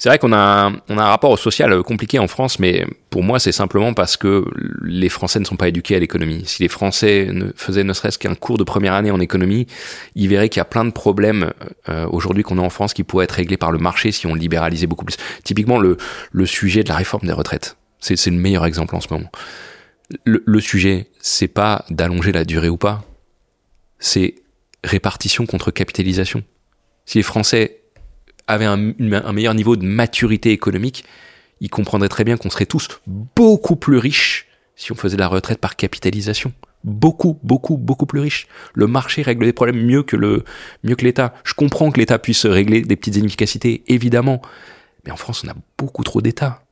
C'est 0.00 0.08
vrai 0.08 0.18
qu'on 0.18 0.32
a, 0.32 0.72
on 0.88 0.96
a 0.96 1.02
un 1.02 1.08
rapport 1.08 1.30
au 1.30 1.36
social 1.36 1.82
compliqué 1.82 2.18
en 2.18 2.26
France, 2.26 2.58
mais 2.58 2.86
pour 3.10 3.22
moi, 3.22 3.38
c'est 3.38 3.52
simplement 3.52 3.92
parce 3.92 4.16
que 4.16 4.46
les 4.82 5.10
Français 5.10 5.40
ne 5.40 5.44
sont 5.44 5.56
pas 5.56 5.68
éduqués 5.68 5.94
à 5.94 5.98
l'économie. 5.98 6.42
Si 6.46 6.62
les 6.62 6.70
Français 6.70 7.28
ne 7.30 7.52
faisaient 7.54 7.84
ne 7.84 7.92
serait-ce 7.92 8.18
qu'un 8.18 8.34
cours 8.34 8.56
de 8.56 8.64
première 8.64 8.94
année 8.94 9.10
en 9.10 9.20
économie, 9.20 9.66
ils 10.14 10.26
verraient 10.26 10.48
qu'il 10.48 10.58
y 10.58 10.62
a 10.62 10.64
plein 10.64 10.86
de 10.86 10.90
problèmes 10.90 11.52
euh, 11.90 12.06
aujourd'hui 12.10 12.42
qu'on 12.42 12.56
a 12.56 12.62
en 12.62 12.70
France 12.70 12.94
qui 12.94 13.04
pourraient 13.04 13.24
être 13.24 13.32
réglés 13.32 13.58
par 13.58 13.72
le 13.72 13.78
marché 13.78 14.10
si 14.10 14.26
on 14.26 14.34
libéralisait 14.34 14.86
beaucoup 14.86 15.04
plus. 15.04 15.18
Typiquement, 15.44 15.78
le, 15.78 15.98
le 16.32 16.46
sujet 16.46 16.82
de 16.82 16.88
la 16.88 16.96
réforme 16.96 17.26
des 17.26 17.34
retraites. 17.34 17.76
C'est, 17.98 18.16
c'est 18.16 18.30
le 18.30 18.38
meilleur 18.38 18.64
exemple 18.64 18.96
en 18.96 19.00
ce 19.00 19.08
moment. 19.12 19.30
Le, 20.24 20.42
le 20.46 20.60
sujet, 20.60 21.08
c'est 21.18 21.46
pas 21.46 21.84
d'allonger 21.90 22.32
la 22.32 22.46
durée 22.46 22.70
ou 22.70 22.78
pas. 22.78 23.04
C'est 23.98 24.36
répartition 24.82 25.44
contre 25.44 25.70
capitalisation. 25.70 26.42
Si 27.04 27.18
les 27.18 27.22
Français 27.22 27.79
avaient 28.50 28.66
un, 28.66 28.76
meilleur 29.32 29.54
niveau 29.54 29.76
de 29.76 29.84
maturité 29.84 30.50
économique, 30.50 31.04
ils 31.60 31.70
comprendraient 31.70 32.08
très 32.08 32.24
bien 32.24 32.36
qu'on 32.36 32.50
serait 32.50 32.66
tous 32.66 32.88
beaucoup 33.06 33.76
plus 33.76 33.98
riches 33.98 34.46
si 34.76 34.92
on 34.92 34.94
faisait 34.94 35.16
la 35.16 35.28
retraite 35.28 35.58
par 35.58 35.76
capitalisation. 35.76 36.52
Beaucoup, 36.84 37.38
beaucoup, 37.42 37.76
beaucoup 37.76 38.06
plus 38.06 38.20
riches. 38.20 38.46
Le 38.72 38.86
marché 38.86 39.20
règle 39.20 39.44
des 39.44 39.52
problèmes 39.52 39.84
mieux 39.84 40.02
que 40.02 40.16
le, 40.16 40.44
mieux 40.82 40.96
que 40.96 41.04
l'État. 41.04 41.34
Je 41.44 41.52
comprends 41.52 41.90
que 41.90 42.00
l'État 42.00 42.18
puisse 42.18 42.46
régler 42.46 42.80
des 42.80 42.96
petites 42.96 43.16
inefficacités, 43.16 43.82
évidemment. 43.88 44.40
Mais 45.04 45.10
en 45.10 45.16
France, 45.16 45.42
on 45.44 45.50
a 45.50 45.54
beaucoup 45.76 46.02
trop 46.02 46.22
d'États. 46.22 46.62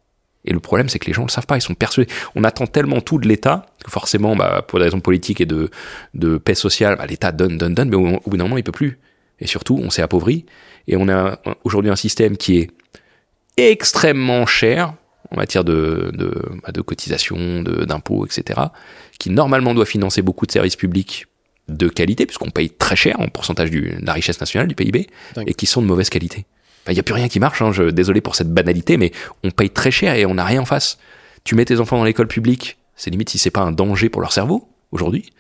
Et 0.47 0.53
le 0.53 0.61
problème, 0.61 0.89
c'est 0.89 0.99
que 0.99 1.07
les 1.07 1.13
gens 1.13 1.23
ne 1.23 1.27
le 1.27 1.33
savent 1.33 1.47
pas, 1.47 1.59
ils 1.59 1.63
sont 1.63 1.75
persuadés. 1.75 2.11
On 2.35 2.45
attend 2.45 2.67
tellement 2.67 3.03
tout 3.03 3.19
de 3.19 3.29
l'État, 3.29 3.67
que 3.85 3.91
forcément, 3.91 4.35
bah, 4.35 4.65
pour 4.67 4.79
des 4.79 4.87
raisons 4.87 5.01
politiques 5.01 5.43
et 5.43 5.47
de, 5.47 5.71
de 6.15 6.39
paix 6.39 6.55
sociale, 6.55 6.97
bah, 6.97 7.05
l'État 7.05 7.33
donne, 7.33 7.59
donne, 7.59 7.75
donne, 7.75 7.91
mais 7.91 7.97
au, 7.97 8.21
bout 8.25 8.37
d'un 8.39 8.45
moment, 8.45 8.57
il 8.57 8.65
peut 8.65 8.73
plus. 8.73 8.99
Et 9.41 9.47
surtout, 9.47 9.79
on 9.83 9.91
s'est 9.91 10.01
appauvri, 10.01 10.47
et 10.89 10.97
on 10.97 11.09
a 11.09 11.39
aujourd'hui 11.65 11.91
un 11.91 11.97
système 11.97 12.37
qui 12.37 12.59
est 12.59 12.71
extrêmement 13.57 14.47
cher 14.47 14.95
en 15.31 15.37
matière 15.37 15.63
de, 15.63 16.11
de, 16.15 16.33
bah, 16.63 16.73
de 16.73 16.81
cotisation, 16.81 17.63
d'impôts, 17.63 18.25
etc., 18.27 18.61
qui 19.19 19.31
normalement 19.31 19.75
doit 19.75 19.85
financer 19.85 20.23
beaucoup 20.23 20.47
de 20.47 20.53
services 20.53 20.77
publics 20.77 21.27
de 21.69 21.89
qualité, 21.89 22.25
puisqu'on 22.25 22.51
paye 22.51 22.71
très 22.71 22.97
cher 22.97 23.21
en 23.21 23.29
pourcentage 23.29 23.71
du, 23.71 23.91
de 24.01 24.07
la 24.07 24.15
richesse 24.15 24.41
nationale 24.41 24.69
du 24.69 24.75
PIB, 24.75 25.07
et 25.47 25.55
qui 25.55 25.67
sont 25.67 25.83
de 25.83 25.87
mauvaise 25.87 26.09
qualité 26.09 26.47
il 26.89 26.95
n'y 26.95 27.01
a 27.01 27.03
plus 27.03 27.15
rien 27.15 27.29
qui 27.29 27.41
marche. 27.41 27.63
Hein, 27.63 27.73
je, 27.73 27.85
désolé 27.85 28.21
pour 28.21 28.35
cette 28.35 28.53
banalité, 28.53 28.97
mais 28.97 29.13
on 29.45 29.51
paye 29.51 29.71
très 29.71 29.91
cher 29.91 30.15
et 30.15 30.27
on 30.27 30.35
n'a 30.35 30.45
rien 30.45 30.63
en 30.63 30.65
face. 30.65 30.99
Tu 31.45 31.55
mets 31.55 31.65
tes 31.65 31.81
enfants 31.81 31.99
dans 31.99 32.05
l'école 32.05 32.29
publique, 32.29 32.79
c'est 32.97 33.11
limite 33.11 33.31
si 33.31 33.39
c'est 33.39 33.51
pas 33.51 33.61
un 33.61 33.73
danger 33.73 34.09
pour 34.09 34.21
leur 34.21 34.33
cerveau 34.33 34.69
aujourd'hui. 34.93 35.31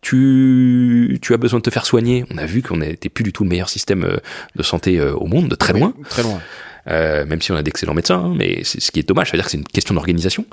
Tu, 0.00 1.18
tu 1.22 1.34
as 1.34 1.36
besoin 1.36 1.60
de 1.60 1.62
te 1.62 1.70
faire 1.70 1.86
soigner. 1.86 2.24
On 2.30 2.38
a 2.38 2.46
vu 2.46 2.62
qu'on 2.62 2.78
n'était 2.78 3.08
plus 3.08 3.24
du 3.24 3.32
tout 3.32 3.44
le 3.44 3.48
meilleur 3.48 3.68
système 3.68 4.04
euh, 4.04 4.16
de 4.54 4.62
santé 4.62 4.98
euh, 4.98 5.14
au 5.14 5.26
monde, 5.26 5.48
de 5.48 5.54
très 5.54 5.72
loin. 5.72 5.94
très 6.08 6.22
loin. 6.22 6.40
Euh, 6.88 7.26
même 7.26 7.42
si 7.42 7.50
on 7.50 7.56
a 7.56 7.62
d'excellents 7.62 7.94
médecins, 7.94 8.18
hein, 8.18 8.34
mais 8.36 8.62
c'est 8.62 8.80
ce 8.80 8.92
qui 8.92 9.00
est 9.00 9.08
dommage, 9.08 9.30
c'est-à-dire 9.30 9.46
que 9.46 9.50
c'est 9.50 9.58
une 9.58 9.64
question 9.64 9.94
d'organisation. 9.94 10.46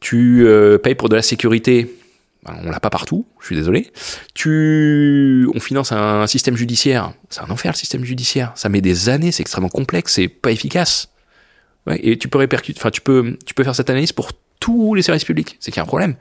Tu 0.00 0.46
payes 0.82 0.94
pour 0.94 1.08
de 1.08 1.16
la 1.16 1.22
sécurité, 1.22 1.96
ben, 2.44 2.56
on 2.62 2.70
l'a 2.70 2.78
pas 2.78 2.90
partout, 2.90 3.26
je 3.40 3.46
suis 3.46 3.56
désolé. 3.56 3.90
Tu, 4.34 5.48
on 5.54 5.60
finance 5.60 5.90
un 5.92 6.26
système 6.26 6.56
judiciaire, 6.56 7.14
c'est 7.30 7.40
un 7.40 7.48
enfer 7.48 7.72
le 7.72 7.76
système 7.76 8.04
judiciaire. 8.04 8.52
Ça 8.54 8.68
met 8.68 8.82
des 8.82 9.08
années, 9.08 9.32
c'est 9.32 9.40
extrêmement 9.40 9.70
complexe, 9.70 10.12
c'est 10.12 10.28
pas 10.28 10.50
efficace. 10.50 11.08
Ouais, 11.86 11.98
et 12.02 12.18
tu 12.18 12.28
peux 12.28 12.36
répercuter, 12.36 12.78
enfin 12.78 12.90
tu 12.90 13.00
peux, 13.00 13.38
tu 13.46 13.54
peux 13.54 13.64
faire 13.64 13.74
cette 13.74 13.88
analyse 13.88 14.12
pour 14.12 14.32
tous 14.60 14.92
les 14.94 15.00
services 15.00 15.24
publics. 15.24 15.56
C'est 15.58 15.70
qu'il 15.70 15.78
y 15.78 15.80
a 15.80 15.84
un 15.84 15.86
problème. 15.86 16.16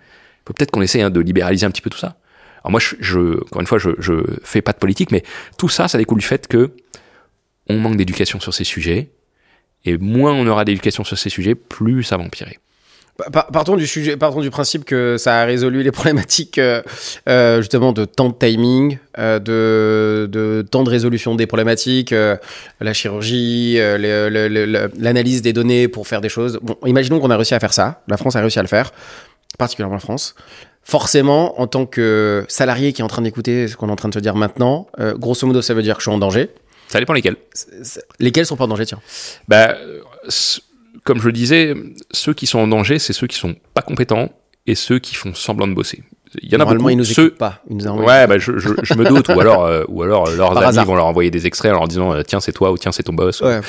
Peut-être 0.54 0.72
qu'on 0.72 0.82
essaie 0.82 1.02
hein, 1.02 1.10
de 1.10 1.20
libéraliser 1.20 1.66
un 1.66 1.72
petit 1.72 1.82
peu 1.82 1.90
tout 1.90 1.98
ça. 1.98 2.18
Alors 2.64 2.72
moi, 2.72 2.82
encore 3.46 3.62
une 3.62 3.68
fois, 3.68 3.78
je, 3.78 3.92
je 4.00 4.14
fais 4.44 4.62
pas 4.62 4.74
de 4.74 4.78
politique, 4.78 5.12
mais 5.12 5.24
tout 5.58 5.70
ça, 5.70 5.88
ça 5.88 5.98
découle 5.98 6.20
du 6.20 6.26
fait 6.26 6.48
que 6.48 6.72
on 7.70 7.78
manque 7.80 7.98
d'éducation 7.98 8.40
sur 8.40 8.54
ces 8.54 8.64
sujets. 8.64 9.10
Et 9.86 9.98
moins 9.98 10.34
on 10.34 10.48
aura 10.48 10.66
d'éducation 10.66 11.04
sur 11.04 11.18
ces 11.18 11.30
sujets, 11.30 11.56
plus 11.56 12.04
ça 12.04 12.18
va 12.18 12.24
empirer. 12.24 12.60
Partons 13.32 13.78
du 13.78 13.88
sujet, 13.88 14.16
partons 14.16 14.42
du 14.42 14.52
principe 14.52 14.86
que 14.86 15.18
ça 15.18 15.42
a 15.42 15.46
résolu 15.46 15.82
les 15.82 15.92
problématiques 15.94 16.60
euh, 16.60 16.84
euh, 17.28 17.62
justement 17.62 17.92
de 17.92 18.06
temps 18.06 18.30
de 18.30 18.36
timing, 18.36 19.00
euh, 19.18 19.40
de, 19.40 20.28
de, 20.32 20.62
temps 20.62 20.84
de 20.84 20.90
résolution 20.92 21.34
des 21.34 21.48
problématiques, 21.48 22.12
la 22.12 22.94
chirurgie, 22.94 23.80
l'analyse 23.80 25.42
des 25.42 25.54
données 25.54 25.88
pour 25.88 26.08
faire 26.08 26.22
des 26.22 26.30
choses. 26.30 26.60
Bon, 26.62 26.78
imaginons 26.86 27.20
qu'on 27.20 27.32
a 27.32 27.36
réussi 27.38 27.56
à 27.56 27.60
faire 27.60 27.74
ça. 27.74 28.04
La 28.08 28.18
France 28.18 28.36
a 28.36 28.42
réussi 28.42 28.60
à 28.60 28.62
le 28.62 28.68
faire, 28.68 28.92
particulièrement 29.58 29.96
la 29.96 30.00
France. 30.00 30.36
Forcément, 30.84 31.60
en 31.60 31.68
tant 31.68 31.86
que 31.86 32.46
salarié 32.48 32.94
qui 32.94 33.02
est 33.02 33.04
en 33.04 33.10
train 33.10 33.22
d'écouter 33.22 33.68
ce 33.68 33.76
qu'on 33.76 33.90
est 33.90 33.92
en 33.92 33.98
train 33.98 34.10
de 34.10 34.14
te 34.14 34.20
dire 34.20 34.36
maintenant, 34.36 34.88
grosso 35.16 35.46
modo, 35.46 35.62
ça 35.62 35.74
veut 35.74 35.82
dire 35.82 35.96
que 35.96 36.02
je 36.02 36.10
suis 36.10 36.16
en 36.16 36.18
danger. 36.18 36.50
Ça 36.88 37.00
dépend 37.00 37.12
lesquels. 37.12 37.36
Lesquels 38.20 38.46
sont 38.46 38.56
pas 38.56 38.64
en 38.64 38.70
danger, 38.70 38.86
tiens 38.86 39.02
Bah 39.50 39.76
comme 41.08 41.22
je 41.22 41.28
le 41.28 41.32
disais, 41.32 41.74
ceux 42.12 42.34
qui 42.34 42.48
sont 42.48 42.60
en 42.60 42.68
danger, 42.68 43.00
c'est 43.00 43.14
ceux 43.14 43.28
qui 43.28 43.38
sont 43.38 43.56
pas 43.74 43.82
compétents 43.82 44.30
et 44.66 44.76
ceux 44.76 45.00
qui 45.00 45.16
font 45.16 45.34
semblant 45.34 45.66
de 45.66 45.74
bosser. 45.74 46.04
Il 46.42 46.52
y 46.52 46.56
en 46.56 46.60
a 46.60 46.66
beaucoup. 46.66 46.90
Ils 46.90 46.98
nous 46.98 47.04
ceux... 47.04 47.32
pas. 47.32 47.62
Ils 47.70 47.78
nous 47.78 47.92
ouais, 47.92 48.28
bah, 48.28 48.38
je, 48.38 48.58
je, 48.58 48.70
je, 48.82 48.94
me 48.94 49.06
doute. 49.06 49.28
ou 49.30 49.40
alors, 49.40 49.66
euh, 49.66 49.84
ou 49.88 50.04
alors 50.04 50.30
leurs 50.30 50.58
amis 50.58 50.86
vont 50.86 50.96
leur 50.96 51.06
envoyer 51.06 51.32
des 51.32 51.48
extraits 51.48 51.72
en 51.72 51.76
leur 51.76 51.88
disant 51.88 52.14
euh, 52.14 52.24
tiens 52.24 52.40
c'est 52.40 52.52
toi 52.52 52.72
ou 52.72 52.78
tiens 52.78 52.92
c'est 52.92 53.04
ton 53.04 53.14
boss. 53.14 53.42
Ouais. 53.42 53.60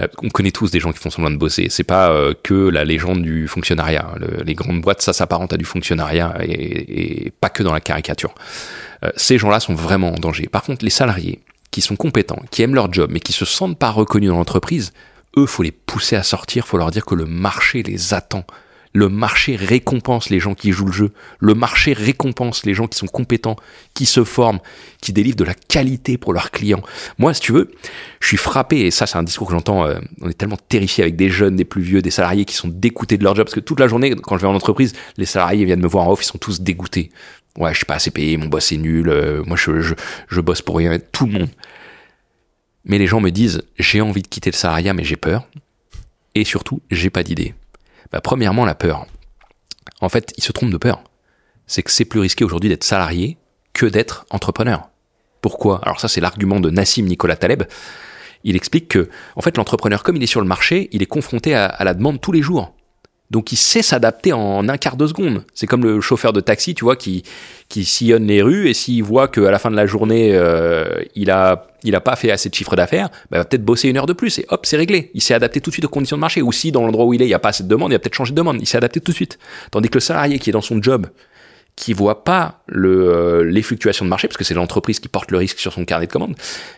Euh, 0.00 0.06
on 0.22 0.28
connaît 0.28 0.50
tous 0.50 0.70
des 0.70 0.80
gens 0.80 0.92
qui 0.92 0.98
font 0.98 1.10
semblant 1.10 1.30
de 1.30 1.36
bosser. 1.36 1.68
C'est 1.70 1.84
pas 1.84 2.14
que 2.42 2.68
la 2.68 2.84
légende 2.84 3.22
du 3.22 3.48
fonctionnariat. 3.48 4.06
les 4.44 4.54
grandes 4.54 4.80
boîtes, 4.80 5.02
ça 5.02 5.12
s'apparente 5.12 5.52
à 5.52 5.56
du 5.56 5.64
fonctionnariat 5.64 6.36
et, 6.42 7.26
et, 7.26 7.30
pas 7.30 7.48
que 7.48 7.62
dans 7.62 7.72
la 7.72 7.80
caricature. 7.80 8.34
ces 9.16 9.38
gens-là 9.38 9.60
sont 9.60 9.74
vraiment 9.74 10.12
en 10.12 10.18
danger. 10.18 10.48
Par 10.48 10.62
contre, 10.62 10.84
les 10.84 10.90
salariés 10.90 11.40
qui 11.70 11.80
sont 11.80 11.96
compétents, 11.96 12.42
qui 12.50 12.62
aiment 12.62 12.74
leur 12.74 12.92
job, 12.92 13.10
mais 13.12 13.20
qui 13.20 13.32
se 13.32 13.44
sentent 13.44 13.78
pas 13.78 13.90
reconnus 13.90 14.30
dans 14.30 14.36
l'entreprise, 14.36 14.92
eux, 15.36 15.46
faut 15.46 15.62
les 15.62 15.70
pousser 15.70 16.16
à 16.16 16.22
sortir, 16.22 16.66
faut 16.66 16.76
leur 16.76 16.90
dire 16.90 17.04
que 17.04 17.14
le 17.14 17.26
marché 17.26 17.82
les 17.82 18.14
attend. 18.14 18.44
Le 18.92 19.08
marché 19.08 19.54
récompense 19.54 20.30
les 20.30 20.40
gens 20.40 20.54
qui 20.54 20.72
jouent 20.72 20.86
le 20.86 20.92
jeu. 20.92 21.12
Le 21.38 21.54
marché 21.54 21.92
récompense 21.92 22.66
les 22.66 22.74
gens 22.74 22.88
qui 22.88 22.98
sont 22.98 23.06
compétents, 23.06 23.56
qui 23.94 24.04
se 24.04 24.24
forment, 24.24 24.58
qui 25.00 25.12
délivrent 25.12 25.36
de 25.36 25.44
la 25.44 25.54
qualité 25.54 26.18
pour 26.18 26.32
leurs 26.32 26.50
clients. 26.50 26.82
Moi, 27.18 27.32
si 27.32 27.40
tu 27.40 27.52
veux, 27.52 27.70
je 28.20 28.26
suis 28.26 28.36
frappé, 28.36 28.80
et 28.80 28.90
ça 28.90 29.06
c'est 29.06 29.16
un 29.16 29.22
discours 29.22 29.46
que 29.46 29.52
j'entends, 29.52 29.86
euh, 29.86 30.00
on 30.20 30.28
est 30.28 30.34
tellement 30.34 30.58
terrifié 30.68 31.04
avec 31.04 31.14
des 31.14 31.30
jeunes, 31.30 31.54
des 31.54 31.64
plus 31.64 31.82
vieux, 31.82 32.02
des 32.02 32.10
salariés 32.10 32.44
qui 32.44 32.54
sont 32.56 32.68
dégoûtés 32.68 33.16
de 33.16 33.22
leur 33.22 33.36
job, 33.36 33.46
parce 33.46 33.54
que 33.54 33.60
toute 33.60 33.78
la 33.78 33.86
journée, 33.86 34.14
quand 34.16 34.36
je 34.36 34.42
vais 34.42 34.48
en 34.48 34.54
entreprise, 34.54 34.92
les 35.16 35.26
salariés 35.26 35.64
viennent 35.64 35.80
me 35.82 35.88
voir 35.88 36.08
en 36.08 36.12
off, 36.12 36.22
ils 36.22 36.26
sont 36.26 36.38
tous 36.38 36.60
dégoûtés. 36.60 37.10
Ouais, 37.58 37.72
je 37.72 37.78
suis 37.78 37.86
pas 37.86 37.94
assez 37.94 38.10
payé, 38.10 38.36
mon 38.36 38.46
boss 38.46 38.72
est 38.72 38.76
nul, 38.76 39.08
euh, 39.08 39.44
moi 39.44 39.56
je, 39.56 39.80
je, 39.80 39.94
je 40.28 40.40
bosse 40.40 40.62
pour 40.62 40.76
rien, 40.76 40.98
tout 41.12 41.26
le 41.26 41.32
monde. 41.32 41.48
mais 42.84 42.98
les 42.98 43.06
gens 43.06 43.20
me 43.20 43.30
disent 43.30 43.62
j'ai 43.78 44.00
envie 44.00 44.22
de 44.22 44.28
quitter 44.28 44.50
le 44.50 44.56
salariat 44.56 44.94
mais 44.94 45.04
j'ai 45.04 45.16
peur 45.16 45.46
et 46.34 46.44
surtout 46.44 46.80
j'ai 46.90 47.10
pas 47.10 47.22
d'idée. 47.22 47.54
Bah, 48.12 48.20
premièrement 48.20 48.64
la 48.64 48.74
peur. 48.74 49.06
En 50.00 50.08
fait, 50.08 50.32
ils 50.36 50.42
se 50.42 50.52
trompent 50.52 50.70
de 50.70 50.78
peur. 50.78 51.02
C'est 51.66 51.82
que 51.82 51.90
c'est 51.90 52.04
plus 52.04 52.20
risqué 52.20 52.44
aujourd'hui 52.44 52.68
d'être 52.68 52.84
salarié 52.84 53.38
que 53.72 53.86
d'être 53.86 54.26
entrepreneur. 54.30 54.88
Pourquoi? 55.40 55.80
Alors 55.82 56.00
ça 56.00 56.08
c'est 56.08 56.20
l'argument 56.20 56.60
de 56.60 56.70
Nassim 56.70 57.04
Nicolas 57.04 57.36
Taleb. 57.36 57.62
Il 58.42 58.56
explique 58.56 58.88
que 58.88 59.08
en 59.36 59.40
fait 59.40 59.56
l'entrepreneur 59.56 60.02
comme 60.02 60.16
il 60.16 60.22
est 60.22 60.26
sur 60.26 60.40
le 60.40 60.46
marché, 60.46 60.88
il 60.92 61.02
est 61.02 61.06
confronté 61.06 61.54
à, 61.54 61.66
à 61.66 61.84
la 61.84 61.94
demande 61.94 62.20
tous 62.20 62.32
les 62.32 62.42
jours. 62.42 62.74
Donc 63.30 63.52
il 63.52 63.56
sait 63.56 63.82
s'adapter 63.82 64.32
en 64.32 64.68
un 64.68 64.76
quart 64.76 64.96
de 64.96 65.06
seconde. 65.06 65.44
C'est 65.54 65.66
comme 65.66 65.84
le 65.84 66.00
chauffeur 66.00 66.32
de 66.32 66.40
taxi, 66.40 66.74
tu 66.74 66.84
vois, 66.84 66.96
qui, 66.96 67.22
qui 67.68 67.84
sillonne 67.84 68.26
les 68.26 68.42
rues 68.42 68.68
et 68.68 68.74
s'il 68.74 69.02
voit 69.04 69.28
qu'à 69.28 69.50
la 69.50 69.58
fin 69.58 69.70
de 69.70 69.76
la 69.76 69.86
journée, 69.86 70.30
euh, 70.34 71.02
il 71.14 71.30
a 71.30 71.66
il 71.82 71.94
a 71.94 72.00
pas 72.00 72.16
fait 72.16 72.30
assez 72.30 72.48
de 72.48 72.54
chiffre 72.54 72.76
d'affaires, 72.76 73.08
bah, 73.30 73.38
il 73.38 73.38
va 73.38 73.44
peut-être 73.44 73.64
bosser 73.64 73.88
une 73.88 73.96
heure 73.96 74.06
de 74.06 74.12
plus 74.12 74.38
et 74.38 74.46
hop, 74.48 74.66
c'est 74.66 74.76
réglé. 74.76 75.10
Il 75.14 75.22
s'est 75.22 75.34
adapté 75.34 75.60
tout 75.60 75.70
de 75.70 75.74
suite 75.74 75.84
aux 75.84 75.90
conditions 75.90 76.16
de 76.16 76.20
marché. 76.20 76.42
Ou 76.42 76.52
si 76.52 76.72
dans 76.72 76.84
l'endroit 76.84 77.06
où 77.06 77.14
il 77.14 77.22
est, 77.22 77.24
il 77.24 77.28
n'y 77.28 77.34
a 77.34 77.38
pas 77.38 77.50
assez 77.50 77.62
de 77.62 77.68
demande, 77.68 77.90
il 77.90 77.94
va 77.94 77.98
peut-être 77.98 78.14
changer 78.14 78.32
de 78.32 78.36
demande. 78.36 78.58
Il 78.60 78.66
s'est 78.66 78.76
adapté 78.76 79.00
tout 79.00 79.12
de 79.12 79.16
suite. 79.16 79.38
Tandis 79.70 79.88
que 79.88 79.94
le 79.94 80.00
salarié 80.00 80.38
qui 80.38 80.50
est 80.50 80.52
dans 80.52 80.60
son 80.60 80.82
job, 80.82 81.06
qui 81.76 81.92
voit 81.92 82.24
pas 82.24 82.62
le, 82.66 83.08
euh, 83.08 83.44
les 83.44 83.62
fluctuations 83.62 84.04
de 84.04 84.10
marché, 84.10 84.28
parce 84.28 84.36
que 84.36 84.44
c'est 84.44 84.54
l'entreprise 84.54 85.00
qui 85.00 85.08
porte 85.08 85.30
le 85.30 85.38
risque 85.38 85.58
sur 85.58 85.72
son 85.72 85.84
carnet 85.84 86.06
de 86.06 86.12
commande, 86.12 86.34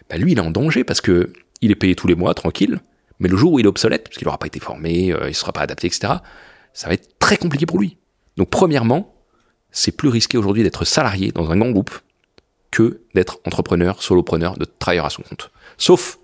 bah, 0.08 0.16
lui, 0.16 0.32
il 0.32 0.38
est 0.38 0.42
en 0.42 0.50
danger 0.50 0.84
parce 0.84 1.00
que 1.00 1.32
il 1.60 1.70
est 1.70 1.76
payé 1.76 1.94
tous 1.94 2.06
les 2.06 2.14
mois, 2.14 2.34
tranquille. 2.34 2.80
Mais 3.22 3.28
le 3.28 3.36
jour 3.36 3.52
où 3.52 3.60
il 3.60 3.64
est 3.66 3.68
obsolète, 3.68 4.02
parce 4.02 4.16
qu'il 4.16 4.26
n'aura 4.26 4.38
pas 4.38 4.48
été 4.48 4.58
formé, 4.58 5.12
euh, 5.12 5.20
il 5.22 5.28
ne 5.28 5.32
sera 5.32 5.52
pas 5.52 5.60
adapté, 5.60 5.86
etc., 5.86 6.14
ça 6.74 6.88
va 6.88 6.94
être 6.94 7.18
très 7.20 7.36
compliqué 7.36 7.66
pour 7.66 7.78
lui. 7.78 7.96
Donc 8.36 8.50
premièrement, 8.50 9.14
c'est 9.70 9.92
plus 9.92 10.08
risqué 10.08 10.36
aujourd'hui 10.36 10.64
d'être 10.64 10.84
salarié 10.84 11.30
dans 11.30 11.50
un 11.52 11.56
grand 11.56 11.70
groupe 11.70 12.00
que 12.72 13.02
d'être 13.14 13.38
entrepreneur, 13.46 14.02
solopreneur, 14.02 14.58
de 14.58 14.64
travailleur 14.64 15.06
à 15.06 15.10
son 15.10 15.22
compte. 15.22 15.52
Sauf 15.78 16.18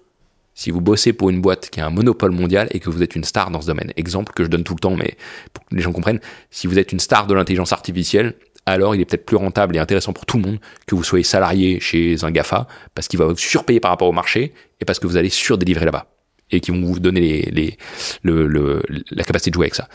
si 0.55 0.73
vous 0.73 0.81
bossez 0.81 1.13
pour 1.13 1.31
une 1.31 1.41
boîte 1.41 1.71
qui 1.71 1.81
a 1.81 1.87
un 1.87 1.91
monopole 1.91 2.33
mondial 2.33 2.67
et 2.73 2.81
que 2.81 2.91
vous 2.91 3.01
êtes 3.01 3.15
une 3.15 3.23
star 3.23 3.53
dans 3.53 3.61
ce 3.61 3.69
domaine. 3.69 3.93
Exemple 3.97 4.33
que 4.33 4.43
je 4.43 4.49
donne 4.49 4.65
tout 4.65 4.75
le 4.75 4.81
temps, 4.81 4.97
mais 4.97 5.17
pour 5.53 5.65
que 5.67 5.77
les 5.77 5.83
gens 5.83 5.93
comprennent, 5.93 6.21
si 6.51 6.67
vous 6.67 6.81
êtes 6.81 6.91
une 6.91 6.99
star 6.99 7.29
de 7.29 7.35
l'intelligence 7.35 7.73
artificielle, 7.73 8.35
alors 8.67 8.97
il 8.97 9.01
est 9.01 9.05
peut-être 9.05 9.25
plus 9.25 9.37
rentable 9.37 9.77
et 9.77 9.79
intéressant 9.79 10.13
pour 10.13 10.27
tout 10.27 10.37
le 10.37 10.43
monde 10.43 10.59
que 10.89 10.97
vous 10.97 11.05
soyez 11.05 11.23
salarié 11.23 11.79
chez 11.79 12.25
un 12.25 12.33
GAFA, 12.33 12.67
parce 12.93 13.07
qu'il 13.07 13.21
va 13.21 13.27
vous 13.27 13.37
surpayer 13.37 13.79
par 13.79 13.93
rapport 13.93 14.09
au 14.09 14.13
marché 14.13 14.53
et 14.81 14.85
parce 14.85 14.99
que 14.99 15.07
vous 15.07 15.17
allez 15.17 15.31
surdélivrer 15.31 15.85
là-bas 15.85 16.18
et 16.51 16.61
qui 16.61 16.71
vont 16.71 16.81
vous 16.83 17.01
donner 17.01 17.21
les, 17.21 17.43
les, 17.51 17.79
le, 18.23 18.47
le, 18.47 18.83
la 19.11 19.25
capacité 19.25 19.51
de 19.51 19.55
jouer 19.55 19.67
avec 19.67 19.75
ça. 19.75 19.89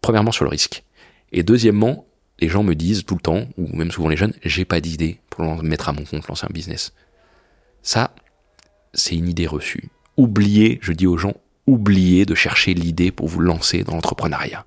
Premièrement, 0.00 0.32
sur 0.32 0.44
le 0.44 0.50
risque. 0.50 0.84
Et 1.32 1.42
deuxièmement, 1.42 2.06
les 2.38 2.48
gens 2.48 2.62
me 2.62 2.74
disent 2.74 3.04
tout 3.04 3.14
le 3.14 3.20
temps, 3.20 3.46
ou 3.56 3.74
même 3.76 3.90
souvent 3.90 4.08
les 4.08 4.16
jeunes, 4.16 4.34
j'ai 4.44 4.64
pas 4.64 4.80
d'idée 4.80 5.18
pour 5.30 5.62
mettre 5.62 5.88
à 5.88 5.92
mon 5.92 6.04
compte, 6.04 6.28
lancer 6.28 6.46
un 6.48 6.52
business. 6.52 6.92
Ça, 7.82 8.14
c'est 8.94 9.16
une 9.16 9.28
idée 9.28 9.46
reçue. 9.46 9.88
Oubliez, 10.16 10.78
je 10.82 10.92
dis 10.92 11.06
aux 11.06 11.16
gens, 11.16 11.34
oubliez 11.66 12.26
de 12.26 12.34
chercher 12.34 12.74
l'idée 12.74 13.10
pour 13.10 13.28
vous 13.28 13.40
lancer 13.40 13.84
dans 13.84 13.94
l'entrepreneuriat. 13.94 14.64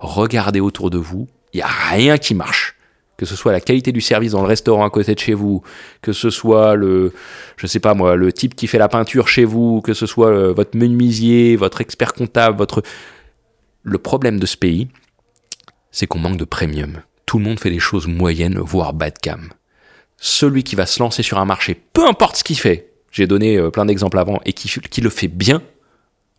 Regardez 0.00 0.60
autour 0.60 0.90
de 0.90 0.98
vous, 0.98 1.28
il 1.52 1.58
n'y 1.58 1.62
a 1.62 1.66
rien 1.66 2.18
qui 2.18 2.34
marche 2.34 2.75
que 3.16 3.26
ce 3.26 3.34
soit 3.36 3.52
la 3.52 3.60
qualité 3.60 3.92
du 3.92 4.00
service 4.00 4.32
dans 4.32 4.42
le 4.42 4.48
restaurant 4.48 4.84
à 4.84 4.90
côté 4.90 5.14
de 5.14 5.18
chez 5.18 5.34
vous, 5.34 5.62
que 6.02 6.12
ce 6.12 6.30
soit 6.30 6.74
le, 6.74 7.12
je 7.56 7.66
sais 7.66 7.80
pas 7.80 7.94
moi, 7.94 8.16
le 8.16 8.32
type 8.32 8.54
qui 8.54 8.66
fait 8.66 8.78
la 8.78 8.88
peinture 8.88 9.28
chez 9.28 9.44
vous, 9.44 9.80
que 9.80 9.94
ce 9.94 10.06
soit 10.06 10.28
euh, 10.28 10.52
votre 10.52 10.76
menuisier, 10.76 11.56
votre 11.56 11.80
expert 11.80 12.12
comptable, 12.12 12.58
votre, 12.58 12.82
le 13.82 13.98
problème 13.98 14.38
de 14.38 14.46
ce 14.46 14.56
pays, 14.56 14.88
c'est 15.90 16.06
qu'on 16.06 16.18
manque 16.18 16.36
de 16.36 16.44
premium. 16.44 17.02
Tout 17.24 17.38
le 17.38 17.44
monde 17.44 17.58
fait 17.58 17.70
des 17.70 17.78
choses 17.78 18.06
moyennes, 18.06 18.58
voire 18.58 18.92
bas 18.92 19.10
de 19.10 19.18
gamme. 19.22 19.50
Celui 20.18 20.62
qui 20.62 20.76
va 20.76 20.86
se 20.86 21.00
lancer 21.02 21.22
sur 21.22 21.38
un 21.38 21.44
marché, 21.44 21.80
peu 21.92 22.06
importe 22.06 22.36
ce 22.36 22.44
qu'il 22.44 22.58
fait, 22.58 22.92
j'ai 23.10 23.26
donné 23.26 23.56
euh, 23.56 23.70
plein 23.70 23.86
d'exemples 23.86 24.18
avant, 24.18 24.40
et 24.44 24.52
qui, 24.52 24.68
qui 24.68 25.00
le 25.00 25.10
fait 25.10 25.28
bien, 25.28 25.62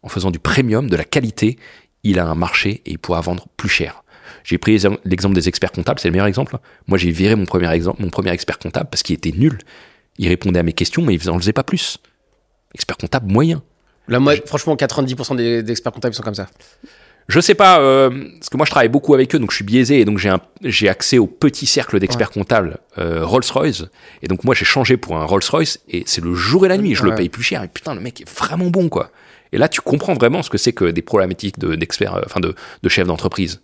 en 0.03 0.09
faisant 0.09 0.29
du 0.29 0.39
premium, 0.39 0.89
de 0.89 0.95
la 0.95 1.03
qualité, 1.03 1.57
il 2.03 2.19
a 2.19 2.27
un 2.27 2.35
marché 2.35 2.81
et 2.85 2.91
il 2.91 2.99
pourra 2.99 3.21
vendre 3.21 3.47
plus 3.57 3.69
cher. 3.69 4.03
J'ai 4.47 4.57
pris 4.57 4.81
l'exemple 5.03 5.35
des 5.35 5.49
experts 5.49 5.73
comptables, 5.73 5.99
c'est 5.99 6.07
le 6.07 6.13
meilleur 6.13 6.25
exemple. 6.25 6.57
Moi, 6.87 6.97
j'ai 6.97 7.11
viré 7.11 7.35
mon 7.35 7.43
premier 7.43 7.69
exemple, 7.69 8.01
mon 8.01 8.09
premier 8.09 8.31
expert 8.31 8.57
comptable 8.57 8.87
parce 8.89 9.03
qu'il 9.03 9.13
était 9.13 9.33
nul. 9.33 9.57
Il 10.17 10.29
répondait 10.29 10.59
à 10.59 10.63
mes 10.63 10.71
questions, 10.71 11.01
mais 11.01 11.15
il 11.15 11.27
n'en 11.27 11.37
faisait 11.37 11.51
pas 11.51 11.63
plus. 11.65 11.97
Expert 12.73 12.95
comptable 12.95 13.29
moyen. 13.29 13.61
Là, 14.07 14.21
moi, 14.21 14.35
franchement, 14.45 14.75
90% 14.77 15.35
des, 15.35 15.69
experts 15.69 15.91
comptables 15.91 16.15
sont 16.15 16.23
comme 16.23 16.33
ça. 16.33 16.47
Je 17.27 17.41
sais 17.41 17.55
pas, 17.55 17.81
euh, 17.81 18.09
parce 18.39 18.47
que 18.47 18.55
moi 18.55 18.65
je 18.65 18.71
travaille 18.71 18.87
beaucoup 18.87 19.13
avec 19.13 19.35
eux, 19.35 19.39
donc 19.39 19.51
je 19.51 19.57
suis 19.57 19.65
biaisé 19.65 19.99
et 19.99 20.05
donc 20.05 20.17
j'ai 20.17 20.33
j'ai 20.61 20.87
accès 20.87 21.17
au 21.17 21.27
petit 21.27 21.65
cercle 21.65 21.99
d'experts 21.99 22.31
comptables 22.31 22.77
euh, 22.99 23.25
Rolls-Royce. 23.25 23.83
Et 24.21 24.29
donc 24.29 24.45
moi 24.45 24.55
j'ai 24.55 24.63
changé 24.63 24.95
pour 24.95 25.17
un 25.17 25.25
Rolls-Royce 25.25 25.81
et 25.89 26.03
c'est 26.05 26.23
le 26.23 26.33
jour 26.33 26.65
et 26.65 26.69
la 26.69 26.77
nuit, 26.77 26.95
je 26.95 27.03
le 27.03 27.13
paye 27.15 27.27
plus 27.27 27.43
cher. 27.43 27.63
Et 27.63 27.67
putain, 27.67 27.95
le 27.95 27.99
mec 27.99 28.21
est 28.21 28.29
vraiment 28.29 28.69
bon 28.69 28.87
quoi. 28.87 29.11
Et 29.51 29.57
là 29.57 29.67
tu 29.67 29.81
comprends 29.81 30.13
vraiment 30.13 30.41
ce 30.41 30.49
que 30.49 30.57
c'est 30.57 30.71
que 30.71 30.85
des 30.85 31.01
problématiques 31.01 31.59
d'experts, 31.59 32.15
de, 32.15 32.21
enfin 32.25 32.39
de, 32.39 32.55
de 32.81 32.87
chefs 32.87 33.07
d'entreprise. 33.07 33.59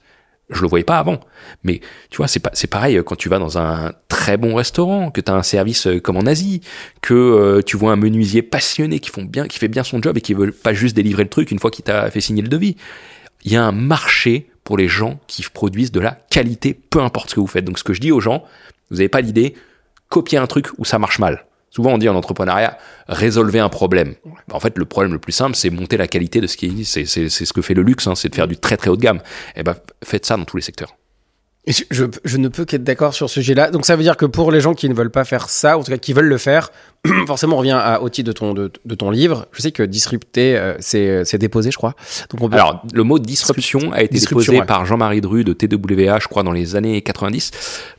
Je 0.54 0.62
le 0.62 0.68
voyais 0.68 0.84
pas 0.84 1.00
avant. 1.00 1.20
Mais 1.64 1.82
tu 2.10 2.18
vois, 2.18 2.28
c'est 2.28 2.40
pas, 2.40 2.52
c'est 2.54 2.68
pareil 2.68 3.02
quand 3.06 3.16
tu 3.16 3.30
vas 3.30 3.40
dans 3.40 3.58
un 3.58 3.94
très 4.08 4.38
bon 4.38 4.56
restaurant, 4.56 5.12
que 5.12 5.22
tu 5.22 5.32
as 5.32 5.36
un 5.36 5.44
service 5.44 5.88
euh, 5.88 6.00
comme 6.00 6.18
en 6.18 6.26
Asie, 6.26 6.62
que 7.02 7.14
euh, 7.14 7.62
tu 7.62 7.78
vois 7.78 7.92
un 7.92 7.96
menuisier 7.96 8.42
passionné 8.42 9.00
qui 9.00 9.10
font 9.10 9.24
bien, 9.24 9.48
qui 9.48 9.60
fait 9.60 9.68
bien 9.68 9.84
son 9.84 10.02
job 10.02 10.18
et 10.18 10.22
qui 10.22 10.34
veut 10.34 10.52
pas 10.52 10.74
juste 10.74 10.96
délivrer 10.96 11.24
le 11.24 11.30
truc 11.30 11.52
une 11.52 11.60
fois 11.60 11.72
qu'il 11.72 11.84
t'a 11.84 12.10
fait 12.10 12.22
signer 12.22 12.42
le 12.42 12.48
devis. 12.48 12.78
Il 13.44 13.52
y 13.52 13.56
a 13.56 13.64
un 13.64 13.72
marché 13.72 14.50
pour 14.64 14.78
les 14.78 14.88
gens 14.88 15.20
qui 15.28 15.44
produisent 15.54 15.92
de 15.92 16.00
la 16.00 16.12
qualité, 16.12 16.74
peu 16.74 17.02
importe 17.02 17.30
ce 17.30 17.36
que 17.36 17.40
vous 17.40 17.48
faites. 17.48 17.66
Donc 17.66 17.78
ce 17.78 17.84
que 17.84 17.94
je 17.94 18.00
dis 18.00 18.12
aux 18.12 18.22
gens, 18.22 18.44
vous 18.90 18.98
n'avez 18.98 19.10
pas 19.10 19.22
l'idée, 19.22 19.56
copier 20.10 20.38
un 20.38 20.48
truc 20.48 20.68
où 20.78 20.86
ça 20.86 21.00
marche 21.00 21.20
mal. 21.20 21.46
Souvent, 21.74 21.94
on 21.94 21.98
dit 21.98 22.08
en 22.08 22.16
entrepreneuriat, 22.16 22.78
résolvez 23.08 23.60
un 23.60 23.70
problème. 23.70 24.14
En 24.52 24.60
fait, 24.60 24.78
le 24.78 24.86
problème 24.86 25.12
le 25.12 25.18
plus 25.18 25.32
simple, 25.32 25.56
c'est 25.56 25.72
monter 25.72 25.98
la 25.98 26.08
qualité 26.08 26.40
de 26.40 26.46
ce 26.46 26.56
qui 26.56 26.68
est. 26.68 26.84
C'est, 26.84 27.06
c'est, 27.06 27.30
ce 27.30 27.52
que 27.52 27.64
fait 27.64 27.74
le 27.74 27.82
luxe, 27.82 28.06
hein, 28.06 28.14
c'est 28.14 28.30
de 28.30 28.36
faire 28.36 28.48
du 28.48 28.58
très 28.58 28.78
très 28.78 28.92
haut 28.92 28.96
de 28.96 29.02
gamme. 29.02 29.18
Et 29.56 29.62
eh 29.62 29.64
ben, 29.64 29.76
faites 30.04 30.24
ça 30.24 30.38
dans 30.38 30.46
tous 30.46 30.56
les 30.56 30.62
secteurs. 30.62 30.96
Je, 31.66 31.84
je, 31.90 32.06
je, 32.26 32.38
ne 32.38 32.48
peux 32.50 32.66
qu'être 32.66 32.84
d'accord 32.84 33.16
sur 33.16 33.28
ce 33.28 33.36
sujet-là. 33.36 33.72
Donc 33.72 33.88
ça 33.88 33.96
veut 33.96 34.04
dire 34.04 34.18
que 34.18 34.28
pour 34.28 34.52
les 34.52 34.62
gens 34.62 34.76
qui 34.76 34.88
ne 34.88 34.94
veulent 34.94 35.10
pas 35.10 35.26
faire 35.26 35.50
ça, 35.50 35.76
ou 35.76 35.82
en 35.82 35.84
tout 35.84 35.92
cas 35.92 35.98
qui 35.98 36.14
veulent 36.14 36.28
le 36.28 36.38
faire, 36.38 36.70
forcément 37.28 37.58
on 37.58 37.60
revient 37.60 37.72
à, 37.72 38.02
au 38.02 38.10
titre 38.10 38.28
de 38.28 38.32
ton, 38.32 38.54
de, 38.54 38.72
de, 38.86 38.96
ton 38.96 39.12
livre. 39.12 39.48
Je 39.52 39.62
sais 39.62 39.72
que 39.72 39.84
disrupter, 39.84 40.56
euh, 40.56 40.76
c'est, 40.80 41.26
c'est 41.26 41.38
déposé, 41.38 41.70
je 41.70 41.78
crois. 41.78 41.96
Donc 42.30 42.42
on 42.42 42.50
peut... 42.50 42.56
Alors 42.56 42.84
le 42.94 43.04
mot 43.04 43.20
disruption 43.20 43.92
a 43.92 44.04
été 44.04 44.20
déposé 44.20 44.62
par 44.62 44.86
Jean-Marie 44.86 45.20
Dru 45.20 45.44
de 45.44 45.54
TWA, 45.54 46.20
je 46.20 46.28
crois, 46.28 46.44
dans 46.44 46.54
les 46.54 46.76
années 46.76 47.02
90, 47.02 47.52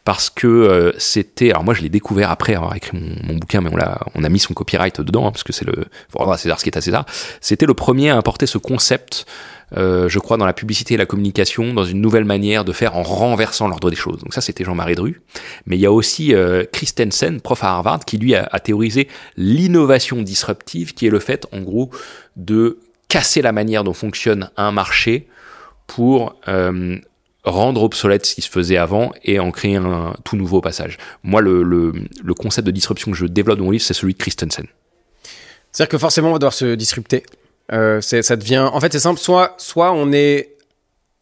parce 0.05 0.31
que 0.31 0.47
euh, 0.47 0.93
c'était. 0.99 1.51
Alors 1.51 1.65
moi 1.65 1.75
je 1.75 1.83
l'ai 1.83 1.91
découvert 1.91 2.31
après 2.31 2.55
avoir 2.55 2.75
écrit 2.77 2.99
mon, 2.99 3.33
mon, 3.33 3.39
bouquin, 3.39 3.61
mais 3.61 3.71
on 3.71 3.77
l'a, 3.77 4.01
on 4.15 4.25
a 4.25 4.29
mis 4.29 4.39
son 4.39 4.55
copyright 4.55 5.01
dedans, 5.01 5.27
hein, 5.27 5.33
parce 5.33 5.45
que 5.45 5.53
c'est 5.53 5.67
le. 5.67 5.85
Faut 6.09 6.19
rendre 6.19 6.33
à 6.33 6.39
César 6.39 6.59
ce 6.59 6.65
qui 6.65 6.71
est 6.71 6.79
à 6.79 6.81
César. 6.81 7.05
C'était 7.41 7.67
le 7.67 7.75
premier 7.75 8.11
à 8.11 8.17
apporter 8.17 8.47
ce 8.47 8.59
concept 8.59 9.27
euh, 9.77 10.09
je 10.09 10.19
crois, 10.19 10.37
dans 10.37 10.47
la 10.47 10.53
publicité 10.53 10.95
et 10.95 10.97
la 10.97 11.07
communication, 11.07 11.73
dans 11.73 11.85
une 11.85 12.01
nouvelle 12.01 12.25
manière 12.25 12.65
de 12.65 12.73
faire 12.73 12.97
en 12.97 13.03
renversant 13.03 13.69
l'ordre 13.69 13.91
des 13.91 13.97
choses. 13.97 14.19
Donc 14.19 14.35
ça, 14.35 14.41
c'était 14.41 14.65
Jean-Marie 14.65 14.95
Dru. 14.95 15.23
Mais 15.67 15.77
il 15.77 15.81
y 15.81 15.87
a 15.87 15.93
aussi 15.93 16.35
euh, 16.35 16.65
Christensen, 16.71 17.41
prof 17.41 17.65
à 17.65 17.71
Harvard, 17.71 18.05
qui 18.05 18.19
lui 18.19 18.35
a, 18.35 18.49
a 18.51 18.61
théorisé 18.61 18.94
l'innovation 19.37 20.23
disruptive, 20.23 20.95
qui 20.95 21.07
est 21.07 21.11
le 21.11 21.21
fait, 21.21 21.47
en 21.53 21.61
gros, 21.61 21.91
de 22.37 22.79
casser 23.09 23.43
la 23.43 23.53
manière 23.53 23.85
dont 23.85 23.95
fonctionne 23.95 24.51
un 24.57 24.73
marché 24.73 25.29
pour 25.87 26.37
euh, 26.49 26.99
rendre 27.45 27.83
obsolète 27.83 28.27
ce 28.27 28.35
qui 28.35 28.43
se 28.43 28.51
faisait 28.51 28.79
avant 28.79 29.13
et 29.23 29.39
en 29.39 29.51
créer 29.51 29.77
un 29.77 30.15
tout 30.25 30.37
nouveau 30.37 30.61
passage. 30.61 30.99
Moi, 31.23 31.41
le, 31.41 31.63
le, 31.63 31.93
le 32.23 32.35
concept 32.35 32.67
de 32.67 32.73
disruption 32.73 33.11
que 33.13 33.17
je 33.17 33.27
développe 33.27 33.59
dans 33.59 33.65
mon 33.65 33.71
livre, 33.71 33.85
c'est 33.85 33.95
celui 33.95 34.15
de 34.15 34.19
Christensen. 34.19 34.67
C'est-à-dire 35.71 35.91
que 35.91 35.99
forcément, 35.99 36.29
on 36.29 36.33
va 36.33 36.39
devoir 36.39 36.55
se 36.55 36.75
disrupter 36.75 37.25
euh, 37.73 38.01
ça 38.01 38.37
devient. 38.37 38.69
En 38.73 38.81
fait, 38.81 38.93
c'est 38.93 39.01
simple. 39.01 39.21
Soit, 39.21 39.55
soit 39.59 39.93
on 39.93 40.13
est 40.13 40.57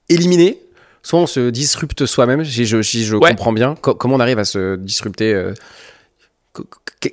éliminé, 0.09 0.61
soit 1.03 1.21
on 1.21 1.27
se 1.27 1.51
disrupte 1.51 2.07
soi-même. 2.07 2.45
Si 2.45 2.67
je, 2.67 2.83
si 2.83 3.05
je 3.05 3.17
comprends 3.17 3.53
bien, 3.53 3.75
comment 3.77 4.17
on 4.17 4.21
arrive 4.21 4.39
à 4.39 4.45
se 4.45 4.77
disrupter 4.77 5.33
euh, 5.33 5.55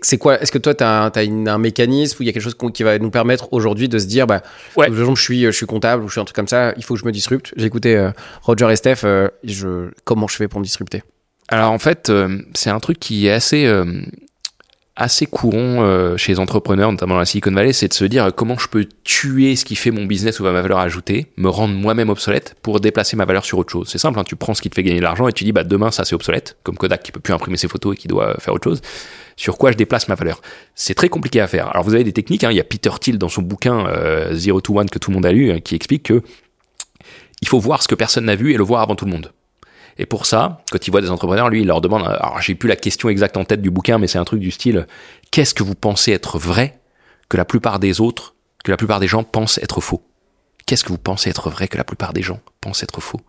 C'est 0.04 0.18
quoi 0.18 0.40
Est-ce 0.42 0.52
que 0.52 0.58
toi, 0.58 0.76
tu 0.76 0.84
as, 0.84 1.06
as 1.06 1.20
un 1.20 1.58
mécanisme 1.58 2.18
ou 2.20 2.24
il 2.24 2.28
y 2.28 2.30
a 2.30 2.34
quelque 2.34 2.44
chose 2.44 2.58
qui 2.74 2.84
va 2.84 3.00
nous 3.00 3.10
permettre 3.10 3.54
aujourd'hui 3.54 3.90
de 3.90 3.98
se 3.98 4.06
dire, 4.06 4.28
bah, 4.28 4.44
ouais. 4.76 4.88
exemple, 4.88 5.18
je 5.18 5.24
suis, 5.24 5.42
je 5.46 5.52
suis 5.52 5.66
comptable 5.66 6.04
ou 6.04 6.08
je 6.08 6.14
suis 6.14 6.22
un 6.22 6.26
truc 6.26 6.36
comme 6.36 6.48
ça, 6.48 6.74
il 6.78 6.84
faut 6.84 6.94
que 6.94 7.00
je 7.00 7.06
me 7.06 7.12
disrupte. 7.12 7.54
J'ai 7.56 7.66
écouté 7.66 7.96
euh, 7.96 8.12
Roger 8.44 8.72
et 8.72 8.76
Steph. 8.76 9.06
je, 9.44 9.90
comment 10.04 10.28
je 10.28 10.36
fais 10.36 10.48
pour 10.48 10.60
me 10.60 10.66
disrupter? 10.66 11.04
Alors 11.48 11.72
en 11.72 11.80
fait, 11.80 12.12
c'est 12.54 12.70
un 12.70 12.80
truc 12.80 13.00
qui 13.00 13.26
est 13.26 13.32
assez 13.32 13.66
assez 15.00 15.26
courant 15.26 15.82
euh, 15.82 16.18
chez 16.18 16.34
les 16.34 16.40
entrepreneurs, 16.40 16.92
notamment 16.92 17.16
dans 17.16 17.20
la 17.20 17.26
Silicon 17.26 17.52
Valley, 17.52 17.72
c'est 17.72 17.88
de 17.88 17.94
se 17.94 18.04
dire 18.04 18.32
comment 18.36 18.58
je 18.58 18.68
peux 18.68 18.86
tuer 19.06 19.56
ce 19.56 19.64
qui 19.64 19.76
fait 19.76 19.92
mon 19.92 20.06
business 20.06 20.40
ou 20.40 20.44
ma 20.44 20.52
valeur 20.52 20.78
ajoutée, 20.78 21.28
me 21.38 21.48
rendre 21.48 21.74
moi-même 21.74 22.10
obsolète 22.10 22.56
pour 22.62 22.82
déplacer 22.82 23.16
ma 23.16 23.24
valeur 23.24 23.46
sur 23.46 23.58
autre 23.58 23.72
chose. 23.72 23.88
C'est 23.90 23.98
simple, 23.98 24.20
hein, 24.20 24.26
tu 24.26 24.36
prends 24.36 24.54
ce 24.54 24.62
qui 24.62 24.70
te 24.70 24.76
fait 24.76 24.84
gagner 24.84 25.00
de 25.00 25.04
l'argent 25.04 25.28
et 25.30 25.34
tu 25.34 25.46
dis 25.46 25.54
bah 25.54 25.64
demain 25.64 25.90
ça 25.90 26.04
c'est 26.04 26.16
obsolète, 26.16 26.58
comme 26.64 26.78
Kodak 26.78 27.02
qui 27.02 27.14
peut 27.14 27.22
plus 27.22 27.34
imprimer 27.34 27.56
ses 27.56 27.70
photos 27.70 27.96
et 27.96 27.98
qui 27.98 28.10
doit 28.10 28.36
faire 28.40 28.54
autre 28.54 28.66
chose. 28.66 28.82
Sur 29.40 29.58
quoi 29.58 29.72
je 29.72 29.78
déplace 29.78 30.10
ma 30.10 30.16
valeur 30.16 30.42
C'est 30.76 30.96
très 30.96 31.08
compliqué 31.08 31.40
à 31.40 31.48
faire. 31.48 31.70
Alors 31.70 31.86
vous 31.86 31.94
avez 31.94 32.04
des 32.04 32.12
techniques, 32.12 32.44
hein, 32.44 32.52
il 32.52 32.58
y 32.58 32.60
a 32.60 32.64
Peter 32.66 32.90
Thiel 33.00 33.18
dans 33.18 33.30
son 33.30 33.42
bouquin 33.42 33.88
euh, 33.88 34.34
Zero 34.34 34.60
to 34.60 34.78
One 34.78 34.90
que 34.90 35.00
tout 35.00 35.12
le 35.12 35.16
monde 35.16 35.26
a 35.26 35.32
lu, 35.32 35.50
hein, 35.50 35.62
qui 35.62 35.76
explique 35.76 36.04
que 36.04 36.22
il 37.42 37.48
faut 37.48 37.58
voir 37.58 37.82
ce 37.82 37.88
que 37.88 37.96
personne 37.96 38.26
n'a 38.26 38.36
vu 38.36 38.54
et 38.54 38.58
le 38.58 38.66
voir 38.66 38.82
avant 38.82 38.96
tout 38.96 39.06
le 39.06 39.12
monde. 39.12 39.32
Et 39.98 40.06
pour 40.06 40.26
ça, 40.26 40.62
quand 40.74 40.86
il 40.86 40.92
voit 40.92 41.00
des 41.00 41.10
entrepreneurs, 41.10 41.48
lui, 41.48 41.62
il 41.62 41.68
leur 41.68 41.80
demande, 41.80 42.04
alors 42.04 42.42
j'ai 42.42 42.54
plus 42.54 42.68
la 42.68 42.76
question 42.76 43.08
exacte 43.08 43.38
en 43.38 43.46
tête 43.46 43.62
du 43.62 43.72
bouquin, 43.72 43.98
mais 43.98 44.08
c'est 44.08 44.18
un 44.18 44.26
truc 44.26 44.42
du 44.42 44.52
style, 44.52 44.88
qu'est-ce 45.32 45.54
que 45.54 45.64
vous 45.64 45.74
pensez 45.74 46.12
être 46.12 46.38
vrai 46.38 46.78
que 47.30 47.38
la 47.38 47.46
plupart 47.46 47.80
des 47.80 48.02
autres, 48.02 48.36
que 48.66 48.72
la 48.72 48.78
plupart 48.78 49.00
des 49.00 49.08
gens 49.08 49.24
pensent 49.24 49.58
être 49.60 49.80
faux? 49.80 50.04
Qu'est-ce 50.66 50.84
que 50.84 50.90
vous 50.90 50.98
pensez 50.98 51.30
être 51.30 51.50
vrai 51.50 51.70
que 51.70 51.78
la 51.78 51.86
plupart 51.86 52.12
des 52.12 52.24
gens 52.24 52.42
pensent 52.60 52.84
être 52.84 53.00
faux? 53.00 53.22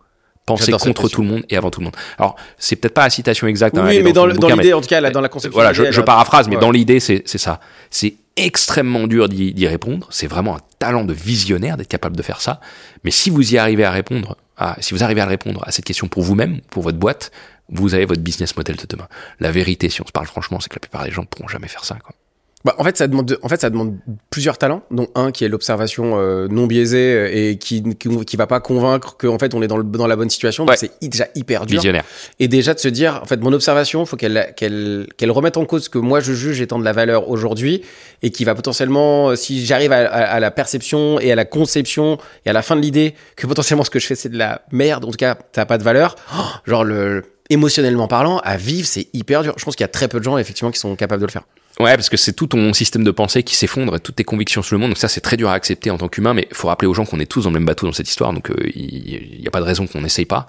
Penser 0.45 0.71
contre 0.71 1.07
tout 1.07 1.21
le 1.21 1.27
monde 1.27 1.43
et 1.49 1.55
avant 1.57 1.69
tout 1.69 1.79
le 1.81 1.85
monde. 1.85 1.95
Alors, 2.17 2.35
c'est 2.57 2.75
peut-être 2.75 2.93
pas 2.95 3.03
la 3.03 3.09
citation 3.09 3.47
exacte. 3.47 3.77
Oui, 3.77 4.01
mais 4.03 4.11
dans, 4.11 4.25
l'idée, 4.25 4.73
en 4.73 4.81
tout 4.81 4.87
cas, 4.87 4.99
là, 4.99 5.11
dans 5.11 5.21
la 5.21 5.29
conception. 5.29 5.53
voilà, 5.55 5.71
je, 5.71 5.83
elle- 5.83 6.03
paraphrase, 6.03 6.47
mais 6.49 6.55
Ouais. 6.55 6.61
dans 6.61 6.71
l'idée, 6.71 6.99
c'est 6.99 7.25
ça. 7.25 7.59
C'est 7.89 8.15
extrêmement 8.35 9.07
dur 9.07 9.29
d'y 9.29 9.53
d'y 9.53 9.67
répondre. 9.67 10.07
C'est 10.09 10.27
vraiment 10.27 10.55
un 10.55 10.61
talent 10.79 11.03
de 11.03 11.13
visionnaire 11.13 11.77
d'être 11.77 11.87
capable 11.89 12.15
de 12.17 12.23
faire 12.23 12.41
ça. 12.41 12.59
Mais 13.03 13.11
si 13.11 13.29
vous 13.29 13.53
y 13.53 13.57
arrivez 13.57 13.83
à 13.83 13.91
répondre, 13.91 14.35
à, 14.57 14.77
si 14.81 14.93
vous 14.93 15.03
arrivez 15.03 15.21
à 15.21 15.25
répondre 15.25 15.63
à 15.67 15.71
cette 15.71 15.85
question 15.85 16.07
pour 16.07 16.23
vous-même, 16.23 16.61
pour 16.69 16.81
votre 16.83 16.97
boîte, 16.97 17.31
vous 17.69 17.93
avez 17.93 18.05
votre 18.05 18.21
business 18.21 18.55
model 18.57 18.75
de 18.77 18.85
demain. 18.89 19.07
La 19.39 19.51
vérité, 19.51 19.89
si 19.89 20.01
on 20.01 20.07
se 20.07 20.11
parle 20.11 20.27
franchement, 20.27 20.59
c'est 20.59 20.69
que 20.69 20.75
la 20.75 20.79
plupart 20.79 21.03
des 21.05 21.11
gens 21.11 21.23
pourront 21.25 21.47
jamais 21.47 21.67
faire 21.67 21.85
ça. 21.85 21.95
Quoi. 22.03 22.15
Bah, 22.63 22.75
en 22.77 22.83
fait, 22.83 22.95
ça 22.97 23.07
demande, 23.07 23.25
de- 23.25 23.39
en 23.41 23.49
fait, 23.49 23.59
ça 23.59 23.69
demande 23.69 23.97
plusieurs 24.29 24.57
talents, 24.57 24.83
dont 24.91 25.07
un 25.15 25.31
qui 25.31 25.43
est 25.43 25.49
l'observation 25.49 26.13
euh, 26.19 26.47
non 26.47 26.67
biaisée 26.67 27.13
euh, 27.15 27.29
et 27.51 27.57
qui, 27.57 27.81
qui, 27.95 28.25
qui 28.25 28.37
va 28.37 28.45
pas 28.45 28.59
convaincre 28.59 29.17
qu'en 29.17 29.39
fait 29.39 29.53
on 29.55 29.61
est 29.63 29.67
dans, 29.67 29.77
le, 29.77 29.83
dans 29.83 30.05
la 30.07 30.15
bonne 30.15 30.29
situation. 30.29 30.65
Ouais. 30.65 30.77
c'est 30.77 30.91
déjà 31.01 31.27
hyper 31.35 31.65
dur. 31.65 31.79
Visionnaire. 31.79 32.03
Et 32.39 32.47
déjà 32.47 32.73
de 32.75 32.79
se 32.79 32.87
dire, 32.87 33.19
en 33.23 33.25
fait, 33.25 33.37
mon 33.37 33.51
observation, 33.53 34.05
faut 34.05 34.15
qu'elle 34.17 34.53
qu'elle 34.55 35.07
qu'elle 35.17 35.31
remette 35.31 35.57
en 35.57 35.65
cause 35.65 35.85
ce 35.85 35.89
que 35.89 35.97
moi 35.97 36.19
je 36.19 36.33
juge 36.33 36.61
étant 36.61 36.77
de 36.77 36.83
la 36.85 36.91
valeur 36.93 37.29
aujourd'hui 37.29 37.81
et 38.21 38.29
qui 38.29 38.45
va 38.45 38.53
potentiellement, 38.53 39.29
euh, 39.29 39.35
si 39.35 39.65
j'arrive 39.65 39.91
à, 39.91 39.97
à- 40.07 40.23
à 40.35 40.39
la 40.39 40.51
perception 40.51 41.19
et 41.19 41.31
à 41.31 41.35
la 41.35 41.45
conception 41.45 42.17
et 42.45 42.49
à 42.51 42.53
la 42.53 42.61
fin 42.61 42.75
de 42.75 42.81
l'idée 42.81 43.15
que 43.35 43.47
potentiellement 43.47 43.83
ce 43.83 43.89
que 43.89 43.99
je 43.99 44.05
fais 44.05 44.15
c'est 44.15 44.29
de 44.29 44.37
la 44.37 44.61
merde, 44.71 45.03
en 45.05 45.09
tout 45.11 45.17
cas 45.17 45.35
ça 45.55 45.61
a 45.61 45.65
pas 45.65 45.77
de 45.79 45.83
valeur, 45.83 46.15
oh, 46.37 46.41
genre 46.69 46.83
le 46.83 47.23
émotionnellement 47.49 48.07
parlant, 48.07 48.37
à 48.43 48.55
vivre 48.57 48.87
c'est 48.87 49.07
hyper 49.13 49.43
dur. 49.43 49.53
Je 49.57 49.65
pense 49.65 49.75
qu'il 49.75 49.83
y 49.83 49.85
a 49.85 49.89
très 49.89 50.07
peu 50.07 50.19
de 50.19 50.23
gens 50.23 50.37
effectivement 50.37 50.71
qui 50.71 50.79
sont 50.79 50.95
capables 50.95 51.21
de 51.21 51.25
le 51.27 51.31
faire. 51.31 51.43
Ouais, 51.81 51.95
parce 51.95 52.09
que 52.09 52.17
c'est 52.17 52.33
tout 52.33 52.47
ton 52.47 52.73
système 52.73 53.03
de 53.03 53.11
pensée 53.11 53.43
qui 53.43 53.55
s'effondre, 53.55 53.95
et 53.95 53.99
toutes 53.99 54.15
tes 54.15 54.23
convictions 54.23 54.61
sur 54.61 54.75
le 54.75 54.79
monde. 54.79 54.91
Donc 54.91 54.97
ça, 54.97 55.07
c'est 55.07 55.21
très 55.21 55.37
dur 55.37 55.49
à 55.49 55.53
accepter 55.53 55.89
en 55.91 55.97
tant 55.97 56.07
qu'humain, 56.07 56.33
mais 56.33 56.47
faut 56.53 56.67
rappeler 56.67 56.87
aux 56.87 56.93
gens 56.93 57.05
qu'on 57.05 57.19
est 57.19 57.25
tous 57.25 57.43
dans 57.43 57.49
le 57.49 57.55
même 57.55 57.65
bateau 57.65 57.85
dans 57.85 57.91
cette 57.91 58.09
histoire, 58.09 58.33
donc 58.33 58.49
euh, 58.49 58.55
il 58.75 59.39
n'y 59.39 59.47
a 59.47 59.51
pas 59.51 59.59
de 59.59 59.65
raison 59.65 59.87
qu'on 59.87 60.01
n'essaye 60.01 60.25
pas. 60.25 60.47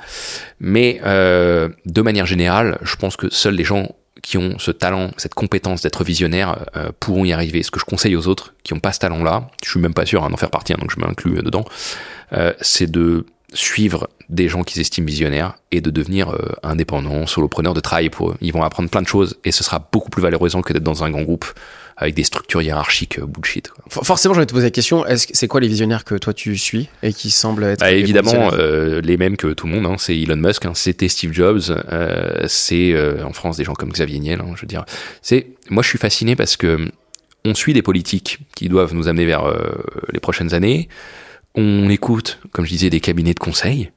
Mais 0.60 1.00
euh, 1.04 1.68
de 1.86 2.02
manière 2.02 2.26
générale, 2.26 2.78
je 2.82 2.96
pense 2.96 3.16
que 3.16 3.28
seuls 3.30 3.54
les 3.54 3.64
gens 3.64 3.88
qui 4.22 4.38
ont 4.38 4.58
ce 4.58 4.70
talent, 4.70 5.10
cette 5.16 5.34
compétence 5.34 5.82
d'être 5.82 6.04
visionnaire 6.04 6.66
euh, 6.76 6.90
pourront 7.00 7.24
y 7.24 7.32
arriver. 7.32 7.62
Ce 7.62 7.70
que 7.70 7.80
je 7.80 7.84
conseille 7.84 8.16
aux 8.16 8.28
autres 8.28 8.54
qui 8.62 8.72
n'ont 8.72 8.80
pas 8.80 8.92
ce 8.92 9.00
talent-là, 9.00 9.50
je 9.64 9.70
suis 9.70 9.80
même 9.80 9.94
pas 9.94 10.06
sûr 10.06 10.24
hein, 10.24 10.30
d'en 10.30 10.36
faire 10.36 10.50
partie, 10.50 10.72
hein, 10.72 10.78
donc 10.80 10.92
je 10.92 11.00
m'inclus 11.00 11.38
euh, 11.38 11.42
dedans, 11.42 11.64
euh, 12.32 12.52
c'est 12.60 12.90
de 12.90 13.26
suivre 13.52 14.08
des 14.32 14.48
gens 14.48 14.62
qu'ils 14.64 14.80
estiment 14.80 15.06
visionnaires 15.06 15.54
et 15.70 15.80
de 15.80 15.90
devenir 15.90 16.30
euh, 16.30 16.38
indépendant, 16.62 17.26
solopreneur, 17.26 17.74
de 17.74 17.80
travailler 17.80 18.10
pour 18.10 18.30
eux. 18.30 18.36
Ils 18.40 18.52
vont 18.52 18.62
apprendre 18.64 18.88
plein 18.88 19.02
de 19.02 19.06
choses 19.06 19.38
et 19.44 19.52
ce 19.52 19.62
sera 19.62 19.88
beaucoup 19.92 20.10
plus 20.10 20.22
valorisant 20.22 20.62
que 20.62 20.72
d'être 20.72 20.82
dans 20.82 21.04
un 21.04 21.10
grand 21.10 21.22
groupe 21.22 21.44
avec 21.98 22.14
des 22.14 22.24
structures 22.24 22.62
hiérarchiques 22.62 23.18
euh, 23.18 23.26
bullshit. 23.26 23.68
Quoi. 23.68 23.84
For- 23.90 24.06
Forcément, 24.06 24.32
je 24.34 24.40
vais 24.40 24.46
te 24.46 24.52
poser 24.54 24.66
la 24.66 24.70
question, 24.70 25.04
est-ce 25.06 25.26
c'est 25.32 25.46
quoi 25.48 25.60
les 25.60 25.68
visionnaires 25.68 26.04
que 26.04 26.14
toi 26.14 26.32
tu 26.32 26.56
suis 26.56 26.88
et 27.02 27.12
qui 27.12 27.30
semblent 27.30 27.62
être 27.64 27.80
Bah, 27.80 27.92
évidemment, 27.92 28.50
euh, 28.54 29.02
les 29.02 29.18
mêmes 29.18 29.36
que 29.36 29.48
tout 29.52 29.66
le 29.66 29.74
monde. 29.74 29.84
Hein, 29.86 29.96
c'est 29.98 30.18
Elon 30.18 30.36
Musk, 30.36 30.64
hein, 30.64 30.72
c'était 30.74 31.08
Steve 31.08 31.32
Jobs, 31.34 31.60
euh, 31.70 32.44
c'est 32.48 32.92
euh, 32.94 33.22
en 33.24 33.34
France 33.34 33.58
des 33.58 33.64
gens 33.64 33.74
comme 33.74 33.90
Xavier 33.92 34.18
Niel. 34.18 34.40
hein, 34.40 34.52
je 34.56 34.62
veux 34.62 34.66
dire, 34.66 34.84
c'est 35.20 35.48
moi 35.68 35.82
je 35.82 35.88
suis 35.90 35.98
fasciné 35.98 36.34
parce 36.36 36.56
que 36.56 36.90
on 37.44 37.54
suit 37.54 37.74
des 37.74 37.82
politiques 37.82 38.38
qui 38.56 38.68
doivent 38.70 38.94
nous 38.94 39.08
amener 39.08 39.26
vers 39.26 39.44
les 40.12 40.20
prochaines 40.20 40.54
années. 40.54 40.88
On 41.54 41.90
écoute, 41.90 42.38
comme 42.52 42.64
je 42.64 42.70
disais, 42.70 42.88
des 42.88 43.00
cabinets 43.00 43.34
de 43.34 43.40
conseil. 43.40 43.90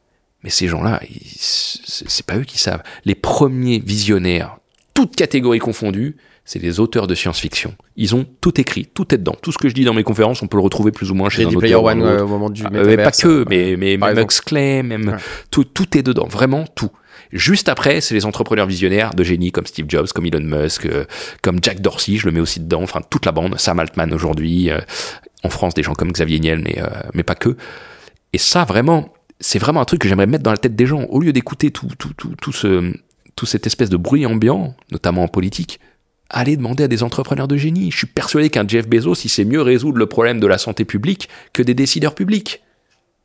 Mais 0.46 0.52
ces 0.52 0.68
gens-là, 0.68 1.02
c'est 1.38 2.26
pas 2.26 2.38
eux 2.38 2.44
qui 2.44 2.60
savent. 2.60 2.84
Les 3.04 3.16
premiers 3.16 3.80
visionnaires, 3.80 4.58
toutes 4.94 5.16
catégories 5.16 5.58
confondues, 5.60 6.18
c'est 6.46 6.62
les 6.62 6.80
auteurs 6.80 7.08
de 7.08 7.16
science-fiction. 7.16 7.74
Ils 7.96 8.14
ont 8.14 8.28
tout 8.42 8.62
écrit, 8.62 8.86
tout 8.86 9.12
est 9.16 9.18
dedans. 9.18 9.36
Tout 9.42 9.52
ce 9.52 9.58
que 9.58 9.68
je 9.70 9.74
dis 9.74 9.84
dans 9.86 9.96
mes 9.96 10.04
conférences, 10.04 10.44
on 10.44 10.48
peut 10.48 10.58
le 10.58 10.64
retrouver 10.64 10.92
plus 10.92 11.10
ou 11.10 11.16
moins 11.16 11.30
chez 11.30 11.46
un 11.46 11.48
auteur 11.48 11.60
Player 11.62 11.76
One 11.76 12.04
euh, 12.04 12.24
au 12.24 12.28
moment 12.28 12.52
du 12.52 12.62
Ah, 12.64 12.70
mais 12.72 12.96
pas 12.96 13.10
que, 13.10 13.28
euh, 13.28 13.46
mais, 13.50 13.76
mais 13.76 13.98
même. 13.98 14.20
Huxley, 14.20 14.84
même 14.84 15.10
Ouais. 15.10 15.16
tout, 15.50 15.64
tout 15.64 15.98
est 15.98 16.04
dedans, 16.04 16.28
vraiment 16.28 16.66
tout. 16.76 16.92
Juste 17.32 17.68
après, 17.68 18.00
c'est 18.02 18.14
les 18.14 18.28
entrepreneurs 18.28 18.68
visionnaires 18.68 19.16
de 19.16 19.24
génie 19.24 19.52
comme 19.52 19.66
Steve 19.66 19.88
Jobs, 19.90 20.10
comme 20.14 20.28
Elon 20.28 20.42
Musk, 20.44 20.86
euh, 20.86 21.06
comme 21.42 21.58
Jack 21.64 21.82
Dorsey, 21.82 22.18
je 22.18 22.28
le 22.28 22.32
mets 22.32 22.40
aussi 22.40 22.60
dedans, 22.60 22.84
enfin 22.84 23.02
toute 23.10 23.26
la 23.26 23.32
bande, 23.32 23.58
Sam 23.60 23.80
Altman 23.80 24.14
aujourd'hui, 24.14 24.70
euh, 24.70 24.78
en 25.44 25.50
France 25.50 25.74
des 25.74 25.82
gens 25.82 25.94
comme 25.94 26.12
Xavier 26.12 26.40
Niel, 26.40 26.60
mais, 26.64 26.78
mais 27.16 27.24
pas 27.24 27.34
que. 27.36 27.58
Et 28.34 28.38
ça, 28.38 28.66
vraiment, 28.66 29.15
c'est 29.40 29.60
vraiment 29.60 29.82
un 29.82 29.86
truc 29.86 30.02
que 30.02 30.08
j'aimerais 30.08 30.28
mettre 30.28 30.44
dans 30.44 30.52
la 30.52 30.58
tête 30.58 30.76
des 30.76 30.86
gens. 30.86 31.04
Au 31.10 31.20
lieu 31.20 31.34
d'écouter 31.34 31.72
tout, 31.72 31.88
tout, 31.98 32.14
tout, 32.18 32.34
tout, 32.42 32.52
ce, 32.52 32.94
tout 33.36 33.46
cette 33.46 33.68
espèce 33.68 33.90
de 33.90 33.98
bruit 33.98 34.26
ambiant, 34.26 34.76
notamment 34.92 35.24
en 35.24 35.28
politique, 35.28 35.80
allez 36.30 36.58
demander 36.58 36.84
à 36.86 36.88
des 36.88 37.04
entrepreneurs 37.04 37.48
de 37.48 37.58
génie. 37.58 37.92
Je 37.92 37.98
suis 37.98 38.08
persuadé 38.08 38.50
qu'un 38.50 38.68
Jeff 38.68 38.88
Bezos, 38.88 39.16
il 39.24 39.30
sait 39.30 39.46
mieux 39.46 39.62
résoudre 39.62 39.98
le 39.98 40.06
problème 40.08 40.40
de 40.40 40.48
la 40.48 40.58
santé 40.58 40.86
publique 40.86 41.30
que 41.54 41.62
des 41.62 41.74
décideurs 41.74 42.16
publics. 42.16 42.62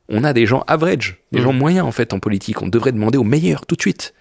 On 0.09 0.25
a 0.25 0.33
des 0.33 0.45
gens 0.45 0.65
average, 0.67 1.23
des 1.33 1.39
Mhm. 1.39 1.45
gens 1.45 1.53
moyens 1.53 1.87
en 1.87 1.93
fait 1.93 2.13
en 2.13 2.19
politique. 2.19 2.61
On 2.63 2.69
devrait 2.69 2.93
demander 2.93 3.17
aux 3.17 3.25
meilleurs 3.25 3.65
tout 3.67 3.77
de 3.77 3.81
suite. 3.81 4.13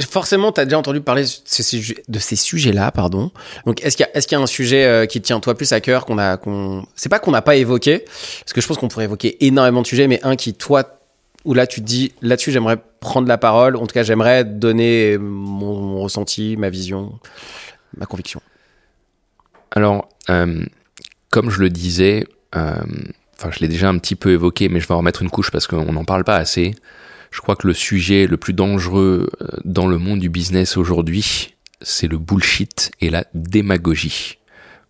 Forcément, 0.00 0.50
tu 0.50 0.60
as 0.60 0.64
déjà 0.64 0.76
entendu 0.76 1.00
parler 1.00 1.22
de 1.22 2.18
ces 2.18 2.36
sujets-là, 2.36 2.90
pardon. 2.90 3.30
Donc, 3.64 3.80
est-ce 3.84 3.96
qu'il 3.96 4.04
y, 4.12 4.32
y 4.32 4.34
a 4.34 4.40
un 4.40 4.46
sujet 4.46 4.84
euh, 4.84 5.06
qui 5.06 5.20
tient 5.20 5.38
toi 5.38 5.54
plus 5.54 5.72
à 5.72 5.80
cœur 5.80 6.04
qu'on 6.04 6.18
a, 6.18 6.36
qu'on, 6.36 6.84
c'est 6.96 7.08
pas 7.08 7.20
qu'on 7.20 7.30
n'a 7.30 7.42
pas 7.42 7.54
évoqué, 7.54 8.00
parce 8.00 8.52
que 8.52 8.60
je 8.60 8.66
pense 8.66 8.76
qu'on 8.76 8.88
pourrait 8.88 9.04
évoquer 9.04 9.36
énormément 9.46 9.82
de 9.82 9.86
sujets, 9.86 10.08
mais 10.08 10.18
un 10.24 10.34
qui 10.34 10.52
toi, 10.54 10.97
où 11.44 11.54
là 11.54 11.66
tu 11.66 11.80
te 11.80 11.86
dis, 11.86 12.12
là-dessus 12.22 12.52
j'aimerais 12.52 12.78
prendre 13.00 13.28
la 13.28 13.38
parole, 13.38 13.76
en 13.76 13.86
tout 13.86 13.94
cas 13.94 14.02
j'aimerais 14.02 14.44
donner 14.44 15.18
mon, 15.18 16.00
ressenti, 16.00 16.56
ma 16.56 16.70
vision, 16.70 17.18
ma 17.96 18.06
conviction. 18.06 18.40
Alors, 19.70 20.08
euh, 20.30 20.64
comme 21.30 21.50
je 21.50 21.60
le 21.60 21.70
disais, 21.70 22.26
euh, 22.56 22.74
enfin 23.38 23.50
je 23.50 23.60
l'ai 23.60 23.68
déjà 23.68 23.88
un 23.88 23.98
petit 23.98 24.16
peu 24.16 24.30
évoqué, 24.30 24.68
mais 24.68 24.80
je 24.80 24.88
vais 24.88 24.94
en 24.94 24.98
remettre 24.98 25.22
une 25.22 25.30
couche 25.30 25.50
parce 25.50 25.66
qu'on 25.66 25.92
n'en 25.92 26.04
parle 26.04 26.24
pas 26.24 26.36
assez. 26.36 26.74
Je 27.30 27.40
crois 27.40 27.56
que 27.56 27.66
le 27.66 27.74
sujet 27.74 28.26
le 28.26 28.36
plus 28.36 28.54
dangereux 28.54 29.30
euh, 29.40 29.46
dans 29.64 29.86
le 29.86 29.98
monde 29.98 30.20
du 30.20 30.30
business 30.30 30.76
aujourd'hui, 30.76 31.54
c'est 31.82 32.08
le 32.08 32.18
bullshit 32.18 32.90
et 33.00 33.10
la 33.10 33.24
démagogie. 33.34 34.38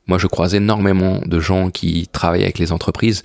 Moi, 0.07 0.19
je 0.19 0.27
croise 0.27 0.55
énormément 0.55 1.21
de 1.25 1.39
gens 1.39 1.71
qui 1.71 2.09
travaillent 2.09 2.45
avec 2.45 2.59
les 2.59 2.73
entreprises 2.73 3.23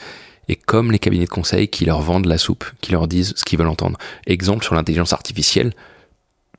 et 0.49 0.55
comme 0.55 0.91
les 0.91 0.99
cabinets 0.99 1.25
de 1.25 1.29
conseil 1.29 1.67
qui 1.67 1.85
leur 1.85 2.01
vendent 2.01 2.25
la 2.25 2.37
soupe, 2.37 2.65
qui 2.81 2.91
leur 2.91 3.07
disent 3.07 3.33
ce 3.35 3.43
qu'ils 3.45 3.57
veulent 3.59 3.67
entendre. 3.67 3.97
Exemple 4.27 4.63
sur 4.63 4.75
l'intelligence 4.75 5.13
artificielle, 5.13 5.73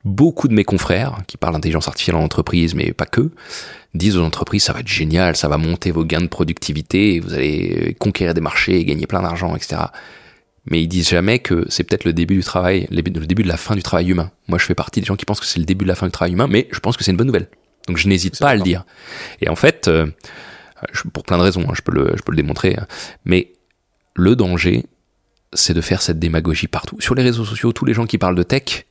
beaucoup 0.03 0.47
de 0.47 0.53
mes 0.53 0.63
confrères 0.63 1.17
qui 1.27 1.37
parlent 1.37 1.53
d'intelligence 1.53 1.87
artificielle 1.87 2.15
en 2.17 2.23
entreprise, 2.23 2.75
mais 2.75 2.93
pas 2.93 3.05
que, 3.05 3.31
disent 3.93 4.17
aux 4.17 4.23
entreprises 4.23 4.63
ça 4.63 4.73
va 4.73 4.79
être 4.81 4.87
génial, 4.87 5.35
ça 5.35 5.47
va 5.47 5.57
monter 5.57 5.91
vos 5.91 6.03
gains 6.05 6.21
de 6.21 6.27
productivité, 6.27 7.19
vous 7.19 7.33
allez 7.33 7.77
euh, 7.89 7.93
conquérir 7.97 8.33
des 8.33 8.41
marchés, 8.41 8.83
gagner 8.85 9.07
plein 9.07 9.21
d'argent, 9.21 9.55
etc. 9.55 9.81
Mais 10.69 10.81
ils 10.81 10.87
disent 10.87 11.09
jamais 11.09 11.39
que 11.39 11.65
c'est 11.69 11.83
peut-être 11.83 12.05
le 12.05 12.13
début 12.13 12.35
du 12.35 12.43
travail, 12.43 12.87
le 12.89 13.01
début 13.03 13.43
de 13.43 13.47
la 13.47 13.57
fin 13.57 13.75
du 13.75 13.83
travail 13.83 14.09
humain. 14.09 14.31
Moi, 14.47 14.57
je 14.57 14.65
fais 14.65 14.73
partie 14.73 14.99
des 14.99 15.05
gens 15.05 15.15
qui 15.15 15.23
pensent 15.25 15.39
que 15.39 15.45
c'est 15.45 15.59
le 15.59 15.65
début 15.65 15.85
de 15.85 15.89
la 15.89 15.93
fin 15.95 16.07
du 16.07 16.11
travail 16.11 16.33
humain, 16.33 16.47
mais 16.47 16.67
je 16.71 16.79
pense 16.79 16.97
que 16.97 17.03
c'est 17.03 17.11
une 17.11 17.17
bonne 17.17 17.27
nouvelle. 17.27 17.47
Donc 17.87 17.97
je 17.97 18.07
n'hésite 18.07 18.39
pas 18.39 18.49
à 18.49 18.55
le 18.55 18.61
dire. 18.61 18.83
Et 19.41 19.49
en 19.49 19.55
fait, 19.55 19.87
euh, 19.87 20.07
je- 20.91 21.03
pour 21.07 21.23
plein 21.23 21.37
de 21.37 21.43
raisons, 21.43 21.65
hein, 21.69 21.73
je, 21.75 21.81
peux 21.83 21.91
le, 21.91 22.13
je 22.17 22.21
peux 22.23 22.31
le 22.31 22.37
démontrer, 22.37 22.75
hein, 22.79 22.87
mais 23.25 23.51
le 24.15 24.35
danger, 24.35 24.85
c'est 25.53 25.73
de 25.73 25.81
faire 25.81 26.01
cette 26.01 26.19
démagogie 26.19 26.67
partout. 26.67 26.99
Sur 26.99 27.15
les 27.15 27.23
réseaux 27.23 27.45
sociaux, 27.45 27.73
tous 27.73 27.85
les 27.85 27.93
gens 27.93 28.05
qui 28.05 28.17
parlent 28.17 28.35
de 28.35 28.43
tech, 28.43 28.85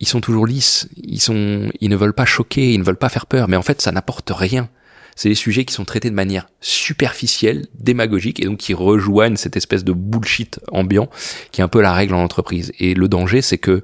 ils 0.00 0.08
sont 0.08 0.20
toujours 0.20 0.46
lisses, 0.46 0.88
ils, 0.96 1.20
sont, 1.20 1.70
ils 1.80 1.88
ne 1.88 1.96
veulent 1.96 2.12
pas 2.12 2.26
choquer, 2.26 2.72
ils 2.72 2.78
ne 2.78 2.84
veulent 2.84 2.96
pas 2.96 3.08
faire 3.08 3.26
peur, 3.26 3.48
mais 3.48 3.56
en 3.56 3.62
fait, 3.62 3.80
ça 3.80 3.92
n'apporte 3.92 4.30
rien. 4.34 4.68
C'est 5.14 5.30
des 5.30 5.34
sujets 5.34 5.64
qui 5.64 5.72
sont 5.72 5.86
traités 5.86 6.10
de 6.10 6.14
manière 6.14 6.46
superficielle, 6.60 7.66
démagogique, 7.78 8.38
et 8.40 8.44
donc 8.44 8.58
qui 8.58 8.74
rejoignent 8.74 9.36
cette 9.36 9.56
espèce 9.56 9.82
de 9.82 9.92
bullshit 9.92 10.60
ambiant 10.70 11.08
qui 11.52 11.62
est 11.62 11.64
un 11.64 11.68
peu 11.68 11.80
la 11.80 11.94
règle 11.94 12.14
en 12.14 12.22
entreprise. 12.22 12.72
Et 12.78 12.92
le 12.92 13.08
danger, 13.08 13.40
c'est 13.40 13.56
que 13.56 13.82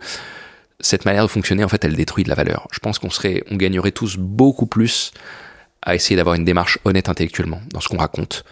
cette 0.81 1.07
manière 1.07 1.23
de 1.23 1.31
fonctionner, 1.31 1.65
en 1.65 1.69
fait, 1.69 1.85
elle 1.87 1.97
détruit 1.97 2.25
de 2.25 2.29
la 2.29 2.35
valeur. 2.35 2.69
Je 2.71 2.81
pense 2.81 2.99
qu'on 2.99 3.09
serait, 3.09 3.43
on 3.51 3.57
gagnerait 3.57 3.93
tous 3.93 4.19
beaucoup 4.19 4.67
plus 4.67 5.13
à 5.81 5.95
essayer 5.95 6.17
d'avoir 6.17 6.35
une 6.35 6.45
démarche 6.45 6.79
honnête 6.85 7.09
intellectuellement 7.09 7.63
dans 7.73 7.81
ce 7.81 7.89
qu'on 7.89 7.97
raconte, 7.97 8.45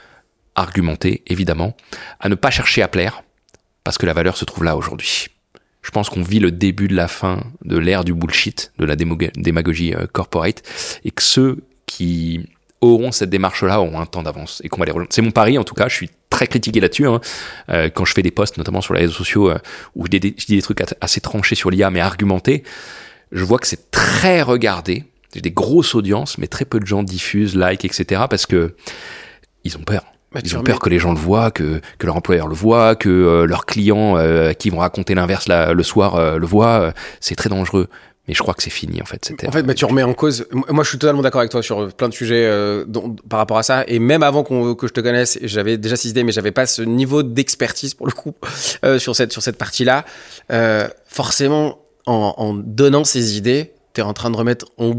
argumenter, 0.54 1.22
évidemment, 1.26 1.76
à 2.18 2.28
ne 2.28 2.34
pas 2.34 2.50
chercher 2.50 2.82
à 2.82 2.88
plaire, 2.88 3.22
parce 3.84 3.98
que 3.98 4.06
la 4.06 4.12
valeur 4.12 4.36
se 4.36 4.44
trouve 4.44 4.64
là 4.64 4.76
aujourd'hui. 4.76 5.28
Je 5.82 5.90
pense 5.90 6.10
qu'on 6.10 6.22
vit 6.22 6.40
le 6.40 6.50
début 6.50 6.88
de 6.88 6.94
la 6.94 7.08
fin 7.08 7.42
de 7.64 7.78
l'ère 7.78 8.04
du 8.04 8.12
bullshit, 8.12 8.72
de 8.78 8.84
la 8.84 8.96
démagogie 8.96 9.94
euh, 9.94 10.06
corporate, 10.06 10.62
et 11.04 11.10
que 11.10 11.22
ceux 11.22 11.58
qui 11.86 12.46
auront 12.80 13.12
cette 13.12 13.30
démarche-là 13.30 13.80
auront 13.80 14.00
un 14.00 14.06
temps 14.06 14.22
d'avance 14.22 14.60
et 14.64 14.68
qu'on 14.68 14.78
va 14.78 14.86
les 14.86 14.92
rejoindre. 14.92 15.12
C'est 15.12 15.22
mon 15.22 15.30
pari 15.30 15.58
en 15.58 15.64
tout 15.64 15.74
cas, 15.74 15.88
je 15.88 15.94
suis 15.94 16.10
très 16.30 16.46
critiqué 16.46 16.80
là-dessus 16.80 17.06
hein. 17.06 17.20
Euh, 17.68 17.90
quand 17.90 18.04
je 18.04 18.14
fais 18.14 18.22
des 18.22 18.30
posts, 18.30 18.56
notamment 18.56 18.80
sur 18.80 18.94
les 18.94 19.00
réseaux 19.00 19.12
sociaux, 19.12 19.50
euh, 19.50 19.58
où 19.94 20.06
je 20.06 20.18
dis, 20.18 20.34
je 20.38 20.46
dis 20.46 20.56
des 20.56 20.62
trucs 20.62 20.82
assez 21.00 21.20
tranchés 21.20 21.54
sur 21.54 21.70
l'IA, 21.70 21.90
mais 21.90 22.00
argumentés, 22.00 22.62
je 23.32 23.44
vois 23.44 23.58
que 23.58 23.66
c'est 23.66 23.90
très 23.90 24.42
regardé, 24.42 25.04
j'ai 25.34 25.40
des 25.40 25.50
grosses 25.50 25.94
audiences, 25.94 26.38
mais 26.38 26.46
très 26.46 26.64
peu 26.64 26.80
de 26.80 26.86
gens 26.86 27.02
diffusent, 27.02 27.54
like, 27.54 27.84
etc. 27.84 28.22
parce 28.30 28.46
que 28.46 28.74
ils 29.64 29.76
ont 29.76 29.82
peur. 29.82 30.04
Bah, 30.32 30.40
Ils 30.44 30.54
ont 30.54 30.58
remets- 30.60 30.70
peur 30.70 30.78
que 30.78 30.88
les 30.88 30.98
gens 31.00 31.12
le 31.12 31.18
voient, 31.18 31.50
que, 31.50 31.80
que 31.98 32.06
leur 32.06 32.16
employeur 32.16 32.46
le 32.46 32.54
voit, 32.54 32.94
que 32.94 33.08
euh, 33.08 33.46
leurs 33.46 33.66
clients 33.66 34.16
euh, 34.16 34.52
qui 34.52 34.70
vont 34.70 34.78
raconter 34.78 35.14
l'inverse 35.14 35.46
le 35.48 35.82
soir 35.82 36.14
euh, 36.16 36.38
le 36.38 36.46
voient. 36.46 36.80
euh, 36.80 36.92
c'est 37.20 37.34
très 37.34 37.48
dangereux. 37.48 37.88
Mais 38.28 38.34
je 38.34 38.42
crois 38.42 38.54
que 38.54 38.62
c'est 38.62 38.70
fini 38.70 39.02
en 39.02 39.06
fait. 39.06 39.24
Cette 39.24 39.42
En 39.48 39.50
fait, 39.50 39.64
bah, 39.64 39.74
tu 39.74 39.84
remets 39.84 40.04
en 40.04 40.14
cause. 40.14 40.46
Moi, 40.52 40.84
je 40.84 40.88
suis 40.90 40.98
totalement 40.98 41.22
d'accord 41.22 41.40
avec 41.40 41.50
toi 41.50 41.62
sur 41.64 41.92
plein 41.94 42.08
de 42.08 42.14
sujets 42.14 42.44
euh, 42.46 42.84
dont- 42.86 43.16
par 43.28 43.40
rapport 43.40 43.58
à 43.58 43.64
ça. 43.64 43.82
Et 43.88 43.98
même 43.98 44.22
avant 44.22 44.44
qu'on- 44.44 44.76
que 44.76 44.86
je 44.86 44.92
te 44.92 45.00
connaisse, 45.00 45.36
j'avais 45.42 45.78
déjà 45.78 45.96
ces 45.96 46.10
idées, 46.10 46.22
mais 46.22 46.30
j'avais 46.30 46.52
pas 46.52 46.66
ce 46.66 46.82
niveau 46.82 47.24
d'expertise 47.24 47.94
pour 47.94 48.06
le 48.06 48.12
coup 48.12 48.34
euh, 48.84 49.00
sur 49.00 49.16
cette 49.16 49.32
sur 49.32 49.42
cette 49.42 49.56
partie-là. 49.58 50.04
Euh, 50.52 50.86
forcément, 51.08 51.78
en, 52.06 52.34
en 52.36 52.54
donnant 52.54 53.02
ces 53.02 53.36
idées, 53.36 53.72
tu 53.94 54.00
es 54.00 54.04
en 54.04 54.12
train 54.12 54.30
de 54.30 54.36
remettre 54.36 54.66
en, 54.78 54.92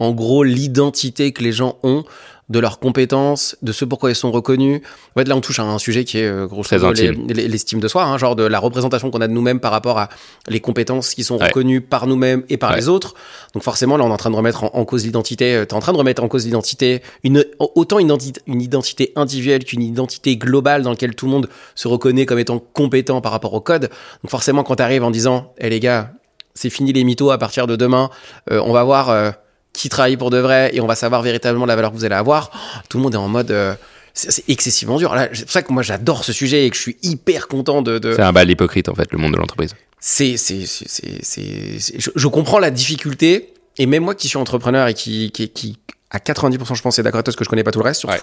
en 0.00 0.10
gros 0.12 0.42
l'identité 0.42 1.30
que 1.32 1.44
les 1.44 1.52
gens 1.52 1.78
ont 1.84 2.02
de 2.50 2.58
leurs 2.58 2.78
compétences, 2.78 3.56
de 3.62 3.72
ce 3.72 3.84
pourquoi 3.86 4.10
ils 4.10 4.14
sont 4.14 4.30
reconnus. 4.30 4.82
En 5.16 5.20
fait, 5.20 5.26
là, 5.28 5.34
on 5.36 5.40
touche 5.40 5.58
à 5.60 5.62
un 5.62 5.78
sujet 5.78 6.04
qui 6.04 6.18
est 6.18 6.26
euh, 6.26 6.46
grosso 6.46 6.76
modo 6.78 6.92
l'estime 6.92 7.80
de 7.80 7.88
soi, 7.88 8.04
hein, 8.04 8.18
genre 8.18 8.36
de 8.36 8.44
la 8.44 8.58
représentation 8.58 9.10
qu'on 9.10 9.22
a 9.22 9.28
de 9.28 9.32
nous-mêmes 9.32 9.60
par 9.60 9.72
rapport 9.72 9.98
à 9.98 10.10
les 10.48 10.60
compétences 10.60 11.14
qui 11.14 11.24
sont 11.24 11.38
Ouais. 11.38 11.46
reconnues 11.46 11.80
par 11.80 12.06
nous-mêmes 12.06 12.42
et 12.50 12.56
par 12.58 12.70
Ouais. 12.72 12.76
les 12.76 12.88
autres. 12.88 13.14
Donc 13.54 13.62
forcément, 13.62 13.96
là, 13.96 14.04
on 14.04 14.08
est 14.10 14.12
en 14.12 14.16
train 14.18 14.30
de 14.30 14.36
remettre 14.36 14.64
en, 14.64 14.70
en 14.74 14.84
cause 14.84 15.04
l'identité. 15.04 15.54
euh, 15.56 15.64
T'es 15.64 15.74
en 15.74 15.80
train 15.80 15.92
de 15.94 15.98
remettre 15.98 16.22
en 16.22 16.28
cause 16.28 16.44
l'identité, 16.44 17.00
une, 17.22 17.44
autant 17.58 17.98
une 17.98 18.06
identité, 18.08 18.40
une 18.46 18.60
identité 18.60 19.12
individuelle 19.16 19.64
qu'une 19.64 19.82
identité 19.82 20.36
globale 20.36 20.82
dans 20.82 20.90
laquelle 20.90 21.14
tout 21.14 21.24
le 21.24 21.32
monde 21.32 21.48
se 21.74 21.88
reconnaît 21.88 22.26
comme 22.26 22.38
étant 22.38 22.58
compétent 22.58 23.20
par 23.22 23.32
rapport 23.32 23.54
au 23.54 23.60
code. 23.60 23.88
Donc 24.22 24.30
forcément, 24.30 24.62
quand 24.64 24.76
t'arrives 24.76 25.02
en 25.02 25.10
disant, 25.10 25.52
eh 25.58 25.70
les 25.70 25.80
gars, 25.80 26.10
c'est 26.54 26.70
fini 26.70 26.92
les 26.92 27.04
mythos 27.04 27.30
à 27.30 27.38
partir 27.38 27.66
de 27.66 27.74
demain, 27.74 28.10
euh, 28.50 28.60
on 28.64 28.72
va 28.72 28.84
voir 28.84 29.08
euh, 29.10 29.30
qui 29.74 29.90
travaille 29.90 30.16
pour 30.16 30.30
de 30.30 30.38
vrai 30.38 30.70
et 30.72 30.80
on 30.80 30.86
va 30.86 30.94
savoir 30.94 31.20
véritablement 31.20 31.66
la 31.66 31.76
valeur 31.76 31.90
que 31.92 31.96
vous 31.96 32.04
allez 32.06 32.14
avoir. 32.14 32.50
Tout 32.88 32.96
le 32.96 33.02
monde 33.02 33.14
est 33.14 33.18
en 33.18 33.28
mode, 33.28 33.50
euh, 33.50 33.74
c'est 34.14 34.48
excessivement 34.48 34.96
dur. 34.96 35.14
C'est 35.34 35.42
pour 35.42 35.52
ça 35.52 35.62
que 35.62 35.72
moi 35.72 35.82
j'adore 35.82 36.24
ce 36.24 36.32
sujet 36.32 36.64
et 36.66 36.70
que 36.70 36.76
je 36.76 36.80
suis 36.80 36.96
hyper 37.02 37.48
content 37.48 37.82
de, 37.82 37.98
de, 37.98 38.14
C'est 38.14 38.22
un 38.22 38.32
bal 38.32 38.48
hypocrite 38.50 38.88
en 38.88 38.94
fait, 38.94 39.10
le 39.12 39.18
monde 39.18 39.32
de 39.32 39.36
l'entreprise. 39.36 39.74
c'est, 40.00 40.36
c'est, 40.38 40.64
c'est, 40.64 40.88
c'est, 40.88 41.22
c'est- 41.24 41.78
c'est- 41.80 42.00
je, 42.00 42.10
je 42.14 42.28
comprends 42.28 42.58
la 42.58 42.70
difficulté. 42.70 43.50
Et 43.76 43.86
même 43.86 44.04
moi 44.04 44.14
qui 44.14 44.28
suis 44.28 44.38
entrepreneur 44.38 44.86
et 44.86 44.94
qui, 44.94 45.32
qui, 45.32 45.48
qui 45.48 45.76
à 46.10 46.18
90%, 46.18 46.76
je 46.76 46.82
pense, 46.82 46.96
est 47.00 47.02
d'accord 47.02 47.18
avec 47.18 47.24
toi, 47.24 47.32
parce 47.32 47.36
que 47.36 47.42
je 47.44 47.48
connais 47.50 47.64
pas 47.64 47.72
tout 47.72 47.80
le 47.80 47.84
reste, 47.86 47.98
surtout, 48.00 48.14
Ouais. 48.14 48.22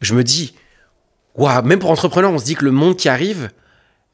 je 0.00 0.14
me 0.14 0.22
dis, 0.22 0.54
waouh, 1.34 1.62
même 1.62 1.80
pour 1.80 1.90
entrepreneur, 1.90 2.30
on 2.30 2.38
se 2.38 2.44
dit 2.44 2.54
que 2.54 2.64
le 2.64 2.70
monde 2.70 2.96
qui 2.96 3.08
arrive, 3.08 3.50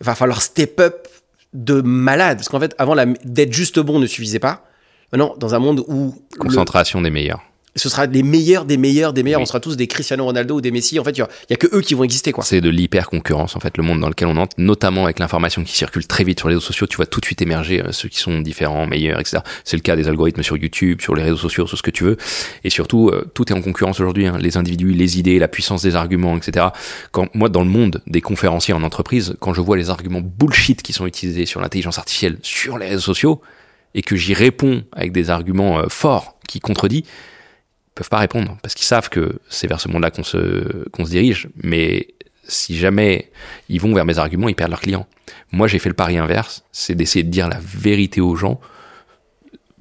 va 0.01 0.15
falloir 0.15 0.41
step 0.41 0.81
up 0.81 1.09
de 1.53 1.83
malade. 1.83 2.39
Parce 2.39 2.49
qu'en 2.49 2.59
fait, 2.61 2.75
avant, 2.79 2.95
la- 2.95 3.05
d'être 3.25 3.53
juste 3.53 3.79
bon 3.81 3.99
ne 3.99 4.07
suffisait 4.07 4.39
pas. 4.39 4.65
Maintenant, 5.13 5.35
dans 5.39 5.55
un 5.55 5.59
monde 5.59 5.85
où 5.89 6.15
le- 6.35 6.39
Concentration 6.39 7.01
des 7.01 7.11
meilleurs. 7.11 7.43
ce 7.79 7.91
sera 7.91 8.07
les 8.07 8.23
meilleurs 8.23 8.65
des 8.65 8.79
meilleurs 8.79 9.13
des 9.13 9.23
meilleurs, 9.23 9.39
Oui. 9.41 9.43
on 9.43 9.47
sera 9.47 9.61
tous 9.61 9.77
des 9.77 9.87
Cristiano 9.87 10.25
Ronaldo 10.25 10.55
ou 10.57 10.61
des 10.63 10.71
Messi. 10.71 10.99
En 10.99 11.05
fait, 11.05 11.11
il 11.11 11.19
y 11.19 11.23
a, 11.23 11.29
il 11.49 11.51
y 11.51 11.53
a 11.53 11.57
que 11.59 11.69
eux 11.77 11.83
qui 11.83 11.93
vont 11.95 12.05
exister, 12.05 12.33
quoi. 12.33 12.43
C'est 12.43 12.63
de 12.63 12.71
l'hyper 12.71 13.09
concurrence 13.11 13.55
en 13.55 13.61
fait, 13.61 13.77
le 13.77 13.83
monde 13.83 14.01
dans 14.01 14.09
lequel 14.09 14.29
on 14.29 14.37
entre, 14.39 14.57
notamment 14.59 15.05
avec 15.05 15.19
l'information 15.19 15.63
qui 15.63 15.77
circule 15.77 16.07
très 16.07 16.25
vite 16.25 16.39
sur 16.41 16.49
les 16.49 16.55
réseaux 16.55 16.65
sociaux. 16.67 16.87
Tu 16.87 16.97
vois 16.97 17.05
tout 17.07 17.21
de 17.21 17.27
suite 17.27 17.43
émerger 17.43 17.83
euh, 17.83 17.93
ceux 17.93 18.09
qui 18.09 18.19
sont 18.19 18.41
différents, 18.41 18.87
meilleurs, 18.87 19.21
etc. 19.21 19.43
C'est 19.65 19.77
le 19.77 19.83
cas 19.83 19.95
des 19.95 20.09
algorithmes 20.09 20.43
sur 20.43 20.57
YouTube, 20.57 21.03
sur 21.03 21.15
les 21.15 21.23
réseaux 21.23 21.37
sociaux, 21.37 21.67
sur 21.67 21.77
ce 21.77 21.83
que 21.83 21.91
tu 21.91 22.03
veux. 22.05 22.17
Et 22.65 22.71
surtout, 22.71 23.11
euh, 23.11 23.31
tout 23.35 23.53
est 23.53 23.55
en 23.55 23.61
concurrence 23.61 24.01
aujourd'hui. 24.01 24.27
hein. 24.27 24.39
Les 24.41 24.57
individus, 24.57 24.93
les 24.93 25.19
idées, 25.19 25.39
la 25.39 25.49
puissance 25.49 25.83
des 25.83 25.95
arguments, 25.97 26.35
etc. 26.37 26.69
Quand 27.13 27.29
moi, 27.35 27.51
dans 27.51 27.63
le 27.63 27.69
monde 27.69 28.01
des 28.07 28.23
conférenciers 28.23 28.73
en 28.75 28.83
entreprise, 28.83 29.37
quand 29.39 29.53
je 29.53 29.61
vois 29.61 29.77
les 29.77 29.91
arguments 29.91 30.23
bullshit 30.23 30.83
qui 30.83 30.95
sont 30.95 31.07
utilisés 31.07 31.45
sur 31.45 31.61
l'intelligence 31.61 31.99
artificielle 31.99 32.39
sur 32.43 32.79
les 32.79 32.87
réseaux 32.89 33.01
sociaux 33.03 33.43
et 33.97 34.03
que 34.03 34.14
j'y 34.14 34.34
réponds 34.34 34.84
avec 34.92 35.11
des 35.11 35.30
arguments 35.30 35.80
euh, 35.80 35.86
forts 35.88 36.38
qui 36.47 36.61
contredisent, 36.61 37.03
ils 37.03 37.92
peuvent 37.97 38.11
pas 38.11 38.18
répondre 38.18 38.57
parce 38.62 38.74
qu'ils 38.74 38.86
savent 38.86 39.09
que 39.09 39.40
c'est 39.49 39.66
vers 39.66 39.80
ce 39.80 39.88
monde-là 39.88 40.11
qu'on 40.12 40.22
se 40.22 40.88
qu'on 40.90 41.05
se 41.05 41.11
dirige. 41.11 41.49
Mais 41.64 42.09
si 42.47 42.76
jamais 42.76 43.32
ils 43.68 43.80
vont 43.80 43.92
vers 43.94 44.05
mes 44.05 44.18
arguments, 44.18 44.49
ils 44.49 44.55
perdent 44.55 44.70
leurs 44.70 44.82
clients. 44.82 45.07
Moi, 45.51 45.66
j'ai 45.66 45.78
fait 45.78 45.88
le 45.88 45.94
pari 45.94 46.18
inverse, 46.18 46.62
c'est 46.70 46.94
d'essayer 46.94 47.24
de 47.24 47.30
dire 47.30 47.49
la 47.49 47.59
vérité 47.61 48.20
aux 48.20 48.36
gens 48.36 48.61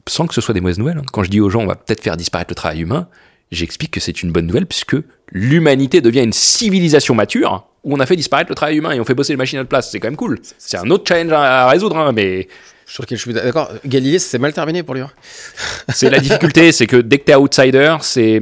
sans 0.07 0.27
que 0.27 0.33
ce 0.33 0.41
soit 0.41 0.53
des 0.53 0.61
mauvaises 0.61 0.79
nouvelles. 0.79 0.97
hein. 0.99 1.05
Quand 1.11 1.23
je 1.23 1.29
dis 1.29 1.41
aux 1.41 1.49
gens, 1.49 1.61
on 1.61 1.67
va 1.67 1.75
peut-être 1.75 2.01
faire 2.01 2.15
disparaître 2.15 2.51
le 2.51 2.55
travail 2.55 2.81
humain, 2.81 3.07
j'explique 3.51 3.91
que 3.91 3.99
c'est 3.99 4.23
une 4.23 4.31
bonne 4.31 4.47
nouvelle 4.47 4.65
puisque 4.67 4.95
l'humanité 5.31 5.99
devient 5.99 6.23
une 6.23 6.33
civilisation 6.33 7.15
mature 7.15 7.67
où 7.83 7.93
on 7.95 7.99
a 7.99 8.05
fait 8.05 8.15
disparaître 8.15 8.49
le 8.49 8.55
travail 8.55 8.77
humain 8.77 8.91
et 8.91 8.99
on 8.99 9.03
fait 9.03 9.13
bosser 9.15 9.33
les 9.33 9.37
machines 9.37 9.57
à 9.57 9.61
notre 9.61 9.69
place. 9.69 9.91
C'est 9.91 9.99
quand 9.99 10.07
même 10.07 10.15
cool. 10.15 10.39
C'est 10.57 10.77
un 10.77 10.89
autre 10.89 11.03
challenge 11.07 11.31
à 11.33 11.67
résoudre, 11.67 11.97
hein, 11.97 12.11
mais 12.13 12.47
Sur 12.85 13.03
lequel 13.03 13.17
je 13.17 13.23
suis 13.23 13.33
d'accord. 13.33 13.71
Galilée, 13.85 14.19
c'est 14.19 14.37
mal 14.37 14.53
terminé 14.53 14.83
pour 14.83 14.93
lui. 14.95 15.01
hein. 15.01 15.11
c'est 15.89 16.09
la 16.09 16.19
difficulté, 16.19 16.71
c'est 16.71 16.87
que 16.87 16.97
dès 16.97 17.17
que 17.17 17.23
t'es 17.25 17.35
outsider, 17.35 17.95
c'est 18.01 18.41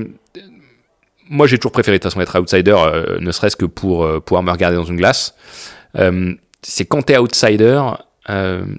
moi 1.30 1.48
j'ai 1.48 1.58
toujours 1.58 1.72
préféré 1.72 1.98
de 1.98 2.04
toute 2.04 2.12
façon 2.12 2.22
être 2.22 2.39
outsider, 2.39 2.76
euh, 2.78 3.20
ne 3.20 3.32
serait-ce 3.32 3.56
que 3.56 3.66
pour 3.66 4.04
euh, 4.04 4.20
pouvoir 4.20 4.44
me 4.44 4.52
regarder 4.52 4.76
dans 4.78 4.84
une 4.84 4.98
glace. 4.98 5.34
Euh, 5.98 6.34
c'est 6.62 6.86
quand 6.86 7.02
t'es 7.04 7.18
outsider, 7.18 7.82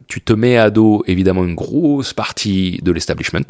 tu 0.09 0.21
te 0.23 0.33
mets 0.33 0.57
à 0.59 0.71
dos 0.71 1.03
évidemment 1.07 1.45
une 1.45 1.55
grosse 1.55 2.13
partie 2.13 2.79
de 2.83 2.93
l'establishment. 2.93 3.41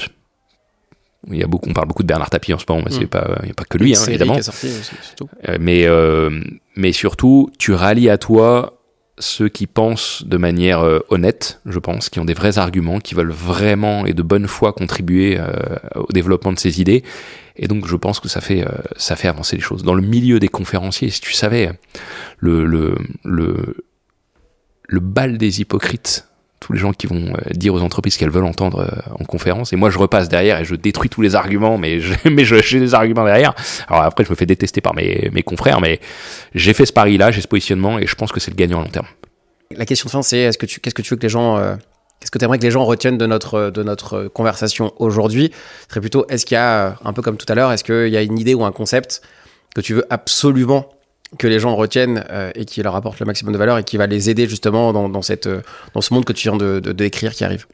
Il 1.31 1.39
y 1.39 1.43
a 1.43 1.47
beaucoup, 1.47 1.71
on 1.71 1.73
parle 1.73 1.89
beaucoup 1.89 2.03
de 2.03 2.09
Bernard 2.09 2.29
Tapie 2.31 2.53
en 2.53 2.59
ce 2.59 2.65
moment, 2.69 2.83
mais 2.85 2.91
c'est 2.93 3.05
Mm. 3.05 3.09
pas, 3.09 3.39
il 3.43 3.49
y 3.49 3.51
a 3.51 3.55
pas 3.55 3.65
que 3.65 3.79
lui, 3.79 3.97
hein, 3.97 4.01
évidemment. 4.09 4.41
surtout. 4.43 5.29
Euh, 5.49 5.57
mais, 5.61 5.87
euh, 5.87 6.41
mais 6.77 6.93
surtout, 6.93 7.51
tu 7.59 7.73
rallies 7.73 8.11
à 8.11 8.19
toi 8.19 8.74
ceux 9.19 9.49
qui 9.49 9.67
pensent 9.67 10.25
de 10.27 10.37
manière 10.37 10.81
euh, 10.81 11.01
honnête, 11.09 11.61
je 11.67 11.79
pense, 11.79 12.09
qui 12.09 12.19
ont 12.19 12.25
des 12.25 12.35
vrais 12.35 12.59
arguments, 12.59 12.99
qui 12.99 13.15
veulent 13.15 13.31
vraiment 13.31 14.07
et 14.07 14.13
de 14.13 14.23
bonne 14.23 14.49
foi 14.49 14.73
contribuer 14.73 15.39
euh, 15.39 15.53
au 15.95 16.13
développement 16.13 16.53
de 16.53 16.59
ces 16.59 16.81
idées. 16.81 17.05
Et 17.57 17.69
donc, 17.69 17.87
je 17.87 17.95
pense 17.95 18.19
que 18.19 18.29
ça 18.29 18.41
fait, 18.41 18.67
euh, 18.67 18.73
ça 18.97 19.15
fait 19.15 19.29
avancer 19.29 19.57
les 19.57 19.63
choses. 19.63 19.85
Dans 19.85 19.95
le 19.95 20.03
milieu 20.03 20.41
des 20.41 20.49
conférenciers, 20.49 21.11
si 21.11 21.21
tu 21.21 21.33
savais, 21.33 21.71
le, 22.39 22.67
le, 22.67 22.97
le, 23.25 23.77
le 24.89 25.01
bal 25.01 25.39
des 25.39 25.61
hypocrites, 25.61 26.27
tous 26.65 26.73
les 26.73 26.79
gens 26.79 26.93
qui 26.93 27.07
vont 27.07 27.27
euh, 27.35 27.51
dire 27.53 27.75
aux 27.75 27.83
entreprises 27.83 28.17
qu'elles 28.17 28.31
veulent 28.31 28.45
entendre 28.47 28.81
euh, 28.81 29.15
en 29.21 29.25
conférence, 29.25 29.73
et 29.75 29.77
moi 29.77 29.91
je 29.91 29.99
repasse 29.99 30.29
derrière 30.31 30.59
et 30.61 30.65
je 30.65 30.75
détruis 30.75 31.11
tous 31.11 31.21
les 31.21 31.35
arguments, 31.35 31.77
mais 31.77 32.01
je- 32.01 32.15
mais 32.31 32.45
j'ai 32.47 32.81
des 32.81 32.95
arguments 32.95 33.25
derrière. 33.25 33.55
Alors 33.89 34.03
après, 34.05 34.25
je 34.25 34.31
me 34.31 34.35
fais 34.35 34.47
détester 34.47 34.81
par 34.81 34.95
mes, 34.95 35.31
mes 35.33 35.43
confrères, 35.43 35.81
mais 35.81 36.01
j'ai 36.55 36.73
fait 36.73 36.87
ce 36.87 36.93
pari-là, 36.93 37.31
j'ai 37.31 37.43
ce 37.43 37.49
positionnement, 37.49 37.99
et 37.99 38.07
je 38.07 38.15
pense 38.15 38.33
que 38.33 38.41
c'est 38.41 38.51
le 38.51 38.57
gagnant 38.57 38.81
à 38.81 38.85
long 38.85 38.91
terme. 38.91 39.07
La 39.77 39.85
question 39.85 40.07
de 40.07 40.11
fin, 40.13 40.23
c'est 40.23 40.39
est-ce 40.39 40.57
que 40.59 40.67
tu, 40.67 40.81
qu'est-ce 40.81 40.95
que 40.95 41.03
tu 41.03 41.11
veux 41.11 41.17
que 41.19 41.23
les 41.23 41.29
gens, 41.29 41.59
euh, 41.59 41.75
qu'est-ce 42.21 42.31
que 42.31 42.39
tu 42.39 42.45
aimerais 42.45 42.59
que 42.59 42.65
les 42.65 42.71
gens 42.71 42.85
retiennent 42.85 43.19
de 43.19 43.27
notre, 43.27 43.71
de 43.71 43.83
notre 43.83 44.25
conversation 44.29 44.93
aujourd'hui? 44.99 45.51
Ce 45.83 45.89
serait 45.91 46.01
plutôt, 46.01 46.27
est-ce 46.29 46.47
qu'il 46.47 46.55
y 46.55 46.59
a, 46.59 46.97
un 47.05 47.13
peu 47.13 47.21
comme 47.23 47.37
tout 47.37 47.47
à 47.51 47.55
l'heure, 47.55 47.73
est-ce 47.73 47.85
qu'il 47.85 48.09
y 48.13 48.17
a 48.17 48.23
une 48.23 48.39
idée 48.39 48.55
ou 48.55 48.65
un 48.65 48.73
concept 48.73 49.21
que 49.75 49.81
tu 49.83 49.93
veux 49.95 50.05
absolument 50.11 50.89
que 51.39 51.47
les 51.47 51.59
gens 51.59 51.75
retiennent 51.77 52.25
euh, 52.31 52.51
et 52.55 52.65
qui 52.65 52.83
leur 52.83 52.95
apporte 52.95 53.21
le 53.21 53.27
maximum 53.27 53.53
de 53.53 53.59
valeur 53.59 53.79
et 53.79 53.85
qui 53.85 53.97
va 53.97 54.07
les 54.07 54.31
aider 54.31 54.49
justement 54.49 54.93
dans, 54.93 55.09
dans, 55.09 55.23
cette, 55.23 55.47
euh, 55.47 55.63
dans 55.95 56.01
ce 56.01 56.15
monde 56.15 56.25
que 56.25 56.33
tu 56.33 56.49
viens 56.49 56.57
de, 56.57 56.81
de 56.81 56.93
décrire 56.93 57.33
qui 57.33 57.45
arrive 57.45 57.67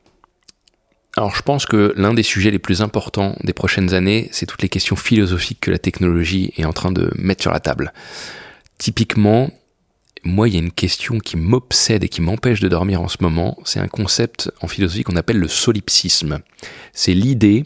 Alors 1.16 1.34
je 1.34 1.42
pense 1.42 1.66
que 1.66 1.92
l'un 1.96 2.14
des 2.14 2.22
sujets 2.22 2.50
les 2.50 2.58
plus 2.58 2.82
importants 2.82 3.36
des 3.42 3.52
prochaines 3.52 3.94
années, 3.94 4.28
c'est 4.32 4.46
toutes 4.46 4.62
les 4.62 4.68
questions 4.68 4.96
philosophiques 4.96 5.60
que 5.60 5.70
la 5.70 5.78
technologie 5.78 6.52
est 6.56 6.64
en 6.64 6.72
train 6.72 6.92
de 6.92 7.10
mettre 7.16 7.42
sur 7.42 7.52
la 7.52 7.60
table. 7.60 7.92
Typiquement, 8.78 9.50
moi, 10.22 10.48
il 10.48 10.54
y 10.54 10.56
a 10.56 10.60
une 10.60 10.72
question 10.72 11.18
qui 11.18 11.36
m'obsède 11.36 12.04
et 12.04 12.08
qui 12.08 12.20
m'empêche 12.20 12.60
de 12.60 12.68
dormir 12.68 13.00
en 13.00 13.08
ce 13.08 13.18
moment. 13.20 13.58
C'est 13.64 13.80
un 13.80 13.88
concept 13.88 14.50
en 14.60 14.68
philosophie 14.68 15.02
qu'on 15.02 15.16
appelle 15.16 15.38
le 15.38 15.48
solipsisme. 15.48 16.40
C'est 16.92 17.14
l'idée 17.14 17.64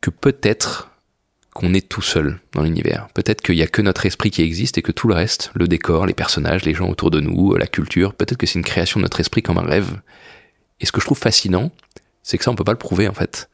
que 0.00 0.10
peut-être 0.10 0.87
qu'on 1.58 1.74
est 1.74 1.88
tout 1.88 2.02
seul 2.02 2.38
dans 2.52 2.62
l'univers. 2.62 3.08
Peut-être 3.14 3.40
qu'il 3.42 3.56
n'y 3.56 3.62
a 3.62 3.66
que 3.66 3.82
notre 3.82 4.06
esprit 4.06 4.30
qui 4.30 4.42
existe 4.42 4.78
et 4.78 4.82
que 4.82 4.92
tout 4.92 5.08
le 5.08 5.14
reste, 5.14 5.50
le 5.54 5.66
décor, 5.66 6.06
les 6.06 6.14
personnages, 6.14 6.64
les 6.64 6.72
gens 6.72 6.88
autour 6.88 7.10
de 7.10 7.18
nous, 7.18 7.56
la 7.56 7.66
culture, 7.66 8.14
peut-être 8.14 8.38
que 8.38 8.46
c'est 8.46 8.60
une 8.60 8.64
création 8.64 9.00
de 9.00 9.02
notre 9.02 9.18
esprit 9.18 9.42
comme 9.42 9.58
un 9.58 9.66
rêve. 9.66 10.00
Et 10.78 10.86
ce 10.86 10.92
que 10.92 11.00
je 11.00 11.06
trouve 11.06 11.18
fascinant, 11.18 11.72
c'est 12.22 12.38
que 12.38 12.44
ça, 12.44 12.52
on 12.52 12.54
peut 12.54 12.62
pas 12.62 12.70
le 12.70 12.78
prouver 12.78 13.08
en 13.08 13.12
fait. 13.12 13.50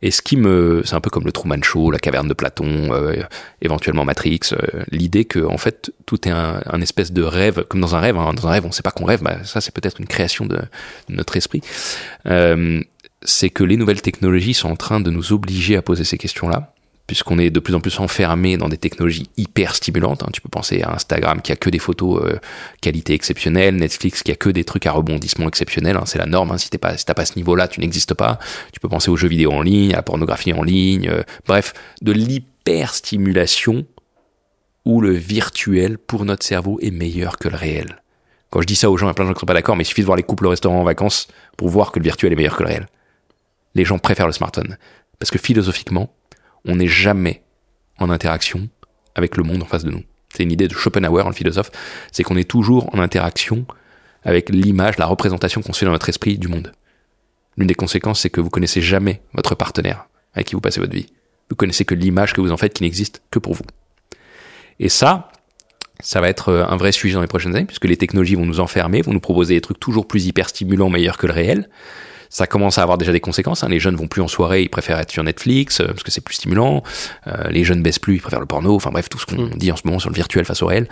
Et 0.00 0.12
ce 0.12 0.22
qui 0.22 0.36
me, 0.36 0.82
c'est 0.84 0.94
un 0.94 1.00
peu 1.00 1.10
comme 1.10 1.24
le 1.24 1.32
Truman 1.32 1.60
Show, 1.60 1.90
la 1.90 1.98
caverne 1.98 2.28
de 2.28 2.34
Platon, 2.34 2.92
euh, 2.92 3.20
éventuellement 3.62 4.04
Matrix, 4.04 4.38
euh, 4.52 4.84
l'idée 4.92 5.24
que 5.24 5.40
en 5.40 5.58
fait 5.58 5.92
tout 6.06 6.28
est 6.28 6.30
un, 6.30 6.62
un 6.66 6.80
espèce 6.80 7.10
de 7.10 7.22
rêve, 7.22 7.64
comme 7.64 7.80
dans 7.80 7.96
un 7.96 8.00
rêve. 8.00 8.16
hein. 8.16 8.32
dans 8.32 8.46
un 8.46 8.50
rêve, 8.52 8.64
on 8.64 8.70
sait 8.70 8.82
pas 8.82 8.92
qu'on 8.92 9.06
rêve, 9.06 9.24
bah, 9.24 9.42
ça 9.42 9.60
c'est 9.60 9.74
peut-être 9.74 10.00
une 10.00 10.06
création 10.06 10.46
de, 10.46 10.58
de 11.08 11.14
notre 11.16 11.36
esprit. 11.36 11.62
Euh, 12.26 12.80
c'est 13.22 13.50
que 13.50 13.64
les 13.64 13.76
nouvelles 13.76 14.02
technologies 14.02 14.54
sont 14.54 14.70
en 14.70 14.76
train 14.76 15.00
de 15.00 15.10
nous 15.10 15.32
obliger 15.32 15.76
à 15.76 15.82
poser 15.82 16.04
ces 16.04 16.18
questions-là 16.18 16.73
puisqu'on 17.06 17.38
est 17.38 17.50
de 17.50 17.60
plus 17.60 17.74
en 17.74 17.80
plus 17.80 17.98
enfermé 18.00 18.56
dans 18.56 18.68
des 18.68 18.78
technologies 18.78 19.28
hyper 19.36 19.74
stimulantes. 19.74 20.22
hein. 20.22 20.28
Tu 20.32 20.40
peux 20.40 20.48
penser 20.48 20.82
à 20.82 20.94
Instagram 20.94 21.42
qui 21.42 21.52
a 21.52 21.56
que 21.56 21.68
des 21.68 21.78
photos 21.78 22.22
euh, 22.24 22.38
qualité 22.80 23.12
exceptionnelle, 23.12 23.76
Netflix 23.76 24.22
qui 24.22 24.32
a 24.32 24.36
que 24.36 24.48
des 24.48 24.64
trucs 24.64 24.86
à 24.86 24.92
rebondissement 24.92 25.46
exceptionnel. 25.48 25.96
hein. 25.96 26.04
C'est 26.06 26.18
la 26.18 26.26
norme. 26.26 26.50
hein. 26.52 26.58
Si 26.58 26.70
t'es 26.70 26.78
pas, 26.78 26.96
si 26.96 27.04
t'as 27.04 27.14
pas 27.14 27.26
ce 27.26 27.36
niveau-là, 27.36 27.68
tu 27.68 27.80
n'existes 27.80 28.14
pas. 28.14 28.38
Tu 28.72 28.80
peux 28.80 28.88
penser 28.88 29.10
aux 29.10 29.16
jeux 29.16 29.28
vidéo 29.28 29.52
en 29.52 29.60
ligne, 29.62 29.92
à 29.92 29.96
la 29.96 30.02
pornographie 30.02 30.52
en 30.54 30.62
ligne. 30.62 31.08
euh, 31.08 31.22
bref, 31.46 31.74
de 32.00 32.12
l'hyper 32.12 32.94
stimulation 32.94 33.84
où 34.86 35.00
le 35.00 35.12
virtuel 35.12 35.98
pour 35.98 36.24
notre 36.24 36.44
cerveau 36.44 36.78
est 36.80 36.90
meilleur 36.90 37.38
que 37.38 37.48
le 37.48 37.56
réel. 37.56 38.00
Quand 38.50 38.60
je 38.62 38.66
dis 38.66 38.76
ça 38.76 38.90
aux 38.90 38.96
gens, 38.96 39.06
il 39.06 39.08
y 39.08 39.10
a 39.10 39.14
plein 39.14 39.24
de 39.24 39.28
gens 39.30 39.34
qui 39.34 39.40
sont 39.40 39.46
pas 39.46 39.54
d'accord, 39.54 39.76
mais 39.76 39.82
il 39.82 39.86
suffit 39.86 40.02
de 40.02 40.06
voir 40.06 40.16
les 40.16 40.22
couples 40.22 40.46
au 40.46 40.50
restaurant 40.50 40.80
en 40.80 40.84
vacances 40.84 41.26
pour 41.56 41.68
voir 41.68 41.90
que 41.90 41.98
le 41.98 42.04
virtuel 42.04 42.32
est 42.32 42.36
meilleur 42.36 42.56
que 42.56 42.62
le 42.62 42.68
réel. 42.68 42.86
Les 43.74 43.84
gens 43.84 43.98
préfèrent 43.98 44.26
le 44.26 44.32
smartphone 44.32 44.76
parce 45.18 45.30
que 45.30 45.38
philosophiquement, 45.38 46.12
on 46.64 46.76
n'est 46.76 46.88
jamais 46.88 47.42
en 47.98 48.10
interaction 48.10 48.68
avec 49.14 49.36
le 49.36 49.44
monde 49.44 49.62
en 49.62 49.66
face 49.66 49.84
de 49.84 49.90
nous. 49.90 50.02
C'est 50.34 50.42
une 50.42 50.52
idée 50.52 50.66
de 50.66 50.74
Schopenhauer, 50.74 51.26
le 51.26 51.32
philosophe, 51.32 51.70
c'est 52.10 52.24
qu'on 52.24 52.36
est 52.36 52.48
toujours 52.48 52.92
en 52.94 52.98
interaction 52.98 53.66
avec 54.24 54.48
l'image, 54.48 54.98
la 54.98 55.06
représentation 55.06 55.62
qu'on 55.62 55.72
se 55.72 55.80
fait 55.80 55.86
dans 55.86 55.92
notre 55.92 56.08
esprit 56.08 56.38
du 56.38 56.48
monde. 56.48 56.72
L'une 57.56 57.68
des 57.68 57.74
conséquences, 57.74 58.20
c'est 58.20 58.30
que 58.30 58.40
vous 58.40 58.50
connaissez 58.50 58.80
jamais 58.80 59.20
votre 59.32 59.54
partenaire 59.54 60.08
avec 60.34 60.48
qui 60.48 60.54
vous 60.54 60.60
passez 60.60 60.80
votre 60.80 60.92
vie. 60.92 61.06
Vous 61.50 61.56
connaissez 61.56 61.84
que 61.84 61.94
l'image 61.94 62.32
que 62.32 62.40
vous 62.40 62.50
en 62.50 62.56
faites 62.56 62.74
qui 62.74 62.82
n'existe 62.82 63.22
que 63.30 63.38
pour 63.38 63.54
vous. 63.54 63.64
Et 64.80 64.88
ça, 64.88 65.30
ça 66.00 66.20
va 66.20 66.28
être 66.28 66.48
euh, 66.48 66.66
un 66.66 66.76
vrai 66.76 66.90
sujet 66.90 67.14
dans 67.14 67.20
les 67.20 67.28
prochaines 67.28 67.54
années, 67.54 67.66
puisque 67.66 67.84
les 67.84 67.96
technologies 67.96 68.34
vont 68.34 68.46
nous 68.46 68.60
enfermer, 68.60 69.02
vont 69.02 69.12
nous 69.12 69.20
proposer 69.20 69.54
des 69.54 69.60
trucs 69.60 69.78
toujours 69.78 70.08
plus 70.08 70.26
hyper 70.26 70.48
stimulants, 70.48 70.90
meilleurs 70.90 71.16
que 71.16 71.26
le 71.26 71.32
réel. 71.32 71.68
Ça 72.30 72.46
commence 72.46 72.78
à 72.78 72.82
avoir 72.82 72.98
déjà 72.98 73.12
des 73.12 73.20
conséquences. 73.20 73.62
Hein. 73.64 73.68
Les 73.68 73.78
jeunes 73.80 73.96
vont 73.96 74.08
plus 74.08 74.22
en 74.22 74.28
soirée, 74.28 74.62
ils 74.62 74.68
préfèrent 74.68 74.98
être 74.98 75.10
sur 75.12 75.22
Netflix 75.24 75.80
euh, 75.80 75.86
parce 75.88 76.02
que 76.02 76.10
c'est 76.10 76.20
plus 76.20 76.34
stimulant. 76.34 76.82
Euh, 77.26 77.48
les 77.50 77.64
jeunes 77.64 77.82
baissent 77.82 77.98
plus, 77.98 78.16
ils 78.16 78.20
préfèrent 78.20 78.40
le 78.40 78.46
porno. 78.46 78.74
Enfin 78.74 78.90
bref, 78.90 79.08
tout 79.08 79.18
ce 79.18 79.26
qu'on 79.26 79.42
Mm. 79.46 79.50
dit 79.56 79.70
en 79.72 79.76
ce 79.76 79.82
moment 79.84 79.98
sur 79.98 80.10
le 80.10 80.14
virtuel 80.14 80.44
face 80.44 80.62
au 80.62 80.66
réel. 80.66 80.88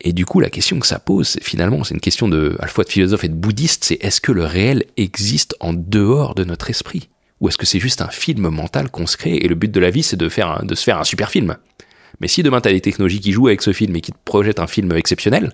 Et 0.00 0.12
du 0.12 0.24
coup, 0.26 0.38
la 0.40 0.50
question 0.50 0.78
que 0.78 0.86
ça 0.86 0.98
pose, 1.00 1.26
c'est 1.28 1.42
finalement, 1.42 1.82
c'est 1.84 1.94
une 1.94 2.00
question 2.00 2.28
de, 2.28 2.54
à 2.60 2.62
la 2.62 2.68
fois 2.68 2.84
de 2.84 2.88
philosophe 2.90 3.24
et 3.24 3.28
de 3.28 3.34
bouddhiste, 3.34 3.84
c'est 3.84 3.98
est-ce 4.00 4.20
que 4.20 4.30
le 4.30 4.44
réel 4.44 4.84
existe 4.96 5.56
en 5.60 5.72
dehors 5.72 6.34
de 6.36 6.44
notre 6.44 6.70
esprit? 6.70 7.08
Ou 7.40 7.48
est-ce 7.48 7.58
que 7.58 7.66
c'est 7.66 7.80
juste 7.80 8.00
un 8.00 8.08
film 8.08 8.48
mental 8.48 8.90
qu'on 8.90 9.06
se 9.06 9.16
crée 9.16 9.36
et 9.36 9.48
le 9.48 9.54
but 9.56 9.70
de 9.70 9.80
la 9.80 9.90
vie, 9.90 10.02
c'est 10.04 10.16
de, 10.16 10.28
faire 10.28 10.48
un- 10.60 10.64
de 10.64 10.74
se 10.74 10.84
faire 10.84 10.98
un 10.98 11.04
super 11.04 11.30
film? 11.30 11.56
Mais 12.20 12.28
si 12.28 12.42
demain, 12.42 12.60
tu 12.60 12.68
as 12.68 12.72
des 12.72 12.80
technologies 12.80 13.20
qui 13.20 13.32
jouent 13.32 13.48
avec 13.48 13.62
ce 13.62 13.72
film 13.72 13.94
et 13.96 14.00
qui 14.00 14.12
te 14.12 14.16
projettent 14.24 14.60
un 14.60 14.66
film 14.66 14.92
exceptionnel, 14.92 15.52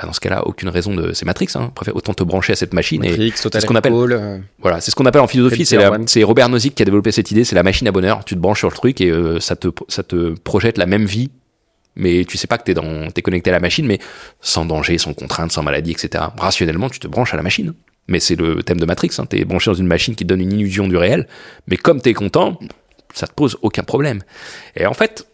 bah 0.00 0.06
dans 0.06 0.12
ce 0.12 0.20
cas-là, 0.20 0.46
aucune 0.46 0.68
raison 0.68 0.94
de... 0.94 1.12
C'est 1.12 1.26
Matrix, 1.26 1.48
hein. 1.54 1.70
Préfère 1.74 1.96
autant 1.96 2.14
te 2.14 2.22
brancher 2.22 2.52
à 2.52 2.56
cette 2.56 2.72
machine 2.74 3.04
et 3.04 3.10
Matrix, 3.10 3.32
Total 3.42 3.62
ce 3.62 3.66
qu'on 3.66 3.74
appelle- 3.74 3.92
euh, 3.92 4.38
voilà, 4.60 4.80
c'est 4.80 4.90
ce 4.90 4.96
qu'on 4.96 5.06
appelle 5.06 5.20
en 5.22 5.26
philosophie, 5.26 5.66
c'est 5.66 5.78
c'est 6.06 6.22
Robert 6.22 6.48
Nozick 6.48 6.74
qui 6.74 6.82
a 6.82 6.84
développé 6.84 7.10
cette 7.12 7.30
idée, 7.30 7.44
c'est 7.44 7.54
la 7.56 7.62
machine 7.62 7.88
à 7.88 7.92
bonheur. 7.92 8.24
Tu 8.24 8.34
te 8.34 8.40
branches 8.40 8.58
sur 8.60 8.68
le 8.68 8.74
truc 8.74 9.00
et 9.00 9.10
euh, 9.10 9.40
ça, 9.40 9.56
te, 9.56 9.68
ça 9.88 10.02
te 10.02 10.30
projette 10.38 10.78
la 10.78 10.86
même 10.86 11.04
vie, 11.04 11.30
mais 11.96 12.24
tu 12.24 12.36
sais 12.36 12.46
pas 12.46 12.58
que 12.58 12.64
t'es 12.64 12.74
dans, 12.74 13.10
t'es 13.10 13.22
connecté 13.22 13.50
à 13.50 13.52
la 13.52 13.60
machine, 13.60 13.86
mais 13.86 13.98
sans 14.40 14.64
danger, 14.64 14.98
sans 14.98 15.14
contrainte, 15.14 15.50
sans 15.52 15.62
maladie, 15.62 15.90
etc. 15.90 16.24
Rationnellement, 16.36 16.88
tu 16.88 17.00
te 17.00 17.08
branches 17.08 17.34
à 17.34 17.36
la 17.36 17.42
machine. 17.42 17.74
Mais 18.06 18.20
c'est 18.20 18.36
le 18.36 18.62
thème 18.62 18.78
de 18.80 18.86
Matrix, 18.86 19.10
hein. 19.18 19.26
t'es 19.26 19.44
branché 19.44 19.70
dans 19.70 19.74
une 19.74 19.86
machine 19.86 20.14
qui 20.14 20.24
te 20.24 20.28
donne 20.28 20.40
une 20.40 20.52
illusion 20.52 20.88
du 20.88 20.96
réel, 20.96 21.26
mais 21.66 21.76
comme 21.76 22.00
t'es 22.00 22.14
content, 22.14 22.58
ça 23.12 23.26
te 23.26 23.34
pose 23.34 23.58
aucun 23.60 23.82
problème. 23.82 24.22
Et 24.76 24.86
en 24.86 24.94
fait, 24.94 25.26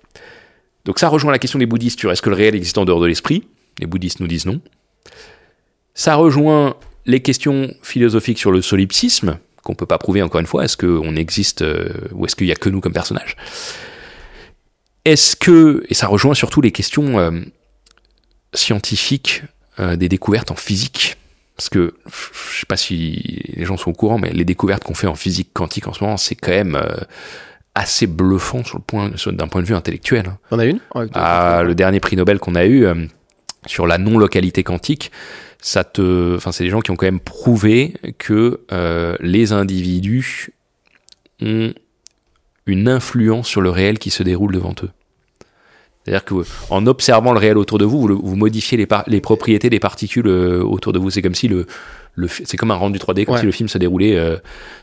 donc 0.85 0.99
ça 0.99 1.09
rejoint 1.09 1.31
la 1.31 1.39
question 1.39 1.61
des 1.61 1.67
bouddhistes 1.67 2.01
sur 2.01 2.11
est-ce 2.11 2.21
que 2.21 2.31
le 2.31 2.37
réel 2.37 2.57
existe 2.57 2.77
en 2.79 2.85
dehors 2.85 3.01
de 3.01 3.07
l'esprit 3.07 3.47
Les 3.79 3.87
bouddhistes 3.87 4.21
nous 4.21 4.27
disent 4.27 4.47
non. 4.47 4.61
Ça 5.95 6.15
rejoint 6.17 6.77
les 7.07 7.21
questions 7.21 7.75
philosophiques 7.83 8.39
sur 8.39 8.51
le 8.51 8.63
solipsisme, 8.63 9.39
qu'on 9.63 9.75
peut 9.75 9.87
pas 9.87 9.99
prouver 9.99 10.23
encore 10.23 10.41
une 10.41 10.47
fois. 10.47 10.65
Est-ce 10.65 10.77
qu'on 10.77 11.17
existe 11.17 11.63
euh, 11.63 11.89
ou 12.13 12.27
est-ce 12.27 12.37
qu'il 12.37 12.47
y 12.47 12.53
a 12.53 12.57
que 12.57 12.69
nous 12.69 12.81
comme 12.81 12.93
personnages? 12.93 13.37
Est-ce 15.05 15.37
que 15.37 15.85
et 15.89 15.95
ça 15.95 16.07
rejoint 16.07 16.35
surtout 16.35 16.61
les 16.61 16.73
questions 16.73 17.19
euh, 17.19 17.31
scientifiques 18.55 19.43
euh, 19.79 19.97
des 19.97 20.09
découvertes 20.09 20.51
en 20.51 20.57
physique? 20.57 21.17
Parce 21.57 21.69
que 21.69 21.95
je 22.07 22.61
sais 22.61 22.67
pas 22.67 22.77
si 22.77 23.43
les 23.55 23.65
gens 23.65 23.77
sont 23.77 23.91
au 23.91 23.95
courant, 23.95 24.19
mais 24.19 24.33
les 24.33 24.45
découvertes 24.45 24.83
qu'on 24.83 24.95
fait 24.95 25.07
en 25.07 25.15
physique 25.15 25.51
quantique 25.53 25.87
en 25.87 25.93
ce 25.93 26.03
moment, 26.03 26.17
c'est 26.17 26.35
quand 26.35 26.51
même 26.51 26.83
assez 27.77 28.09
bluffant 28.09 28.65
sur 28.65 28.79
le 28.79 28.83
point 28.83 29.13
d'un 29.27 29.47
point 29.47 29.63
de 29.63 29.67
vue 29.67 29.75
intellectuel. 29.75 30.27
hein. 30.27 30.39
T'en 30.51 30.59
as 30.59 30.65
une? 30.65 30.81
Ah, 31.15 31.63
le 31.65 31.77
dernier 31.77 32.01
prix 32.01 32.17
Nobel 32.17 32.41
qu'on 32.41 32.57
a 32.57 32.67
eu 32.67 32.87
sur 33.67 33.87
la 33.87 33.99
non-localité 33.99 34.63
quantique, 34.63 35.11
ça 35.61 35.85
te, 35.85 36.37
enfin, 36.37 36.53
c'est 36.53 36.65
des 36.65 36.71
gens 36.71 36.81
qui 36.81 36.91
ont 36.91 36.97
quand 36.97 37.07
même 37.07 37.21
prouvé 37.21 37.95
que 38.19 38.61
euh, 38.73 39.17
les 39.21 39.53
individus 39.53 40.51
ont 41.41 41.73
une 42.67 42.89
influence 42.89 43.49
sur 43.49 43.61
le 43.61 43.71
réel 43.71 43.99
qui 43.99 44.11
se 44.11 44.23
déroule 44.23 44.53
devant 44.53 44.75
eux. 44.83 44.91
C'est-à-dire 46.05 46.25
que 46.25 46.35
en 46.69 46.87
observant 46.87 47.33
le 47.33 47.39
réel 47.39 47.57
autour 47.57 47.79
de 47.79 47.87
vous, 47.87 48.07
vous, 48.07 48.37
modifiez 48.37 48.87
les 49.07 49.21
propriétés 49.21 49.71
des 49.71 49.81
particules 49.81 50.27
euh, 50.27 50.63
autour 50.63 50.93
de 50.93 50.99
vous. 50.99 51.11
C'est 51.11 51.23
comme 51.23 51.35
si 51.35 51.49
le, 51.49 51.67
le 52.15 52.29
c'est 52.29 52.57
comme 52.57 52.71
un 52.71 52.77
rendu 52.77 52.99
3D, 52.99 53.25
comme 53.25 53.35
Ouais. 53.35 53.41
si 53.41 53.47
le 53.47 53.53
film 53.53 53.69
se 53.69 53.79
déroulait 53.79 54.17
euh, 54.17 54.37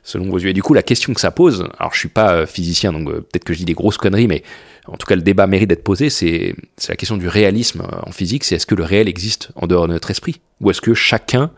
selon 0.03 0.29
vos 0.29 0.38
yeux. 0.38 0.49
Et 0.49 0.53
du 0.53 0.61
coup, 0.63 0.73
la 0.73 0.84
question 0.84 1.13
que 1.13 1.21
ça 1.21 1.32
pose, 1.32 1.67
alors 1.79 1.93
je 1.93 1.99
suis 1.99 2.09
pas 2.09 2.34
euh, 2.34 2.45
physicien, 2.45 2.91
donc 2.93 3.07
euh, 3.09 3.21
peut-être 3.21 3.43
que 3.43 3.53
je 3.53 3.59
dis 3.59 3.65
des 3.65 3.73
grosses 3.73 3.97
conneries, 3.97 4.27
mais 4.27 4.43
en 4.88 4.97
tout 4.97 5.05
cas, 5.07 5.15
le 5.15 5.21
débat 5.21 5.47
mérite 5.47 5.69
d'être 5.69 5.84
posé. 5.84 6.09
C'est 6.09 6.55
c'est 6.77 6.89
la 6.91 6.95
question 6.97 7.17
du 7.17 7.27
réalisme 7.27 7.84
en 8.05 8.11
physique. 8.11 8.43
C'est 8.43 8.55
est-ce 8.55 8.65
que 8.65 8.75
le 8.75 8.84
réel 8.84 9.07
existe 9.07 9.49
en 9.55 9.67
dehors 9.67 9.88
de 9.88 9.93
notre 9.93 10.11
esprit, 10.11 10.41
ou 10.59 10.71
est-ce 10.71 10.82
que 10.82 10.93
chacun 10.93 11.51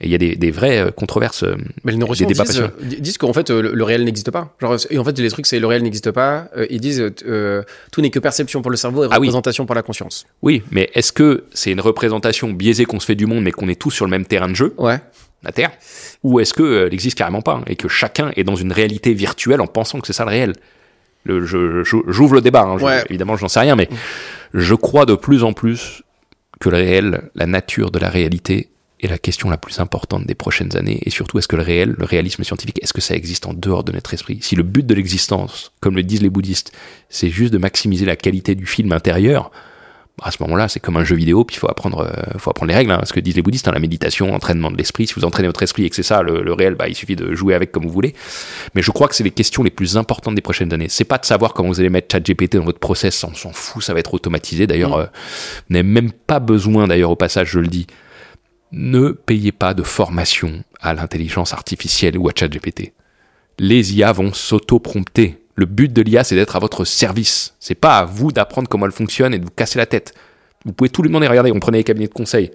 et 0.00 0.06
il 0.06 0.10
y 0.10 0.14
a 0.14 0.18
des, 0.18 0.34
des 0.34 0.50
vraies 0.50 0.78
euh, 0.80 0.90
controverses. 0.90 1.44
euh, 1.44 1.54
Mais 1.84 1.92
les 1.92 1.98
débats 1.98 2.44
disent, 2.44 2.60
euh, 2.60 2.68
disent 2.98 3.18
qu'en 3.18 3.32
fait, 3.32 3.50
le, 3.50 3.72
le 3.72 3.84
réel 3.84 4.04
n'existe 4.04 4.30
pas. 4.32 4.54
Genre, 4.60 4.76
et 4.90 4.98
en 4.98 5.04
fait, 5.04 5.16
les 5.18 5.30
trucs, 5.30 5.46
c'est 5.46 5.60
le 5.60 5.66
réel 5.66 5.82
n'existe 5.82 6.10
pas. 6.10 6.48
Ils 6.70 6.80
disent, 6.80 7.08
euh, 7.26 7.62
tout 7.92 8.00
n'est 8.00 8.10
que 8.10 8.18
perception 8.18 8.62
pour 8.62 8.70
le 8.70 8.76
cerveau 8.76 9.04
et 9.04 9.06
Ah 9.10 9.20
oui. 9.20 9.26
représentation 9.28 9.64
pour 9.66 9.74
la 9.76 9.82
conscience. 9.82 10.26
Oui, 10.42 10.62
mais 10.72 10.90
est-ce 10.94 11.12
que 11.12 11.44
c'est 11.52 11.70
une 11.70 11.80
représentation 11.80 12.50
biaisée 12.52 12.84
qu'on 12.84 12.98
se 13.00 13.06
fait 13.06 13.14
du 13.14 13.26
monde, 13.26 13.44
mais 13.44 13.52
qu'on 13.52 13.68
est 13.68 13.78
tous 13.80 13.90
sur 13.92 14.04
le 14.04 14.10
même 14.10 14.24
terrain 14.24 14.48
de 14.48 14.56
jeu, 14.56 14.74
Ouais. 14.78 14.98
la 15.44 15.52
Terre, 15.52 15.70
ou 16.24 16.40
est-ce 16.40 16.52
que 16.54 16.62
euh, 16.62 16.84
elle 16.86 16.90
n'existe 16.90 17.16
carrément 17.18 17.42
pas 17.42 17.54
hein, 17.56 17.64
et 17.68 17.76
que 17.76 17.86
chacun 17.88 18.32
est 18.36 18.44
dans 18.44 18.56
une 18.56 18.72
réalité 18.72 19.12
virtuelle 19.14 19.60
en 19.60 19.66
pensant 19.68 20.00
que 20.00 20.06
c'est 20.08 20.12
ça 20.12 20.24
le 20.24 20.30
réel? 20.30 20.52
Le, 21.24 21.44
je- 21.46 21.84
J'ouvre 22.08 22.34
le 22.34 22.40
débat, 22.40 22.62
hein, 22.62 22.78
je- 22.78 22.84
Ouais. 22.84 23.04
évidemment, 23.08 23.36
je 23.36 23.42
n'en 23.42 23.48
sais 23.48 23.60
rien, 23.60 23.76
mais 23.76 23.88
je 24.54 24.74
crois 24.74 25.06
de 25.06 25.14
plus 25.14 25.44
en 25.44 25.52
plus 25.52 26.02
que 26.60 26.68
le 26.68 26.76
réel, 26.78 27.30
la 27.36 27.46
nature 27.46 27.90
de 27.92 27.98
la 28.00 28.08
réalité, 28.08 28.68
est 29.02 29.08
la 29.08 29.18
question 29.18 29.50
la 29.50 29.56
plus 29.56 29.80
importante 29.80 30.26
des 30.26 30.34
prochaines 30.34 30.76
années. 30.76 31.00
Et 31.04 31.10
surtout, 31.10 31.38
est-ce 31.38 31.48
que 31.48 31.56
le 31.56 31.62
réel, 31.62 31.94
le 31.98 32.04
réalisme 32.04 32.44
scientifique, 32.44 32.78
est-ce 32.82 32.92
que 32.92 33.00
ça 33.00 33.14
existe 33.14 33.46
en 33.46 33.54
dehors 33.54 33.84
de 33.84 33.92
notre 33.92 34.14
esprit? 34.14 34.38
Si 34.40 34.54
le 34.56 34.62
but 34.62 34.86
de 34.86 34.94
l'existence, 34.94 35.72
comme 35.80 35.96
le 35.96 36.02
disent 36.02 36.22
les 36.22 36.30
bouddhistes, 36.30 36.72
c'est 37.08 37.30
juste 37.30 37.52
de 37.52 37.58
maximiser 37.58 38.06
la 38.06 38.16
qualité 38.16 38.54
du 38.54 38.66
film 38.66 38.92
intérieur, 38.92 39.50
à 40.22 40.30
ce 40.30 40.36
moment-là, 40.42 40.68
c'est 40.68 40.78
comme 40.78 40.98
un 40.98 41.04
jeu 41.04 41.16
vidéo, 41.16 41.42
puis 41.44 41.56
il 41.56 41.58
faut 41.58 41.70
apprendre, 41.70 42.00
euh, 42.02 42.38
faut 42.38 42.50
apprendre 42.50 42.68
les 42.68 42.76
règles. 42.76 42.92
Hein, 42.92 43.00
ce 43.04 43.14
que 43.14 43.18
disent 43.18 43.34
les 43.34 43.42
bouddhistes, 43.42 43.66
hein, 43.66 43.72
la 43.72 43.80
méditation, 43.80 44.32
entraînement 44.34 44.70
de 44.70 44.76
l'esprit. 44.76 45.06
Si 45.06 45.14
vous 45.14 45.24
entraînez 45.24 45.48
votre 45.48 45.62
esprit 45.62 45.86
et 45.86 45.90
que 45.90 45.96
c'est 45.96 46.02
ça, 46.02 46.22
le, 46.22 46.42
le 46.42 46.52
réel, 46.52 46.74
bah, 46.74 46.86
il 46.86 46.94
suffit 46.94 47.16
de 47.16 47.34
jouer 47.34 47.54
avec 47.54 47.72
comme 47.72 47.84
vous 47.84 47.92
voulez. 47.92 48.14
Mais 48.74 48.82
je 48.82 48.90
crois 48.90 49.08
que 49.08 49.14
c'est 49.14 49.24
les 49.24 49.30
questions 49.30 49.62
les 49.62 49.70
plus 49.70 49.96
importantes 49.96 50.34
des 50.34 50.42
prochaines 50.42 50.72
années. 50.74 50.88
C'est 50.90 51.04
pas 51.04 51.18
de 51.18 51.24
savoir 51.24 51.54
comment 51.54 51.70
vous 51.70 51.80
allez 51.80 51.88
mettre 51.88 52.08
ChatGPT 52.12 52.56
dans 52.56 52.64
votre 52.64 52.78
process, 52.78 53.24
on 53.24 53.34
s'en 53.34 53.52
fout, 53.52 53.82
ça 53.82 53.94
va 53.94 54.00
être 54.00 54.12
automatisé. 54.12 54.66
D'ailleurs, 54.66 54.98
Mm. 54.98 55.00
euh, 55.00 55.06
vous 55.68 55.74
n'avez 55.74 55.88
même 55.88 56.12
pas 56.12 56.40
besoin, 56.40 56.86
d'ailleurs, 56.86 57.10
au 57.10 57.16
passage, 57.16 57.50
je 57.50 57.58
le 57.58 57.68
dis, 57.68 57.86
ne 58.72 59.10
payez 59.10 59.52
pas 59.52 59.74
de 59.74 59.82
formation 59.82 60.64
à 60.80 60.94
l'intelligence 60.94 61.52
artificielle 61.52 62.16
ou 62.18 62.28
à 62.28 62.32
ChatGPT. 62.34 62.92
Les 63.58 63.94
IA 63.94 64.12
vont 64.12 64.32
s'auto-prompter. 64.32 65.38
Le 65.54 65.66
but 65.66 65.92
de 65.92 66.00
l'IA, 66.00 66.24
c'est 66.24 66.34
d'être 66.34 66.56
à 66.56 66.58
votre 66.58 66.86
service. 66.86 67.54
C'est 67.60 67.74
pas 67.74 67.98
à 67.98 68.04
vous 68.06 68.32
d'apprendre 68.32 68.68
comment 68.68 68.86
elle 68.86 68.92
fonctionne 68.92 69.34
et 69.34 69.38
de 69.38 69.44
vous 69.44 69.50
casser 69.50 69.78
la 69.78 69.84
tête. 69.84 70.14
Vous 70.64 70.72
pouvez 70.72 70.88
tout 70.88 71.02
lui 71.02 71.10
demander. 71.10 71.26
Regardez, 71.26 71.52
on 71.52 71.60
prenait 71.60 71.78
les 71.78 71.84
cabinets 71.84 72.08
de 72.08 72.14
conseil. 72.14 72.50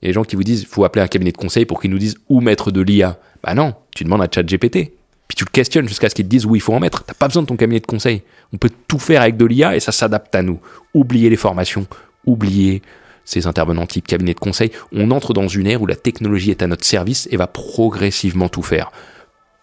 Il 0.00 0.06
y 0.06 0.08
a 0.08 0.08
des 0.08 0.12
gens 0.14 0.24
qui 0.24 0.36
vous 0.36 0.42
disent, 0.42 0.66
faut 0.66 0.84
appeler 0.84 1.02
un 1.02 1.08
cabinet 1.08 1.32
de 1.32 1.36
conseil 1.36 1.66
pour 1.66 1.80
qu'ils 1.80 1.90
nous 1.90 1.98
disent 1.98 2.16
où 2.28 2.40
mettre 2.40 2.70
de 2.70 2.80
l'IA. 2.80 3.18
Bah 3.42 3.54
non, 3.54 3.74
tu 3.94 4.04
demandes 4.04 4.22
à 4.22 4.28
ChatGPT. 4.32 4.92
Puis 5.28 5.36
tu 5.36 5.44
le 5.44 5.50
questionnes 5.50 5.86
jusqu'à 5.86 6.08
ce 6.08 6.14
qu'il 6.14 6.24
te 6.24 6.30
dise 6.30 6.46
où 6.46 6.56
il 6.56 6.62
faut 6.62 6.72
en 6.72 6.80
mettre. 6.80 7.04
T'as 7.04 7.14
pas 7.14 7.28
besoin 7.28 7.42
de 7.42 7.48
ton 7.48 7.56
cabinet 7.56 7.80
de 7.80 7.86
conseil. 7.86 8.22
On 8.52 8.56
peut 8.56 8.70
tout 8.88 8.98
faire 8.98 9.20
avec 9.20 9.36
de 9.36 9.44
l'IA 9.44 9.76
et 9.76 9.80
ça 9.80 9.92
s'adapte 9.92 10.34
à 10.34 10.42
nous. 10.42 10.60
Oubliez 10.94 11.28
les 11.28 11.36
formations, 11.36 11.86
oubliez 12.26 12.82
ces 13.24 13.46
intervenants 13.46 13.86
type 13.86 14.06
cabinet 14.06 14.34
de 14.34 14.40
conseil. 14.40 14.70
On 14.92 15.10
entre 15.10 15.32
dans 15.32 15.48
une 15.48 15.66
ère 15.66 15.82
où 15.82 15.86
la 15.86 15.96
technologie 15.96 16.50
est 16.50 16.62
à 16.62 16.66
notre 16.66 16.84
service 16.84 17.28
et 17.30 17.36
va 17.36 17.46
progressivement 17.46 18.48
tout 18.48 18.62
faire. 18.62 18.90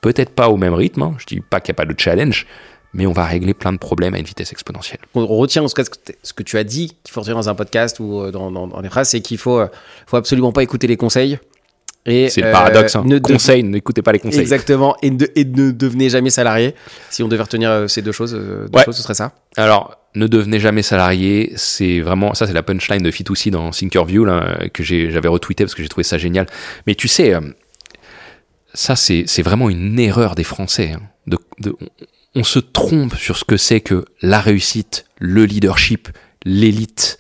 Peut-être 0.02 0.30
pas 0.32 0.50
au 0.50 0.58
même 0.58 0.74
rythme, 0.74 1.02
hein. 1.02 1.16
je 1.18 1.26
dis 1.26 1.42
pas 1.42 1.60
qu'il 1.60 1.74
n'y 1.74 1.76
a 1.76 1.80
pas 1.86 1.92
de 1.94 2.00
challenge, 2.00 2.48
mais 2.94 3.06
on 3.06 3.12
va 3.12 3.26
régler 3.26 3.54
plein 3.54 3.74
de 3.74 3.78
problèmes 3.78 4.14
à 4.16 4.20
une 4.20 4.26
vitesse 4.26 4.52
exponentielle. 4.54 5.00
On 5.14 5.28
retient 5.28 5.62
en 5.64 5.68
tout 5.68 5.74
cas 5.74 5.84
ce 5.84 5.90
que 5.90 5.98
t- 5.98 6.18
ce 6.24 6.32
que 6.34 6.42
tu 6.44 6.58
as 6.58 6.64
dit, 6.64 6.96
qu'il 7.04 7.14
faut 7.14 7.20
retenir 7.20 7.36
dans 7.36 7.50
un 7.50 7.56
podcast 7.56 8.00
ou 8.00 8.22
euh, 8.22 8.32
dans, 8.32 8.50
dans, 8.50 8.66
dans 8.68 8.82
des 8.82 8.90
phrases, 8.90 9.10
c'est 9.10 9.20
qu'il 9.22 9.38
faut, 9.38 9.60
euh, 9.60 9.68
faut 10.08 10.16
absolument 10.18 10.52
pas 10.54 10.64
écouter 10.64 10.88
les 10.88 10.96
conseils. 10.98 11.38
C'est 12.06 12.38
le 12.38 12.46
euh, 12.48 12.52
paradoxe. 12.52 12.96
Hein. 12.96 13.04
ne 13.06 13.20
Conseil, 13.20 13.62
n'écoutez 13.62 14.02
pas 14.02 14.14
les 14.14 14.20
conseils. 14.20 14.40
Exactement. 14.40 14.96
Et, 15.04 15.12
ne- 15.12 15.28
et 15.36 15.44
ne 15.46 15.70
devenez 15.70 16.10
jamais 16.10 16.30
salarié. 16.32 16.74
Si 17.12 17.22
on 17.22 17.28
devait 17.28 17.44
retenir 17.44 17.70
euh, 17.70 17.88
ces 17.88 18.02
deux 18.02 18.14
choses, 18.14 18.32
deux 18.34 18.68
Ouais. 18.74 18.84
choses, 18.86 18.96
ce 18.96 19.04
serait 19.04 19.14
ça. 19.14 19.34
Alors, 19.58 19.99
ne 20.16 20.28
devenez 20.28 20.60
jamais 20.60 20.82
salarié. 20.82 21.54
C'est 21.56 22.00
vraiment, 22.02 22.34
ça, 22.34 22.48
c'est 22.48 22.54
la 22.54 22.64
punchline 22.64 23.02
de 23.02 23.12
Fitoussi 23.12 23.52
dans 23.52 23.72
Thinkerview, 23.72 24.26
là, 24.26 24.68
que 24.74 24.84
j'avais 24.84 25.28
retweeté 25.28 25.64
parce 25.64 25.76
que 25.76 25.84
j'ai 25.84 25.90
trouvé 25.90 26.04
ça 26.04 26.18
génial. 26.18 26.48
Mais 26.88 26.96
tu 26.96 27.08
sais, 27.08 27.34
euh, 27.34 27.42
ça, 28.74 28.96
c'est 28.96 29.42
vraiment 29.42 29.70
une 29.70 30.00
erreur 30.00 30.36
des 30.36 30.44
Français. 30.44 30.94
hein. 30.94 31.72
On 32.36 32.44
se 32.44 32.60
trompe 32.60 33.16
sur 33.16 33.38
ce 33.38 33.44
que 33.44 33.58
c'est 33.58 33.82
que 33.82 34.06
la 34.22 34.40
réussite, 34.40 35.06
le 35.18 35.46
leadership, 35.46 36.10
l'élite. 36.46 37.18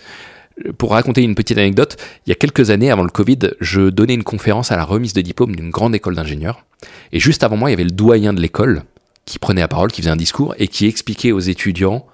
Pour 0.77 0.91
raconter 0.91 1.23
une 1.23 1.35
petite 1.35 1.57
anecdote, 1.57 1.97
il 2.25 2.29
y 2.29 2.33
a 2.33 2.35
quelques 2.35 2.69
années 2.69 2.91
avant 2.91 3.03
le 3.03 3.09
Covid, 3.09 3.39
je 3.59 3.89
donnais 3.89 4.13
une 4.13 4.23
conférence 4.23 4.71
à 4.71 4.77
la 4.77 4.83
remise 4.83 5.13
de 5.13 5.21
diplôme 5.21 5.55
d'une 5.55 5.71
grande 5.71 5.95
école 5.95 6.15
d'ingénieurs. 6.15 6.65
Et 7.11 7.19
juste 7.19 7.43
avant 7.43 7.57
moi, 7.57 7.69
il 7.69 7.73
y 7.73 7.75
avait 7.75 7.85
le 7.85 7.91
doyen 7.91 8.33
de 8.33 8.41
l'école 8.41 8.83
qui 9.25 9.39
prenait 9.39 9.61
la 9.61 9.67
parole, 9.67 9.91
qui 9.91 10.01
faisait 10.01 10.11
un 10.11 10.15
discours 10.15 10.53
et 10.59 10.67
qui 10.67 10.85
expliquait 10.85 11.31
aux 11.31 11.39
étudiants 11.39 12.05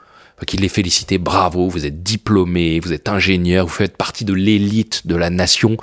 Qu'il 0.45 0.62
les 0.62 0.70
félicitait, 0.70 1.18
bravo, 1.18 1.70
vous 1.70 1.86
êtes 1.86 2.03
diplômé, 2.03 2.80
vous 2.80 2.94
êtes 2.94 3.07
ingénieur, 3.07 3.66
vous 3.66 3.74
faites 3.74 3.98
partie 3.98 4.26
de 4.26 4.34
l'élite 4.34 5.07
de 5.07 5.16
la 5.16 5.30
nation. 5.30 5.78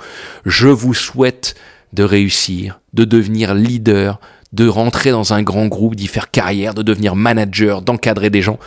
Je 0.45 0.67
vous 0.67 0.93
souhaite 0.93 1.55
de 1.93 2.03
réussir, 2.03 2.79
de 2.93 3.03
devenir 3.03 3.55
leader, 3.55 4.19
de 4.53 4.67
rentrer 4.67 5.11
dans 5.11 5.33
un 5.33 5.41
grand 5.41 5.67
groupe, 5.67 5.95
d'y 5.95 6.07
faire 6.07 6.29
carrière, 6.31 6.73
de 6.73 6.83
devenir 6.83 7.15
manager, 7.15 7.81
d'encadrer 7.81 8.29
des 8.29 8.41
gens. 8.41 8.59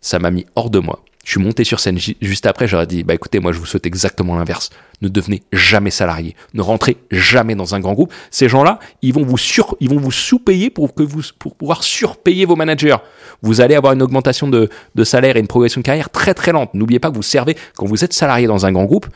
Ça 0.00 0.18
m'a 0.18 0.30
mis 0.30 0.46
hors 0.54 0.70
de 0.70 0.78
moi. 0.78 1.02
Je 1.24 1.32
suis 1.32 1.40
monté 1.40 1.64
sur 1.64 1.80
scène 1.80 1.98
juste 1.98 2.46
après, 2.46 2.66
j'aurais 2.66 2.86
dit, 2.86 3.04
bah 3.04 3.14
écoutez, 3.14 3.40
moi 3.40 3.52
je 3.52 3.58
vous 3.58 3.66
souhaite 3.66 3.86
exactement 3.86 4.36
l'inverse. 4.36 4.70
Ne 5.02 5.08
devenez 5.08 5.42
jamais 5.52 5.90
salarié. 5.90 6.34
Ne 6.54 6.62
rentrez 6.62 6.96
jamais 7.10 7.54
dans 7.54 7.74
un 7.74 7.80
grand 7.80 7.92
groupe. 7.92 8.12
Ces 8.30 8.48
gens-là, 8.48 8.78
ils 9.02 9.12
vont 9.12 9.24
vous 9.24 9.36
sur, 9.36 9.76
ils 9.80 9.90
vont 9.90 9.98
vous 9.98 10.10
sous-payer 10.10 10.70
pour 10.70 10.94
que 10.94 11.02
vous, 11.02 11.22
pour 11.38 11.54
pouvoir 11.54 11.82
surpayer 11.82 12.46
vos 12.46 12.56
managers. 12.56 12.96
Vous 13.42 13.60
allez 13.60 13.74
avoir 13.74 13.92
une 13.92 14.02
augmentation 14.02 14.48
de, 14.48 14.70
de 14.94 15.04
salaire 15.04 15.36
et 15.36 15.40
une 15.40 15.46
progression 15.46 15.82
de 15.82 15.86
carrière 15.86 16.10
très 16.10 16.32
très 16.32 16.52
lente. 16.52 16.72
N'oubliez 16.72 17.00
pas 17.00 17.10
que 17.10 17.16
vous 17.16 17.22
servez, 17.22 17.56
quand 17.76 17.86
vous 17.86 18.02
êtes 18.02 18.14
salarié 18.14 18.46
dans 18.46 18.64
un 18.64 18.72
grand 18.72 18.84
groupe, 18.84 19.06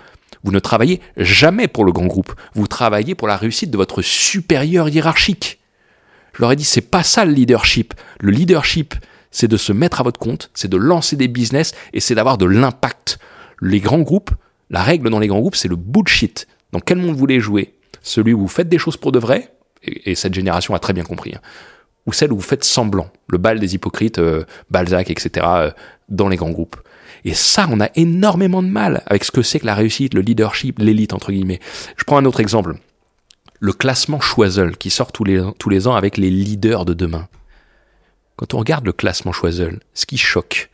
vous 0.45 0.53
ne 0.53 0.59
travaillez 0.59 1.01
jamais 1.17 1.69
pour 1.69 1.87
le 1.87 1.93
grand 1.93 2.07
groupe. 2.07 2.35
Vous 2.55 2.67
travaillez 2.67 3.15
pour 3.15 3.29
la 3.29 3.39
réussite 3.39 3.71
de 3.71 3.79
votre 3.79 4.03
supérieur 4.03 4.91
hiérarchique. 4.91 5.59
Je 6.35 6.43
leur 6.43 6.53
ai 6.53 6.57
dit, 6.57 6.65
c'est 6.65 6.83
pas 6.83 7.03
ça 7.03 7.25
le 7.25 7.33
leadership. 7.33 7.95
Le 8.21 8.31
leadership, 8.31 8.95
c'est 9.35 9.49
de 9.49 9.57
se 9.57 9.73
mettre 9.73 10.01
à 10.01 10.05
votre 10.05 10.21
compte, 10.21 10.49
c'est 10.55 10.71
de 10.71 10.77
lancer 10.77 11.17
des 11.17 11.27
business 11.29 11.73
et 11.93 12.01
c'est 12.01 12.15
d'avoir 12.15 12.39
de 12.39 12.47
l'impact. 12.47 13.19
Les 13.61 13.81
grands 13.81 13.99
groupes, 13.99 14.31
la 14.71 14.81
règle 14.81 15.11
dans 15.11 15.19
les 15.19 15.27
grands 15.27 15.41
groupes, 15.41 15.57
c'est 15.57 15.69
le 15.69 15.77
bullshit. 15.77 16.47
Dans 16.73 16.79
quel 16.79 16.99
monde 16.99 17.11
vous 17.11 17.19
voulez 17.19 17.41
jouer? 17.41 17.75
Celui 18.01 18.33
où 18.33 18.39
vous 18.39 18.49
faites 18.49 18.69
des 18.69 18.79
choses 18.79 18.97
pour 18.97 19.11
de 19.11 19.19
vrai, 19.19 19.53
et, 19.83 20.15
cette 20.15 20.35
génération 20.35 20.75
a 20.75 20.79
très 20.79 20.93
bien 20.93 21.03
compris, 21.03 21.35
hein, 21.35 21.41
ou 22.07 22.13
celle 22.13 22.33
où 22.33 22.37
vous 22.37 22.43
faites 22.43 22.63
semblant, 22.63 23.11
le 23.27 23.39
bal 23.39 23.59
des 23.59 23.75
hypocrites, 23.75 24.21
euh, 24.21 24.45
Balzac, 24.71 25.11
etc., 25.11 25.47
euh, 25.49 25.71
dans 26.09 26.29
les 26.29 26.37
grands 26.37 26.53
groupes. 26.53 26.77
Et 27.25 27.35
ça, 27.35 27.67
on 27.71 27.81
a 27.81 27.89
énormément 27.97 28.63
de 28.63 28.69
mal 28.69 29.03
avec 29.07 29.25
ce 29.25 29.33
que 29.33 29.43
c'est 29.43 29.59
que 29.59 29.67
la 29.67 29.75
réussite, 29.75 30.15
le 30.15 30.21
leadership, 30.21 30.79
l'élite, 30.79 31.13
entre 31.13 31.33
guillemets. 31.33 31.61
Je 31.97 32.05
prends 32.05 32.19
un 32.19 32.25
autre 32.25 32.41
exemple. 32.41 32.77
Le 33.59 33.73
classement 33.73 34.21
Choiseul 34.21 34.77
qui 34.77 34.91
sort 34.91 35.11
tous 35.11 35.25
les, 35.25 35.43
tous 35.59 35.71
les 35.71 35.89
ans 35.89 35.97
avec 35.97 36.19
les 36.19 36.31
leaders 36.31 36.85
de 36.85 36.95
demain. 36.95 37.27
Quand 38.37 38.55
on 38.55 38.59
regarde 38.59 38.85
le 38.85 38.93
classement 38.93 39.33
Choiseul, 39.33 39.81
ce 39.95 40.07
qui 40.07 40.19
choque, 40.19 40.71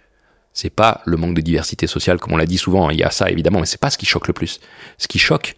c'est 0.52 0.70
pas 0.70 1.02
le 1.04 1.16
manque 1.16 1.34
de 1.34 1.40
diversité 1.40 1.86
sociale, 1.86 2.18
comme 2.18 2.32
on 2.32 2.36
l'a 2.36 2.46
dit 2.46 2.58
souvent, 2.58 2.88
hein, 2.88 2.92
il 2.92 2.98
y 2.98 3.02
a 3.02 3.10
ça 3.10 3.30
évidemment, 3.30 3.60
mais 3.60 3.66
c'est 3.66 3.80
pas 3.80 3.90
ce 3.90 3.98
qui 3.98 4.06
choque 4.06 4.26
le 4.26 4.32
plus. 4.32 4.60
Ce 4.98 5.08
qui 5.08 5.18
choque, 5.18 5.56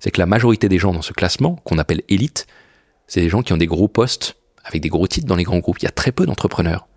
c'est 0.00 0.10
que 0.10 0.20
la 0.20 0.26
majorité 0.26 0.68
des 0.68 0.78
gens 0.78 0.92
dans 0.92 1.02
ce 1.02 1.12
classement, 1.12 1.56
qu'on 1.64 1.78
appelle 1.78 2.02
élite, 2.08 2.46
c'est 3.06 3.20
des 3.20 3.28
gens 3.28 3.42
qui 3.42 3.52
ont 3.52 3.56
des 3.56 3.66
gros 3.66 3.88
postes, 3.88 4.36
avec 4.64 4.82
des 4.82 4.88
gros 4.88 5.06
titres 5.06 5.26
dans 5.26 5.36
les 5.36 5.44
grands 5.44 5.58
groupes. 5.58 5.78
Il 5.80 5.84
y 5.84 5.88
a 5.88 5.92
très 5.92 6.12
peu 6.12 6.26
d'entrepreneurs. 6.26 6.88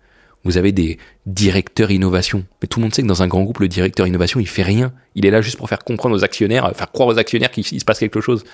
Vous 0.44 0.56
avez 0.56 0.72
des 0.72 0.98
directeurs 1.26 1.90
innovation. 1.90 2.44
Mais 2.62 2.68
tout 2.68 2.78
le 2.78 2.84
monde 2.84 2.94
sait 2.94 3.02
que 3.02 3.06
dans 3.06 3.22
un 3.22 3.26
grand 3.26 3.42
groupe, 3.42 3.58
le 3.58 3.68
directeur 3.68 4.06
innovation, 4.06 4.40
il 4.40 4.48
fait 4.48 4.62
rien. 4.62 4.92
Il 5.14 5.26
est 5.26 5.30
là 5.30 5.40
juste 5.40 5.58
pour 5.58 5.68
faire 5.68 5.80
comprendre 5.84 6.14
aux 6.14 6.24
actionnaires, 6.24 6.70
faire 6.74 6.90
croire 6.90 7.08
aux 7.08 7.18
actionnaires 7.18 7.50
qu'il 7.50 7.64
se 7.64 7.84
passe 7.84 7.98
quelque 7.98 8.20
chose 8.20 8.44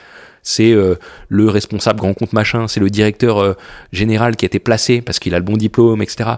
c'est 0.45 0.73
euh, 0.73 0.95
le 1.29 1.49
responsable 1.49 1.99
grand 1.99 2.15
compte 2.15 2.33
machin, 2.33 2.69
c'est 2.69 2.79
le 2.79 2.91
directeur 2.91 3.39
euh, 3.39 3.55
général 3.93 4.37
qui 4.37 4.45
a 4.45 4.47
été 4.47 4.61
placé 4.61 5.01
parce 5.01 5.19
qu'il 5.19 5.35
a 5.35 5.39
le 5.39 5.45
bon 5.45 5.57
diplôme, 5.57 6.03
etc. 6.03 6.31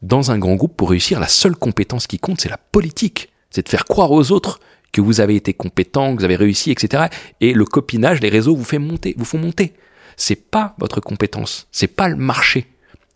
Dans 0.00 0.30
un 0.30 0.38
grand 0.38 0.54
groupe, 0.54 0.76
pour 0.76 0.90
réussir, 0.90 1.20
la 1.20 1.28
seule 1.28 1.56
compétence 1.56 2.06
qui 2.06 2.18
compte, 2.18 2.40
c'est 2.40 2.48
la 2.48 2.56
politique. 2.56 3.28
C'est 3.50 3.64
de 3.64 3.68
faire 3.68 3.84
croire 3.84 4.12
aux 4.12 4.30
autres 4.32 4.60
que 4.92 5.00
vous 5.00 5.20
avez 5.20 5.36
été 5.36 5.52
compétent, 5.52 6.14
que 6.14 6.20
vous 6.20 6.24
avez 6.24 6.36
réussi, 6.36 6.70
etc. 6.70 7.04
Et 7.40 7.52
le 7.52 7.64
copinage, 7.64 8.20
les 8.20 8.28
réseaux 8.28 8.56
vous, 8.56 8.64
fait 8.64 8.78
monter, 8.78 9.14
vous 9.18 9.24
font 9.24 9.38
monter. 9.38 9.74
C'est 10.16 10.36
pas 10.36 10.74
votre 10.78 11.00
compétence, 11.00 11.66
c'est 11.72 11.86
pas 11.88 12.08
le 12.08 12.16
marché. 12.16 12.66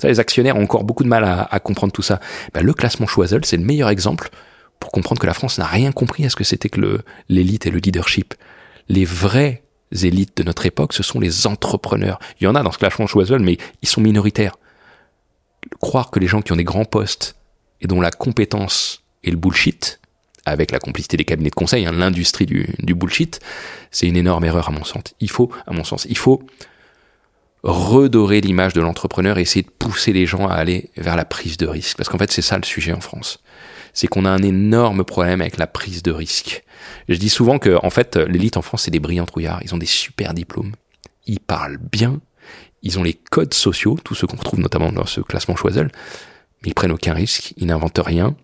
Ça, 0.01 0.09
les 0.09 0.19
actionnaires 0.19 0.57
ont 0.57 0.65
encore 0.65 0.85
beaucoup 0.85 1.05
de 1.05 1.09
mal 1.09 1.25
à, 1.25 1.61
comprendre 1.61 1.93
tout 1.93 2.03
ça. 2.03 2.19
Ben, 2.53 2.65
le 2.65 2.73
classement 2.73 3.07
Choiseul, 3.07 3.45
c'est 3.45 3.57
le 3.57 3.65
meilleur 3.65 3.89
exemple 3.89 4.31
pour 4.81 4.91
comprendre 4.91 5.21
que 5.21 5.27
la 5.27 5.35
France 5.35 5.59
n'a 5.59 5.67
rien 5.67 5.93
compris 5.93 6.25
à 6.27 6.31
ce 6.31 6.37
que 6.37 6.43
c'était 6.43 6.69
que 6.69 7.01
l'élite 7.29 7.67
et 7.67 7.71
le 7.71 7.79
leadership. 7.79 8.35
Les 8.89 9.05
vrais 9.05 9.64
élites 9.93 10.37
de 10.37 10.43
notre 10.43 10.67
époque, 10.67 10.93
ce 10.93 11.03
sont 11.03 11.21
les 11.21 11.47
entrepreneurs. 11.47 12.19
Il 12.41 12.45
y 12.45 12.47
en 12.47 12.55
a 12.55 12.63
dans 12.63 12.73
ce 12.73 12.79
classement 12.79 13.07
Choiseul, 13.07 13.41
mais 13.41 13.59
ils 13.83 13.89
sont 13.89 14.01
minoritaires. 14.01 14.57
Croire 15.81 16.11
que 16.11 16.19
les 16.19 16.27
gens 16.27 16.43
qui 16.43 16.53
ont 16.53 16.57
des 16.57 16.65
grands 16.65 16.85
postes 16.85 17.37
et 17.81 17.87
dont 17.87 18.01
la 18.01 18.11
compétence 18.11 19.03
est 19.23 19.31
le 19.31 19.37
bullshit, 19.37 20.01
avec 20.47 20.71
la 20.71 20.79
complicité 20.79 21.17
des 21.17 21.25
cabinets 21.25 21.51
de 21.51 21.55
conseil, 21.55 21.87
hein, 21.87 21.93
l'industrie 21.93 22.47
du, 22.47 22.69
du 22.81 22.95
bullshit, 22.95 23.41
c'est 23.91 24.07
une 24.07 24.17
énorme 24.17 24.45
erreur 24.45 24.69
à 24.69 24.73
mon 24.73 24.85
sens. 24.85 25.15
Il 25.21 25.31
faut, 25.31 25.51
à 25.67 25.73
mon 25.73 25.85
sens, 25.85 26.07
il 26.09 26.19
faut 26.19 26.43
redorer 27.63 28.43
l'image 28.43 28.75
de 28.75 28.83
l'entrepreneur 28.83 29.39
et 29.39 29.41
essayer 29.41 29.63
de 29.63 29.71
pousser 29.71 30.13
les 30.13 30.27
gens 30.27 30.47
à 30.47 30.55
aller 30.55 30.91
vers 30.99 31.17
la 31.17 31.25
prise 31.25 31.57
de 31.57 31.67
risque. 31.67 31.97
Parce 31.97 32.11
qu'en 32.11 32.19
fait, 32.19 32.31
c'est 32.31 32.43
ça 32.43 32.59
le 32.59 32.65
sujet 32.65 32.93
en 32.93 33.01
France. 33.01 33.43
C'est 33.95 34.07
qu'on 34.09 34.25
a 34.25 34.31
un 34.31 34.43
énorme 34.43 35.05
problème 35.05 35.41
avec 35.41 35.57
la 35.57 35.67
prise 35.67 36.03
de 36.03 36.11
risque. 36.11 36.65
Je 37.09 37.17
dis 37.17 37.31
souvent 37.31 37.59
que, 37.59 37.79
en 37.83 37.91
fait, 37.91 38.17
l'élite 38.17 38.57
en 38.57 38.63
France, 38.63 38.83
c'est 38.83 38.91
des 38.91 39.01
brillants 39.01 39.25
trouillards. 39.25 39.61
Ils 39.63 39.75
ont 39.75 39.79
des 39.79 39.87
super 39.87 40.35
diplômes. 40.35 40.73
Ils 41.27 41.41
parlent 41.41 41.79
bien. 41.79 42.21
Ils 42.83 42.99
ont 42.99 43.03
les 43.03 43.15
codes 43.15 43.55
sociaux, 43.55 43.99
tous 44.05 44.15
ceux 44.15 44.27
qu'on 44.27 44.37
retrouve 44.37 44.61
notamment 44.61 44.93
dans 44.93 45.07
ce 45.07 45.21
classement 45.21 45.57
Choiseul. 45.57 45.91
Mais 46.63 46.71
ils 46.71 46.75
prennent 46.75 46.93
aucun 46.93 47.15
risque. 47.15 47.55
Ils 47.57 47.67
n'inventent 47.67 48.01
rien. 48.05 48.37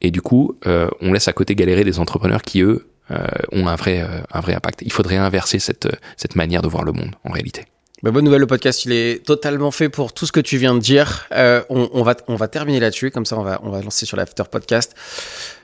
Et 0.00 0.10
du 0.10 0.20
coup, 0.20 0.58
euh, 0.66 0.88
on 1.00 1.12
laisse 1.12 1.28
à 1.28 1.32
côté 1.32 1.54
galérer 1.54 1.84
des 1.84 1.98
entrepreneurs 1.98 2.42
qui, 2.42 2.60
eux, 2.60 2.88
euh, 3.10 3.26
ont 3.52 3.68
un 3.68 3.76
vrai, 3.76 4.02
euh, 4.02 4.20
un 4.32 4.40
vrai 4.40 4.54
impact. 4.54 4.82
Il 4.82 4.92
faudrait 4.92 5.16
inverser 5.16 5.58
cette, 5.58 5.88
cette 6.16 6.36
manière 6.36 6.60
de 6.60 6.68
voir 6.68 6.84
le 6.84 6.92
monde, 6.92 7.14
en 7.24 7.30
réalité. 7.30 7.64
Bah, 8.02 8.10
bonne 8.10 8.24
nouvelle, 8.26 8.40
le 8.40 8.46
podcast 8.46 8.84
il 8.84 8.92
est 8.92 9.24
totalement 9.24 9.70
fait 9.70 9.88
pour 9.88 10.12
tout 10.12 10.26
ce 10.26 10.32
que 10.32 10.40
tu 10.40 10.58
viens 10.58 10.74
de 10.74 10.80
dire. 10.80 11.26
Euh, 11.32 11.62
on, 11.70 11.88
on, 11.92 12.02
va 12.02 12.14
on 12.28 12.36
va 12.36 12.46
terminer 12.46 12.78
là-dessus, 12.78 13.10
comme 13.10 13.24
ça 13.24 13.38
on 13.38 13.42
va 13.42 13.58
on 13.62 13.70
va 13.70 13.80
lancer 13.80 14.04
sur 14.04 14.18
l'after 14.18 14.42
podcast. 14.50 14.94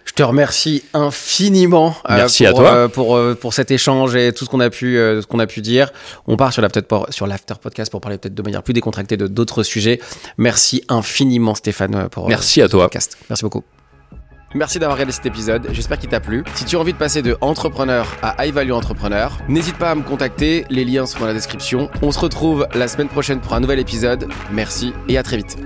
Je 0.04 0.12
te 0.12 0.22
remercie 0.22 0.82
infiniment 0.94 1.94
euh, 2.10 2.16
Merci 2.16 2.44
pour, 2.44 2.60
à 2.60 2.62
toi. 2.62 2.74
Euh, 2.74 2.88
pour, 2.88 3.16
euh, 3.16 3.34
pour 3.34 3.54
cet 3.54 3.70
échange 3.70 4.16
et 4.16 4.32
tout 4.32 4.44
ce 4.44 4.50
qu'on 4.50 4.60
a 4.60 4.70
pu 4.70 4.94
ce 4.96 5.26
qu'on 5.26 5.38
a 5.38 5.46
pu 5.46 5.60
dire. 5.60 5.92
On 6.26 6.36
part 6.36 6.52
sur 6.52 6.62
l'after 6.62 6.80
sur 7.10 7.26
l'after 7.26 7.54
podcast 7.60 7.90
pour 7.90 8.00
parler 8.00 8.18
peut-être 8.18 8.34
de 8.34 8.42
manière 8.42 8.62
plus 8.62 8.74
décontractée 8.74 9.16
de 9.16 9.26
d'autres 9.26 9.62
sujets. 9.62 10.00
Merci 10.38 10.84
infiniment 10.88 11.54
Stéphane 11.54 12.08
pour 12.08 12.28
Merci 12.28 12.62
à 12.62 12.68
toi. 12.68 12.84
Podcast. 12.84 13.18
Merci 13.28 13.44
beaucoup. 13.44 13.62
Merci 14.54 14.78
d'avoir 14.78 14.96
regardé 14.96 15.12
cet 15.12 15.26
épisode, 15.26 15.68
j'espère 15.72 15.98
qu'il 15.98 16.10
t'a 16.10 16.20
plu. 16.20 16.44
Si 16.54 16.64
tu 16.64 16.76
as 16.76 16.78
envie 16.78 16.92
de 16.92 16.98
passer 16.98 17.22
de 17.22 17.36
entrepreneur 17.40 18.06
à 18.22 18.44
high 18.44 18.52
value 18.52 18.72
entrepreneur, 18.72 19.38
n'hésite 19.48 19.76
pas 19.76 19.90
à 19.90 19.94
me 19.94 20.02
contacter, 20.02 20.66
les 20.68 20.84
liens 20.84 21.06
sont 21.06 21.20
dans 21.20 21.26
la 21.26 21.34
description. 21.34 21.90
On 22.02 22.12
se 22.12 22.18
retrouve 22.18 22.66
la 22.74 22.88
semaine 22.88 23.08
prochaine 23.08 23.40
pour 23.40 23.54
un 23.54 23.60
nouvel 23.60 23.78
épisode. 23.78 24.28
Merci 24.50 24.92
et 25.08 25.16
à 25.16 25.22
très 25.22 25.38
vite. 25.38 25.56